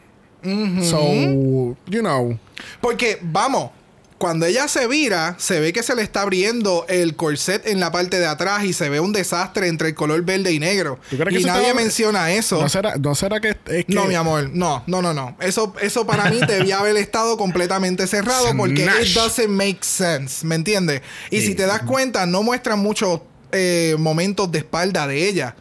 So, 0.83 0.99
you 1.87 1.99
know. 2.01 2.37
Porque, 2.79 3.17
vamos, 3.21 3.71
cuando 4.25 4.47
ella 4.47 4.67
se 4.67 4.87
vira, 4.87 5.35
se 5.37 5.59
ve 5.59 5.71
que 5.71 5.83
se 5.83 5.95
le 5.95 6.01
está 6.01 6.23
abriendo 6.23 6.87
el 6.89 7.15
corset 7.15 7.67
en 7.67 7.79
la 7.79 7.91
parte 7.91 8.17
de 8.17 8.25
atrás 8.25 8.63
y 8.63 8.73
se 8.73 8.89
ve 8.89 8.99
un 8.99 9.13
desastre 9.13 9.67
entre 9.67 9.89
el 9.89 9.93
color 9.93 10.23
verde 10.23 10.51
y 10.51 10.57
negro. 10.57 10.99
¿Tú 11.11 11.17
crees 11.17 11.35
que 11.35 11.41
Y 11.41 11.45
nadie 11.45 11.75
menciona 11.75 12.31
eso. 12.31 12.59
¿No 12.59 12.67
será, 12.67 12.95
no 12.95 13.13
será 13.13 13.39
que 13.39 13.49
es 13.49 13.85
que 13.85 13.93
No, 13.93 14.05
mi 14.05 14.15
amor, 14.15 14.49
no, 14.51 14.83
no, 14.87 15.03
no, 15.03 15.13
no. 15.13 15.37
Eso, 15.41 15.75
eso 15.79 16.07
para 16.07 16.31
mí 16.31 16.39
debía 16.47 16.79
haber 16.79 16.97
estado 16.97 17.37
completamente 17.37 18.07
cerrado 18.07 18.47
porque 18.57 18.89
it 19.03 19.13
doesn't 19.13 19.47
make 19.47 19.81
sense, 19.81 20.43
¿me 20.43 20.55
entiendes? 20.55 21.03
Y 21.29 21.41
si 21.41 21.53
te 21.53 21.67
das 21.67 21.83
cuenta, 21.83 22.25
no 22.25 22.41
muestran 22.41 22.79
muchos 22.79 23.21
eh, 23.51 23.95
momentos 23.99 24.51
de 24.51 24.57
espalda 24.57 25.05
de 25.05 25.29
ella. 25.29 25.55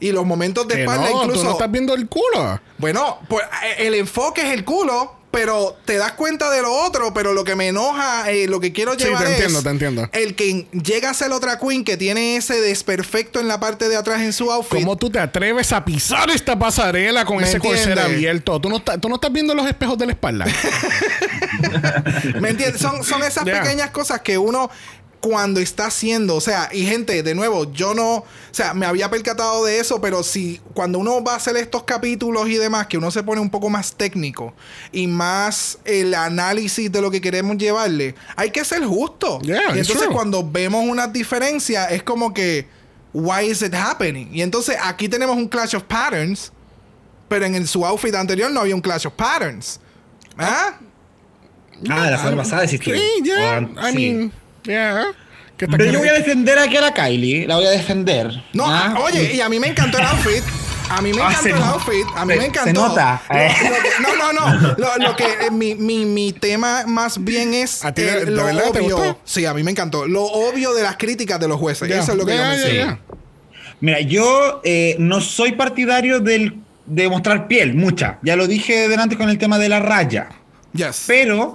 Y 0.00 0.10
los 0.10 0.26
momentos 0.26 0.66
de 0.66 0.74
que 0.74 0.80
espalda 0.80 1.08
no, 1.08 1.22
incluso... 1.22 1.42
tú 1.42 1.46
no 1.46 1.52
estás 1.52 1.70
viendo 1.70 1.94
el 1.94 2.08
culo. 2.08 2.60
Bueno, 2.78 3.20
pues 3.28 3.44
eh, 3.62 3.86
el 3.86 3.94
enfoque 3.94 4.40
es 4.40 4.54
el 4.54 4.64
culo, 4.64 5.17
pero 5.38 5.76
te 5.84 5.98
das 5.98 6.14
cuenta 6.14 6.50
de 6.50 6.62
lo 6.62 6.72
otro, 6.72 7.14
pero 7.14 7.32
lo 7.32 7.44
que 7.44 7.54
me 7.54 7.68
enoja, 7.68 8.28
eh, 8.28 8.48
lo 8.48 8.58
que 8.58 8.72
quiero 8.72 8.94
Sí, 8.94 9.04
llevar 9.04 9.22
te 9.22 9.34
es 9.34 9.34
entiendo, 9.36 9.62
te 9.62 9.68
entiendo. 9.68 10.08
el 10.12 10.34
que 10.34 10.66
llega 10.72 11.10
a 11.10 11.14
ser 11.14 11.30
otra 11.30 11.60
queen 11.60 11.84
que 11.84 11.96
tiene 11.96 12.34
ese 12.34 12.60
desperfecto 12.60 13.38
en 13.38 13.46
la 13.46 13.60
parte 13.60 13.88
de 13.88 13.94
atrás 13.94 14.20
en 14.22 14.32
su 14.32 14.50
outfit. 14.50 14.80
¿Cómo 14.80 14.96
tú 14.96 15.10
te 15.10 15.20
atreves 15.20 15.72
a 15.72 15.84
pisar 15.84 16.28
esta 16.30 16.58
pasarela 16.58 17.24
con 17.24 17.36
¿Me 17.36 17.44
ese 17.44 17.60
corset 17.60 17.96
abierto? 17.96 18.60
¿Tú 18.60 18.68
no, 18.68 18.78
estás, 18.78 19.00
tú 19.00 19.08
no 19.08 19.14
estás 19.14 19.32
viendo 19.32 19.54
los 19.54 19.64
espejos 19.68 19.96
de 19.96 20.06
la 20.06 20.12
espalda. 20.12 20.44
¿Me 22.40 22.48
entiendes? 22.50 22.80
Son, 22.80 23.04
son 23.04 23.22
esas 23.22 23.44
pequeñas 23.44 23.90
cosas 23.90 24.20
que 24.22 24.36
uno 24.38 24.68
cuando 25.20 25.58
está 25.58 25.86
haciendo, 25.86 26.36
o 26.36 26.40
sea, 26.40 26.68
y 26.72 26.86
gente, 26.86 27.22
de 27.24 27.34
nuevo, 27.34 27.72
yo 27.72 27.92
no, 27.92 28.16
o 28.18 28.24
sea, 28.52 28.72
me 28.72 28.86
había 28.86 29.10
percatado 29.10 29.64
de 29.64 29.80
eso, 29.80 30.00
pero 30.00 30.22
si 30.22 30.60
cuando 30.74 30.98
uno 31.00 31.24
va 31.24 31.32
a 31.32 31.36
hacer 31.36 31.56
estos 31.56 31.82
capítulos 31.82 32.48
y 32.48 32.54
demás, 32.54 32.86
que 32.86 32.98
uno 32.98 33.10
se 33.10 33.22
pone 33.24 33.40
un 33.40 33.50
poco 33.50 33.68
más 33.68 33.94
técnico 33.96 34.54
y 34.92 35.08
más 35.08 35.78
el 35.84 36.14
análisis 36.14 36.90
de 36.92 37.00
lo 37.02 37.10
que 37.10 37.20
queremos 37.20 37.56
llevarle, 37.58 38.14
hay 38.36 38.50
que 38.50 38.64
ser 38.64 38.84
justo. 38.84 39.40
Yeah, 39.40 39.56
y 39.56 39.80
it's 39.80 39.88
entonces 39.88 40.04
true. 40.04 40.14
cuando 40.14 40.48
vemos 40.48 40.84
una 40.84 41.08
diferencia, 41.08 41.86
es 41.86 42.04
como 42.04 42.32
que, 42.32 42.68
why 43.12 43.50
is 43.50 43.60
it 43.62 43.74
happening? 43.74 44.28
Y 44.32 44.42
entonces 44.42 44.76
aquí 44.80 45.08
tenemos 45.08 45.36
un 45.36 45.48
clash 45.48 45.74
of 45.74 45.82
patterns, 45.82 46.52
pero 47.28 47.44
en 47.44 47.56
el- 47.56 47.66
su 47.66 47.84
outfit 47.84 48.14
anterior 48.14 48.50
no 48.52 48.60
había 48.60 48.74
un 48.76 48.80
clash 48.80 49.06
of 49.06 49.14
patterns. 49.14 49.80
¿Ah? 50.38 50.78
Ah, 51.90 52.04
de 52.04 52.10
la 52.12 52.18
semana 52.18 52.36
pasada 52.38 52.62
tú. 52.66 52.76
sí, 52.76 52.92
yeah. 53.24 53.68
Ah, 53.76 53.90
I 53.90 53.94
mean, 53.94 54.32
yeah. 54.68 55.06
Pero 55.58 55.84
yo 55.86 55.98
voy 55.98 56.08
a 56.08 56.12
defender 56.12 56.56
aquí 56.58 56.76
a 56.76 56.80
la 56.82 56.94
Kylie. 56.94 57.46
La 57.48 57.56
voy 57.56 57.66
a 57.66 57.70
defender. 57.70 58.30
No, 58.52 58.66
¿Ah? 58.66 58.94
ah, 58.96 59.00
oye, 59.00 59.34
y 59.34 59.40
a 59.40 59.48
mí 59.48 59.58
me 59.58 59.66
encantó 59.66 59.98
el 59.98 60.04
outfit. 60.06 60.44
A 60.90 61.02
mí 61.02 61.12
me 61.12 61.20
Ah, 61.20 61.26
encantó 61.30 61.42
se 61.42 61.48
el 61.50 61.54
nota. 61.56 61.70
outfit. 61.72 62.06
A 62.16 62.24
mí 62.24 62.32
Se- 62.32 62.38
me 62.38 62.42
se 62.44 62.48
encantó. 62.48 62.88
nota. 62.88 63.22
Lo- 63.28 63.36
lo 63.36 63.82
que- 63.82 63.90
no, 64.00 64.32
no, 64.32 64.32
no. 64.32 64.74
Lo, 64.78 64.96
lo 64.98 65.16
que 65.16 65.24
eh, 65.24 65.50
mi, 65.50 65.74
mi, 65.74 66.04
mi 66.06 66.32
tema 66.32 66.84
más 66.86 67.22
bien 67.24 67.52
es 67.54 67.84
¿A 67.84 67.92
ti 67.92 68.02
eh, 68.02 68.24
lo 68.26 68.44
verdad 68.44 68.68
obvio. 68.70 69.18
Sí, 69.24 69.44
a 69.46 69.52
mí 69.52 69.62
me 69.64 69.72
encantó. 69.72 70.06
Lo 70.06 70.22
obvio 70.24 70.72
de 70.74 70.82
las 70.84 70.96
críticas 70.96 71.40
de 71.40 71.48
los 71.48 71.58
jueces. 71.58 71.88
Yeah. 71.88 72.00
Eso 72.02 72.12
es 72.12 72.18
lo 72.18 72.24
que 72.24 72.34
Yeah, 72.34 72.56
yo 72.56 72.68
yeah. 72.72 72.98
Mira, 73.80 74.00
yo 74.00 74.60
eh, 74.64 74.94
no 75.00 75.20
soy 75.20 75.52
partidario 75.52 76.20
del, 76.20 76.56
de 76.86 77.08
mostrar 77.08 77.48
piel, 77.48 77.74
mucha. 77.74 78.18
Ya 78.22 78.36
lo 78.36 78.46
dije 78.46 78.88
delante 78.88 79.16
con 79.18 79.28
el 79.28 79.38
tema 79.38 79.58
de 79.58 79.68
la 79.68 79.80
raya. 79.80 80.28
Yes. 80.72 81.04
Pero 81.06 81.52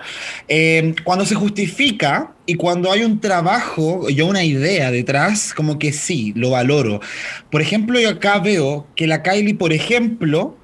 eh, 0.47 0.93
cuando 1.05 1.25
se 1.25 1.35
justifica 1.35 2.32
y 2.45 2.55
cuando 2.55 2.91
hay 2.91 3.03
un 3.03 3.19
trabajo 3.19 4.09
y 4.09 4.21
una 4.21 4.43
idea 4.43 4.91
detrás, 4.91 5.53
como 5.53 5.79
que 5.79 5.93
sí, 5.93 6.33
lo 6.35 6.51
valoro. 6.51 6.99
Por 7.49 7.61
ejemplo, 7.61 7.99
yo 7.99 8.09
acá 8.09 8.39
veo 8.39 8.85
que 8.95 9.07
la 9.07 9.23
Kylie, 9.23 9.55
por 9.55 9.71
ejemplo, 9.71 10.57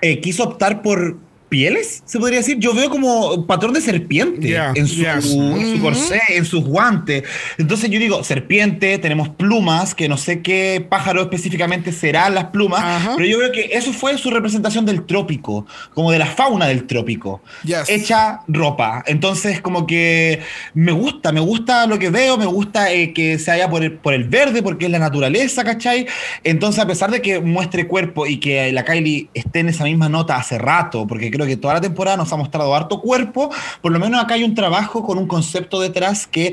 eh, 0.00 0.20
quiso 0.20 0.44
optar 0.44 0.80
por 0.82 1.18
pieles, 1.52 2.02
se 2.06 2.18
podría 2.18 2.38
decir. 2.38 2.56
Yo 2.58 2.72
veo 2.72 2.88
como 2.88 3.46
patrón 3.46 3.74
de 3.74 3.82
serpiente 3.82 4.48
Yeah, 4.48 4.72
en, 4.74 4.88
su, 4.88 4.94
yes. 5.02 5.30
en 5.34 5.76
su 5.76 5.82
corsé, 5.82 6.20
en 6.30 6.46
sus 6.46 6.64
guantes. 6.64 7.24
Entonces 7.58 7.90
yo 7.90 7.98
digo, 7.98 8.24
serpiente, 8.24 8.96
tenemos 8.96 9.28
plumas, 9.28 9.94
que 9.94 10.08
no 10.08 10.16
sé 10.16 10.40
qué 10.40 10.84
pájaro 10.88 11.20
específicamente 11.20 11.92
serán 11.92 12.34
las 12.34 12.46
plumas, 12.46 12.80
Ajá. 12.82 13.12
pero 13.16 13.28
yo 13.28 13.38
veo 13.38 13.52
que 13.52 13.68
eso 13.72 13.92
fue 13.92 14.16
su 14.16 14.30
representación 14.30 14.86
del 14.86 15.04
trópico, 15.04 15.66
como 15.92 16.10
de 16.10 16.18
la 16.18 16.24
fauna 16.26 16.66
del 16.68 16.84
trópico 16.86 17.42
Yes. 17.64 17.90
hecha 17.90 18.40
ropa. 18.48 19.04
Entonces, 19.06 19.60
como 19.60 19.86
que 19.86 20.40
me 20.72 20.92
gusta, 20.92 21.32
me 21.32 21.40
gusta 21.40 21.86
lo 21.86 21.98
que 21.98 22.08
veo, 22.08 22.38
me 22.38 22.46
gusta 22.46 22.90
eh, 22.90 23.12
que 23.12 23.38
se 23.38 23.50
haya 23.50 23.68
por 23.68 23.82
el, 23.82 23.92
por 23.92 24.14
el 24.14 24.24
verde, 24.24 24.62
porque 24.62 24.86
es 24.86 24.90
la 24.90 24.98
naturaleza, 24.98 25.64
¿cachai? 25.64 26.06
Entonces, 26.44 26.82
a 26.82 26.86
pesar 26.86 27.10
de 27.10 27.20
que 27.20 27.40
muestre 27.40 27.86
cuerpo 27.86 28.26
y 28.26 28.40
que 28.40 28.72
la 28.72 28.86
Kylie 28.86 29.28
esté 29.34 29.60
en 29.60 29.68
esa 29.68 29.84
misma 29.84 30.08
nota 30.08 30.36
hace 30.36 30.56
rato, 30.56 31.06
porque 31.06 31.30
creo 31.30 31.41
que 31.46 31.56
toda 31.56 31.74
la 31.74 31.80
temporada 31.80 32.16
nos 32.16 32.32
ha 32.32 32.36
mostrado 32.36 32.74
harto 32.74 33.00
cuerpo, 33.00 33.50
por 33.80 33.92
lo 33.92 33.98
menos 33.98 34.22
acá 34.22 34.34
hay 34.34 34.44
un 34.44 34.54
trabajo 34.54 35.04
con 35.04 35.18
un 35.18 35.26
concepto 35.26 35.80
detrás 35.80 36.26
que 36.26 36.52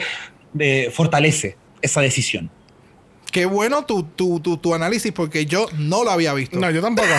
eh, 0.60 0.92
fortalece 0.94 1.58
esa 1.82 2.02
decisión. 2.02 2.50
Qué 3.32 3.46
bueno 3.46 3.86
tu, 3.86 4.04
tu, 4.04 4.40
tu, 4.40 4.58
tu 4.58 4.74
análisis 4.74 5.12
porque 5.12 5.46
yo 5.46 5.68
no 5.78 6.04
lo 6.04 6.10
había 6.12 6.34
visto. 6.34 6.58
No, 6.60 6.70
yo 6.72 6.82
tampoco. 6.82 7.08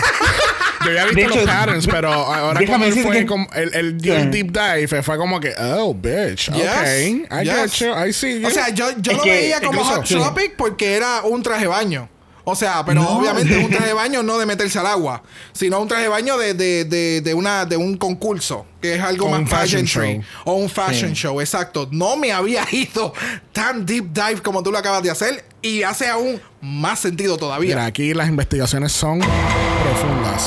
Yo 0.82 0.88
había 0.92 1.04
visto 1.04 1.16
De 1.20 1.22
hecho, 1.26 1.36
los 1.36 1.44
patterns, 1.44 1.86
pero 1.88 2.10
ahora 2.10 2.58
déjame 2.58 2.90
fue 2.90 3.12
que- 3.18 3.26
como 3.26 3.46
el, 3.52 3.74
el, 3.74 3.86
el 3.96 4.00
Sí. 4.00 4.28
deep 4.30 4.50
dive 4.50 5.02
fue 5.02 5.18
como 5.18 5.38
que, 5.38 5.52
oh, 5.58 5.92
bitch, 5.92 6.50
Yes, 6.54 6.64
okay, 6.70 7.26
I 7.30 7.44
yes. 7.44 7.54
get 7.54 7.86
you, 7.86 7.92
I 8.08 8.12
see 8.14 8.40
you. 8.40 8.46
O 8.48 8.50
sea, 8.50 8.70
yo, 8.70 8.86
yo 8.96 9.12
lo 9.12 9.22
que 9.22 9.30
veía 9.30 9.60
como 9.60 9.72
incluso- 9.82 9.96
Hot 9.96 10.06
sí. 10.06 10.14
Topic 10.14 10.54
porque 10.56 10.94
era 10.94 11.20
un 11.24 11.42
traje 11.42 11.66
baño. 11.66 12.08
O 12.50 12.56
sea, 12.56 12.84
pero 12.84 13.02
No. 13.02 13.08
obviamente 13.18 13.56
un 13.56 13.70
traje 13.70 13.86
de 13.88 13.92
baño 13.94 14.22
no 14.22 14.38
de 14.38 14.46
meterse 14.46 14.78
al 14.78 14.86
agua, 14.86 15.22
sino 15.52 15.80
un 15.80 15.88
traje 15.88 16.04
de 16.04 16.08
baño 16.08 16.36
de, 16.36 16.54
de, 16.54 16.84
de, 16.84 17.20
de 17.20 17.34
una, 17.34 17.64
de 17.64 17.76
un 17.76 17.96
concurso, 17.96 18.66
que 18.80 18.94
es 18.96 19.00
algo 19.02 19.26
O 19.26 19.30
más 19.30 19.40
un 19.40 19.46
fashion 19.46 19.84
show. 19.84 20.22
O 20.44 20.54
un 20.54 20.68
fashion 20.68 21.10
Sí. 21.10 21.22
show, 21.22 21.40
exacto. 21.40 21.88
No 21.90 22.16
me 22.16 22.32
había 22.32 22.64
ido 22.72 23.12
tan 23.52 23.84
deep 23.86 24.12
dive 24.12 24.42
como 24.42 24.62
tú 24.62 24.70
lo 24.72 24.78
acabas 24.78 25.02
de 25.02 25.10
hacer 25.10 25.44
y 25.62 25.82
hace 25.82 26.08
aún 26.08 26.40
más 26.60 26.98
sentido 27.00 27.36
todavía. 27.36 27.74
Mira, 27.76 27.86
aquí 27.86 28.12
las 28.14 28.28
investigaciones 28.28 28.92
son 28.92 29.20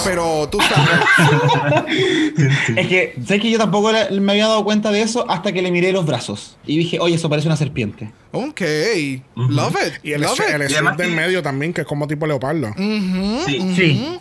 Pero 0.04 0.48
tú 0.50 0.60
sabes. 0.60 1.00
Es 2.76 2.88
que, 2.88 3.16
¿sabes 3.26 3.42
que 3.42 3.50
yo 3.52 3.58
tampoco 3.58 3.92
me 4.12 4.32
había 4.32 4.48
dado 4.48 4.64
cuenta 4.64 4.92
de 4.92 5.02
eso 5.02 5.30
hasta 5.30 5.52
que 5.52 5.62
le 5.62 5.72
miré 5.72 5.92
los 5.92 6.06
brazos? 6.06 6.58
Y 6.66 6.78
dije, 6.78 7.00
oye, 7.00 7.16
eso 7.16 7.30
parece 7.30 7.48
una 7.48 7.58
serpiente. 7.58 8.12
ok. 8.32 8.62
Love 9.36 9.76
it. 9.88 9.94
y 10.04 10.12
el, 10.14 10.22
love 10.22 10.40
el, 10.40 10.64
it. 10.64 10.72
el 10.72 10.98
del 10.98 11.12
medio 11.12 11.42
también, 11.44 11.74
que 11.74 11.82
es 11.82 11.88
como 11.88 12.08
tipo 12.08 12.26
leopardo. 12.26 12.74
Sí. 12.78 13.74
Sí. 13.76 14.20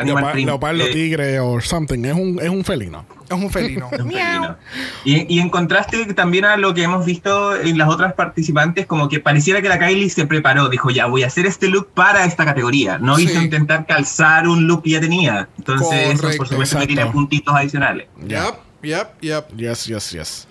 Animal 0.00 0.44
leopardo, 0.44 0.84
Eh, 0.84 0.92
tigre 0.92 1.40
o 1.40 1.60
something. 1.60 2.04
Es 2.04 2.14
un, 2.14 2.38
es 2.42 2.48
un 2.48 2.64
felino. 2.64 3.04
Es 3.28 3.36
un 3.36 3.50
felino. 3.50 3.88
es 3.92 4.00
un 4.00 4.10
felino. 4.10 4.56
Y, 5.04 5.34
y 5.36 5.40
en 5.40 5.50
contraste 5.50 6.04
también 6.14 6.44
a 6.44 6.56
lo 6.56 6.74
que 6.74 6.82
hemos 6.82 7.04
visto 7.06 7.54
en 7.56 7.78
las 7.78 7.88
otras 7.88 8.12
participantes, 8.14 8.86
como 8.86 9.08
que 9.08 9.20
pareciera 9.20 9.62
que 9.62 9.68
la 9.68 9.78
Kylie 9.78 10.10
se 10.10 10.26
preparó, 10.26 10.68
dijo, 10.68 10.90
ya 10.90 11.06
voy 11.06 11.22
a 11.22 11.28
hacer 11.28 11.46
este 11.46 11.68
look 11.68 11.88
para 11.94 12.24
esta 12.24 12.44
categoría. 12.44 12.98
No 12.98 13.16
Sí. 13.16 13.24
hizo 13.24 13.40
intentar 13.40 13.86
calzar 13.86 14.48
un 14.48 14.66
look 14.66 14.82
que 14.82 14.90
ya 14.90 15.00
tenía. 15.00 15.48
Entonces, 15.58 15.88
eso 16.08 16.22
Correcto, 16.22 16.36
por 16.38 16.48
supuesto 16.48 16.78
que 16.80 16.86
tiene 16.86 17.06
puntitos 17.06 17.54
adicionales. 17.54 18.06
Yep, 18.26 18.54
yep, 18.82 19.08
yep. 19.20 19.46
Yes, 19.56 19.84
yes, 19.86 20.10
yes. 20.10 20.46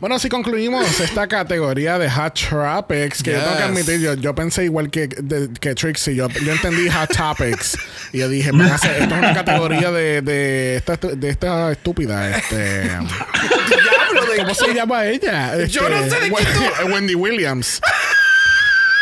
Bueno, 0.00 0.16
así 0.16 0.28
concluimos 0.28 1.00
esta 1.00 1.26
categoría 1.28 1.98
de 1.98 2.10
Hot 2.10 2.34
Tropics. 2.34 3.22
Que 3.22 3.32
yo 3.32 3.40
tengo 3.40 3.56
que 3.56 3.62
admitir, 3.62 4.00
yo, 4.00 4.14
yo 4.14 4.34
pensé 4.34 4.64
igual 4.64 4.90
que, 4.90 5.08
de- 5.08 5.48
que 5.60 5.74
Trixie. 5.74 6.14
Yo, 6.16 6.28
yo 6.28 6.52
entendí 6.52 6.88
Hot 6.90 7.10
Topics. 7.16 7.76
y 8.12 8.18
yo 8.18 8.28
dije, 8.28 8.50
van 8.52 8.62
a 8.62 8.74
hacer- 8.74 9.02
esto 9.02 9.14
es 9.14 9.18
una 9.20 9.34
categoría 9.34 9.90
de, 9.90 10.22
de, 10.22 10.76
esta, 10.76 10.96
de 10.96 11.28
esta 11.30 11.72
estúpida. 11.72 12.36
Este, 12.36 12.90
¿Cómo 14.38 14.54
se 14.54 14.74
llama 14.74 15.06
ella? 15.06 15.56
Yo 15.66 15.82
Este, 15.88 15.90
no 15.90 16.02
sé 16.10 16.20
de 16.20 16.30
Wen- 16.30 16.46
quién 16.78 16.92
Wendy 16.92 17.14
Williams. 17.14 17.80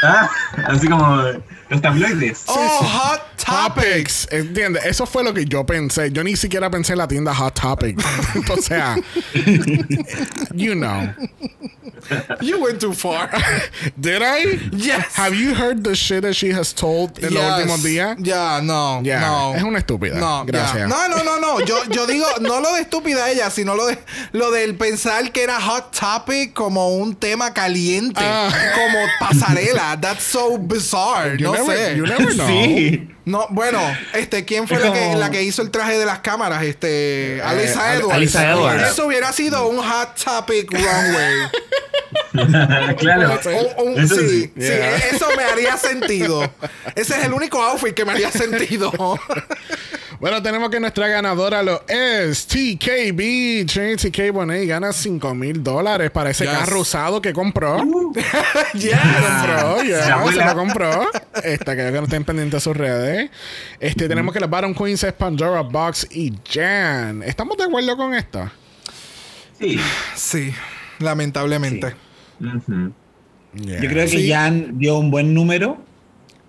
Ah, 0.05 0.29
así 0.67 0.89
como 0.89 1.23
los 1.73 1.81
tabloides. 1.83 2.45
Oh, 2.47 2.55
hot 2.85 3.21
topics. 3.37 4.29
¿Entiendes? 4.31 4.85
Eso 4.85 5.07
fue 5.07 5.25
lo 5.25 5.33
que 5.35 5.45
yo 5.45 5.65
pensé. 5.67 6.11
Yo 6.13 6.23
ni 6.23 6.37
siquiera 6.37 6.71
pensé 6.71 6.93
en 6.93 6.99
la 6.99 7.09
tienda 7.09 7.35
Hot 7.35 7.55
Topics. 7.59 8.05
o 8.51 8.57
sea, 8.63 8.97
you 10.55 10.75
know. 10.75 11.13
You 12.41 12.61
went 12.61 12.81
too 12.81 12.93
far. 12.93 13.31
Did 14.01 14.23
I? 14.23 14.59
Yes. 14.73 15.15
Have 15.15 15.35
you 15.37 15.55
heard 15.55 15.85
the 15.85 15.95
shit 15.95 16.23
that 16.23 16.35
she 16.35 16.51
has 16.51 16.73
told 16.75 17.19
en 17.23 17.33
los 17.33 17.43
Yes. 17.43 17.53
últimos 17.67 17.83
días? 17.83 18.17
Ya, 18.21 18.61
no, 18.63 19.01
Ya, 19.03 19.21
no. 19.21 19.55
es 19.55 19.63
una 19.63 19.79
estúpida. 19.79 20.17
No, 20.19 20.45
Gracias. 20.45 20.89
No, 20.89 21.09
no, 21.09 21.23
no, 21.23 21.39
no. 21.39 21.61
Yo, 21.65 21.77
yo 21.91 22.07
digo, 22.07 22.27
no 22.41 22.61
lo 22.61 22.75
de 22.75 22.83
estúpida 22.83 23.31
ella, 23.31 23.51
sino 23.51 23.75
lo 23.77 23.87
de 23.87 23.99
lo 24.33 24.51
del 24.51 24.75
pensar 24.75 25.31
que 25.33 25.43
era 25.45 25.61
hot 25.61 25.97
topic 25.99 26.53
como 26.53 26.89
un 26.97 27.15
tema 27.15 27.55
caliente, 27.55 28.21
Ah. 28.23 28.51
como 28.75 28.99
pasarela. 29.21 29.97
That's 30.01 30.25
so 30.25 30.59
bizarre. 30.59 31.37
You 31.39 31.47
no 31.47 31.53
never- 31.67 31.93
sé. 31.93 31.97
you 31.97 32.07
never 32.07 32.33
know. 32.35 32.47
Sí. 32.49 33.09
No, 33.25 33.47
bueno, 33.51 33.81
este, 34.15 34.45
¿quién 34.45 34.67
fue 34.67 34.81
la 34.81 34.93
que, 34.93 34.99
como- 34.99 35.19
la 35.19 35.31
que 35.31 35.43
hizo 35.45 35.63
el 35.63 35.71
traje 35.71 35.97
de 35.97 36.05
las 36.05 36.19
cámaras? 36.21 36.63
Este, 36.65 37.41
Alisa 37.45 37.95
Edwards. 37.95 38.15
Alisa 38.17 38.51
Edwards. 38.51 38.91
Eso 38.91 39.07
hubiera 39.07 39.33
sido 39.33 39.69
un 39.69 39.77
hot 39.79 40.17
topic 40.23 40.71
runway. 40.73 41.37
claro. 42.99 43.39
Un- 43.79 43.89
un- 43.93 44.01
Eso 44.01 44.17
sí, 44.17 44.51
sí. 44.57 44.73
eso 45.13 45.29
me 45.37 45.45
haría 45.45 45.77
sentido. 45.77 46.43
Ese 46.95 47.19
es 47.19 47.25
el 47.25 47.33
único 47.33 47.63
outfit 47.63 47.95
que 47.95 48.05
me 48.05 48.13
haría 48.13 48.31
sentido. 48.33 48.93
Bueno, 50.23 50.41
tenemos 50.41 50.71
que 50.71 50.79
nuestra 50.79 51.09
ganadora 51.09 51.65
lo 51.65 51.83
es 51.89 52.47
TKB. 52.47 53.67
Trinity 53.67 54.13
K. 54.13 54.31
Bonet 54.31 54.69
gana 54.69 54.93
5 54.93 55.35
mil 55.35 55.65
dólares 55.65 56.13
para 56.13 56.31
ese 56.31 56.45
Yes. 56.45 56.53
carro 56.59 56.79
usado 56.79 57.21
que 57.21 57.33
compró. 57.33 57.79
Compró, 57.83 58.23
ya, 58.75 58.97
La 59.05 60.05
se 60.05 60.13
abuela. 60.13 60.47
lo 60.55 60.55
compró. 60.61 61.07
Esta 61.43 61.75
que 61.75 61.83
yo 61.87 61.93
que 61.93 61.99
no 61.99 62.05
estén 62.05 62.23
pendientes 62.25 62.53
de 62.59 62.61
sus 62.61 62.77
redes. 62.77 63.31
Este, 63.81 64.07
tenemos 64.09 64.33
que 64.33 64.39
las 64.39 64.49
Baron 64.49 64.75
Queens 64.75 65.03
es 65.03 65.13
Pandora 65.13 65.61
Box 65.63 66.07
y 66.13 66.33
Jan. 66.49 67.25
¿Estamos 67.25 67.57
de 67.59 67.65
acuerdo 67.65 67.97
con 67.97 68.15
esto? 68.15 68.49
Sí. 69.59 69.77
Sí, 70.15 70.53
lamentablemente. 71.01 71.97
Yeah. 73.55 73.81
Yo 73.83 73.89
creo 73.89 74.05
que 74.05 74.09
Sí. 74.09 74.31
Jan 74.31 74.79
dio 74.79 74.99
un 74.99 75.11
buen 75.11 75.35
número, 75.35 75.79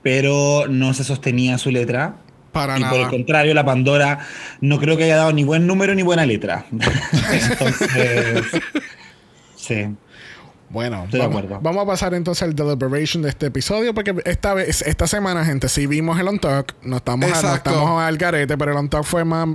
pero 0.03 0.67
no 0.69 0.93
se 0.93 1.03
sostenía 1.03 1.57
su 1.57 1.71
letra. 1.71 2.17
Para 2.53 2.77
y 2.79 2.83
por 2.83 2.93
el 2.93 2.97
nada. 2.99 3.09
contrario, 3.09 3.53
la 3.53 3.65
Pandora 3.65 4.19
no 4.61 4.79
creo 4.79 4.95
que 4.95 5.03
haya 5.03 5.17
dado 5.17 5.33
ni 5.33 5.43
buen 5.43 5.67
número 5.67 5.93
ni 5.95 6.03
buena 6.03 6.25
letra. 6.25 6.65
Entonces, 6.71 8.45
sí. 9.55 9.87
Bueno, 10.69 11.03
Estoy 11.03 11.19
de 11.19 11.25
vamos, 11.27 11.43
acuerdo. 11.43 11.59
vamos 11.61 11.83
a 11.83 11.85
pasar 11.85 12.13
entonces 12.15 12.41
al 12.41 12.55
deliberation 12.55 13.21
de 13.21 13.29
este 13.29 13.45
episodio 13.47 13.93
porque 13.93 14.15
esta 14.25 14.55
vez, 14.55 14.81
esta 14.81 15.05
semana, 15.05 15.45
gente, 15.45 15.69
sí 15.69 15.85
vimos 15.85 16.19
el 16.19 16.27
on 16.27 16.39
talk, 16.39 16.73
no 16.81 16.97
estamos, 16.97 17.31
a- 17.31 17.41
no 17.43 17.53
estamos 17.55 18.01
al 18.01 18.17
garete, 18.17 18.57
pero 18.57 18.71
el 18.71 18.77
on 18.77 18.89
talk 18.89 19.03
fue 19.03 19.23
más, 19.23 19.49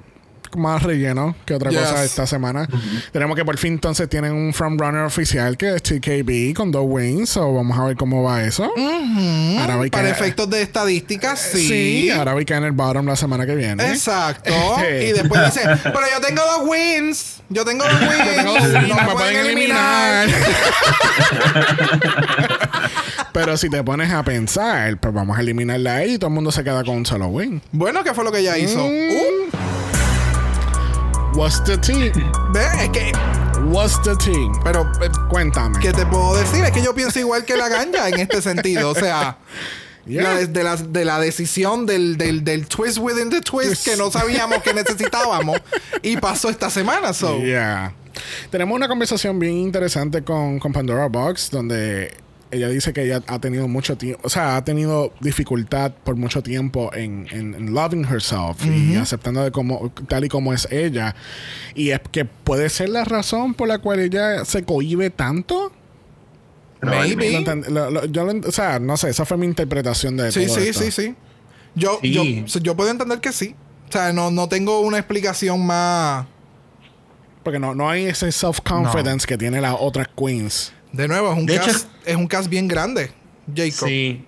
más 0.56 0.82
relleno 0.82 1.36
que 1.44 1.54
otra 1.54 1.70
Yes. 1.70 1.80
cosa 1.80 2.04
esta 2.04 2.26
semana. 2.26 2.68
Tenemos 3.12 3.36
que 3.36 3.44
por 3.44 3.56
fin 3.58 3.74
entonces 3.74 4.08
tienen 4.08 4.32
un 4.32 4.52
frontrunner 4.52 5.02
oficial 5.02 5.56
que 5.56 5.76
es 5.76 5.82
TKB 5.82 6.54
con 6.54 6.70
dos 6.70 6.84
wins, 6.86 7.30
so 7.30 7.52
vamos 7.52 7.78
a 7.78 7.84
ver 7.84 7.96
cómo 7.96 8.22
va 8.22 8.42
eso. 8.44 8.72
Para 9.90 10.08
efectos 10.10 10.48
de 10.50 10.62
estadísticas, 10.62 11.40
sí. 11.40 11.68
Sí, 11.68 12.10
ahora 12.10 12.34
en 12.38 12.64
el 12.64 12.72
bottom 12.72 13.06
la 13.06 13.16
semana 13.16 13.46
que 13.46 13.54
viene. 13.54 13.88
Exacto. 13.88 14.52
Y 14.88 15.12
después 15.12 15.44
dice, 15.46 15.60
pero 15.82 16.00
yo 16.12 16.20
tengo 16.26 16.42
dos 16.42 16.68
wins. 16.68 17.36
Yo 17.48 17.64
tengo 17.64 17.84
dos 17.84 18.00
wins. 18.00 18.18
Yo 18.18 18.34
tengo 18.34 18.52
dos 18.52 18.64
no 18.72 18.78
wins, 18.84 18.88
me 18.88 19.06
me 19.06 19.12
pueden 19.12 19.36
eliminar. 19.46 20.28
Pero 23.32 23.56
si 23.56 23.70
te 23.70 23.82
pones 23.84 24.12
a 24.12 24.22
pensar, 24.24 24.98
pues 24.98 25.14
vamos 25.14 25.38
a 25.38 25.40
eliminarla 25.40 25.96
ahí 25.96 26.14
y 26.14 26.18
todo 26.18 26.28
el 26.28 26.34
mundo 26.34 26.50
se 26.50 26.64
queda 26.64 26.82
con 26.82 26.96
un 26.96 27.06
solo 27.06 27.28
win. 27.28 27.62
Bueno, 27.70 28.02
¿qué 28.02 28.12
fue 28.12 28.24
lo 28.24 28.32
que 28.32 28.40
ella 28.40 28.58
hizo? 28.58 28.78
Mm. 28.78 28.90
Uh, 28.90 29.57
What's 31.34 31.62
the 31.64 31.76
team? 31.78 32.12
ve, 32.52 32.64
es 32.82 32.88
que, 32.90 33.12
What's 33.66 34.00
the 34.02 34.16
team? 34.16 34.52
pero, 34.64 34.82
eh, 35.02 35.10
Cuéntame. 35.28 35.78
¿qué 35.80 35.92
te 35.92 36.04
puedo 36.06 36.36
decir? 36.36 36.64
Es 36.64 36.72
que 36.72 36.82
yo 36.82 36.94
pienso 36.94 37.18
igual 37.18 37.44
que 37.44 37.56
la 37.56 37.68
ganja 37.68 38.08
en 38.08 38.20
este 38.20 38.42
sentido. 38.42 38.90
O 38.90 38.94
sea, 38.94 39.38
Yeah. 40.06 40.22
la 40.22 40.34
de, 40.36 40.46
de 40.46 40.62
la, 40.64 40.76
de 40.76 41.04
la 41.04 41.20
decisión 41.20 41.84
del, 41.84 42.16
del, 42.16 42.42
del 42.42 42.66
twist 42.66 42.96
within 42.96 43.28
the 43.28 43.42
twist 43.42 43.84
que 43.84 43.94
no 43.94 44.10
sabíamos 44.10 44.62
que 44.62 44.72
necesitábamos 44.72 45.60
y 46.00 46.16
pasó 46.16 46.48
esta 46.48 46.70
semana. 46.70 47.12
So. 47.12 47.38
Yeah. 47.40 47.92
Tenemos 48.50 48.74
una 48.74 48.88
conversación 48.88 49.38
bien 49.38 49.58
interesante 49.58 50.24
con, 50.24 50.58
con 50.60 50.72
Pandora 50.72 51.08
Box 51.08 51.50
donde 51.50 52.16
ella 52.50 52.68
dice 52.68 52.92
que 52.92 53.02
ella 53.04 53.22
ha 53.26 53.38
tenido 53.38 53.68
mucho 53.68 53.96
tiempo, 53.98 54.20
o 54.24 54.28
sea, 54.28 54.56
ha 54.56 54.64
tenido 54.64 55.12
dificultad 55.20 55.92
por 56.04 56.16
mucho 56.16 56.42
tiempo 56.42 56.90
en, 56.94 57.26
en- 57.30 57.54
en 57.54 57.74
loving 57.74 58.04
herself 58.04 58.64
y 58.64 58.96
aceptando 58.96 59.42
de 59.44 59.50
como, 59.50 59.90
tal 60.08 60.24
y 60.24 60.28
como 60.28 60.52
es 60.54 60.66
ella. 60.70 61.14
Y 61.74 61.90
es 61.90 62.00
que 62.10 62.24
puede 62.24 62.68
ser 62.70 62.88
la 62.88 63.04
razón 63.04 63.54
por 63.54 63.68
la 63.68 63.78
cual 63.78 64.00
ella 64.00 64.44
se 64.44 64.62
cohibe 64.64 65.10
tanto. 65.10 65.72
Maybe. 66.80 67.32
Lo 67.32 67.38
entend- 67.40 67.66
lo- 67.68 67.90
lo- 67.90 68.04
yo 68.06 68.24
lo 68.24 68.48
o 68.48 68.52
sea, 68.52 68.78
no 68.78 68.96
sé, 68.96 69.10
esa 69.10 69.24
fue 69.24 69.36
mi 69.36 69.46
interpretación 69.46 70.16
de 70.16 70.30
Sí, 70.32 70.46
todo 70.46 70.56
sí, 70.58 70.68
esto. 70.68 70.82
sí, 70.84 70.90
sí. 70.92 71.14
Yo, 71.74 71.98
Sí. 72.02 72.12
yo, 72.46 72.60
yo 72.60 72.76
puedo 72.76 72.90
entender 72.90 73.20
que 73.20 73.32
sí. 73.32 73.54
O 73.88 73.92
sea, 73.92 74.12
no, 74.12 74.30
no 74.30 74.48
tengo 74.48 74.80
una 74.80 74.98
explicación 74.98 75.64
más. 75.66 76.26
Porque 77.42 77.58
no, 77.58 77.74
no 77.74 77.88
hay 77.88 78.04
ese 78.04 78.30
self-confidence 78.30 79.26
que 79.26 79.36
tiene 79.38 79.60
las 79.60 79.74
otras 79.78 80.06
queens. 80.16 80.72
De 80.92 81.08
nuevo, 81.08 81.32
es 81.32 81.38
un 81.38 81.46
De 81.46 81.56
hecho, 81.56 81.66
cast, 81.66 81.88
es 82.04 82.16
un 82.16 82.26
cast 82.26 82.48
bien 82.48 82.68
grande, 82.68 83.12
Jacob. 83.54 83.88
Sí. 83.88 84.24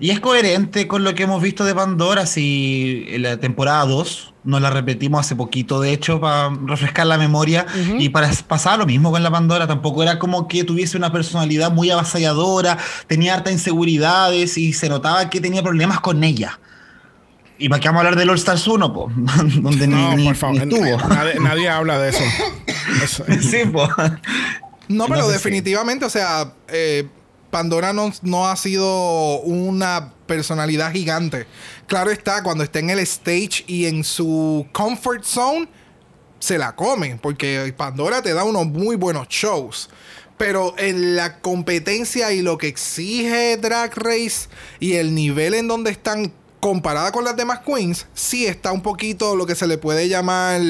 Y 0.00 0.10
es 0.10 0.18
coherente 0.18 0.88
con 0.88 1.04
lo 1.04 1.14
que 1.14 1.22
hemos 1.24 1.40
visto 1.40 1.64
de 1.64 1.74
Pandora. 1.76 2.26
Si 2.26 3.04
en 3.08 3.22
la 3.22 3.36
temporada 3.36 3.84
2 3.86 4.34
nos 4.42 4.60
la 4.60 4.70
repetimos 4.70 5.20
hace 5.20 5.36
poquito, 5.36 5.80
de 5.80 5.92
hecho, 5.92 6.20
para 6.20 6.50
refrescar 6.66 7.06
la 7.06 7.18
memoria. 7.18 7.66
Y 7.98 8.08
para 8.08 8.28
pasar 8.48 8.80
lo 8.80 8.86
mismo 8.86 9.12
con 9.12 9.22
la 9.22 9.30
Pandora. 9.30 9.68
Tampoco 9.68 10.02
era 10.02 10.18
como 10.18 10.48
que 10.48 10.64
tuviese 10.64 10.96
una 10.96 11.12
personalidad 11.12 11.70
muy 11.70 11.90
avasalladora, 11.90 12.78
tenía 13.06 13.34
harta 13.34 13.52
inseguridades 13.52 14.58
y 14.58 14.72
se 14.72 14.88
notaba 14.88 15.30
que 15.30 15.40
tenía 15.40 15.62
problemas 15.62 16.00
con 16.00 16.24
ella. 16.24 16.58
¿Y 17.58 17.68
para 17.68 17.78
qué 17.78 17.86
vamos 17.86 18.00
a 18.02 18.06
hablar 18.06 18.18
del 18.18 18.30
All 18.30 18.38
Stars 18.38 18.66
1, 18.66 18.92
po? 18.92 19.08
Donde 19.14 19.86
ni, 19.86 19.94
No, 19.94 20.16
ni- 20.16 20.24
por 20.24 20.34
favor. 20.34 20.56
ni 20.66 20.74
estuvo. 20.74 21.08
Nadie, 21.10 21.34
nadie 21.38 21.68
habla 21.68 21.98
de 22.00 22.08
eso. 22.10 22.24
Eso- 23.04 23.24
sí, 23.40 23.58
po. 23.72 23.88
No, 24.88 25.04
pero 25.06 25.16
Entonces, 25.20 25.40
sí. 25.40 25.48
definitivamente, 25.48 26.04
o 26.04 26.10
sea, 26.10 26.52
eh, 26.68 27.08
Pandora 27.50 27.92
no, 27.92 28.12
no 28.22 28.48
ha 28.48 28.56
sido 28.56 29.40
una 29.40 30.12
personalidad 30.26 30.92
gigante. 30.92 31.46
Claro 31.86 32.10
está, 32.10 32.42
cuando 32.42 32.64
está 32.64 32.78
en 32.78 32.90
el 32.90 32.98
stage 33.00 33.64
y 33.66 33.86
en 33.86 34.04
su 34.04 34.66
comfort 34.72 35.24
zone, 35.24 35.68
se 36.38 36.58
la 36.58 36.74
come, 36.74 37.18
porque 37.22 37.72
Pandora 37.76 38.22
te 38.22 38.32
da 38.34 38.44
unos 38.44 38.66
muy 38.66 38.96
buenos 38.96 39.28
shows. 39.28 39.90
Pero 40.38 40.74
en 40.78 41.14
la 41.14 41.38
competencia 41.40 42.32
y 42.32 42.42
lo 42.42 42.58
que 42.58 42.66
exige 42.66 43.56
Drag 43.58 43.92
Race 43.96 44.48
y 44.80 44.94
el 44.94 45.14
nivel 45.14 45.54
en 45.54 45.68
donde 45.68 45.90
están 45.92 46.32
comparada 46.58 47.12
con 47.12 47.24
las 47.24 47.36
demás 47.36 47.60
queens, 47.60 48.06
sí 48.14 48.46
está 48.46 48.72
un 48.72 48.82
poquito 48.82 49.36
lo 49.36 49.46
que 49.46 49.54
se 49.54 49.66
le 49.66 49.78
puede 49.78 50.08
llamar 50.08 50.60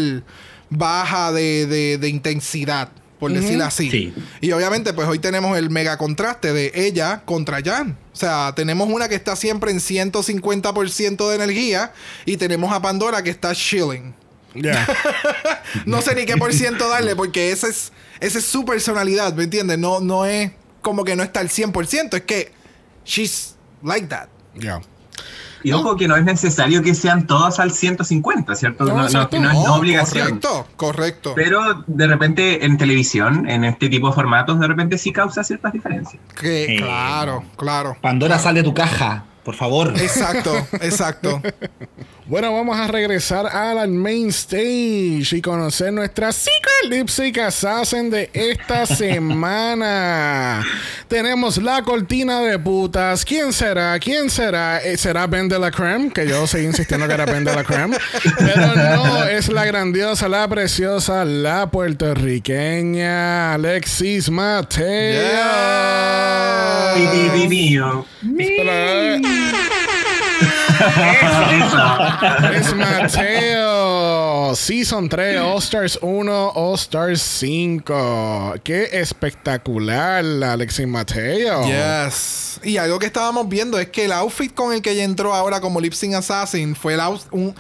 baja 0.68 1.32
de, 1.32 1.66
de- 1.66 1.98
de 1.98 2.08
intensidad, 2.08 2.90
por 3.22 3.32
decirlo 3.32 3.64
así. 3.64 3.88
Sí. 3.88 4.12
Y 4.40 4.50
obviamente, 4.50 4.92
pues 4.94 5.06
hoy 5.06 5.20
tenemos 5.20 5.56
el 5.56 5.70
mega 5.70 5.96
contraste 5.96 6.52
de 6.52 6.72
ella 6.74 7.22
contra 7.24 7.62
Jan. 7.62 7.96
O 8.12 8.16
sea, 8.16 8.52
tenemos 8.56 8.88
una 8.88 9.08
que 9.08 9.14
está 9.14 9.36
siempre 9.36 9.70
en 9.70 9.78
150% 9.78 11.28
de 11.28 11.34
energía 11.36 11.92
y 12.24 12.36
tenemos 12.36 12.72
a 12.72 12.82
Pandora 12.82 13.22
que 13.22 13.30
está 13.30 13.54
chilling. 13.54 14.12
Yeah. 14.54 14.88
No 15.86 16.02
sé 16.02 16.16
ni 16.16 16.26
qué 16.26 16.36
por 16.36 16.52
ciento 16.52 16.88
darle 16.88 17.14
porque 17.14 17.52
esa 17.52 17.68
es, 17.68 17.92
esa 18.18 18.40
es 18.40 18.44
su 18.44 18.64
personalidad, 18.64 19.32
¿me 19.34 19.44
entiendes? 19.44 19.78
No, 19.78 20.00
no 20.00 20.26
es 20.26 20.50
como 20.80 21.04
que 21.04 21.14
no 21.14 21.22
está 21.22 21.38
al 21.38 21.48
100%, 21.48 22.16
es 22.16 22.22
que 22.22 22.52
she's 23.04 23.54
like 23.84 24.08
that. 24.08 24.26
Yeah. 24.58 24.82
Y 25.64 25.72
ojo 25.72 25.96
que 25.96 26.08
no 26.08 26.16
es 26.16 26.24
necesario 26.24 26.82
que 26.82 26.94
sean 26.94 27.26
todas 27.26 27.58
al 27.60 27.70
150, 27.72 28.54
¿cierto? 28.54 28.84
No, 28.84 28.90
No, 28.90 28.96
no, 28.98 29.04
exacto. 29.04 29.30
que 29.30 29.40
no 29.40 29.50
es 29.50 29.68
obligación. 29.68 30.26
Correcto, 30.40 30.66
correcto. 30.76 31.32
Pero 31.36 31.84
de 31.86 32.06
repente 32.06 32.64
en 32.64 32.78
televisión, 32.78 33.48
en 33.48 33.64
este 33.64 33.88
tipo 33.88 34.08
de 34.08 34.14
formatos, 34.14 34.58
de 34.60 34.66
repente 34.66 34.98
sí 34.98 35.12
causa 35.12 35.44
ciertas 35.44 35.72
diferencias. 35.72 36.20
Que, 36.40 36.76
Eh, 36.76 36.78
claro, 36.78 37.44
claro. 37.56 37.96
Pandora, 38.00 38.38
sal 38.38 38.54
de 38.54 38.62
tu 38.62 38.74
caja, 38.74 39.24
por 39.44 39.54
favor. 39.54 39.92
Exacto, 39.96 40.54
exacto. 40.80 41.40
Bueno, 42.24 42.54
vamos 42.54 42.78
a 42.78 42.86
regresar 42.86 43.46
a 43.48 43.74
la 43.74 43.84
main 43.88 44.28
stage 44.28 45.26
y 45.32 45.42
conocer 45.42 45.92
nuestra 45.92 46.30
Secret 46.30 46.88
Lip 46.88 47.08
Sync 47.08 47.36
Assassin 47.38 48.10
de 48.10 48.30
esta 48.32 48.86
semana. 48.96 50.64
Tenemos 51.08 51.58
la 51.58 51.82
cortina 51.82 52.40
de 52.40 52.60
putas. 52.60 53.24
¿Quién 53.24 53.52
será? 53.52 53.98
¿Quién 53.98 54.30
será? 54.30 54.78
Eh, 54.78 54.96
¿Será 54.96 55.26
Ben 55.26 55.48
de 55.48 55.58
la 55.58 55.72
Creme? 55.72 56.12
Que 56.12 56.28
yo 56.28 56.46
seguí 56.46 56.66
insistiendo 56.66 57.08
que 57.08 57.14
era 57.14 57.26
Ben 57.26 57.42
de 57.44 57.56
la 57.56 57.64
Creme. 57.64 57.96
Pero 58.38 58.76
no, 58.76 59.24
es 59.24 59.48
la 59.48 59.64
grandiosa, 59.64 60.28
la 60.28 60.46
preciosa, 60.46 61.24
la 61.24 61.68
puertorriqueña 61.70 63.54
Alexis 63.54 64.30
Mateo. 64.30 65.22
Yeah. 65.22 66.94
Eso. 70.72 72.52
Es 72.52 72.74
Mateo. 72.74 74.54
Season 74.54 75.08
3, 75.08 75.38
All 75.40 75.58
Stars 75.58 75.98
1, 76.02 76.52
All 76.54 76.74
Stars 76.74 77.22
5. 77.22 78.54
Qué 78.64 78.88
espectacular, 78.92 80.22
la 80.24 80.52
Alexis 80.52 80.86
Mateo. 80.86 81.64
Yes. 81.66 82.60
Y 82.62 82.76
algo 82.76 82.98
que 82.98 83.06
estábamos 83.06 83.48
viendo 83.48 83.78
es 83.78 83.88
que 83.88 84.04
el 84.04 84.12
outfit 84.12 84.54
con 84.54 84.72
el 84.72 84.82
que 84.82 84.90
ella 84.92 85.04
entró 85.04 85.34
ahora 85.34 85.60
como 85.60 85.80
Lip 85.80 85.94
Sync 85.94 86.14
Assassin 86.14 86.76
fue, 86.76 86.94
el 86.94 87.00
out- 87.00 87.26
un- 87.30 87.54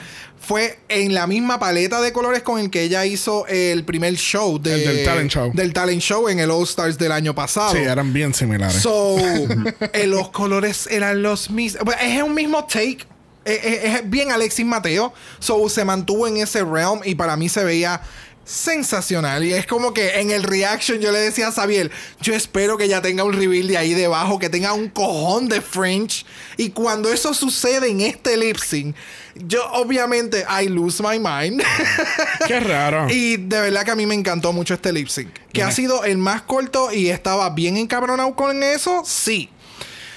fue 0.44 0.76
en 0.88 1.14
la 1.14 1.28
misma 1.28 1.60
paleta 1.60 2.00
de 2.00 2.12
colores 2.12 2.42
con 2.42 2.58
el 2.58 2.68
que 2.68 2.82
ella 2.82 3.06
hizo 3.06 3.46
el 3.46 3.84
primer 3.84 4.14
show 4.16 4.58
de- 4.60 4.74
El 4.74 4.96
del 4.96 5.04
talent 5.04 5.30
show. 5.30 5.52
del 5.54 5.72
talent 5.72 6.02
show 6.02 6.28
en 6.28 6.40
el 6.40 6.50
All 6.50 6.64
Stars 6.64 6.98
del 6.98 7.12
año 7.12 7.32
pasado. 7.34 7.70
Sí, 7.72 7.78
eran 7.78 8.12
bien 8.12 8.34
similares. 8.34 8.82
So, 8.82 9.16
eh, 9.92 10.06
los 10.08 10.30
colores 10.30 10.88
eran 10.90 11.22
los 11.22 11.48
mismos. 11.50 11.84
Bueno, 11.84 12.00
Es 12.02 12.22
un 12.22 12.34
mismo 12.34 12.64
take. 12.64 12.98
Eh, 13.44 13.60
eh, 13.62 13.80
Es, 14.02 14.10
bien 14.10 14.32
Alexis 14.32 14.66
Mateo. 14.66 15.12
So, 15.38 15.68
se 15.68 15.84
mantuvo 15.84 16.26
en 16.26 16.36
ese 16.38 16.64
realm 16.64 17.00
y 17.04 17.14
para 17.14 17.36
mí 17.36 17.48
se 17.48 17.62
veía 17.62 18.00
sensacional. 18.44 19.44
Y 19.44 19.52
es 19.52 19.66
como 19.66 19.94
que 19.94 20.20
en 20.20 20.30
el 20.30 20.42
reaction 20.42 20.98
yo 20.98 21.12
le 21.12 21.18
decía 21.20 21.48
a 21.48 21.52
Xavier, 21.52 21.90
yo 22.20 22.34
espero 22.34 22.76
que 22.76 22.88
ya 22.88 23.00
tenga 23.02 23.24
un 23.24 23.32
reveal 23.32 23.66
de 23.68 23.78
ahí 23.78 23.94
debajo, 23.94 24.38
que 24.38 24.48
tenga 24.48 24.72
un 24.72 24.88
cojón 24.88 25.48
de 25.48 25.60
French. 25.60 26.24
Y 26.56 26.70
cuando 26.70 27.12
eso 27.12 27.34
sucede 27.34 27.88
en 27.88 28.00
este 28.00 28.36
lip 28.36 28.56
sync, 28.58 28.94
yo 29.34 29.64
obviamente 29.72 30.44
I 30.48 30.68
lose 30.68 31.02
my 31.02 31.18
mind. 31.18 31.62
Qué 32.46 32.60
raro. 32.60 33.08
y 33.10 33.36
de 33.36 33.60
verdad 33.60 33.84
que 33.84 33.90
a 33.90 33.96
mí 33.96 34.06
me 34.06 34.14
encantó 34.14 34.52
mucho 34.52 34.74
este 34.74 34.92
lip 34.92 35.08
sync. 35.08 35.30
Que 35.52 35.62
ha 35.62 35.70
sido 35.70 36.04
el 36.04 36.18
más 36.18 36.42
corto 36.42 36.92
y 36.92 37.08
estaba 37.08 37.50
bien 37.50 37.76
encabronado 37.76 38.34
con 38.34 38.62
eso, 38.62 39.02
sí. 39.04 39.50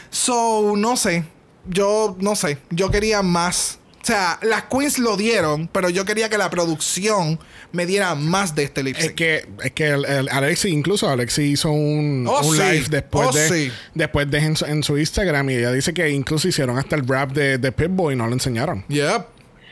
So, 0.09 0.73
no 0.77 0.95
sé. 0.95 1.25
Yo 1.67 2.15
no 2.19 2.35
sé. 2.35 2.57
Yo 2.69 2.89
quería 2.91 3.21
más. 3.21 3.79
O 4.06 4.07
sea, 4.07 4.38
las 4.44 4.65
queens 4.65 4.99
lo 4.99 5.18
dieron, 5.18 5.68
pero 5.68 5.90
yo 5.90 6.06
quería 6.06 6.30
que 6.30 6.38
la 6.38 6.52
producción 6.52 7.40
me 7.72 7.88
diera 7.88 8.14
más 8.14 8.53
de 8.53 8.65
este 8.65 8.84
lip 8.84 8.95
sync. 8.95 9.06
Es 9.07 9.14
que, 9.14 9.48
es 9.64 9.72
que 9.72 9.88
el, 9.88 10.06
el 10.06 10.30
Alexi, 10.30 10.69
incluso 10.69 11.10
Alexi 11.10 11.41
hizo 11.41 11.72
un, 11.72 12.27
Oh, 12.30 12.45
un 12.45 12.56
sí. 12.56 12.61
live 12.61 12.86
después 12.91 13.30
Oh, 13.30 13.32
de 13.36 13.49
sí. 13.49 13.72
después 13.95 14.30
de 14.30 14.38
en 14.38 14.56
su, 14.56 14.65
en 14.65 14.84
su 14.84 14.95
Instagram 14.99 15.49
y 15.49 15.56
ella 15.56 15.72
dice 15.72 15.91
que 15.91 16.07
incluso 16.11 16.48
hicieron 16.48 16.77
hasta 16.77 16.95
el 16.95 17.07
rap 17.07 17.32
de, 17.32 17.57
de 17.57 17.72
Pitbull 17.72 18.14
y 18.14 18.15
no 18.15 18.27
lo 18.27 18.34
enseñaron. 18.34 18.86
Yep. 18.90 19.26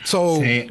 So, 0.04 0.40
Sí. 0.42 0.66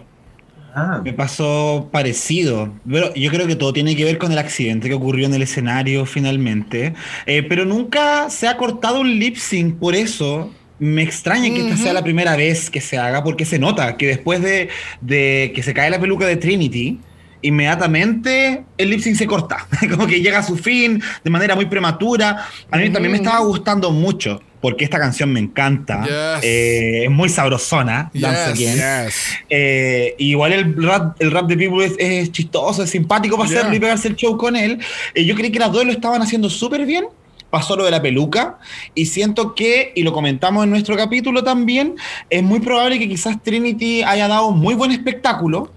Ah. 0.74 1.00
Me 1.04 1.12
pasó 1.12 1.88
parecido, 1.92 2.72
pero 2.90 3.14
yo 3.14 3.30
creo 3.30 3.46
que 3.46 3.54
todo 3.54 3.72
tiene 3.72 3.94
que 3.94 4.04
ver 4.04 4.18
con 4.18 4.32
el 4.32 4.38
accidente 4.38 4.88
que 4.88 4.94
ocurrió 4.94 5.26
en 5.26 5.34
el 5.34 5.42
escenario 5.42 6.04
finalmente, 6.04 6.94
Eh, 7.26 7.44
pero 7.48 7.64
nunca 7.64 8.28
se 8.28 8.48
ha 8.48 8.56
cortado 8.56 9.00
un 9.02 9.18
lip 9.20 9.36
sync, 9.36 9.76
por 9.78 9.94
eso 9.94 10.50
me 10.82 11.02
extraña 11.04 11.48
que 11.54 11.60
esta 11.60 11.76
sea 11.76 11.92
la 11.92 12.02
primera 12.02 12.34
vez 12.34 12.68
que 12.68 12.80
se 12.80 12.98
haga, 12.98 13.22
porque 13.22 13.44
se 13.44 13.56
nota 13.60 13.96
que 13.96 14.08
después 14.08 14.42
de, 14.42 14.68
de 15.00 15.52
que 15.54 15.62
se 15.62 15.72
cae 15.72 15.88
la 15.90 16.00
peluca 16.00 16.26
de 16.26 16.34
Trinity, 16.36 16.98
inmediatamente 17.40 18.64
el 18.78 18.90
lip 18.90 19.00
sync 19.00 19.16
se 19.16 19.26
corta, 19.28 19.68
como 19.90 20.08
que 20.08 20.20
llega 20.20 20.40
a 20.40 20.42
su 20.42 20.56
fin 20.56 21.00
de 21.22 21.30
manera 21.30 21.54
muy 21.54 21.66
prematura. 21.66 22.48
A 22.68 22.76
mí 22.78 22.90
también 22.90 23.12
me 23.12 23.18
estaba 23.18 23.38
gustando 23.44 23.92
mucho, 23.92 24.42
porque 24.60 24.82
esta 24.82 24.98
canción 24.98 25.32
me 25.32 25.38
encanta, 25.38 26.02
Yes. 26.02 26.44
Eh, 26.44 27.04
es 27.04 27.10
muy 27.10 27.28
sabrosona, 27.28 28.10
Dance 28.12 28.54
Yes. 28.54 28.68
Again. 28.80 29.06
Yes. 29.06 29.14
Eh, 29.50 30.14
igual 30.18 30.52
el 30.52 30.82
rap, 30.82 31.14
el 31.20 31.30
rap 31.30 31.46
de 31.46 31.56
People 31.56 31.84
es, 31.86 31.94
es 31.98 32.32
chistoso, 32.32 32.82
es 32.82 32.90
simpático 32.90 33.36
para 33.36 33.48
Yeah. 33.48 33.58
hacerlo 33.60 33.76
y 33.76 33.80
pegarse 33.80 34.08
el 34.08 34.16
show 34.16 34.36
con 34.36 34.56
él. 34.56 34.80
Eh, 35.14 35.24
yo 35.24 35.36
creí 35.36 35.52
que 35.52 35.60
las 35.60 35.70
dos 35.70 35.84
lo 35.84 35.92
estaban 35.92 36.20
haciendo 36.22 36.50
súper 36.50 36.84
bien. 36.86 37.04
Pasó 37.52 37.76
lo 37.76 37.84
de 37.84 37.90
la 37.90 38.00
peluca 38.00 38.58
y 38.94 39.04
siento 39.06 39.54
que, 39.54 39.92
y 39.94 40.02
lo 40.04 40.12
comentamos 40.14 40.64
en 40.64 40.70
nuestro 40.70 40.96
capítulo 40.96 41.44
también, 41.44 41.96
es 42.30 42.42
muy 42.42 42.60
probable 42.60 42.98
que 42.98 43.06
quizás 43.06 43.42
Trinity 43.42 44.02
haya 44.02 44.26
dado 44.26 44.46
un 44.46 44.58
muy 44.58 44.74
buen 44.74 44.90
espectáculo, 44.90 45.70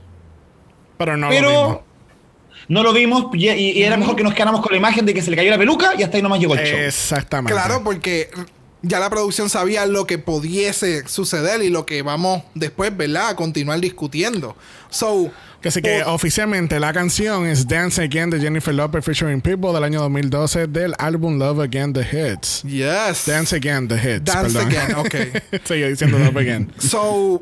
Pero 0.98 1.18
no 1.18 1.28
lo 1.28 1.36
pero 1.36 1.50
vimos. 1.50 1.78
no 2.70 2.82
lo 2.84 2.94
vimos 2.94 3.26
y, 3.34 3.50
y- 3.50 3.72
y 3.72 3.84
era 3.84 3.98
mejor 3.98 4.16
que 4.16 4.24
nos 4.24 4.34
quedáramos 4.34 4.62
con 4.62 4.72
la 4.72 4.78
imagen 4.78 5.06
de 5.06 5.14
que 5.14 5.22
se 5.22 5.30
le 5.30 5.36
cayó 5.36 5.52
la 5.52 5.58
peluca 5.58 5.92
y 5.98 6.04
hasta 6.04 6.16
ahí 6.16 6.24
nomás 6.24 6.40
llegó 6.40 6.56
el 6.56 6.66
show. 6.66 6.80
Exactamente. 6.80 7.52
claro, 7.54 7.82
porque 7.84 8.30
ya 8.82 9.00
la 9.00 9.10
producción 9.10 9.50
sabía 9.50 9.86
lo 9.86 10.08
que 10.08 10.18
pudiese 10.18 11.06
suceder 11.10 11.62
y 11.62 11.70
lo 11.70 11.86
que 11.86 12.02
vamos 12.04 12.44
después, 12.54 12.96
¿verdad? 12.96 13.30
A 13.30 13.36
continuar 13.36 13.82
discutiendo. 13.82 14.56
So, 14.90 15.30
Que 15.66 15.70
Así 15.70 15.82
que 15.82 16.04
oficialmente 16.04 16.80
la 16.80 16.94
canción 16.94 17.48
es 17.48 17.68
Dance 17.68 18.00
Again 18.04 18.30
de 18.30 18.40
Jennifer 18.40 18.72
Lopez 18.72 19.04
featuring 19.04 19.42
People 19.42 19.74
del 19.74 19.84
año 19.84 20.00
2012 20.02 20.68
del 20.68 20.94
álbum 21.00 21.40
Love 21.40 21.62
Again 21.62 21.92
The 21.92 22.02
Hits. 22.02 22.62
yes. 22.62 23.26
Dance 23.26 23.56
Again 23.56 23.88
The 23.88 23.96
Hits. 23.96 24.26
Dance 24.26 24.54
perdón. 24.54 24.68
Again, 24.68 24.96
ok. 24.96 25.16
Sigue 25.68 25.90
diciendo 25.90 26.20
Love 26.20 26.38
Again. 26.38 26.72
So, 26.78 27.42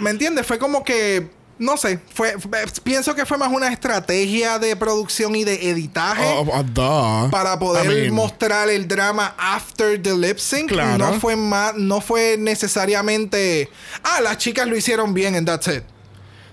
¿me 0.00 0.08
entiendes? 0.08 0.46
Fue 0.46 0.58
como 0.58 0.82
que, 0.82 1.28
no 1.58 1.76
sé, 1.76 2.00
fue, 2.14 2.38
fue- 2.40 2.64
pienso 2.82 3.14
que 3.14 3.26
fue 3.26 3.36
más 3.36 3.52
una 3.52 3.68
estrategia 3.70 4.58
de 4.58 4.74
producción 4.74 5.36
y 5.36 5.44
de 5.44 5.68
editaje. 5.68 6.24
Oh, 6.24 6.46
oh, 6.50 7.28
para 7.30 7.58
poder 7.58 7.84
I 7.84 7.88
mean, 8.04 8.14
mostrar 8.14 8.70
el 8.70 8.88
drama 8.88 9.34
after 9.36 10.00
the 10.02 10.16
lip 10.16 10.38
sync. 10.38 10.70
Claro. 10.70 10.96
No 11.12 11.20
fue 11.20 11.36
más, 11.36 11.74
no 11.74 12.00
fue 12.00 12.36
necesariamente. 12.38 13.68
Ah, 14.02 14.22
las 14.22 14.38
chicas 14.38 14.66
lo 14.66 14.74
hicieron 14.74 15.12
bien 15.12 15.34
and 15.34 15.46
that's 15.46 15.68
it. 15.68 15.82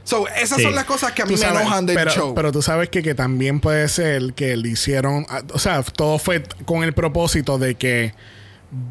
So, 0.06 0.28
esas 0.30 0.60
Sí. 0.60 0.64
son 0.64 0.76
las 0.76 0.86
cosas 0.86 1.12
que 1.12 1.24
a 1.24 1.26
mí 1.26 1.34
tú 1.34 1.40
me 1.40 1.46
sabes, 1.46 1.62
enojan 1.62 1.86
del 1.86 1.96
pero, 1.98 2.12
show. 2.12 2.34
Pero 2.36 2.52
tú 2.54 2.62
sabes 2.62 2.88
que, 2.90 3.04
que 3.04 3.14
también 3.16 3.60
puede 3.60 3.90
ser 3.90 4.34
que 4.34 4.56
le 4.56 4.70
hicieron. 4.70 5.26
ah, 5.30 5.42
O 5.52 5.60
sea, 5.60 5.84
todo 5.84 6.18
fue 6.20 6.44
con 6.66 6.84
el 6.84 6.94
propósito 6.94 7.58
de 7.58 7.76
que 7.76 8.14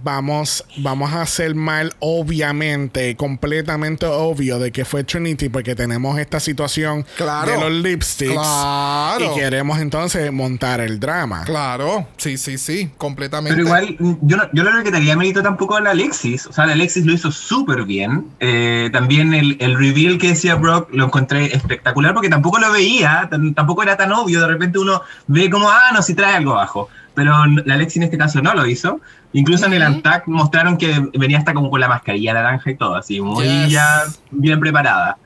vamos, 0.02 0.64
vamos 0.78 1.12
a 1.12 1.22
hacer 1.22 1.54
mal, 1.54 1.92
obviamente, 1.98 3.16
completamente 3.16 4.06
obvio 4.06 4.58
de 4.58 4.72
que 4.72 4.84
fue 4.84 5.04
Trinity, 5.04 5.48
porque 5.48 5.74
tenemos 5.74 6.18
esta 6.18 6.40
situación 6.40 7.04
Claro. 7.16 7.50
de 7.52 7.58
los 7.60 7.72
lipsticks. 7.72 8.32
Claro. 8.32 9.32
Y 9.32 9.38
queremos 9.38 9.78
entonces 9.78 10.32
montar 10.32 10.80
el 10.80 10.98
drama. 11.00 11.44
Claro, 11.44 12.06
sí, 12.16 12.36
sí, 12.38 12.58
sí, 12.58 12.90
completamente. 12.98 13.56
Pero 13.56 13.66
igual, 13.66 13.96
yo 14.22 14.36
no, 14.36 14.44
yo 14.52 14.64
no 14.64 14.76
le 14.76 14.84
quitaría 14.84 15.16
mérito 15.16 15.42
tampoco 15.42 15.76
a 15.76 15.80
la 15.80 15.90
Alexis. 15.90 16.46
O 16.46 16.52
sea, 16.52 16.66
la 16.66 16.72
Alexis 16.72 17.04
lo 17.04 17.12
hizo 17.12 17.30
súper 17.30 17.84
bien. 17.84 18.26
Eh, 18.40 18.90
también 18.92 19.34
el, 19.34 19.56
el 19.60 19.78
reveal 19.78 20.18
que 20.18 20.28
decía 20.28 20.54
Brock 20.54 20.88
lo 20.92 21.04
encontré 21.06 21.54
espectacular 21.54 22.14
porque 22.14 22.28
tampoco 22.28 22.58
lo 22.58 22.72
veía, 22.72 23.28
tampoco 23.54 23.82
era 23.82 23.96
tan 23.96 24.12
obvio. 24.12 24.40
De 24.40 24.46
repente 24.48 24.78
uno 24.78 25.02
ve 25.26 25.50
como, 25.50 25.68
ah, 25.70 25.90
no, 25.92 26.02
si 26.02 26.14
trae 26.14 26.34
algo 26.36 26.52
abajo. 26.52 26.88
Pero 27.14 27.46
la 27.46 27.74
Alexis 27.74 27.98
en 27.98 28.02
este 28.04 28.18
caso 28.18 28.42
no 28.42 28.54
lo 28.54 28.66
hizo. 28.66 29.00
Incluso 29.32 29.66
en 29.66 29.74
el 29.74 29.82
Antac 29.82 30.26
mostraron 30.26 30.76
que 30.76 31.08
venía 31.14 31.38
hasta 31.38 31.54
como 31.54 31.70
con 31.70 31.80
la 31.80 31.88
mascarilla 31.88 32.34
naranja 32.34 32.70
y 32.70 32.76
todo, 32.76 32.96
así, 32.96 33.20
muy 33.20 33.44
Yes. 33.46 33.70
ya 33.72 34.02
bien 34.30 34.58
preparada. 34.60 35.16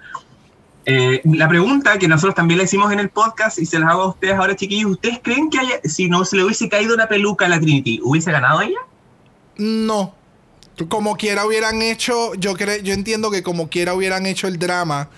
Eh, 0.87 1.21
la 1.25 1.49
pregunta 1.49 1.99
que 1.99 2.09
nosotros 2.09 2.35
también 2.35 2.59
le 2.59 2.65
hicimos 2.65 2.91
en 2.93 2.99
el 3.01 3.11
podcast 3.11 3.59
y 3.59 3.67
se 3.67 3.79
las 3.79 3.91
hago 3.91 4.03
a 4.03 4.09
ustedes 4.09 4.35
ahora, 4.37 4.57
chiquillos, 4.57 4.93
¿ustedes 4.93 5.21
creen 5.23 5.51
que 5.51 5.59
haya- 5.59 5.81
si 5.85 6.09
no 6.09 6.25
se 6.25 6.37
le 6.37 6.45
hubiese 6.45 6.69
caído 6.69 6.97
la 6.97 7.09
peluca 7.09 7.45
a 7.45 7.49
la 7.51 7.61
Trinity, 7.61 8.01
hubiese 8.03 8.33
ganado 8.33 8.63
ella? 8.63 8.79
No. 9.57 10.15
Como 10.89 11.17
quiera 11.17 11.45
hubieran 11.45 11.83
hecho, 11.83 12.35
yo 12.37 12.55
creo, 12.55 12.81
yo 12.83 12.95
entiendo 12.95 13.31
que 13.31 13.43
como 13.43 13.69
quiera 13.69 13.95
hubieran 13.95 14.25
hecho 14.27 14.47
el 14.47 14.59
drama 14.59 15.09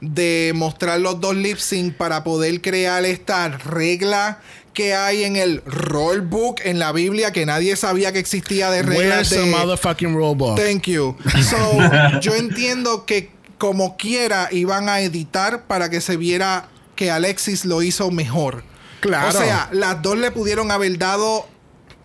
de 0.00 0.52
mostrar 0.54 1.00
los 1.00 1.20
dos 1.20 1.34
lip 1.36 1.56
sync 1.56 1.94
para 1.94 2.24
poder 2.24 2.60
crear 2.60 3.04
esta 3.04 3.48
regla 3.48 4.40
que 4.74 4.94
hay 4.94 5.24
en 5.24 5.36
el 5.36 5.62
rule 5.64 6.20
book 6.20 6.56
en 6.64 6.78
la 6.78 6.92
Biblia 6.92 7.32
que 7.32 7.46
nadie 7.46 7.76
sabía 7.76 8.12
que 8.12 8.18
existía 8.18 8.70
de 8.70 8.82
reglas 8.82 8.98
Where's 8.98 9.30
the 9.30 9.38
de 9.38 9.46
motherfucking? 9.46 10.14
Thank 10.56 10.88
you. 10.88 11.16
So, 11.48 11.78
yo 12.20 12.34
entiendo 12.34 13.06
que 13.06 13.30
como 13.56 13.96
quiera 13.96 14.48
iban 14.50 14.88
a 14.88 15.00
editar 15.00 15.66
para 15.66 15.88
que 15.88 16.00
se 16.00 16.16
viera 16.16 16.68
que 16.96 17.10
Alexis 17.10 17.64
lo 17.64 17.82
hizo 17.82 18.10
mejor. 18.10 18.64
Claro. 19.00 19.28
O 19.28 19.32
sea, 19.32 19.68
las 19.72 20.02
dos 20.02 20.18
le 20.18 20.30
pudieron 20.30 20.70
haber 20.70 20.98
dado 20.98 21.46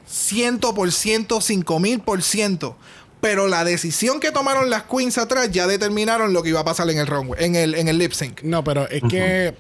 100%, 0.10 0.62
5000%. 0.62 2.76
Pero 3.22 3.48
la 3.48 3.66
decisión 3.66 4.22
que 4.22 4.32
tomaron 4.32 4.70
las 4.70 4.84
queens 4.84 5.18
atrás 5.18 5.52
ya 5.52 5.68
determinaron 5.68 6.32
lo 6.32 6.42
que 6.42 6.50
iba 6.50 6.62
a 6.62 6.66
pasar 6.66 6.90
en 6.90 7.00
el 7.00 7.08
runway, 7.08 7.44
en 7.44 7.56
el, 7.56 7.76
en 7.76 7.90
el 7.90 7.98
lip 7.98 8.14
sync. 8.14 8.44
No, 8.44 8.64
pero 8.64 8.88
es 8.88 9.02
que 9.10 9.56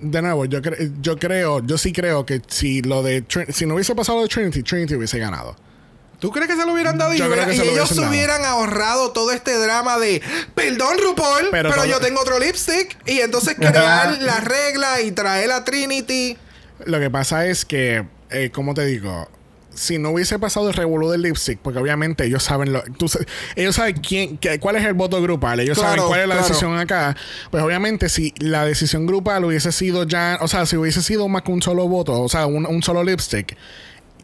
de 0.00 0.22
nuevo, 0.22 0.44
yo, 0.44 0.60
cre- 0.62 0.92
yo 1.00 1.18
creo, 1.18 1.64
yo 1.64 1.76
sí 1.78 1.92
creo 1.92 2.24
que 2.26 2.40
si 2.48 2.82
lo 2.82 3.02
de 3.02 3.22
Trin- 3.26 3.52
si 3.52 3.66
no 3.66 3.74
hubiese 3.74 3.94
pasado 3.94 4.22
de 4.22 4.28
Trinity, 4.28 4.62
Trinity 4.62 4.94
hubiese 4.94 5.18
ganado. 5.18 5.56
¿Tú 6.20 6.32
crees 6.32 6.48
que 6.48 6.56
se 6.56 6.66
lo 6.66 6.72
hubieran 6.72 6.98
dado 6.98 7.14
y, 7.14 7.18
Yo 7.18 7.24
creo 7.26 7.34
hubiera- 7.34 7.46
que 7.46 7.54
y 7.54 7.58
se 7.58 7.64
lo 7.64 7.70
ellos 7.72 7.94
dado. 7.94 8.08
hubieran 8.10 8.44
ahorrado 8.44 9.12
todo 9.12 9.30
este 9.30 9.56
drama 9.56 9.98
de 9.98 10.20
perdón 10.54 10.96
RuPaul, 11.02 11.48
Pero 11.52 11.84
yo 11.84 12.00
tengo 12.00 12.20
otro 12.20 12.38
lipstick 12.40 12.96
y 13.06 13.20
entonces 13.20 13.54
crear 13.58 14.20
la 14.20 14.40
regla 14.40 15.00
y 15.00 15.12
traer 15.12 15.52
a 15.52 15.64
Trinity? 15.64 16.36
Lo 16.86 16.98
que 16.98 17.08
pasa 17.10 17.46
es 17.46 17.64
que, 17.64 18.04
eh, 18.30 18.50
como 18.52 18.74
te 18.74 18.84
digo, 18.86 19.28
si 19.78 19.98
no 19.98 20.10
hubiese 20.10 20.38
pasado 20.38 20.68
el 20.68 20.74
revolú 20.74 21.08
del 21.10 21.22
lipstick, 21.22 21.58
porque 21.60 21.78
obviamente 21.78 22.24
ellos 22.24 22.42
saben 22.42 22.72
lo, 22.72 22.82
tú 22.98 23.06
ellos 23.56 23.74
saben 23.76 23.96
quién, 23.96 24.36
qué- 24.38 24.58
cuál 24.58 24.76
es 24.76 24.84
el 24.84 24.94
voto 24.94 25.20
grupal, 25.22 25.60
ellos 25.60 25.78
Claro, 25.78 25.94
saben 25.94 26.08
cuál 26.08 26.20
es 26.20 26.28
la 26.28 26.34
claro. 26.34 26.48
decisión 26.48 26.78
acá. 26.78 27.16
Pues 27.50 27.62
obviamente 27.62 28.08
si 28.08 28.34
la 28.38 28.64
decisión 28.64 29.06
grupal 29.06 29.44
hubiese 29.44 29.72
sido 29.72 30.04
ya, 30.04 30.38
o 30.40 30.48
sea, 30.48 30.66
si 30.66 30.76
hubiese 30.76 31.02
sido 31.02 31.28
más 31.28 31.42
que 31.42 31.52
un 31.52 31.62
solo 31.62 31.86
voto, 31.88 32.20
o 32.20 32.28
sea, 32.28 32.46
un, 32.46 32.66
un 32.66 32.82
solo 32.82 33.02
lipstick, 33.04 33.56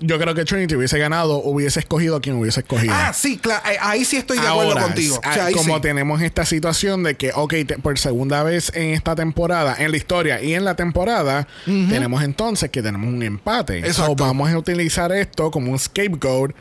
yo 0.01 0.19
creo 0.19 0.35
que 0.35 0.45
Trinity 0.45 0.75
hubiese 0.77 0.99
ganado, 0.99 1.37
hubiese 1.39 1.81
escogido 1.81 2.17
a 2.17 2.21
quien 2.21 2.37
hubiese 2.37 2.61
escogido. 2.61 2.93
Ah, 2.95 3.13
sí, 3.13 3.39
claro, 3.39 3.63
ahí 3.81 4.05
sí 4.05 4.17
estoy 4.17 4.39
de 4.39 4.47
acuerdo 4.47 4.75
contigo. 4.81 5.21
ah, 5.23 5.31
O 5.31 5.35
sea, 5.35 5.45
ahí 5.47 5.55
como 5.55 5.77
sí. 5.77 5.81
tenemos 5.83 6.21
esta 6.23 6.45
situación 6.45 7.03
de 7.03 7.15
que, 7.17 7.33
ok, 7.35 7.55
te- 7.67 7.79
por 7.79 7.99
segunda 7.99 8.43
vez 8.43 8.73
en 8.75 8.91
esta 8.91 9.15
temporada, 9.15 9.77
en 9.79 9.91
la 9.91 9.97
historia 9.97 10.43
y 10.43 10.55
en 10.55 10.65
la 10.65 10.75
temporada, 10.75 11.47
tenemos 11.65 12.23
entonces 12.23 12.71
que 12.71 12.83
tenemos 12.83 13.09
un 13.13 13.23
empate. 13.23 13.79
Exacto. 13.79 14.05
So, 14.07 14.17
vamos 14.17 14.51
a 14.51 14.59
utilizar 14.59 15.13
esto 15.13 15.51
como 15.51 15.71
un 15.73 15.79
scapegoat 15.79 16.53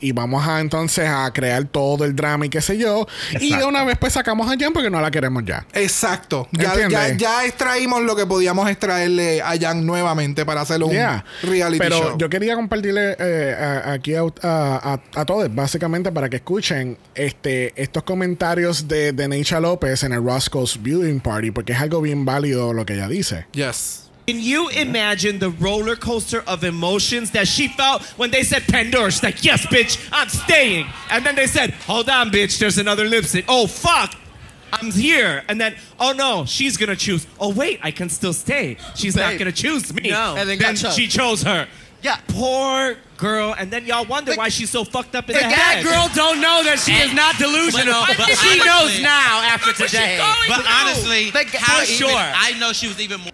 y 0.00 0.12
vamos 0.12 0.46
a 0.46 0.60
entonces 0.60 1.08
a 1.08 1.30
crear 1.32 1.64
todo 1.64 2.04
el 2.04 2.14
drama 2.16 2.46
y 2.46 2.48
qué 2.48 2.60
sé 2.60 2.78
yo. 2.78 3.06
Y 3.40 3.54
de 3.54 3.64
una 3.64 3.84
vez 3.84 3.98
pues 3.98 4.12
sacamos 4.14 4.50
a 4.50 4.56
Jan 4.58 4.72
porque 4.72 4.90
no 4.90 5.00
la 5.00 5.10
queremos 5.10 5.44
ya. 5.44 5.66
Exacto. 5.72 6.48
Ya, 6.52 6.74
ya, 6.88 7.16
ya 7.16 7.44
extraímos 7.44 8.02
lo 8.02 8.16
que 8.16 8.26
podíamos 8.26 8.68
extraerle 8.68 9.42
a 9.42 9.52
Jan 9.60 9.84
nuevamente 9.86 10.44
para 10.46 10.62
hacerlo 10.62 10.86
un 10.86 10.92
Yeah. 10.92 11.24
reality 11.42 11.78
Pero 11.78 11.98
show. 11.98 12.18
yo 12.18 12.28
quería 12.28 12.54
compartirle 12.56 13.16
eh, 13.18 13.54
a- 13.58 13.92
aquí 13.92 14.14
a, 14.14 14.22
a- 14.22 14.94
a- 15.14 15.20
a 15.20 15.24
todos, 15.24 15.54
básicamente, 15.54 16.10
para 16.12 16.28
que 16.28 16.36
escuchen 16.36 16.96
este, 17.14 17.72
estos 17.80 18.02
comentarios 18.02 18.88
de, 18.88 19.12
de 19.12 19.28
Neisha 19.28 19.60
López 19.60 20.02
en 20.02 20.12
el 20.12 20.22
Roscoe's 20.24 20.80
Viewing 20.82 21.20
Party, 21.20 21.50
porque 21.50 21.72
es 21.72 21.80
algo 21.80 22.00
bien 22.00 22.24
válido 22.24 22.72
lo 22.72 22.84
que 22.86 22.94
ella 22.94 23.08
dice. 23.08 23.46
Yes. 23.52 24.09
Can 24.26 24.38
you 24.40 24.68
imagine 24.68 25.38
the 25.40 25.50
roller 25.50 25.96
coaster 25.96 26.42
of 26.46 26.62
emotions 26.62 27.32
that 27.32 27.48
she 27.48 27.66
felt 27.68 28.02
when 28.16 28.30
they 28.30 28.42
said 28.44 28.62
Pandora? 28.62 29.10
She's 29.10 29.22
like, 29.24 29.44
yes, 29.44 29.66
bitch, 29.66 30.08
I'm 30.12 30.28
staying. 30.28 30.86
And 31.10 31.26
then 31.26 31.34
they 31.34 31.46
said, 31.48 31.72
hold 31.72 32.08
on, 32.08 32.30
bitch, 32.30 32.58
there's 32.58 32.78
another 32.78 33.04
lipstick. 33.06 33.44
Oh, 33.48 33.66
fuck. 33.66 34.14
I'm 34.72 34.92
here. 34.92 35.42
And 35.48 35.60
then, 35.60 35.74
oh 35.98 36.12
no, 36.12 36.44
she's 36.44 36.76
gonna 36.76 36.94
choose. 36.94 37.26
Oh 37.40 37.52
wait, 37.52 37.80
I 37.82 37.90
can 37.90 38.08
still 38.08 38.32
stay. 38.32 38.76
She's 38.94 39.16
not 39.16 39.36
gonna 39.36 39.50
choose 39.50 39.92
me. 39.92 40.10
No. 40.10 40.36
And 40.38 40.48
then, 40.48 40.62
And 40.64 40.76
then 40.76 40.92
she 40.92 41.08
chose 41.08 41.42
her. 41.42 41.66
Yeah. 42.02 42.20
Poor 42.28 42.96
girl. 43.16 43.52
And 43.58 43.70
then 43.72 43.84
y'all 43.84 44.04
wonder 44.06 44.32
why 44.36 44.48
she's 44.48 44.70
so 44.70 44.84
fucked 44.84 45.16
up 45.16 45.28
in 45.28 45.34
the 45.34 45.40
that 45.40 45.52
head. 45.52 45.84
girl 45.84 46.08
don't 46.14 46.40
know 46.40 46.62
that 46.62 46.78
she 46.78 46.92
is 46.92 47.12
not 47.12 47.36
delusional. 47.36 48.04
But- 48.06 48.16
but 48.16 48.26
she 48.28 48.60
honestly- 48.60 48.64
knows 48.66 49.00
now 49.02 49.42
after 49.42 49.72
today. 49.72 50.18
But 50.48 50.60
through? 50.62 50.64
honestly, 50.72 51.30
Like, 51.32 51.48
how 51.48 51.78
for 51.78 51.82
even- 51.82 51.94
sure. 51.96 52.16
I 52.16 52.56
know 52.60 52.72
she 52.72 52.86
was 52.86 53.00
even 53.00 53.20
more. 53.22 53.32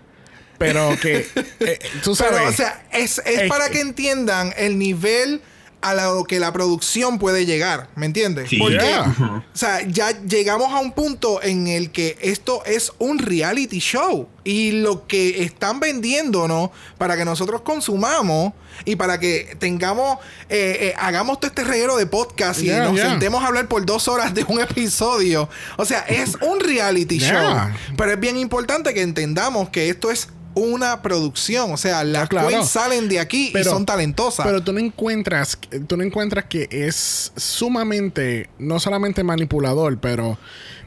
Pero 0.58 0.96
que 1.00 1.26
eh, 1.60 1.78
tú 2.02 2.14
sabes. 2.14 2.34
Pero, 2.38 2.48
o 2.48 2.52
sea, 2.52 2.86
es, 2.92 3.18
es 3.24 3.40
Es 3.42 3.48
para 3.48 3.66
que- 3.68 3.74
que 3.74 3.80
entiendan 3.80 4.52
el 4.56 4.78
nivel 4.78 5.42
a 5.82 5.94
lo 5.94 6.24
que 6.24 6.40
la 6.40 6.52
producción 6.52 7.18
puede 7.18 7.46
llegar, 7.46 7.88
¿me 7.94 8.06
entiendes? 8.06 8.48
Sí. 8.48 8.56
Porque, 8.58 8.76
Yeah. 8.78 9.44
o 9.54 9.56
sea, 9.56 9.82
ya 9.86 10.10
llegamos 10.24 10.72
a 10.72 10.78
un 10.80 10.90
punto 10.90 11.40
en 11.42 11.68
el 11.68 11.92
que 11.92 12.16
esto 12.22 12.64
es 12.64 12.90
un 12.98 13.18
reality 13.20 13.78
show 13.78 14.26
y 14.42 14.72
lo 14.72 15.06
que 15.06 15.44
están 15.44 15.78
vendiéndonos 15.78 16.70
para 16.98 17.16
que 17.16 17.24
nosotros 17.24 17.60
consumamos 17.60 18.52
y 18.84 18.96
para 18.96 19.20
que 19.20 19.54
tengamos, 19.60 20.18
eh, 20.48 20.76
eh, 20.80 20.94
hagamos 20.98 21.38
todo 21.38 21.48
este 21.48 21.62
reguero 21.62 21.96
de 21.96 22.06
podcast 22.06 22.60
y 22.62 22.64
Yeah, 22.64 22.84
nos 22.84 22.94
yeah. 22.96 23.10
sentemos 23.10 23.44
a 23.44 23.46
hablar 23.46 23.68
por 23.68 23.84
dos 23.86 24.08
horas 24.08 24.34
de 24.34 24.44
un 24.48 24.60
episodio. 24.60 25.48
O 25.76 25.84
sea, 25.84 26.00
es 26.00 26.36
un 26.40 26.58
reality 26.58 27.18
Yeah. 27.20 27.68
show. 27.78 27.94
Pero 27.96 28.12
es 28.12 28.18
bien 28.18 28.38
importante 28.38 28.92
que 28.92 29.02
entendamos 29.02 29.68
que 29.68 29.88
esto 29.88 30.10
es 30.10 30.28
una 30.56 31.02
producción. 31.02 31.70
O 31.70 31.76
sea, 31.76 32.02
las 32.02 32.28
claro. 32.28 32.48
queens 32.48 32.68
salen 32.68 33.08
de 33.08 33.20
aquí 33.20 33.52
y 33.54 33.62
son 33.62 33.86
talentosas. 33.86 34.44
Pero 34.44 34.62
tú 34.62 34.72
no 34.72 34.80
encuentras, 34.80 35.56
tú 35.86 35.96
no 35.96 36.02
encuentras 36.02 36.46
que 36.46 36.66
es 36.70 37.32
sumamente, 37.36 38.48
no 38.58 38.80
solamente 38.80 39.22
manipulador, 39.22 39.98
pero, 39.98 40.38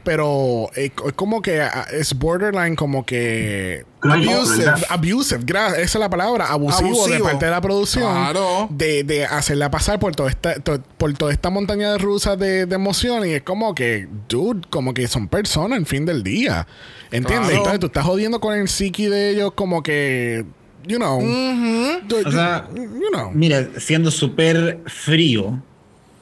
pero 0.04 0.70
eh, 0.76 0.90
es 1.06 1.12
como 1.14 1.42
que 1.42 1.60
ah, 1.60 1.86
es 1.92 2.14
borderline, 2.14 2.76
como 2.76 3.04
que 3.06 3.84
abusive, 4.02 4.72
abusive, 4.88 5.40
gra- 5.44 5.72
esa 5.76 5.80
es 5.82 5.94
la 5.96 6.08
palabra, 6.10 6.46
abusivo, 6.46 7.06
de 7.08 7.20
parte 7.20 7.44
de 7.46 7.50
la 7.50 7.60
producción, 7.60 8.10
Claro. 8.12 8.68
de, 8.70 9.04
de 9.04 9.24
hacerla 9.24 9.70
pasar 9.70 9.98
por 9.98 10.14
toda 10.16 10.30
esta, 10.30 10.54
to- 10.54 10.82
por 10.98 11.12
toda 11.14 11.32
esta 11.32 11.50
montaña 11.50 11.92
de 11.92 11.98
rusas 11.98 12.38
de, 12.38 12.66
de 12.66 12.74
emociones 12.74 13.28
y 13.30 13.34
es 13.34 13.42
como 13.42 13.74
que, 13.74 14.08
dude, 14.28 14.62
como 14.70 14.94
que 14.94 15.06
son 15.08 15.28
personas 15.28 15.78
en 15.78 15.86
fin 15.86 16.04
del 16.06 16.22
día, 16.22 16.66
¿entiendes? 17.10 17.48
Claro. 17.50 17.56
Entonces 17.56 17.80
tú 17.80 17.86
estás 17.86 18.04
jodiendo 18.04 18.40
con 18.40 18.56
el 18.58 18.68
psiqui 18.68 19.06
de 19.06 19.30
ellos 19.30 19.52
como 19.54 19.82
que, 19.82 20.44
you 20.86 20.96
know, 20.96 21.20
du- 21.20 22.22
O 22.26 22.30
sea, 22.32 22.68
you 22.74 23.08
know. 23.12 23.30
Mira, 23.34 23.68
siendo 23.78 24.10
súper 24.10 24.80
frío. 24.86 25.62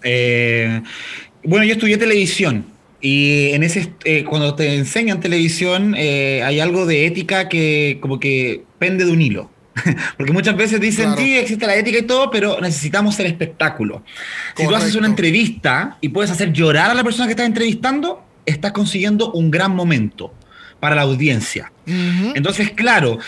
eh, 0.03 0.83
bueno, 1.45 1.65
yo 1.65 1.73
estudié 1.75 1.97
televisión. 1.97 2.65
Y 3.01 3.51
en 3.53 3.63
ese 3.63 3.93
eh, 4.05 4.25
cuando 4.25 4.55
te 4.55 4.75
enseñan 4.75 5.21
televisión, 5.21 5.95
eh, 5.97 6.43
hay 6.45 6.61
algo 6.61 6.85
de 6.87 7.07
ética 7.07 7.49
que 7.49 7.99
como 8.01 8.19
que 8.19 8.65
pende 8.79 9.05
de 9.05 9.13
un 9.13 9.23
hilo. 9.23 9.51
Porque 10.17 10.33
muchas 10.33 10.57
veces 10.57 10.81
dicen, 10.81 11.07
Claro. 11.07 11.21
sí, 11.21 11.39
existe 11.39 11.67
la 11.67 11.77
ética 11.77 11.99
y 11.99 12.03
todo, 12.03 12.31
pero 12.31 12.61
necesitamos 12.61 13.19
el 13.21 13.27
espectáculo. 13.27 14.03
Si 14.57 14.65
tú 14.65 14.71
haces 14.71 14.79
Correcto. 14.79 14.99
una 14.99 15.07
entrevista 15.09 15.99
y 16.01 16.09
puedes 16.09 16.31
hacer 16.33 16.53
llorar 16.53 16.91
a 16.91 16.95
la 16.95 17.05
persona 17.05 17.27
que 17.27 17.33
estás 17.33 17.47
entrevistando, 17.47 18.25
estás 18.45 18.73
consiguiendo 18.73 19.31
un 19.33 19.51
gran 19.53 19.75
momento 19.77 20.35
para 20.81 20.97
la 20.97 21.03
audiencia. 21.03 21.73
Entonces, 21.87 22.71
claro, 22.73 23.19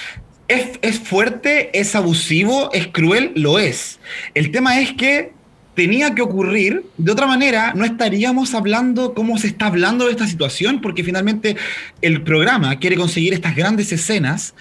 es, 0.49 0.71
es 0.83 0.99
fuerte, 0.99 1.71
es 1.79 1.95
abusivo, 1.95 2.71
es 2.73 2.89
cruel, 2.89 3.31
lo 3.37 3.61
es. 3.61 4.01
El 4.35 4.51
tema 4.51 4.81
es 4.81 4.93
que 4.95 5.33
tenía 5.83 6.15
que 6.15 6.21
ocurrir, 6.21 6.85
de 6.99 7.13
otra 7.13 7.27
manera 7.27 7.73
no 7.75 7.87
estaríamos 7.87 8.53
hablando 8.55 9.15
cómo 9.15 9.39
se 9.39 9.47
está 9.47 9.67
hablando 9.67 10.05
de 10.05 10.11
esta 10.13 10.27
situación, 10.27 10.81
porque 10.83 11.03
finalmente 11.03 11.57
el 12.03 12.23
programa 12.23 12.79
quiere 12.79 12.97
conseguir 12.97 13.33
estas 13.33 13.57
grandes 13.57 13.91
escenas. 13.93 14.53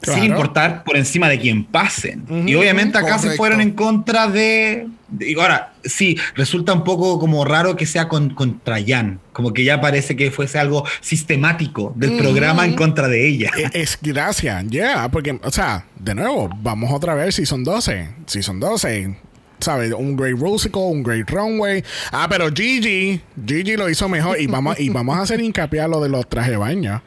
Claro. 0.00 0.20
Sin 0.20 0.30
importar 0.32 0.84
por 0.84 0.98
encima 0.98 1.30
de 1.30 1.38
quién 1.40 1.64
pasen. 1.64 2.24
Y 2.28 2.52
Ujú, 2.54 2.60
obviamente 2.60 2.98
acá 2.98 3.14
se 3.16 3.22
correcto. 3.22 3.36
fueron 3.38 3.60
en 3.62 3.70
contra 3.70 4.28
de, 4.28 4.86
de- 5.08 5.30
y 5.30 5.34
Ahora, 5.40 5.72
sí, 5.82 6.18
resulta 6.34 6.74
un 6.74 6.84
poco 6.84 7.18
como 7.18 7.42
raro 7.46 7.74
que 7.74 7.86
sea 7.86 8.06
con, 8.06 8.28
contra 8.34 8.76
Jan. 8.86 9.18
Como 9.32 9.54
que 9.54 9.64
ya 9.64 9.80
parece 9.80 10.14
que 10.14 10.30
fuese 10.30 10.58
algo 10.58 10.84
sistemático 11.00 11.94
del 11.96 12.18
programa 12.18 12.66
en 12.66 12.74
contra 12.74 13.08
de 13.08 13.26
ella. 13.26 13.50
Eh, 13.56 13.70
Es 13.72 13.98
gracias, 14.02 14.66
yeah, 14.68 15.08
porque, 15.10 15.38
o 15.42 15.50
sea, 15.50 15.86
de 15.98 16.14
nuevo, 16.14 16.50
vamos 16.60 16.92
otra 16.92 17.14
vez 17.14 17.36
si 17.36 17.46
son 17.46 17.64
12, 17.64 18.10
si 18.26 18.42
son 18.42 18.60
12, 18.60 19.16
¿sabes? 19.64 19.92
Un 19.92 20.16
great 20.16 20.38
Rusical, 20.38 20.82
un 20.82 21.02
great 21.02 21.28
runway. 21.30 21.82
Ah, 22.12 22.26
pero 22.28 22.50
Gigi, 22.54 23.20
Gigi 23.46 23.76
lo 23.76 23.88
hizo 23.90 24.08
mejor 24.08 24.40
y 24.40 24.46
vamos, 24.46 24.78
y 24.78 24.88
vamos 24.90 25.16
a 25.18 25.22
hacer 25.22 25.40
hincapié 25.40 25.80
a 25.80 25.88
lo 25.88 26.00
de 26.00 26.08
los 26.08 26.28
trajes 26.28 26.52
de 26.52 26.56
baño. 26.56 27.02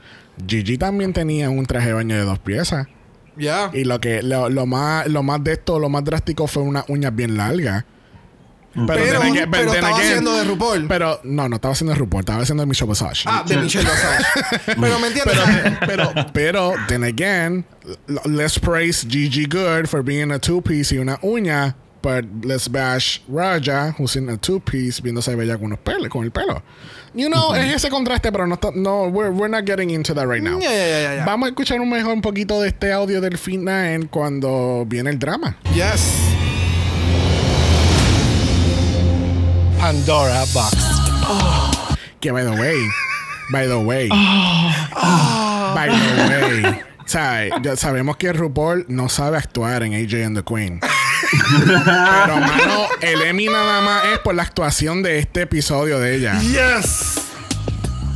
Gigi 0.47 0.77
también 0.77 1.13
tenía 1.13 1.49
un 1.49 1.65
traje 1.65 1.87
de 1.87 1.93
baño 1.93 2.15
de 2.15 2.21
dos 2.23 2.39
piezas. 2.39 2.87
Ya. 3.37 3.69
Y 3.73 3.83
lo 3.83 3.99
que 4.01 4.21
lo, 4.23 4.49
lo 4.49 4.65
más 4.65 5.07
lo 5.07 5.21
más 5.23 5.43
de 5.43 5.53
esto, 5.53 5.79
lo 5.79 5.89
más 5.89 6.03
drástico 6.03 6.47
fue 6.47 6.63
unas 6.63 6.85
uñas 6.89 7.15
bien 7.15 7.37
largas. 7.37 7.85
Pero, 8.85 9.03
then 9.05 9.15
again- 9.15 9.49
pero 9.49 9.73
estaba 9.73 9.89
again- 9.95 10.01
haciendo 10.07 10.35
de 10.37 10.43
RuPaul. 10.43 10.87
Pero 10.87 11.19
no, 11.23 11.49
no 11.49 11.55
estaba 11.55 11.71
haciendo 11.71 11.93
de 11.93 11.99
RuPaul, 11.99 12.19
estaba 12.19 12.41
haciendo 12.43 12.61
de 12.61 12.67
Michelle 12.67 12.89
Visage. 12.91 13.23
ah, 13.25 13.43
de 13.47 13.57
Michelle 13.57 13.85
Visage. 13.89 14.75
pero 14.79 14.99
me 14.99 15.07
entiendes. 15.07 15.35
pero, 15.87 16.11
pero, 16.13 16.27
pero, 16.33 16.73
then 16.87 17.03
again, 17.03 17.65
let's 18.25 18.59
praise 18.59 19.03
Gigi 19.09 19.45
Good 19.47 19.87
for 19.87 20.03
being 20.03 20.31
a 20.31 20.37
two 20.37 20.61
piece 20.61 20.93
y 20.93 20.99
una 20.99 21.17
uña, 21.23 21.75
but 22.07 22.23
let's 22.45 22.69
bash 22.69 23.19
Raja, 23.27 23.93
who's 23.97 24.15
in 24.15 24.29
a 24.29 24.37
two 24.37 24.61
piece, 24.61 25.01
viéndose 25.01 25.35
bella 25.35 25.57
con 25.57 25.65
unos 25.65 25.79
pelos, 25.79 26.07
con 26.07 26.23
el 26.23 26.31
pelo. 26.31 26.63
You 27.13 27.27
know, 27.27 27.53
es 27.53 27.83
ese 27.83 27.89
contraste, 27.89 28.31
pero 28.31 28.47
no 28.47 28.55
está, 28.55 28.71
no, 28.73 29.09
we're, 29.09 29.29
we're 29.29 29.49
not 29.49 29.65
getting 29.65 29.89
into 29.89 30.13
that 30.13 30.25
right 30.25 30.41
now. 30.41 30.57
Vamos 31.25 31.47
a 31.47 31.51
escuchar 31.51 31.81
un 31.81 31.89
mejor 31.89 32.13
un 32.13 32.21
poquito 32.21 32.61
de 32.61 32.69
este 32.69 32.93
audio 32.93 33.19
del 33.19 33.37
final 33.37 34.07
cuando 34.09 34.85
viene 34.87 35.09
el 35.09 35.19
drama. 35.19 35.57
yes. 35.73 36.13
Pandora 39.77 40.45
box. 40.53 40.77
Que 42.21 42.31
by 42.31 42.43
the 42.45 42.51
way, 42.51 42.87
by 43.51 43.67
the 43.67 43.79
way, 43.79 44.07
by 45.75 45.89
the 45.89 46.29
way, 46.29 46.83
sabe, 47.05 47.51
ya 47.61 47.75
sabemos 47.75 48.15
que 48.15 48.31
RuPaul 48.31 48.85
no 48.87 49.09
sabe 49.09 49.37
actuar 49.37 49.83
en 49.83 49.93
AJ 49.93 50.25
and 50.25 50.37
the 50.37 50.43
Queen. 50.43 50.79
Pero 51.65 52.37
mano, 52.39 52.87
el 53.01 53.21
Emmy 53.21 53.47
nada 53.47 53.81
más 53.81 54.05
es 54.05 54.19
por 54.19 54.35
la 54.35 54.43
actuación 54.43 55.01
de 55.03 55.19
este 55.19 55.41
episodio 55.43 55.99
de 55.99 56.15
ella, 56.15 56.39
Yes. 56.39 57.15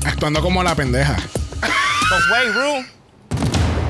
actuando 0.05 0.41
como 0.41 0.63
la 0.63 0.75
pendeja. 0.75 1.15
But 1.61 2.21
wait, 2.31 2.53
Rue. 2.53 2.85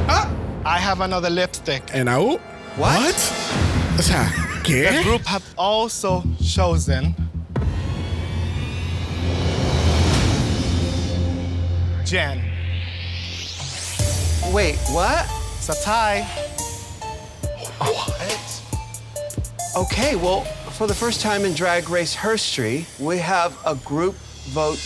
Ah. 0.07 0.27
I 0.63 0.79
have 0.79 1.01
another 1.03 1.31
lipstick. 1.31 1.83
En 1.93 2.07
AU, 2.07 2.39
What? 2.77 3.13
o 3.97 4.01
sea, 4.01 4.31
The 4.63 4.71
¿qué? 4.91 5.03
group 5.03 5.23
have 5.25 5.43
also 5.57 6.23
chosen 6.39 7.15
Jen. 12.05 12.41
Wait, 14.51 14.77
what? 14.91 15.25
It's 15.57 15.69
a 15.69 15.75
tie. 15.83 16.27
Okay, 19.75 20.15
well, 20.15 20.43
for 20.77 20.85
the 20.85 20.93
first 20.93 21.21
time 21.21 21.45
in 21.45 21.53
Drag 21.53 21.89
Race 21.89 22.13
history, 22.13 22.85
we 22.99 23.17
have 23.19 23.57
a 23.65 23.75
group 23.75 24.15
vote 24.49 24.79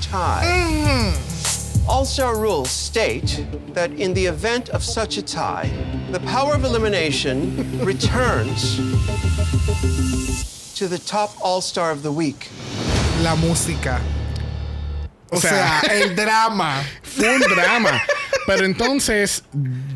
tie. 0.00 0.42
Mm-hmm. 0.44 1.88
All 1.88 2.04
Star 2.04 2.36
rules 2.38 2.70
state 2.70 3.46
that 3.74 3.90
in 3.92 4.14
the 4.14 4.26
event 4.26 4.68
of 4.70 4.82
such 4.82 5.16
a 5.16 5.22
tie, 5.22 5.70
the 6.10 6.20
power 6.20 6.54
of 6.54 6.64
elimination 6.64 7.56
returns 7.84 8.76
to 10.76 10.88
the 10.88 10.98
top 10.98 11.30
All 11.40 11.60
Star 11.60 11.90
of 11.92 12.02
the 12.02 12.10
week. 12.12 12.48
La 13.22 13.36
música. 13.36 14.00
O, 15.30 15.36
O 15.36 15.38
sea- 15.40 15.80
sea, 15.82 15.90
el 15.90 16.14
drama. 16.16 16.82
Full 17.02 17.38
drama. 17.54 18.00
Pero 18.46 18.64
entonces, 18.64 19.42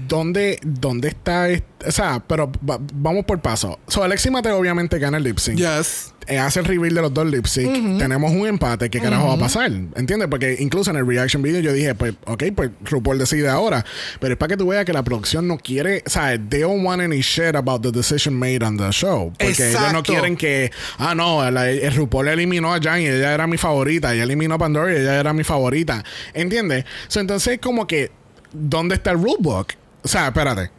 ¿dónde, 0.08 0.58
dónde 0.62 1.08
está? 1.08 1.48
est- 1.48 1.64
o 1.86 1.92
sea, 1.92 2.22
pero 2.26 2.50
va- 2.68 2.78
vamos 2.94 3.24
por 3.26 3.40
paso. 3.40 3.78
So, 3.86 4.02
Alexi 4.02 4.30
Mateo 4.30 4.56
obviamente 4.58 4.98
gana 4.98 5.18
el 5.18 5.24
lip 5.24 5.38
sync. 5.38 5.58
Yes. 5.58 6.12
eh, 6.28 6.38
hace 6.38 6.58
el 6.58 6.64
reveal 6.64 6.92
de 6.94 7.02
los 7.02 7.14
dos 7.14 7.24
lip 7.26 7.46
sync, 7.46 7.98
tenemos 7.98 8.32
un 8.32 8.46
empate. 8.48 8.90
¿Qué 8.90 8.98
carajo 9.00 9.28
va 9.28 9.34
a 9.34 9.38
pasar? 9.38 9.70
¿Entiendes? 9.94 10.26
Porque 10.28 10.56
incluso 10.58 10.90
en 10.90 10.96
el 10.96 11.06
reaction 11.06 11.40
video 11.42 11.60
yo 11.60 11.72
dije, 11.72 11.94
pues, 11.94 12.14
ok, 12.24 12.42
pues 12.56 12.70
RuPaul 12.82 13.18
decide 13.18 13.48
ahora. 13.48 13.84
Pero 14.18 14.32
es 14.32 14.38
para 14.38 14.48
que 14.48 14.56
tú 14.56 14.66
veas 14.66 14.84
que 14.84 14.92
la 14.92 15.04
producción 15.04 15.46
no 15.46 15.56
quiere, 15.58 16.02
o 16.04 16.10
sea, 16.10 16.36
they 16.48 16.62
don't 16.62 16.84
want 16.84 17.00
any 17.00 17.20
shit 17.20 17.54
about 17.54 17.82
the 17.82 17.92
decision 17.92 18.34
made 18.36 18.64
on 18.64 18.76
the 18.76 18.90
show. 18.90 19.30
Porque 19.38 19.50
ellos 19.68 19.80
no 19.80 19.86
Exacto. 19.88 20.12
quieren 20.12 20.36
que, 20.36 20.72
ah, 20.98 21.14
no, 21.14 21.48
la- 21.50 21.70
el 21.70 21.94
RuPaul 21.94 22.26
eliminó 22.28 22.74
a 22.74 22.80
Jan 22.82 23.02
y 23.02 23.06
ella 23.06 23.32
era 23.32 23.46
mi 23.46 23.56
favorita. 23.58 24.12
Ella 24.12 24.24
eliminó 24.24 24.54
a 24.54 24.58
Pandora 24.58 24.92
y 24.92 24.96
ella 24.96 25.20
era 25.20 25.32
mi 25.32 25.44
favorita. 25.44 26.02
¿Entiendes? 26.34 26.84
So, 27.06 27.20
entonces, 27.20 27.60
como 27.60 27.86
que, 27.86 28.10
¿dónde 28.52 28.96
está 28.96 29.12
el 29.12 29.18
rulebook? 29.22 29.68
O 30.02 30.08
sea, 30.08 30.28
espérate. 30.28 30.70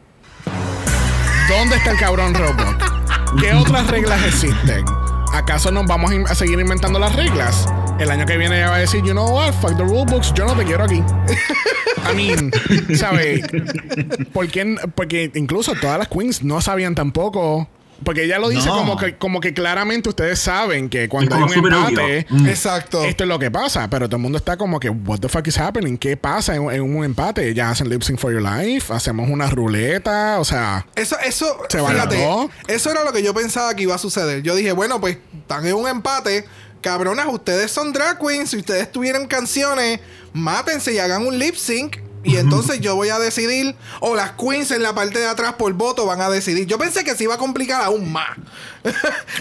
¿Dónde 1.48 1.76
está 1.76 1.92
el 1.92 1.98
cabrón 1.98 2.34
robot? 2.34 3.40
¿Qué 3.40 3.52
otras 3.54 3.86
reglas 3.88 4.24
existen? 4.24 4.84
¿Acaso 5.32 5.70
nos 5.70 5.86
vamos 5.86 6.12
a 6.28 6.34
seguir 6.34 6.58
inventando 6.58 6.98
las 6.98 7.14
reglas? 7.14 7.66
El 7.98 8.10
año 8.10 8.26
que 8.26 8.36
viene 8.36 8.56
ella 8.56 8.70
va 8.70 8.76
a 8.76 8.80
decir, 8.80 9.02
you 9.02 9.12
know 9.12 9.28
what, 9.28 9.52
fuck 9.54 9.76
the 9.76 9.82
rulebooks, 9.82 10.32
yo 10.34 10.46
no 10.46 10.54
te 10.54 10.64
quiero 10.64 10.84
aquí. 10.84 11.02
I 12.10 12.14
mean, 12.14 12.50
¿sabes? 12.96 13.42
Porque 14.32 15.30
incluso 15.34 15.74
todas 15.74 15.98
las 15.98 16.08
queens 16.08 16.42
no 16.42 16.60
sabían 16.60 16.94
tampoco. 16.94 17.68
Porque 18.04 18.24
ella 18.24 18.38
lo 18.38 18.48
dice 18.48 18.68
No. 18.68 18.76
como, 18.76 18.96
que, 18.96 19.16
como 19.16 19.40
que 19.40 19.52
claramente 19.52 20.08
ustedes 20.08 20.38
saben 20.38 20.88
que 20.88 21.08
cuando 21.08 21.34
hay 21.34 21.42
un 21.42 21.72
empate. 21.72 22.26
Mm. 22.28 22.46
Exacto. 22.46 23.04
esto 23.04 23.24
es 23.24 23.28
lo 23.28 23.38
que 23.38 23.50
pasa. 23.50 23.90
Pero 23.90 24.08
todo 24.08 24.16
el 24.16 24.22
mundo 24.22 24.38
está 24.38 24.56
como 24.56 24.78
que, 24.78 24.88
what 24.88 25.18
the 25.18 25.28
fuck 25.28 25.46
is 25.46 25.58
happening? 25.58 25.98
¿Qué 25.98 26.16
pasa 26.16 26.54
en, 26.54 26.70
en 26.70 26.82
un 26.82 27.04
empate? 27.04 27.52
Ya 27.54 27.70
hacen 27.70 27.88
lip 27.88 28.02
sync 28.02 28.18
for 28.18 28.32
your 28.32 28.42
life, 28.42 28.92
hacemos 28.92 29.28
una 29.28 29.50
ruleta, 29.50 30.38
o 30.38 30.44
sea. 30.44 30.86
Eso, 30.94 31.16
eso, 31.24 31.58
Se 31.68 31.80
van 31.80 31.94
fíjate, 31.94 32.26
eso 32.68 32.90
era 32.90 33.04
lo 33.04 33.12
que 33.12 33.22
yo 33.22 33.34
pensaba 33.34 33.74
que 33.74 33.82
iba 33.82 33.94
a 33.94 33.98
suceder. 33.98 34.42
Yo 34.42 34.54
dije, 34.54 34.72
bueno, 34.72 35.00
pues 35.00 35.18
están 35.40 35.66
en 35.66 35.74
un 35.74 35.88
empate. 35.88 36.44
Cabronas, 36.80 37.26
ustedes 37.28 37.72
son 37.72 37.92
drag 37.92 38.18
queens. 38.20 38.50
Si 38.50 38.56
ustedes 38.58 38.92
tuvieran 38.92 39.26
canciones, 39.26 39.98
mátense 40.32 40.94
y 40.94 40.98
hagan 40.98 41.26
un 41.26 41.36
lip 41.38 41.56
sync. 41.56 41.96
Y 42.28 42.36
entonces 42.36 42.80
yo 42.80 42.94
voy 42.94 43.08
a 43.08 43.18
decidir, 43.18 43.74
o 44.00 44.14
las 44.14 44.32
queens 44.32 44.70
en 44.70 44.82
la 44.82 44.94
parte 44.94 45.18
de 45.18 45.26
atrás 45.26 45.54
por 45.58 45.72
voto 45.72 46.04
van 46.06 46.20
a 46.20 46.28
decidir. 46.28 46.66
Yo 46.66 46.78
pensé 46.78 47.02
que 47.04 47.14
se 47.14 47.24
iba 47.24 47.34
a 47.34 47.38
complicar 47.38 47.82
aún 47.82 48.12
más. 48.12 48.28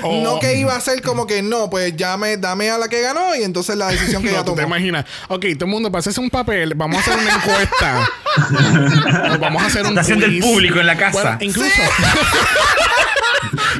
Oh. 0.03 0.21
No 0.23 0.39
que 0.39 0.55
iba 0.57 0.75
a 0.75 0.81
ser 0.81 1.01
como 1.01 1.25
que 1.25 1.41
no, 1.41 1.69
pues 1.69 1.95
llame, 1.95 2.37
dame 2.37 2.69
a 2.69 2.77
la 2.77 2.87
que 2.87 3.01
ganó 3.01 3.35
y 3.35 3.43
entonces 3.43 3.75
la 3.77 3.87
decisión 3.87 4.21
que 4.21 4.29
No, 4.31 4.35
ella 4.35 4.43
tomó. 4.45 4.57
te 4.57 4.63
imaginas. 4.63 5.05
Ok, 5.29 5.45
todo 5.55 5.65
el 5.65 5.71
mundo, 5.71 5.91
hacerse 5.97 6.19
un 6.19 6.29
papel, 6.29 6.73
vamos 6.75 6.97
a 6.97 6.99
hacer 7.01 7.17
una 7.17 7.35
encuesta. 7.35 8.09
Nos 9.29 9.39
vamos 9.39 9.63
a 9.63 9.65
hacer 9.67 9.83
un 9.83 9.89
Votación 9.89 10.19
del 10.19 10.31
quiz. 10.31 10.45
público 10.45 10.79
en 10.79 10.87
la 10.87 10.97
casa. 10.97 11.21
Bueno, 11.21 11.37
incluso. 11.41 11.71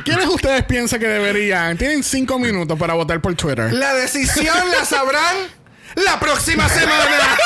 ¿Quiénes 0.05 0.25
ustedes 0.27 0.63
piensan 0.63 0.99
que 0.99 1.07
deberían? 1.07 1.77
Tienen 1.77 2.03
cinco 2.03 2.39
minutos 2.39 2.77
para 2.79 2.93
votar 2.93 3.19
por 3.21 3.35
Twitter. 3.35 3.73
La 3.73 3.93
decisión 3.93 4.55
la 4.71 4.85
sabrán 4.85 5.35
la 6.03 6.19
próxima 6.19 6.69
semana. 6.69 7.37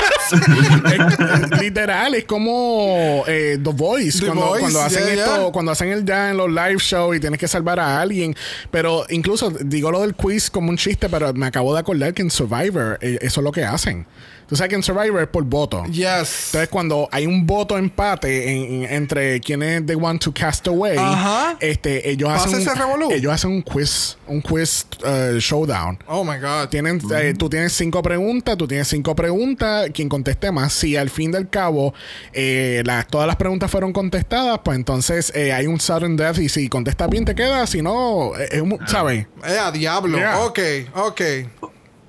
Eh, 0.91 1.57
literal, 1.61 2.15
es 2.15 2.25
como 2.25 3.23
eh, 3.27 3.57
The 3.61 3.71
Voice. 3.71 4.19
The 4.19 4.25
cuando, 4.27 4.45
Voice, 4.45 4.61
cuando 4.61 4.81
hacen 4.81 5.03
yeah, 5.05 5.13
esto, 5.13 5.41
yeah. 5.41 5.51
cuando 5.51 5.71
hacen 5.71 5.89
el 5.89 6.05
ya 6.05 6.29
en 6.29 6.37
los 6.37 6.49
live 6.49 6.77
shows 6.77 7.17
y 7.17 7.19
tienes 7.19 7.39
que 7.39 7.47
salvar 7.47 7.79
a 7.79 8.01
alguien. 8.01 8.35
Pero 8.69 9.05
incluso 9.09 9.49
digo 9.49 9.91
lo 9.91 10.01
del 10.01 10.15
quiz 10.15 10.49
como 10.49 10.69
un 10.69 10.77
chiste, 10.77 11.09
pero 11.09 11.33
me 11.33 11.45
acabo 11.45 11.73
de 11.73 11.79
acordar 11.79 12.13
que 12.13 12.21
en 12.21 12.31
Survivor 12.31 12.97
eh, 13.01 13.19
eso 13.21 13.41
es 13.41 13.43
lo 13.43 13.51
que 13.51 13.63
hacen. 13.63 14.05
Tú 14.51 14.57
sabes 14.57 14.67
que 14.69 14.75
en 14.75 14.83
Survivor 14.83 15.21
es 15.21 15.29
por 15.29 15.45
voto. 15.45 15.85
yes. 15.85 16.47
Entonces, 16.47 16.67
cuando 16.69 17.07
hay 17.09 17.25
un 17.25 17.47
voto 17.47 17.77
empate 17.77 18.51
en- 18.51 18.83
en- 18.83 18.93
entre 18.93 19.39
quienes 19.39 19.85
they 19.85 19.95
want 19.95 20.21
to 20.21 20.33
cast 20.33 20.67
away, 20.67 20.97
Ajá. 20.97 21.55
este, 21.61 22.09
ellos 22.09 22.29
hacen, 22.29 22.67
un, 22.67 23.11
ellos 23.13 23.31
hacen 23.31 23.49
un 23.51 23.61
quiz, 23.61 24.17
un 24.27 24.41
quiz 24.41 24.85
uh, 25.05 25.37
showdown. 25.39 25.97
Oh 26.05 26.25
my 26.25 26.37
God. 26.37 26.67
Tienen, 26.69 26.99
eh, 27.15 27.33
tú 27.37 27.47
tienes 27.49 27.71
cinco 27.71 28.01
preguntas, 28.01 28.57
tú 28.57 28.67
tienes 28.67 28.89
cinco 28.89 29.15
preguntas, 29.15 29.89
quien 29.93 30.09
conteste 30.09 30.51
más. 30.51 30.73
Si 30.73 30.97
al 30.97 31.09
fin 31.09 31.31
del 31.31 31.47
cabo 31.47 31.93
eh, 32.33 32.83
todas 33.09 33.27
las 33.27 33.37
preguntas 33.37 33.71
fueron 33.71 33.93
contestadas, 33.93 34.59
pues 34.65 34.75
entonces 34.75 35.31
eh, 35.33 35.53
hay 35.53 35.65
un 35.67 35.79
sudden 35.79 36.17
death 36.17 36.39
y 36.39 36.49
si 36.49 36.67
contestas 36.67 37.09
bien 37.09 37.23
te 37.23 37.35
queda, 37.35 37.65
si 37.67 37.81
no, 37.81 38.35
eh, 38.37 38.49
es 38.51 38.61
un- 38.61 38.77
¿sabes? 38.85 39.27
Eh, 39.47 39.57
a 39.57 39.71
diablo. 39.71 40.17
Yeah. 40.17 40.39
Ok, 40.39 40.59
ok. 40.95 41.21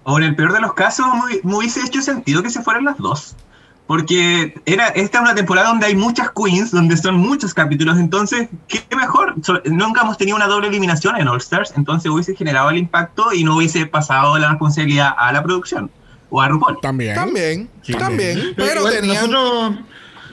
O 0.04 0.18
en 0.18 0.24
el 0.24 0.34
peor 0.36 0.52
de 0.52 0.60
los 0.60 0.74
casos, 0.74 1.06
me, 1.44 1.54
hubiese 1.56 1.80
hecho 1.80 2.00
sentido 2.02 2.42
que 2.42 2.50
se 2.50 2.62
fueran 2.62 2.84
las 2.84 2.98
dos. 2.98 3.36
Porque 3.86 4.54
era, 4.64 4.88
esta 4.88 5.18
es 5.18 5.22
una 5.24 5.34
temporada 5.34 5.68
donde 5.68 5.86
hay 5.86 5.94
muchas 5.96 6.30
queens, 6.30 6.70
donde 6.70 6.96
son 6.96 7.16
muchos 7.16 7.52
capítulos, 7.52 7.98
entonces, 7.98 8.48
¿qué 8.68 8.82
mejor? 8.96 9.34
So- 9.42 9.60
nunca 9.66 10.02
hemos 10.02 10.16
tenido 10.16 10.36
una 10.36 10.46
doble 10.46 10.68
eliminación 10.68 11.16
en 11.16 11.28
All 11.28 11.38
Stars, 11.38 11.74
entonces 11.76 12.10
hubiese 12.10 12.34
generado 12.34 12.70
el 12.70 12.78
impacto 12.78 13.32
y 13.32 13.44
no 13.44 13.56
hubiese 13.56 13.84
pasado 13.86 14.38
la 14.38 14.50
responsabilidad 14.50 15.12
a 15.18 15.32
la 15.32 15.42
producción 15.42 15.90
o 16.30 16.40
a 16.40 16.48
RuPaul. 16.48 16.78
También. 16.80 17.14
También, 17.14 17.70
Sí. 17.82 17.92
también. 17.94 18.54
Pero 18.56 18.80
igual, 18.80 18.94
tenían. 18.94 19.30
nosotros, 19.30 19.74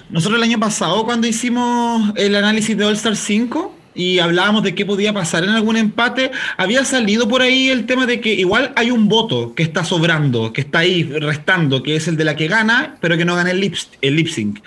nosotros 0.10 0.38
el 0.38 0.44
año 0.44 0.60
pasado, 0.60 1.04
cuando 1.04 1.28
hicimos 1.28 2.14
el 2.16 2.36
análisis 2.36 2.78
de 2.78 2.86
All 2.86 2.94
Star 2.94 3.16
5 3.18 3.76
y 3.94 4.20
hablábamos 4.20 4.64
de 4.64 4.76
qué 4.76 4.86
podía 4.86 5.14
pasar 5.14 5.44
en 5.44 5.50
algún 5.50 5.78
empate, 5.78 6.32
había 6.58 6.86
salido 6.86 7.28
por 7.28 7.42
ahí 7.42 7.70
el 7.70 7.86
tema 7.86 8.06
de 8.06 8.22
que 8.22 8.34
igual 8.34 8.72
hay 8.76 8.92
un 8.92 9.08
voto 9.08 9.54
que 9.56 9.64
está 9.64 9.84
sobrando, 9.84 10.54
que 10.54 10.62
está 10.62 10.80
ahí 10.80 11.04
restando, 11.04 11.84
que 11.84 11.96
es 11.96 12.08
el 12.08 12.18
de 12.18 12.26
la 12.26 12.36
que 12.36 12.48
gana, 12.48 12.98
pero 13.02 13.18
que 13.18 13.26
no 13.26 13.36
gana 13.36 13.52
el 13.52 13.60
lip, 13.60 13.76
el 14.02 14.16
lip 14.16 14.28
sync. 14.28 14.60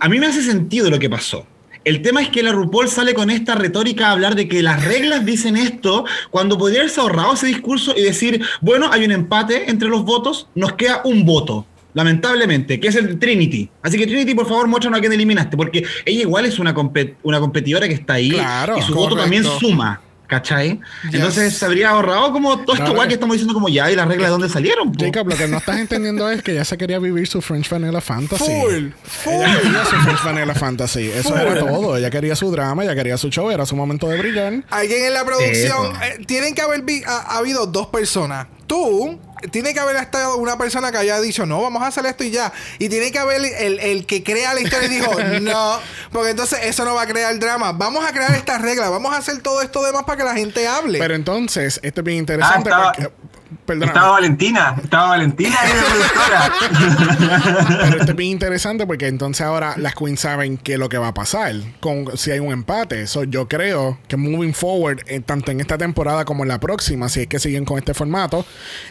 A 0.00 0.08
mí 0.08 0.18
me 0.18 0.26
hace 0.26 0.42
sentido 0.42 0.90
lo 0.90 0.98
que 0.98 1.10
pasó. 1.10 1.46
El 1.84 2.02
tema 2.02 2.20
es 2.20 2.30
que 2.30 2.42
la 2.42 2.50
RuPaul 2.50 2.88
sale 2.88 3.14
con 3.14 3.30
esta 3.30 3.54
retórica 3.54 4.08
a 4.08 4.10
hablar 4.10 4.34
de 4.34 4.48
que 4.48 4.60
las 4.60 4.84
reglas 4.84 5.24
dicen 5.24 5.56
esto, 5.56 6.04
cuando 6.30 6.58
podría 6.58 6.80
haberse 6.80 7.00
ahorrado 7.00 7.34
ese 7.34 7.46
discurso 7.46 7.94
y 7.96 8.02
decir, 8.02 8.42
bueno, 8.60 8.90
hay 8.90 9.04
un 9.04 9.12
empate 9.12 9.70
entre 9.70 9.88
los 9.88 10.04
votos, 10.04 10.48
nos 10.56 10.72
queda 10.72 11.02
un 11.04 11.24
voto, 11.24 11.64
lamentablemente, 11.96 12.78
que 12.78 12.88
es 12.88 12.94
el 12.94 13.08
de 13.08 13.14
Trinity. 13.16 13.68
Así 13.82 13.98
que 13.98 14.06
Trinity, 14.06 14.34
por 14.34 14.46
favor, 14.46 14.68
muéstranos 14.68 14.98
a 14.98 15.00
quién 15.00 15.12
eliminaste, 15.12 15.56
porque 15.56 15.84
ella 16.04 16.20
igual 16.20 16.44
es 16.46 16.58
una, 16.58 16.74
compet- 16.74 17.16
una 17.22 17.40
competidora 17.40 17.88
que 17.88 17.94
está 17.94 18.14
ahí 18.14 18.30
Claro, 18.30 18.78
y 18.78 18.82
su 18.82 18.94
voto 18.94 19.16
también 19.16 19.42
correcto. 19.42 19.66
suma. 19.66 20.00
¿Cachai? 20.28 20.80
Yes. 21.04 21.14
Entonces 21.14 21.56
se 21.56 21.64
habría 21.64 21.90
ahorrado 21.90 22.32
como 22.32 22.58
todo 22.64 22.74
esto 22.74 22.92
guay 22.92 23.06
que 23.06 23.14
estamos 23.14 23.34
diciendo 23.34 23.54
como 23.54 23.68
ya 23.68 23.88
y 23.92 23.94
las 23.94 24.08
reglas 24.08 24.26
de 24.26 24.32
dónde 24.32 24.48
salieron. 24.48 24.90
po? 24.90 25.04
Jacob, 25.04 25.28
lo 25.28 25.36
que 25.36 25.46
no 25.46 25.58
estás 25.58 25.78
entendiendo 25.78 26.28
es 26.28 26.42
que 26.42 26.50
ella 26.50 26.64
se 26.64 26.76
quería 26.76 26.98
vivir 26.98 27.28
su 27.28 27.40
French 27.40 27.70
Vanilla 27.70 28.00
Fantasy. 28.00 28.42
Full, 28.44 28.88
full. 29.04 29.32
Ella 29.34 29.60
quería 29.62 29.84
su 29.84 29.94
French 30.00 30.24
Vanilla 30.24 30.54
Fantasy. 30.56 31.10
Eso 31.14 31.28
Full. 31.28 31.38
era 31.38 31.60
todo. 31.60 31.96
Ella 31.96 32.10
quería 32.10 32.34
su 32.34 32.50
drama, 32.50 32.82
ella 32.82 32.96
quería 32.96 33.16
su 33.16 33.28
show, 33.30 33.52
era 33.52 33.64
su 33.66 33.76
momento 33.76 34.08
de 34.08 34.18
brillar. 34.18 34.64
Alguien 34.68 35.04
en 35.04 35.14
la 35.14 35.24
producción. 35.24 35.92
Eh, 36.02 36.24
tienen 36.26 36.56
que 36.56 36.60
haber 36.62 36.82
vi- 36.82 37.04
ha, 37.06 37.18
ha 37.18 37.38
habido 37.38 37.64
dos 37.68 37.86
personas. 37.86 38.48
Tú, 38.66 39.20
tiene 39.52 39.72
que 39.74 39.80
haber 39.80 39.96
estado 39.96 40.36
una 40.38 40.58
persona 40.58 40.90
que 40.90 40.98
haya 40.98 41.20
dicho, 41.20 41.46
no, 41.46 41.62
vamos 41.62 41.82
a 41.82 41.86
hacer 41.86 42.04
esto 42.06 42.24
y 42.24 42.30
ya. 42.30 42.52
Y 42.78 42.88
tiene 42.88 43.12
que 43.12 43.18
haber 43.18 43.44
el, 43.44 43.78
el 43.78 44.06
que 44.06 44.22
crea 44.24 44.54
la 44.54 44.60
historia 44.60 44.86
y 44.88 44.90
dijo, 44.90 45.14
no, 45.42 45.78
porque 46.10 46.30
entonces 46.30 46.58
eso 46.64 46.84
no 46.84 46.94
va 46.94 47.02
a 47.02 47.06
crear 47.06 47.38
drama. 47.38 47.72
Vamos 47.72 48.04
a 48.04 48.12
crear 48.12 48.34
estas 48.34 48.60
reglas, 48.62 48.90
vamos 48.90 49.14
a 49.14 49.18
hacer 49.18 49.40
todo 49.42 49.62
esto 49.62 49.82
demás 49.84 50.02
para 50.04 50.16
que 50.18 50.24
la 50.24 50.34
gente 50.34 50.66
hable. 50.66 50.98
Pero 50.98 51.14
entonces, 51.14 51.78
esto 51.82 52.00
es 52.00 52.04
bien 52.04 52.18
interesante. 52.18 52.70
Ah, 52.72 52.92
estaba- 52.92 53.10
porque- 53.10 53.25
perdona, 53.64 53.86
Estaba 53.86 54.10
Valentina, 54.10 54.76
estaba 54.82 55.08
Valentina 55.08 55.56
productora. 55.90 56.52
pero 57.82 57.96
esto 57.98 58.10
es 58.12 58.16
bien 58.16 58.30
interesante 58.30 58.86
porque 58.86 59.06
entonces 59.08 59.46
ahora 59.46 59.74
las 59.76 59.94
queens 59.94 60.20
saben 60.20 60.56
qué 60.58 60.74
es 60.74 60.78
lo 60.78 60.88
que 60.88 60.98
va 60.98 61.08
a 61.08 61.14
pasar 61.14 61.54
con 61.80 62.16
si 62.16 62.30
hay 62.30 62.38
un 62.38 62.52
empate. 62.52 63.06
So, 63.06 63.24
yo 63.24 63.48
creo 63.48 63.98
que 64.08 64.16
moving 64.16 64.54
forward, 64.54 65.00
eh, 65.06 65.20
tanto 65.20 65.50
en 65.50 65.60
esta 65.60 65.78
temporada 65.78 66.24
como 66.24 66.42
en 66.44 66.48
la 66.48 66.60
próxima, 66.60 67.08
si 67.08 67.22
es 67.22 67.26
que 67.26 67.38
siguen 67.38 67.64
con 67.64 67.78
este 67.78 67.94
formato, 67.94 68.44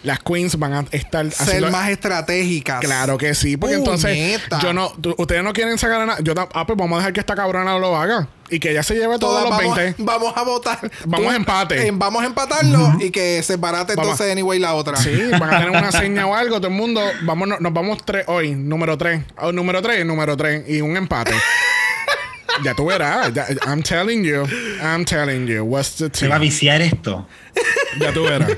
las 0.03 0.19
queens 0.19 0.57
van 0.57 0.73
a 0.73 0.85
estar 0.91 1.29
Ser 1.31 1.47
haciendo 1.47 1.71
más 1.71 1.89
estratégicas. 1.89 2.79
Claro 2.79 3.17
que 3.17 3.33
sí, 3.33 3.57
porque 3.57 3.75
entonces 3.75 4.11
Puñeta. 4.15 4.59
yo 4.59 4.73
no, 4.73 4.91
ustedes 5.17 5.43
no 5.43 5.53
quieren 5.53 5.77
sacar 5.77 6.01
a 6.01 6.05
nada. 6.05 6.19
Yo 6.21 6.33
ah, 6.37 6.65
pues 6.65 6.77
vamos 6.77 6.95
a 6.95 6.99
dejar 6.99 7.13
que 7.13 7.19
esta 7.19 7.35
cabrona 7.35 7.77
lo 7.77 7.95
haga 7.95 8.27
y 8.49 8.59
que 8.59 8.71
ella 8.71 8.83
se 8.83 8.93
lleve 8.95 9.17
todos 9.17 9.41
Todas 9.43 9.43
los 9.49 9.51
vamos, 9.57 9.75
20. 9.77 10.03
vamos 10.03 10.33
a 10.35 10.43
votar. 10.43 10.91
Vamos 11.05 11.33
a 11.33 11.35
empate. 11.35 11.87
eh, 11.87 11.91
vamos 11.93 12.21
a 12.23 12.25
empatarlo 12.27 12.93
y 12.99 13.09
que 13.11 13.41
se 13.43 13.55
barate 13.57 13.95
Vamos. 13.95 14.11
entonces 14.11 14.31
anyway 14.31 14.59
la 14.59 14.75
otra. 14.75 14.97
Sí, 14.97 15.11
van 15.39 15.53
a 15.53 15.57
tener 15.59 15.69
una 15.71 15.91
seña 15.91 16.27
o 16.27 16.35
algo, 16.35 16.57
todo 16.57 16.67
el 16.67 16.73
mundo, 16.75 17.01
vamos, 17.23 17.47
nos 17.59 17.73
vamos 17.73 18.05
tres 18.05 18.25
hoy, 18.27 18.53
número 18.55 18.97
tres, 18.97 19.21
Oh, 19.37 19.51
número 19.51 19.81
tres, 19.81 20.05
número 20.05 20.37
tres, 20.37 20.63
y 20.69 20.81
un 20.81 20.95
empate. 20.95 21.33
ya 22.63 22.73
tú 22.73 22.85
verás, 22.85 23.33
ya- 23.33 23.47
I'm 23.67 23.81
telling 23.83 24.23
you, 24.23 24.43
I'm 24.81 25.03
telling 25.05 25.47
you, 25.47 25.63
what's 25.63 25.95
the 25.97 26.09
Se 26.13 26.27
va 26.27 26.35
a 26.35 26.39
viciar 26.39 26.81
esto. 26.81 27.27
Ya 27.99 28.11
tú 28.13 28.23
verás. 28.23 28.51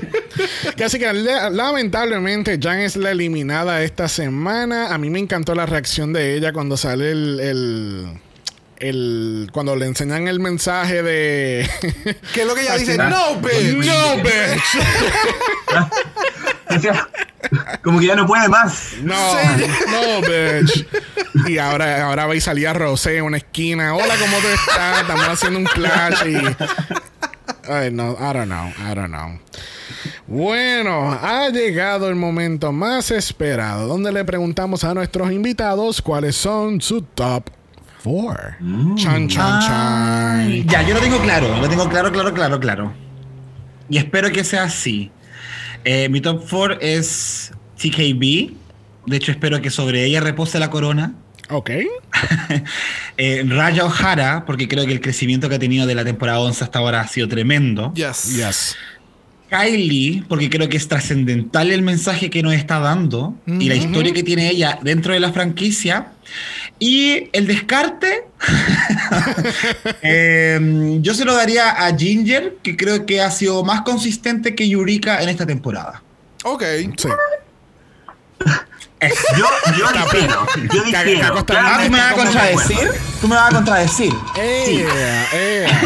que 0.76 0.84
así 0.84 0.98
que 0.98 1.12
le- 1.12 1.50
lamentablemente 1.50 2.58
Jan 2.60 2.80
es 2.80 2.96
la 2.96 3.10
eliminada 3.12 3.82
esta 3.82 4.08
semana. 4.08 4.92
A 4.94 4.98
mí 4.98 5.08
me 5.10 5.18
encantó 5.18 5.54
la 5.54 5.64
reacción 5.66 6.12
de 6.12 6.34
ella 6.36 6.52
cuando 6.52 6.76
sale 6.76 7.10
el. 7.10 7.40
el 7.40 8.20
el- 8.80 9.48
cuando 9.52 9.76
le 9.76 9.86
enseñan 9.86 10.28
el 10.28 10.40
mensaje 10.40 11.02
de 11.02 11.68
¿Qué 12.34 12.42
es 12.42 12.46
lo 12.46 12.54
que 12.54 12.62
ella 12.62 12.76
dice? 12.76 12.96
No, 12.96 13.36
bitch. 13.36 13.86
no 13.86 14.16
bitch 14.22 14.62
Como 17.82 18.00
que 18.00 18.06
ya 18.06 18.16
no 18.16 18.26
puede 18.26 18.48
más. 18.48 18.92
no 19.02 19.14
no 19.14 20.20
bitch 20.22 20.86
y 21.46 21.58
ahora 21.58 22.04
ahora 22.04 22.26
va 22.26 22.34
y 22.34 22.40
salía 22.40 22.72
Rosé 22.72 23.18
en 23.18 23.24
una 23.24 23.36
esquina 23.38 23.94
hola 23.94 24.14
cómo 24.18 24.36
tú 24.38 24.46
estás 24.48 25.00
estamos 25.02 25.28
haciendo 25.28 25.58
un 25.60 25.64
clash 25.66 26.26
y 26.26 26.36
Ay, 27.70 27.90
no, 27.90 28.12
I 28.12 28.32
don't 28.32 28.46
know, 28.46 28.68
I 28.78 28.94
don't 28.94 29.08
know. 29.08 29.38
Bueno, 30.26 31.12
ha 31.22 31.50
llegado 31.50 32.08
el 32.08 32.14
momento 32.14 32.72
más 32.72 33.10
esperado, 33.10 33.86
donde 33.86 34.10
le 34.10 34.24
preguntamos 34.24 34.84
a 34.84 34.94
nuestros 34.94 35.30
invitados 35.32 36.00
cuáles 36.00 36.34
son 36.36 36.80
su 36.80 37.02
top 37.02 37.50
4. 38.02 38.56
Chan, 38.96 39.28
chan, 39.28 39.60
chan. 39.60 40.68
Ya, 40.68 40.82
yo 40.82 40.94
lo 40.94 41.00
tengo 41.00 41.20
claro, 41.20 41.58
lo 41.60 41.68
tengo 41.68 41.88
claro, 41.88 42.12
claro, 42.12 42.32
claro, 42.32 42.60
claro. 42.60 42.92
Y 43.88 43.98
espero 43.98 44.30
que 44.30 44.44
sea 44.44 44.64
así. 44.64 45.10
Eh, 45.84 46.08
mi 46.08 46.20
top 46.20 46.44
4 46.48 46.78
es 46.80 47.52
TKB. 47.76 48.52
De 49.06 49.16
hecho, 49.16 49.32
espero 49.32 49.60
que 49.62 49.70
sobre 49.70 50.04
ella 50.04 50.20
repose 50.20 50.58
la 50.58 50.70
corona. 50.70 51.14
Ok. 51.50 51.70
Eh, 53.20 53.44
Raya 53.48 53.84
O'Hara, 53.84 54.44
porque 54.46 54.68
creo 54.68 54.86
que 54.86 54.92
el 54.92 55.00
crecimiento 55.00 55.48
que 55.48 55.56
ha 55.56 55.58
tenido 55.58 55.88
de 55.88 55.96
la 55.96 56.04
temporada 56.04 56.38
11 56.38 56.62
hasta 56.62 56.78
ahora 56.78 57.00
ha 57.00 57.08
sido 57.08 57.26
tremendo. 57.26 57.92
Yes. 57.94 58.36
Yes. 58.36 58.76
Kylie, 59.48 60.24
porque 60.28 60.50
creo 60.50 60.68
que 60.68 60.76
es 60.76 60.88
trascendental 60.88 61.70
el 61.70 61.82
mensaje 61.82 62.30
que 62.30 62.42
nos 62.42 62.54
está 62.54 62.78
dando 62.78 63.34
y 63.46 63.68
la 63.68 63.74
historia 63.74 64.12
que 64.12 64.22
tiene 64.22 64.50
ella 64.50 64.78
dentro 64.82 65.12
de 65.12 65.20
la 65.20 65.32
franquicia. 65.32 66.12
Y 66.78 67.30
el 67.32 67.46
descarte, 67.46 68.24
eh, 70.02 70.98
yo 71.00 71.14
se 71.14 71.24
lo 71.24 71.34
daría 71.34 71.70
a 71.70 71.96
Ginger, 71.96 72.58
que 72.62 72.76
creo 72.76 73.06
que 73.06 73.20
ha 73.20 73.30
sido 73.30 73.64
más 73.64 73.82
consistente 73.82 74.54
que 74.54 74.68
Yurika 74.68 75.22
en 75.22 75.30
esta 75.30 75.46
temporada. 75.46 76.02
Ok. 76.44 76.62
Sí. 76.96 77.08
Yo, 79.36 79.46
yo 79.78 79.86
difiero. 79.92 80.46
Yo 80.72 80.82
difiero. 80.84 81.44
Ah, 81.48 81.80
¿tú 81.84 81.90
me 81.90 81.98
vas 81.98 82.12
a 82.12 82.14
contradecir? 82.14 82.90
¿Tú 83.20 83.28
me 83.28 83.36
vas 83.36 83.50
a 83.50 83.54
contradecir? 83.54 84.12
Eh, 84.36 84.86
eh. 85.32 85.66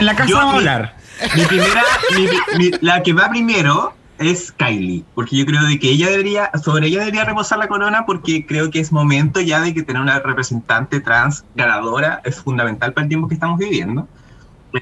En 0.00 0.06
la 0.06 0.16
casa 0.16 0.30
Yo 0.30 0.36
vamos 0.36 0.54
a 0.54 0.56
hablar. 0.56 0.99
Mi 1.36 1.44
primera, 1.44 1.82
mi- 2.16 2.58
mi- 2.58 2.70
la 2.80 3.02
que 3.02 3.12
va 3.12 3.28
primero 3.30 3.94
es 4.18 4.52
Kylie, 4.52 5.04
porque 5.14 5.36
yo 5.36 5.46
creo 5.46 5.62
de 5.64 5.78
que 5.78 5.90
ella 5.90 6.08
debería, 6.10 6.50
sobre 6.62 6.88
ella 6.88 6.98
debería 7.00 7.24
reposar 7.24 7.58
la 7.58 7.68
corona, 7.68 8.04
porque 8.06 8.44
creo 8.46 8.70
que 8.70 8.78
es 8.80 8.92
momento 8.92 9.40
ya 9.40 9.60
de 9.60 9.72
que 9.72 9.82
tener 9.82 10.02
una 10.02 10.18
representante 10.20 11.00
trans 11.00 11.44
ganadora 11.54 12.20
es 12.24 12.40
fundamental 12.40 12.92
para 12.92 13.04
el 13.04 13.08
tiempo 13.08 13.28
que 13.28 13.34
estamos 13.34 13.58
viviendo. 13.58 14.06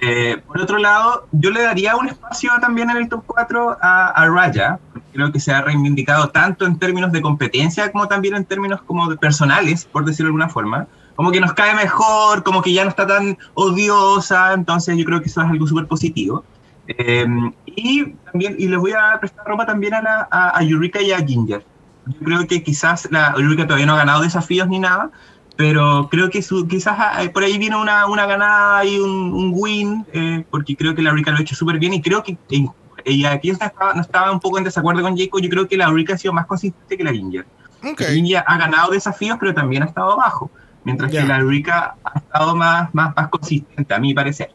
Eh, 0.03 0.37
por 0.47 0.61
otro 0.61 0.77
lado, 0.79 1.27
yo 1.33 1.51
le 1.51 1.63
daría 1.63 1.97
un 1.97 2.09
espacio 2.09 2.51
también 2.61 2.91
en 2.91 2.99
el 2.99 3.09
top 3.09 3.23
4 3.27 3.79
a, 3.81 4.09
a 4.09 4.27
Raya, 4.29 4.79
porque 4.93 5.09
creo 5.15 5.33
que 5.33 5.41
se 5.41 5.53
ha 5.53 5.63
reivindicado 5.63 6.29
tanto 6.29 6.67
en 6.67 6.79
términos 6.79 7.11
de 7.13 7.23
competencia 7.23 7.91
como 7.91 8.07
también 8.07 8.35
en 8.35 8.45
términos 8.45 8.83
como 8.83 9.09
de 9.09 9.17
personales, 9.17 9.85
por 9.87 10.05
decirlo 10.05 10.27
de 10.27 10.31
alguna 10.31 10.49
forma. 10.51 10.87
Como 11.19 11.33
que 11.33 11.41
nos 11.41 11.53
cae 11.53 11.75
mejor, 11.75 12.45
como 12.45 12.63
que 12.63 12.73
ya 12.73 12.85
no 12.85 12.91
está 12.91 13.05
tan 13.05 13.37
odiosa, 13.55 14.53
entonces 14.53 14.97
yo 14.97 15.05
creo 15.05 15.21
que 15.21 15.29
eso 15.29 15.41
es 15.43 15.49
algo 15.49 15.67
súper 15.67 15.89
positivo. 15.89 16.45
Eh, 16.87 17.27
y 17.67 18.13
también, 18.31 18.55
y 18.57 18.69
les 18.69 18.79
voy 18.79 18.93
a 18.93 19.19
prestar 19.19 19.45
ropa 19.45 19.67
también 19.67 19.95
a, 19.95 20.01
la, 20.01 20.29
a, 20.31 20.57
a 20.57 20.63
Eureka 20.63 21.03
y 21.03 21.11
a 21.11 21.19
Ginger. 21.19 21.67
Yo 22.07 22.19
creo 22.25 22.47
que 22.47 22.63
quizás 22.63 23.09
la 23.11 23.35
Eureka 23.37 23.65
todavía 23.65 23.87
no 23.87 23.95
ha 23.95 23.99
ganado 24.05 24.23
desafíos 24.23 24.69
ni 24.69 24.79
nada, 24.79 25.11
pero 25.57 26.09
creo 26.09 26.31
que 26.31 26.41
su, 26.41 26.69
quizás 26.69 26.95
ah, 26.97 27.21
por 27.35 27.43
ahí 27.43 27.59
viene 27.59 27.75
una, 27.75 28.07
una 28.07 28.25
ganada 28.25 28.85
y 28.85 29.01
un, 29.01 29.11
un 29.11 29.51
win, 29.53 30.07
eh, 30.13 30.45
porque 30.49 30.77
creo 30.77 30.95
que 30.95 31.03
la 31.03 31.11
Eureka 31.11 31.33
lo 31.33 31.39
ha 31.39 31.41
hecho 31.41 31.57
súper 31.57 31.81
bien 31.81 31.95
y 31.95 32.01
creo 32.01 32.23
que 32.23 32.39
eh, 32.51 32.65
ella 33.05 33.33
aquí 33.33 33.49
no 33.51 33.55
estaba, 33.55 33.93
no 33.93 34.03
estaba 34.03 34.31
un 34.31 34.39
poco 34.39 34.59
en 34.59 34.63
desacuerdo 34.63 35.03
con 35.03 35.19
Jacob, 35.19 35.41
yo 35.41 35.51
creo 35.51 35.67
que 35.67 35.77
la 35.77 35.87
Eureka 35.87 36.15
ha 36.15 36.19
sido 36.19 36.33
más 36.33 36.47
consistente 36.47 36.97
que 36.97 37.03
la 37.03 37.13
Ginger. 37.13 37.45
Ok. 37.83 38.03
La 38.03 38.11
Ginger 38.11 38.45
ha 38.47 38.57
ganado 38.57 38.93
desafíos, 38.93 39.37
pero 39.41 39.53
también 39.53 39.83
ha 39.83 39.87
estado 39.87 40.13
abajo, 40.13 40.49
mientras 40.89 41.11
que 41.11 41.23
la 41.23 41.39
Eureka 41.39 41.97
ha 42.03 42.19
estado 42.19 42.57
más, 42.57 42.95
más, 42.95 43.15
más 43.15 43.29
consistente, 43.29 43.93
a 43.93 43.99
mi 43.99 44.15
parecer. 44.15 44.51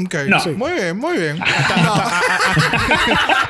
Ok. 0.00 0.14
No. 0.28 0.38
Sí. 0.38 0.50
Muy 0.50 0.72
bien, 0.72 0.96
muy 0.96 1.18
bien. 1.18 1.38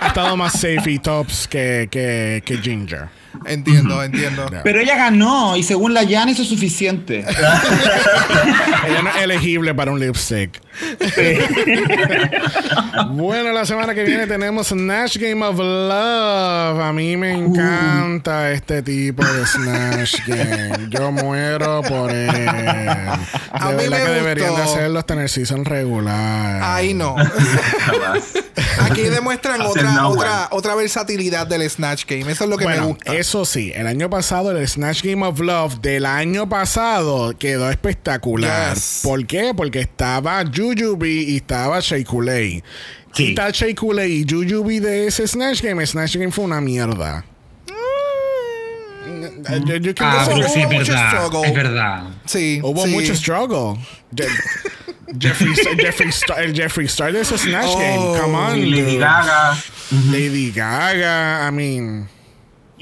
Ha 0.00 0.08
estado 0.08 0.36
más 0.36 0.52
safe 0.52 0.90
y 0.90 0.98
tops 0.98 1.46
que, 1.46 1.88
que, 1.90 2.42
que 2.44 2.58
Ginger. 2.58 3.08
Entiendo, 3.46 4.02
entiendo. 4.02 4.46
Pero 4.62 4.80
ella 4.80 4.96
ganó 4.96 5.56
y 5.56 5.62
según 5.62 5.94
la 5.94 6.06
Jan 6.06 6.28
eso 6.28 6.42
es 6.42 6.48
suficiente. 6.48 7.24
Ella 8.86 9.02
no 9.02 9.10
es 9.10 9.16
elegible 9.22 9.74
para 9.74 9.92
un 9.92 10.00
lipstick. 10.00 10.60
bueno, 13.10 13.52
la 13.52 13.64
semana 13.64 13.94
que 13.94 14.04
viene 14.04 14.26
tenemos 14.26 14.68
Snatch 14.68 15.18
Game 15.18 15.44
of 15.44 15.58
Love. 15.58 16.80
A 16.80 16.92
mí 16.92 17.16
me 17.16 17.32
encanta 17.32 18.50
este 18.52 18.82
tipo 18.82 19.24
de 19.24 19.46
Snatch 19.46 20.26
Game. 20.26 20.88
Yo 20.90 21.12
muero 21.12 21.82
por 21.82 22.10
él. 22.10 22.32
De 22.32 22.48
A 23.52 23.70
mí 23.70 23.76
verdad 23.76 23.98
me 23.98 24.04
que 24.04 24.10
deberían 24.10 24.54
de 24.56 24.62
hacerlo 24.62 24.98
hasta 24.98 25.14
en 25.14 25.20
el 25.20 25.28
season 25.28 25.64
regular. 25.64 26.62
Ahí 26.62 26.94
no. 26.94 27.16
Aquí 28.80 29.02
demuestran 29.02 29.60
otra, 29.62 29.92
no 29.92 30.08
otra, 30.08 30.48
otra 30.50 30.74
versatilidad 30.74 31.46
del 31.46 31.68
Snatch 31.68 32.04
Game. 32.06 32.30
Eso 32.30 32.44
es 32.44 32.50
lo 32.50 32.56
que 32.56 32.66
me 32.66 32.80
gusta. 32.80 33.14
Eso 33.22 33.44
sí, 33.44 33.72
el 33.74 33.86
año 33.86 34.10
pasado 34.10 34.50
el 34.56 34.68
Snatch 34.68 35.02
Game 35.02 35.24
of 35.26 35.40
Love 35.40 35.80
del 35.80 36.04
año 36.06 36.48
pasado 36.48 37.32
quedó 37.38 37.70
espectacular. 37.70 38.74
Yes. 38.74 39.00
¿Por 39.02 39.26
qué? 39.26 39.52
Porque 39.56 39.80
estaba 39.80 40.44
Jujubee 40.44 41.22
y 41.22 41.36
estaba 41.36 41.80
Shea 41.80 42.04
Coulee. 42.04 42.62
Sí. 43.14 43.28
Quita 43.28 43.50
Shea 43.50 43.74
Coulee 43.74 44.06
y 44.06 44.26
Jujubee 44.28 44.80
de 44.80 45.06
ese 45.06 45.26
Snatch 45.26 45.62
Game, 45.62 45.84
Snatch 45.86 46.16
Game 46.16 46.30
fue 46.32 46.44
una 46.44 46.60
mierda. 46.60 47.24
Yo- 49.66 49.76
yo 49.76 49.94
creo 49.94 50.08
Ah, 50.08 50.24
pero 50.28 50.48
sí. 50.48 50.54
sí 50.54 50.60
es 50.60 50.66
Hubo 50.66 50.72
mucho 50.74 50.92
verdad. 50.92 51.08
struggle. 51.10 51.48
Es 51.48 51.54
verdad. 51.54 52.02
Sí. 52.24 52.60
Hubo 52.62 52.84
sí. 52.84 52.90
mucho 52.90 53.14
struggle. 53.14 53.80
Je- 54.14 54.28
Jeffrey, 55.20 55.52
Jeffrey 55.78 56.08
Star, 56.08 56.42
el 56.42 56.54
Jeffrey 56.54 56.86
Star 56.86 57.12
de 57.12 57.20
ese 57.20 57.36
Snatch 57.36 57.66
Oh. 57.68 57.78
Game. 57.78 58.20
Come 58.20 58.34
on. 58.34 58.60
Lady 58.70 58.82
dude. 58.82 58.98
Gaga. 58.98 59.56
Lady 60.10 60.50
Gaga. 60.52 61.46
I 61.46 61.50
mean. 61.52 62.08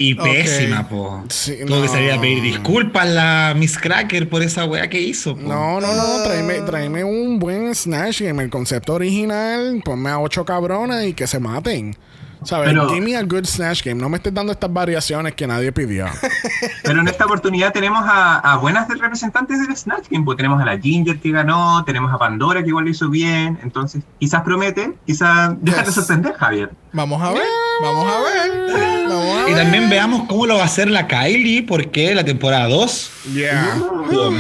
Y 0.03 0.15
pésima, 0.15 0.89
po. 0.89 1.23
Sí, 1.29 1.59
Tuvo 1.67 1.83
que 1.83 1.87
no. 1.87 1.93
salir 1.93 2.13
a 2.13 2.19
pedir 2.21 2.43
disculpas 2.43 3.07
la 3.07 3.53
Miss 3.55 3.77
Cracker 3.77 4.31
por 4.31 4.43
esa 4.43 4.65
weá 4.65 4.89
que 4.89 4.99
hizo. 4.99 5.37
po. 5.37 5.43
No, 5.43 5.79
no, 5.79 5.95
no, 5.95 6.23
tráeme, 6.25 6.61
tráeme 6.63 7.05
un 7.05 7.39
buen 7.39 7.75
Snatch 7.75 8.23
Game. 8.23 8.43
El 8.43 8.49
concepto 8.49 8.95
original, 8.95 9.83
ponme 9.85 10.09
a 10.09 10.19
ocho 10.19 10.43
cabronas 10.47 11.05
y 11.05 11.13
que 11.13 11.27
se 11.27 11.39
maten. 11.39 11.95
¿Sabes? 12.43 12.71
Pero- 12.71 12.89
Give 12.89 13.03
me 13.03 13.15
a 13.15 13.23
good 13.23 13.45
Snatch 13.45 13.85
Game. 13.85 14.01
No 14.01 14.09
me 14.09 14.17
estés 14.17 14.33
dando 14.33 14.53
estas 14.53 14.73
variaciones 14.73 15.35
que 15.35 15.47
nadie 15.47 15.71
pidió. 15.73 16.07
Pero 16.83 17.01
en 17.03 17.07
esta 17.09 17.27
oportunidad 17.27 17.71
tenemos 17.71 18.01
a, 18.03 18.39
a 18.39 18.57
buenas 18.57 18.89
representantes 18.89 19.61
del 19.61 19.77
Snatch 19.77 20.07
Game. 20.09 20.25
Pues 20.25 20.39
tenemos 20.39 20.59
a 20.63 20.65
la 20.65 20.79
Ginger 20.79 21.21
que 21.21 21.31
ganó, 21.33 21.85
tenemos 21.85 22.11
a 22.11 22.17
Pandora 22.17 22.63
que 22.63 22.69
igual 22.71 22.87
lo 22.87 22.91
hizo 22.91 23.11
bien. 23.11 23.59
Entonces, 23.63 24.03
quizás 24.19 24.41
promete, 24.43 24.95
quizás 25.07 25.53
déjate 25.61 25.85
Yes. 25.89 25.95
sorprender, 25.97 26.33
Javier. 26.33 26.71
Vamos 26.93 27.23
a 27.23 27.31
ver. 27.33 27.43
Vamos 27.83 28.13
a 28.13 28.21
ver. 28.21 29.07
Vamos 29.09 29.37
a 29.39 29.49
Y 29.49 29.55
ver. 29.55 29.63
también 29.63 29.89
veamos 29.89 30.27
cómo 30.29 30.47
lo 30.47 30.57
va 30.57 30.63
a 30.63 30.67
hacer 30.67 30.91
la 30.91 31.07
Kylie, 31.07 31.63
porque 31.63 32.15
la 32.15 32.25
temporada 32.25 32.67
2 32.69 33.11
Yeah. 33.35 33.77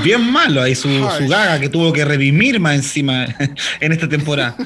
bien 0.03 0.31
malo. 0.33 0.63
Ahí 0.63 0.75
su, 0.75 0.89
su 1.19 1.29
gaga 1.29 1.59
que 1.61 1.69
tuvo 1.69 1.93
que 1.93 2.05
redimir 2.05 2.59
más 2.61 2.75
encima 2.75 3.25
en 3.81 3.93
esta 3.93 4.09
temporada. 4.09 4.57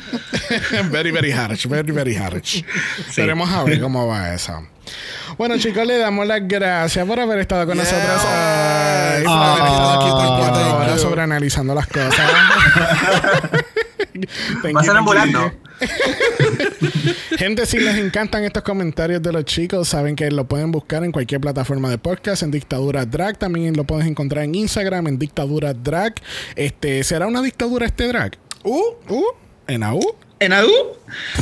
very, 0.90 1.11
very 1.11 1.31
harsh. 1.32 1.66
Very, 1.66 1.93
very 1.93 2.16
harsh. 2.16 2.62
Veremos 3.16 3.51
a 3.51 3.65
ver 3.65 3.81
cómo 3.81 4.06
va 4.06 4.35
eso. 4.35 4.66
Bueno, 5.36 5.59
chicos, 5.59 5.86
le 5.86 5.98
damos 5.98 6.27
las 6.27 6.40
gracias 6.47 7.06
por 7.06 7.19
haber 7.20 7.39
estado 7.40 7.66
con 7.66 7.77
Yeah. 7.77 7.85
nosotros. 7.85 8.23
Ay, 8.27 9.23
por 9.24 9.32
Ah, 9.32 9.52
haber 9.52 9.65
estado 9.65 9.93
aquí 9.93 10.11
thank 10.11 10.20
you, 10.20 10.36
por 10.44 10.55
thank 10.55 10.66
ahora 10.73 10.93
you. 10.94 10.98
sobreanalizando 11.02 11.74
las 11.74 11.86
cosas. 11.86 12.15
Pasaron 14.73 15.05
volando. 15.05 15.53
Gente, 17.36 17.66
si 17.66 17.78
les 17.78 17.97
encantan 17.97 18.45
estos 18.45 18.62
comentarios 18.62 19.23
de 19.23 19.32
los 19.32 19.45
chicos, 19.45 19.89
saben 19.89 20.15
que 20.16 20.31
lo 20.31 20.45
pueden 20.47 20.70
buscar 20.70 21.05
en 21.05 21.12
cualquier 21.12 21.41
plataforma 21.41 21.91
de 21.91 21.99
podcast, 21.99 22.43
en 22.43 22.51
Dictadura 22.51 23.05
Drag. 23.07 23.39
También 23.39 23.77
lo 23.77 23.85
puedes 23.85 24.07
encontrar 24.07 24.45
en 24.45 24.55
Instagram, 24.55 25.09
en 25.09 25.19
Dictadura 25.19 25.74
Drag. 25.74 26.15
Este, 26.57 27.03
¿Será 27.05 27.27
una 27.27 27.43
dictadura 27.43 27.86
este 27.86 28.07
drag? 28.09 28.36
Uh, 28.62 28.81
Uh, 29.09 29.24
en 29.66 29.82
AU. 29.82 30.01
¿En 30.41 30.53
ADU? 30.53 30.70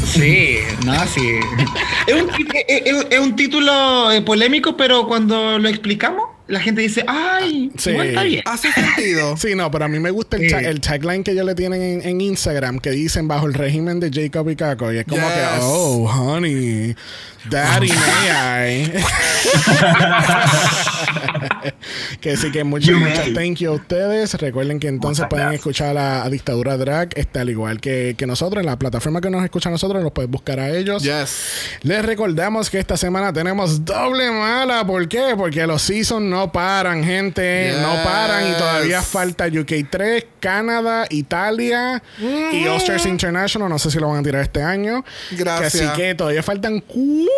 Sí, 0.04 0.58
no, 0.86 0.94
sí. 1.06 1.26
Es 2.06 2.22
un, 2.22 2.28
ti- 2.30 2.46
es- 2.68 2.82
es- 2.86 3.06
es 3.10 3.18
un 3.18 3.34
título 3.34 4.12
eh, 4.12 4.20
polémico, 4.22 4.76
pero 4.76 5.08
cuando 5.08 5.58
lo 5.58 5.68
explicamos, 5.68 6.24
la 6.48 6.60
gente 6.60 6.80
dice, 6.82 7.04
¡ay! 7.06 7.70
Sí. 7.78 7.90
igual 7.90 8.08
está 8.08 8.22
bien. 8.24 8.42
hace 8.44 8.72
sentido. 8.72 9.36
Sí, 9.42 9.54
no, 9.54 9.70
pero 9.70 9.84
a 9.84 9.88
mí 9.88 9.98
me 10.00 10.10
gusta 10.10 10.36
el, 10.36 10.42
Sí. 10.44 10.48
ta- 10.50 10.60
el 10.60 10.80
tagline 10.80 11.22
que 11.24 11.30
ellos 11.32 11.46
le 11.46 11.54
tienen 11.54 11.80
en, 11.82 12.02
en 12.06 12.20
Instagram 12.20 12.78
que 12.78 12.90
dicen 12.90 13.28
bajo 13.28 13.46
el 13.46 13.54
régimen 13.54 14.00
de 14.00 14.10
Jacob 14.12 14.48
y 14.50 14.56
Caco. 14.56 14.92
Y 14.92 14.98
es 14.98 15.04
como 15.06 15.22
Yes. 15.22 15.34
que, 15.34 15.40
oh, 15.62 16.04
honey, 16.10 16.96
daddy, 17.50 17.88
may 17.88 18.30
I. 18.30 18.92
que 22.20 22.36
sí, 22.36 22.50
que 22.52 22.64
muchas, 22.64 22.94
muchas 22.96 23.32
thank 23.34 23.56
you 23.56 23.72
a 23.72 23.74
ustedes. 23.74 24.34
Recuerden 24.34 24.80
que 24.80 24.88
entonces 24.88 25.20
Muchas 25.20 25.30
pueden 25.30 25.46
gracias. 25.46 25.60
escuchar 25.60 25.98
a, 25.98 26.24
a 26.24 26.30
Dictadura 26.30 26.76
Drag, 26.76 27.10
este, 27.16 27.38
al 27.38 27.50
igual 27.50 27.80
que, 27.80 28.14
que 28.16 28.26
nosotros, 28.26 28.60
en 28.60 28.66
la 28.66 28.78
plataforma 28.78 29.20
que 29.20 29.30
nos 29.30 29.44
escucha 29.44 29.68
a 29.68 29.72
nosotros, 29.72 30.02
los 30.02 30.12
puedes 30.12 30.30
buscar 30.30 30.60
a 30.60 30.70
ellos. 30.70 31.02
Yes. 31.02 31.78
Les 31.82 32.04
recordamos 32.04 32.70
que 32.70 32.78
esta 32.78 32.96
semana 32.96 33.32
tenemos 33.32 33.84
doble 33.84 34.30
mala. 34.30 34.86
¿Por 34.86 35.08
qué? 35.08 35.34
Porque 35.36 35.66
los 35.66 35.82
seasons 35.82 36.26
no 36.26 36.52
paran, 36.52 37.04
gente. 37.04 37.74
No 37.80 38.02
paran 38.04 38.50
y 38.50 38.52
todavía 38.52 39.02
falta 39.02 39.46
UK 39.46 39.88
3, 39.90 40.26
Canadá, 40.40 41.06
Italia 41.10 42.02
y 42.52 42.66
Oscars 42.68 43.06
International. 43.06 43.68
No 43.68 43.78
sé 43.78 43.90
si 43.90 43.98
lo 43.98 44.08
van 44.08 44.20
a 44.20 44.22
tirar 44.22 44.42
este 44.42 44.62
año. 44.62 45.04
Gracias. 45.32 45.74
Así 45.74 45.86
que 45.96 46.14
todavía 46.14 46.42
faltan 46.42 46.80
cuatro 46.80 47.31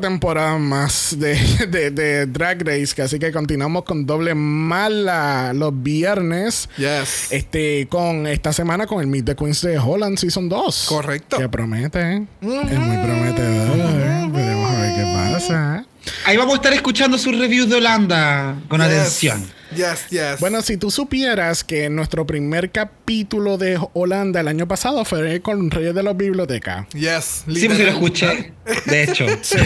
temporadas 0.00 0.60
más 0.60 1.14
de, 1.18 1.34
de- 1.68 1.90
de 1.90 2.26
Drag 2.26 2.60
Race. 2.66 2.88
Que 2.94 3.02
así 3.02 3.18
que 3.18 3.30
continuamos 3.32 3.84
con 3.84 4.04
doble 4.04 4.34
mala 4.34 5.52
los 5.54 5.72
viernes. 5.82 6.68
Yes. 6.76 7.28
Este, 7.30 7.86
con 7.88 8.26
esta 8.26 8.52
semana 8.52 8.86
con 8.86 9.00
el 9.00 9.06
Meet 9.06 9.24
the 9.26 9.36
Queens 9.36 9.62
de 9.62 9.78
Holland 9.78 10.18
Season 10.18 10.48
2. 10.48 10.86
Correcto. 10.88 11.38
Que 11.38 11.48
promete, 11.48 12.00
¿eh? 12.00 12.26
Es 12.42 12.46
muy 12.48 12.96
prometedor. 12.98 14.32
Veremos 14.32 14.70
a 14.70 14.80
ver 14.80 14.94
qué 14.96 15.02
pasa. 15.14 15.84
Ahí 16.24 16.36
vamos 16.36 16.54
a 16.54 16.56
estar 16.56 16.72
escuchando 16.72 17.16
sus 17.18 17.36
reviews 17.38 17.68
de 17.68 17.76
Holanda 17.76 18.56
con 18.68 18.80
Yes. 18.80 18.88
atención. 18.90 19.44
Yes, 19.74 20.06
yes. 20.10 20.40
Bueno, 20.40 20.62
si 20.62 20.76
tú 20.76 20.90
supieras 20.90 21.64
que 21.64 21.88
nuestro 21.90 22.26
primer 22.26 22.70
capítulo 23.10 23.56
de 23.56 23.78
Holanda 23.92 24.40
el 24.40 24.48
año 24.48 24.66
pasado 24.66 25.04
fue 25.04 25.40
con 25.40 25.70
Reyes 25.70 25.94
de 25.94 26.02
las 26.02 26.16
Bibliotecas. 26.16 26.88
yes. 26.92 27.44
Sí, 27.46 27.66
pues 27.66 27.78
sí 27.78 27.84
lo 27.84 27.90
escuché. 27.90 28.52
De 28.86 29.02
hecho. 29.04 29.26
Sí, 29.42 29.58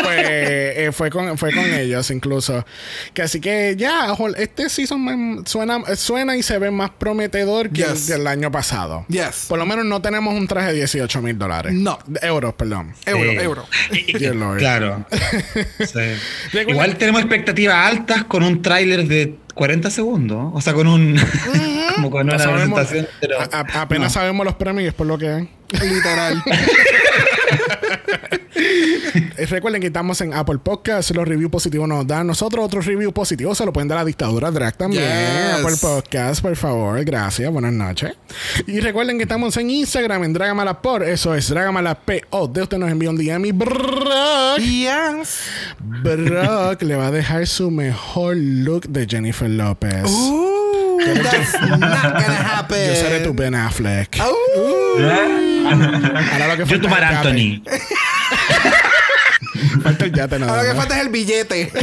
fue, 0.00 0.86
eh, 0.86 0.92
fue, 0.92 1.10
con, 1.10 1.36
fue 1.36 1.52
con 1.52 1.64
ellos 1.64 2.08
incluso. 2.12 2.64
Que 3.12 3.22
así 3.22 3.40
que 3.40 3.74
ya, 3.76 4.10
jol- 4.14 4.36
este 4.38 4.68
season 4.68 5.42
suena, 5.44 5.80
suena 5.96 6.36
y 6.36 6.44
se 6.44 6.56
ve 6.58 6.70
más 6.70 6.90
prometedor 6.90 7.70
que, 7.70 7.82
Yes. 7.82 8.02
el, 8.02 8.06
que 8.14 8.20
el 8.20 8.26
año 8.28 8.52
pasado. 8.52 9.04
Yes. 9.08 9.46
Por 9.48 9.58
lo 9.58 9.66
menos 9.66 9.84
no 9.86 10.00
tenemos 10.00 10.32
un 10.32 10.46
traje 10.46 10.68
de 10.68 10.74
18 10.74 11.20
mil 11.20 11.36
dólares. 11.36 11.72
No. 11.74 11.98
Euros, 12.22 12.54
perdón. 12.54 12.94
Euro, 13.06 13.24
Eh, 13.32 13.42
euro. 13.42 13.66
Dear 14.20 14.36
Lord. 14.36 14.58
Claro. 14.58 15.04
Sí. 15.84 16.58
Igual 16.68 16.96
tenemos 16.96 17.20
expectativas 17.22 17.74
altas 17.92 18.22
con 18.24 18.44
un 18.44 18.62
tráiler 18.62 19.08
de 19.08 19.34
40 19.54 19.90
segundos. 19.90 20.50
O 20.54 20.60
sea, 20.60 20.74
con 20.74 20.86
un. 20.86 21.16
como 21.96 22.10
con 22.10 22.26
No 22.26 22.34
una 22.34 22.42
sabemos- 22.42 22.68
presentación. 22.88 23.18
Pero, 23.20 23.40
a- 23.40 23.78
a- 23.78 23.82
apenas 23.82 24.12
sabemos 24.12 24.44
los 24.46 24.54
premios 24.54 24.84
y 24.84 24.86
es 24.88 24.94
por 24.94 25.06
lo 25.06 25.18
que 25.18 25.28
hay. 25.28 25.48
Literal. 25.82 26.42
Recuerden 29.50 29.80
que 29.80 29.88
estamos 29.88 30.20
en 30.20 30.32
Apple 30.32 30.58
Podcast. 30.58 31.10
Los 31.10 31.26
reviews 31.28 31.50
positivos 31.50 31.88
nos 31.88 32.06
dan. 32.06 32.26
Nosotros 32.26 32.64
otros 32.64 32.86
reviews 32.86 33.12
positivos 33.12 33.58
se 33.58 33.66
lo 33.66 33.72
pueden 33.72 33.88
dar 33.88 33.98
a 33.98 34.00
la 34.02 34.06
dictadura 34.06 34.50
drag 34.50 34.76
también. 34.76 35.02
Yes. 35.02 35.60
Apple 35.60 35.76
Podcast, 35.80 36.40
por 36.42 36.56
favor. 36.56 37.02
Gracias. 37.04 37.50
Buenas 37.52 37.72
noches. 37.72 38.12
Y 38.66 38.80
recuerden 38.80 39.16
que 39.18 39.24
estamos 39.24 39.56
en 39.56 39.70
Instagram 39.70 40.24
en 40.24 40.32
Dragamalapod. 40.32 41.02
Eso 41.02 41.34
es 41.34 41.48
Dragamalapod. 41.48 42.50
De 42.50 42.62
usted 42.62 42.78
nos 42.78 42.90
envía 42.90 43.10
un 43.10 43.16
DM 43.16 43.46
y 43.46 43.52
Brock, 43.52 44.58
yes. 44.60 45.40
Brock 45.80 46.82
le 46.82 46.96
va 46.96 47.08
a 47.08 47.10
dejar 47.10 47.46
su 47.46 47.70
mejor 47.70 48.36
look 48.36 48.88
de 48.88 49.06
Jennifer 49.06 49.50
López. 49.50 50.04
Ooh, 50.06 50.63
that's 51.22 51.52
not 51.78 52.14
gonna 52.14 52.34
happen. 52.34 52.88
Yo 52.88 52.94
seré 52.94 53.20
tu 53.20 53.34
Ben 53.34 53.54
Affleck. 53.54 54.18
Ahora 54.20 54.38
lo 56.48 56.56
que 56.56 56.66
yo 56.66 56.80
el 56.96 57.04
Anthony. 57.04 57.62
Falta 59.82 60.04
el 60.04 60.12
yate 60.12 60.38
nada 60.38 60.52
Ahora 60.52 60.62
lo 60.64 60.68
que 60.70 60.76
falta 60.78 60.96
es 60.96 61.06
el 61.06 61.10
billete. 61.10 61.72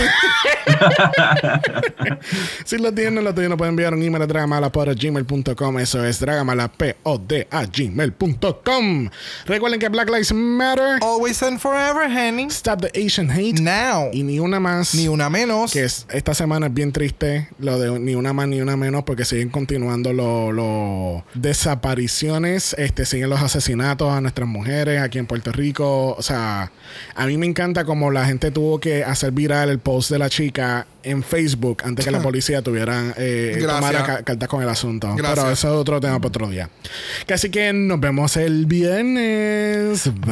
Si 2.66 2.78
lo 2.78 2.94
tienen, 2.94 3.24
lo 3.24 3.34
tienen, 3.34 3.58
pueden 3.58 3.74
enviar 3.74 3.94
un 3.94 4.02
email 4.02 4.24
a 4.24 4.28
dragamalapod.gmail.com. 4.28 5.80
Eso 5.80 6.06
es 6.06 6.20
dragamalapod 6.20 7.34
a 7.52 7.66
gmail.com. 7.66 9.10
Recuerden 9.46 9.80
que 9.80 9.90
Black 9.90 10.10
Lives 10.10 10.34
Matter. 10.34 11.00
Always 11.02 11.42
and 11.44 11.60
forever, 11.60 12.06
honey. 12.10 12.46
Stop 12.46 12.82
the 12.82 12.92
Asian 12.96 13.30
Hate. 13.30 13.60
Now. 13.62 14.10
Y 14.14 14.24
ni 14.24 14.40
una 14.40 14.60
más. 14.60 14.96
Ni 14.96 15.08
una 15.08 15.30
menos. 15.30 15.74
Que 15.74 15.84
es, 15.84 16.06
esta 16.10 16.34
semana 16.34 16.68
es 16.68 16.74
bien 16.74 16.92
triste 16.92 17.50
lo 17.60 17.80
de 17.80 18.00
ni 18.00 18.16
una 18.16 18.34
más 18.34 18.48
ni 18.48 18.62
una 18.62 18.78
menos 18.78 19.04
porque 19.04 19.26
siguen 19.26 19.50
continuando 19.50 20.14
los 20.14 20.54
los 20.54 21.24
desapariciones, 21.34 22.76
este, 22.78 23.06
siguen 23.06 23.30
los 23.30 23.42
asesinatos 23.42 24.12
a 24.12 24.22
nuestras 24.22 24.48
mujeres 24.48 25.02
aquí 25.02 25.20
en 25.20 25.26
Puerto 25.26 25.52
Rico. 25.52 26.16
O 26.18 26.22
sea, 26.22 26.72
a 27.16 27.26
mí 27.26 27.38
me 27.38 27.46
encanta 27.46 27.71
como 27.74 28.12
la 28.12 28.26
gente 28.26 28.52
tuvo 28.52 28.80
que 28.80 29.04
hacer 29.04 29.32
viral 29.32 29.70
el 29.70 29.80
post 29.80 30.12
de 30.12 30.20
la 30.20 30.30
chica 30.30 30.86
en 31.04 31.24
Facebook 31.24 31.82
antes 31.86 32.06
que 32.06 32.12
la 32.12 32.22
policía 32.24 32.62
tuviera 32.62 33.14
eh, 33.18 33.58
Gracias. 33.60 33.76
tomara 33.76 34.04
ca- 34.06 34.24
cartas 34.24 34.48
con 34.50 34.62
el 34.62 34.70
asunto. 34.70 35.08
Gracias. 35.16 35.40
Pero 35.40 35.52
eso 35.52 35.68
es 35.70 35.74
otro 35.80 36.00
tema 36.00 36.18
para 36.20 36.28
otro 36.28 36.50
día. 36.50 36.70
Que 37.26 37.34
así 37.34 37.50
que 37.50 37.74
nos 37.74 38.00
vemos 38.00 38.36
el 38.38 38.66
viernes. 38.66 40.12
Bye. 40.26 40.32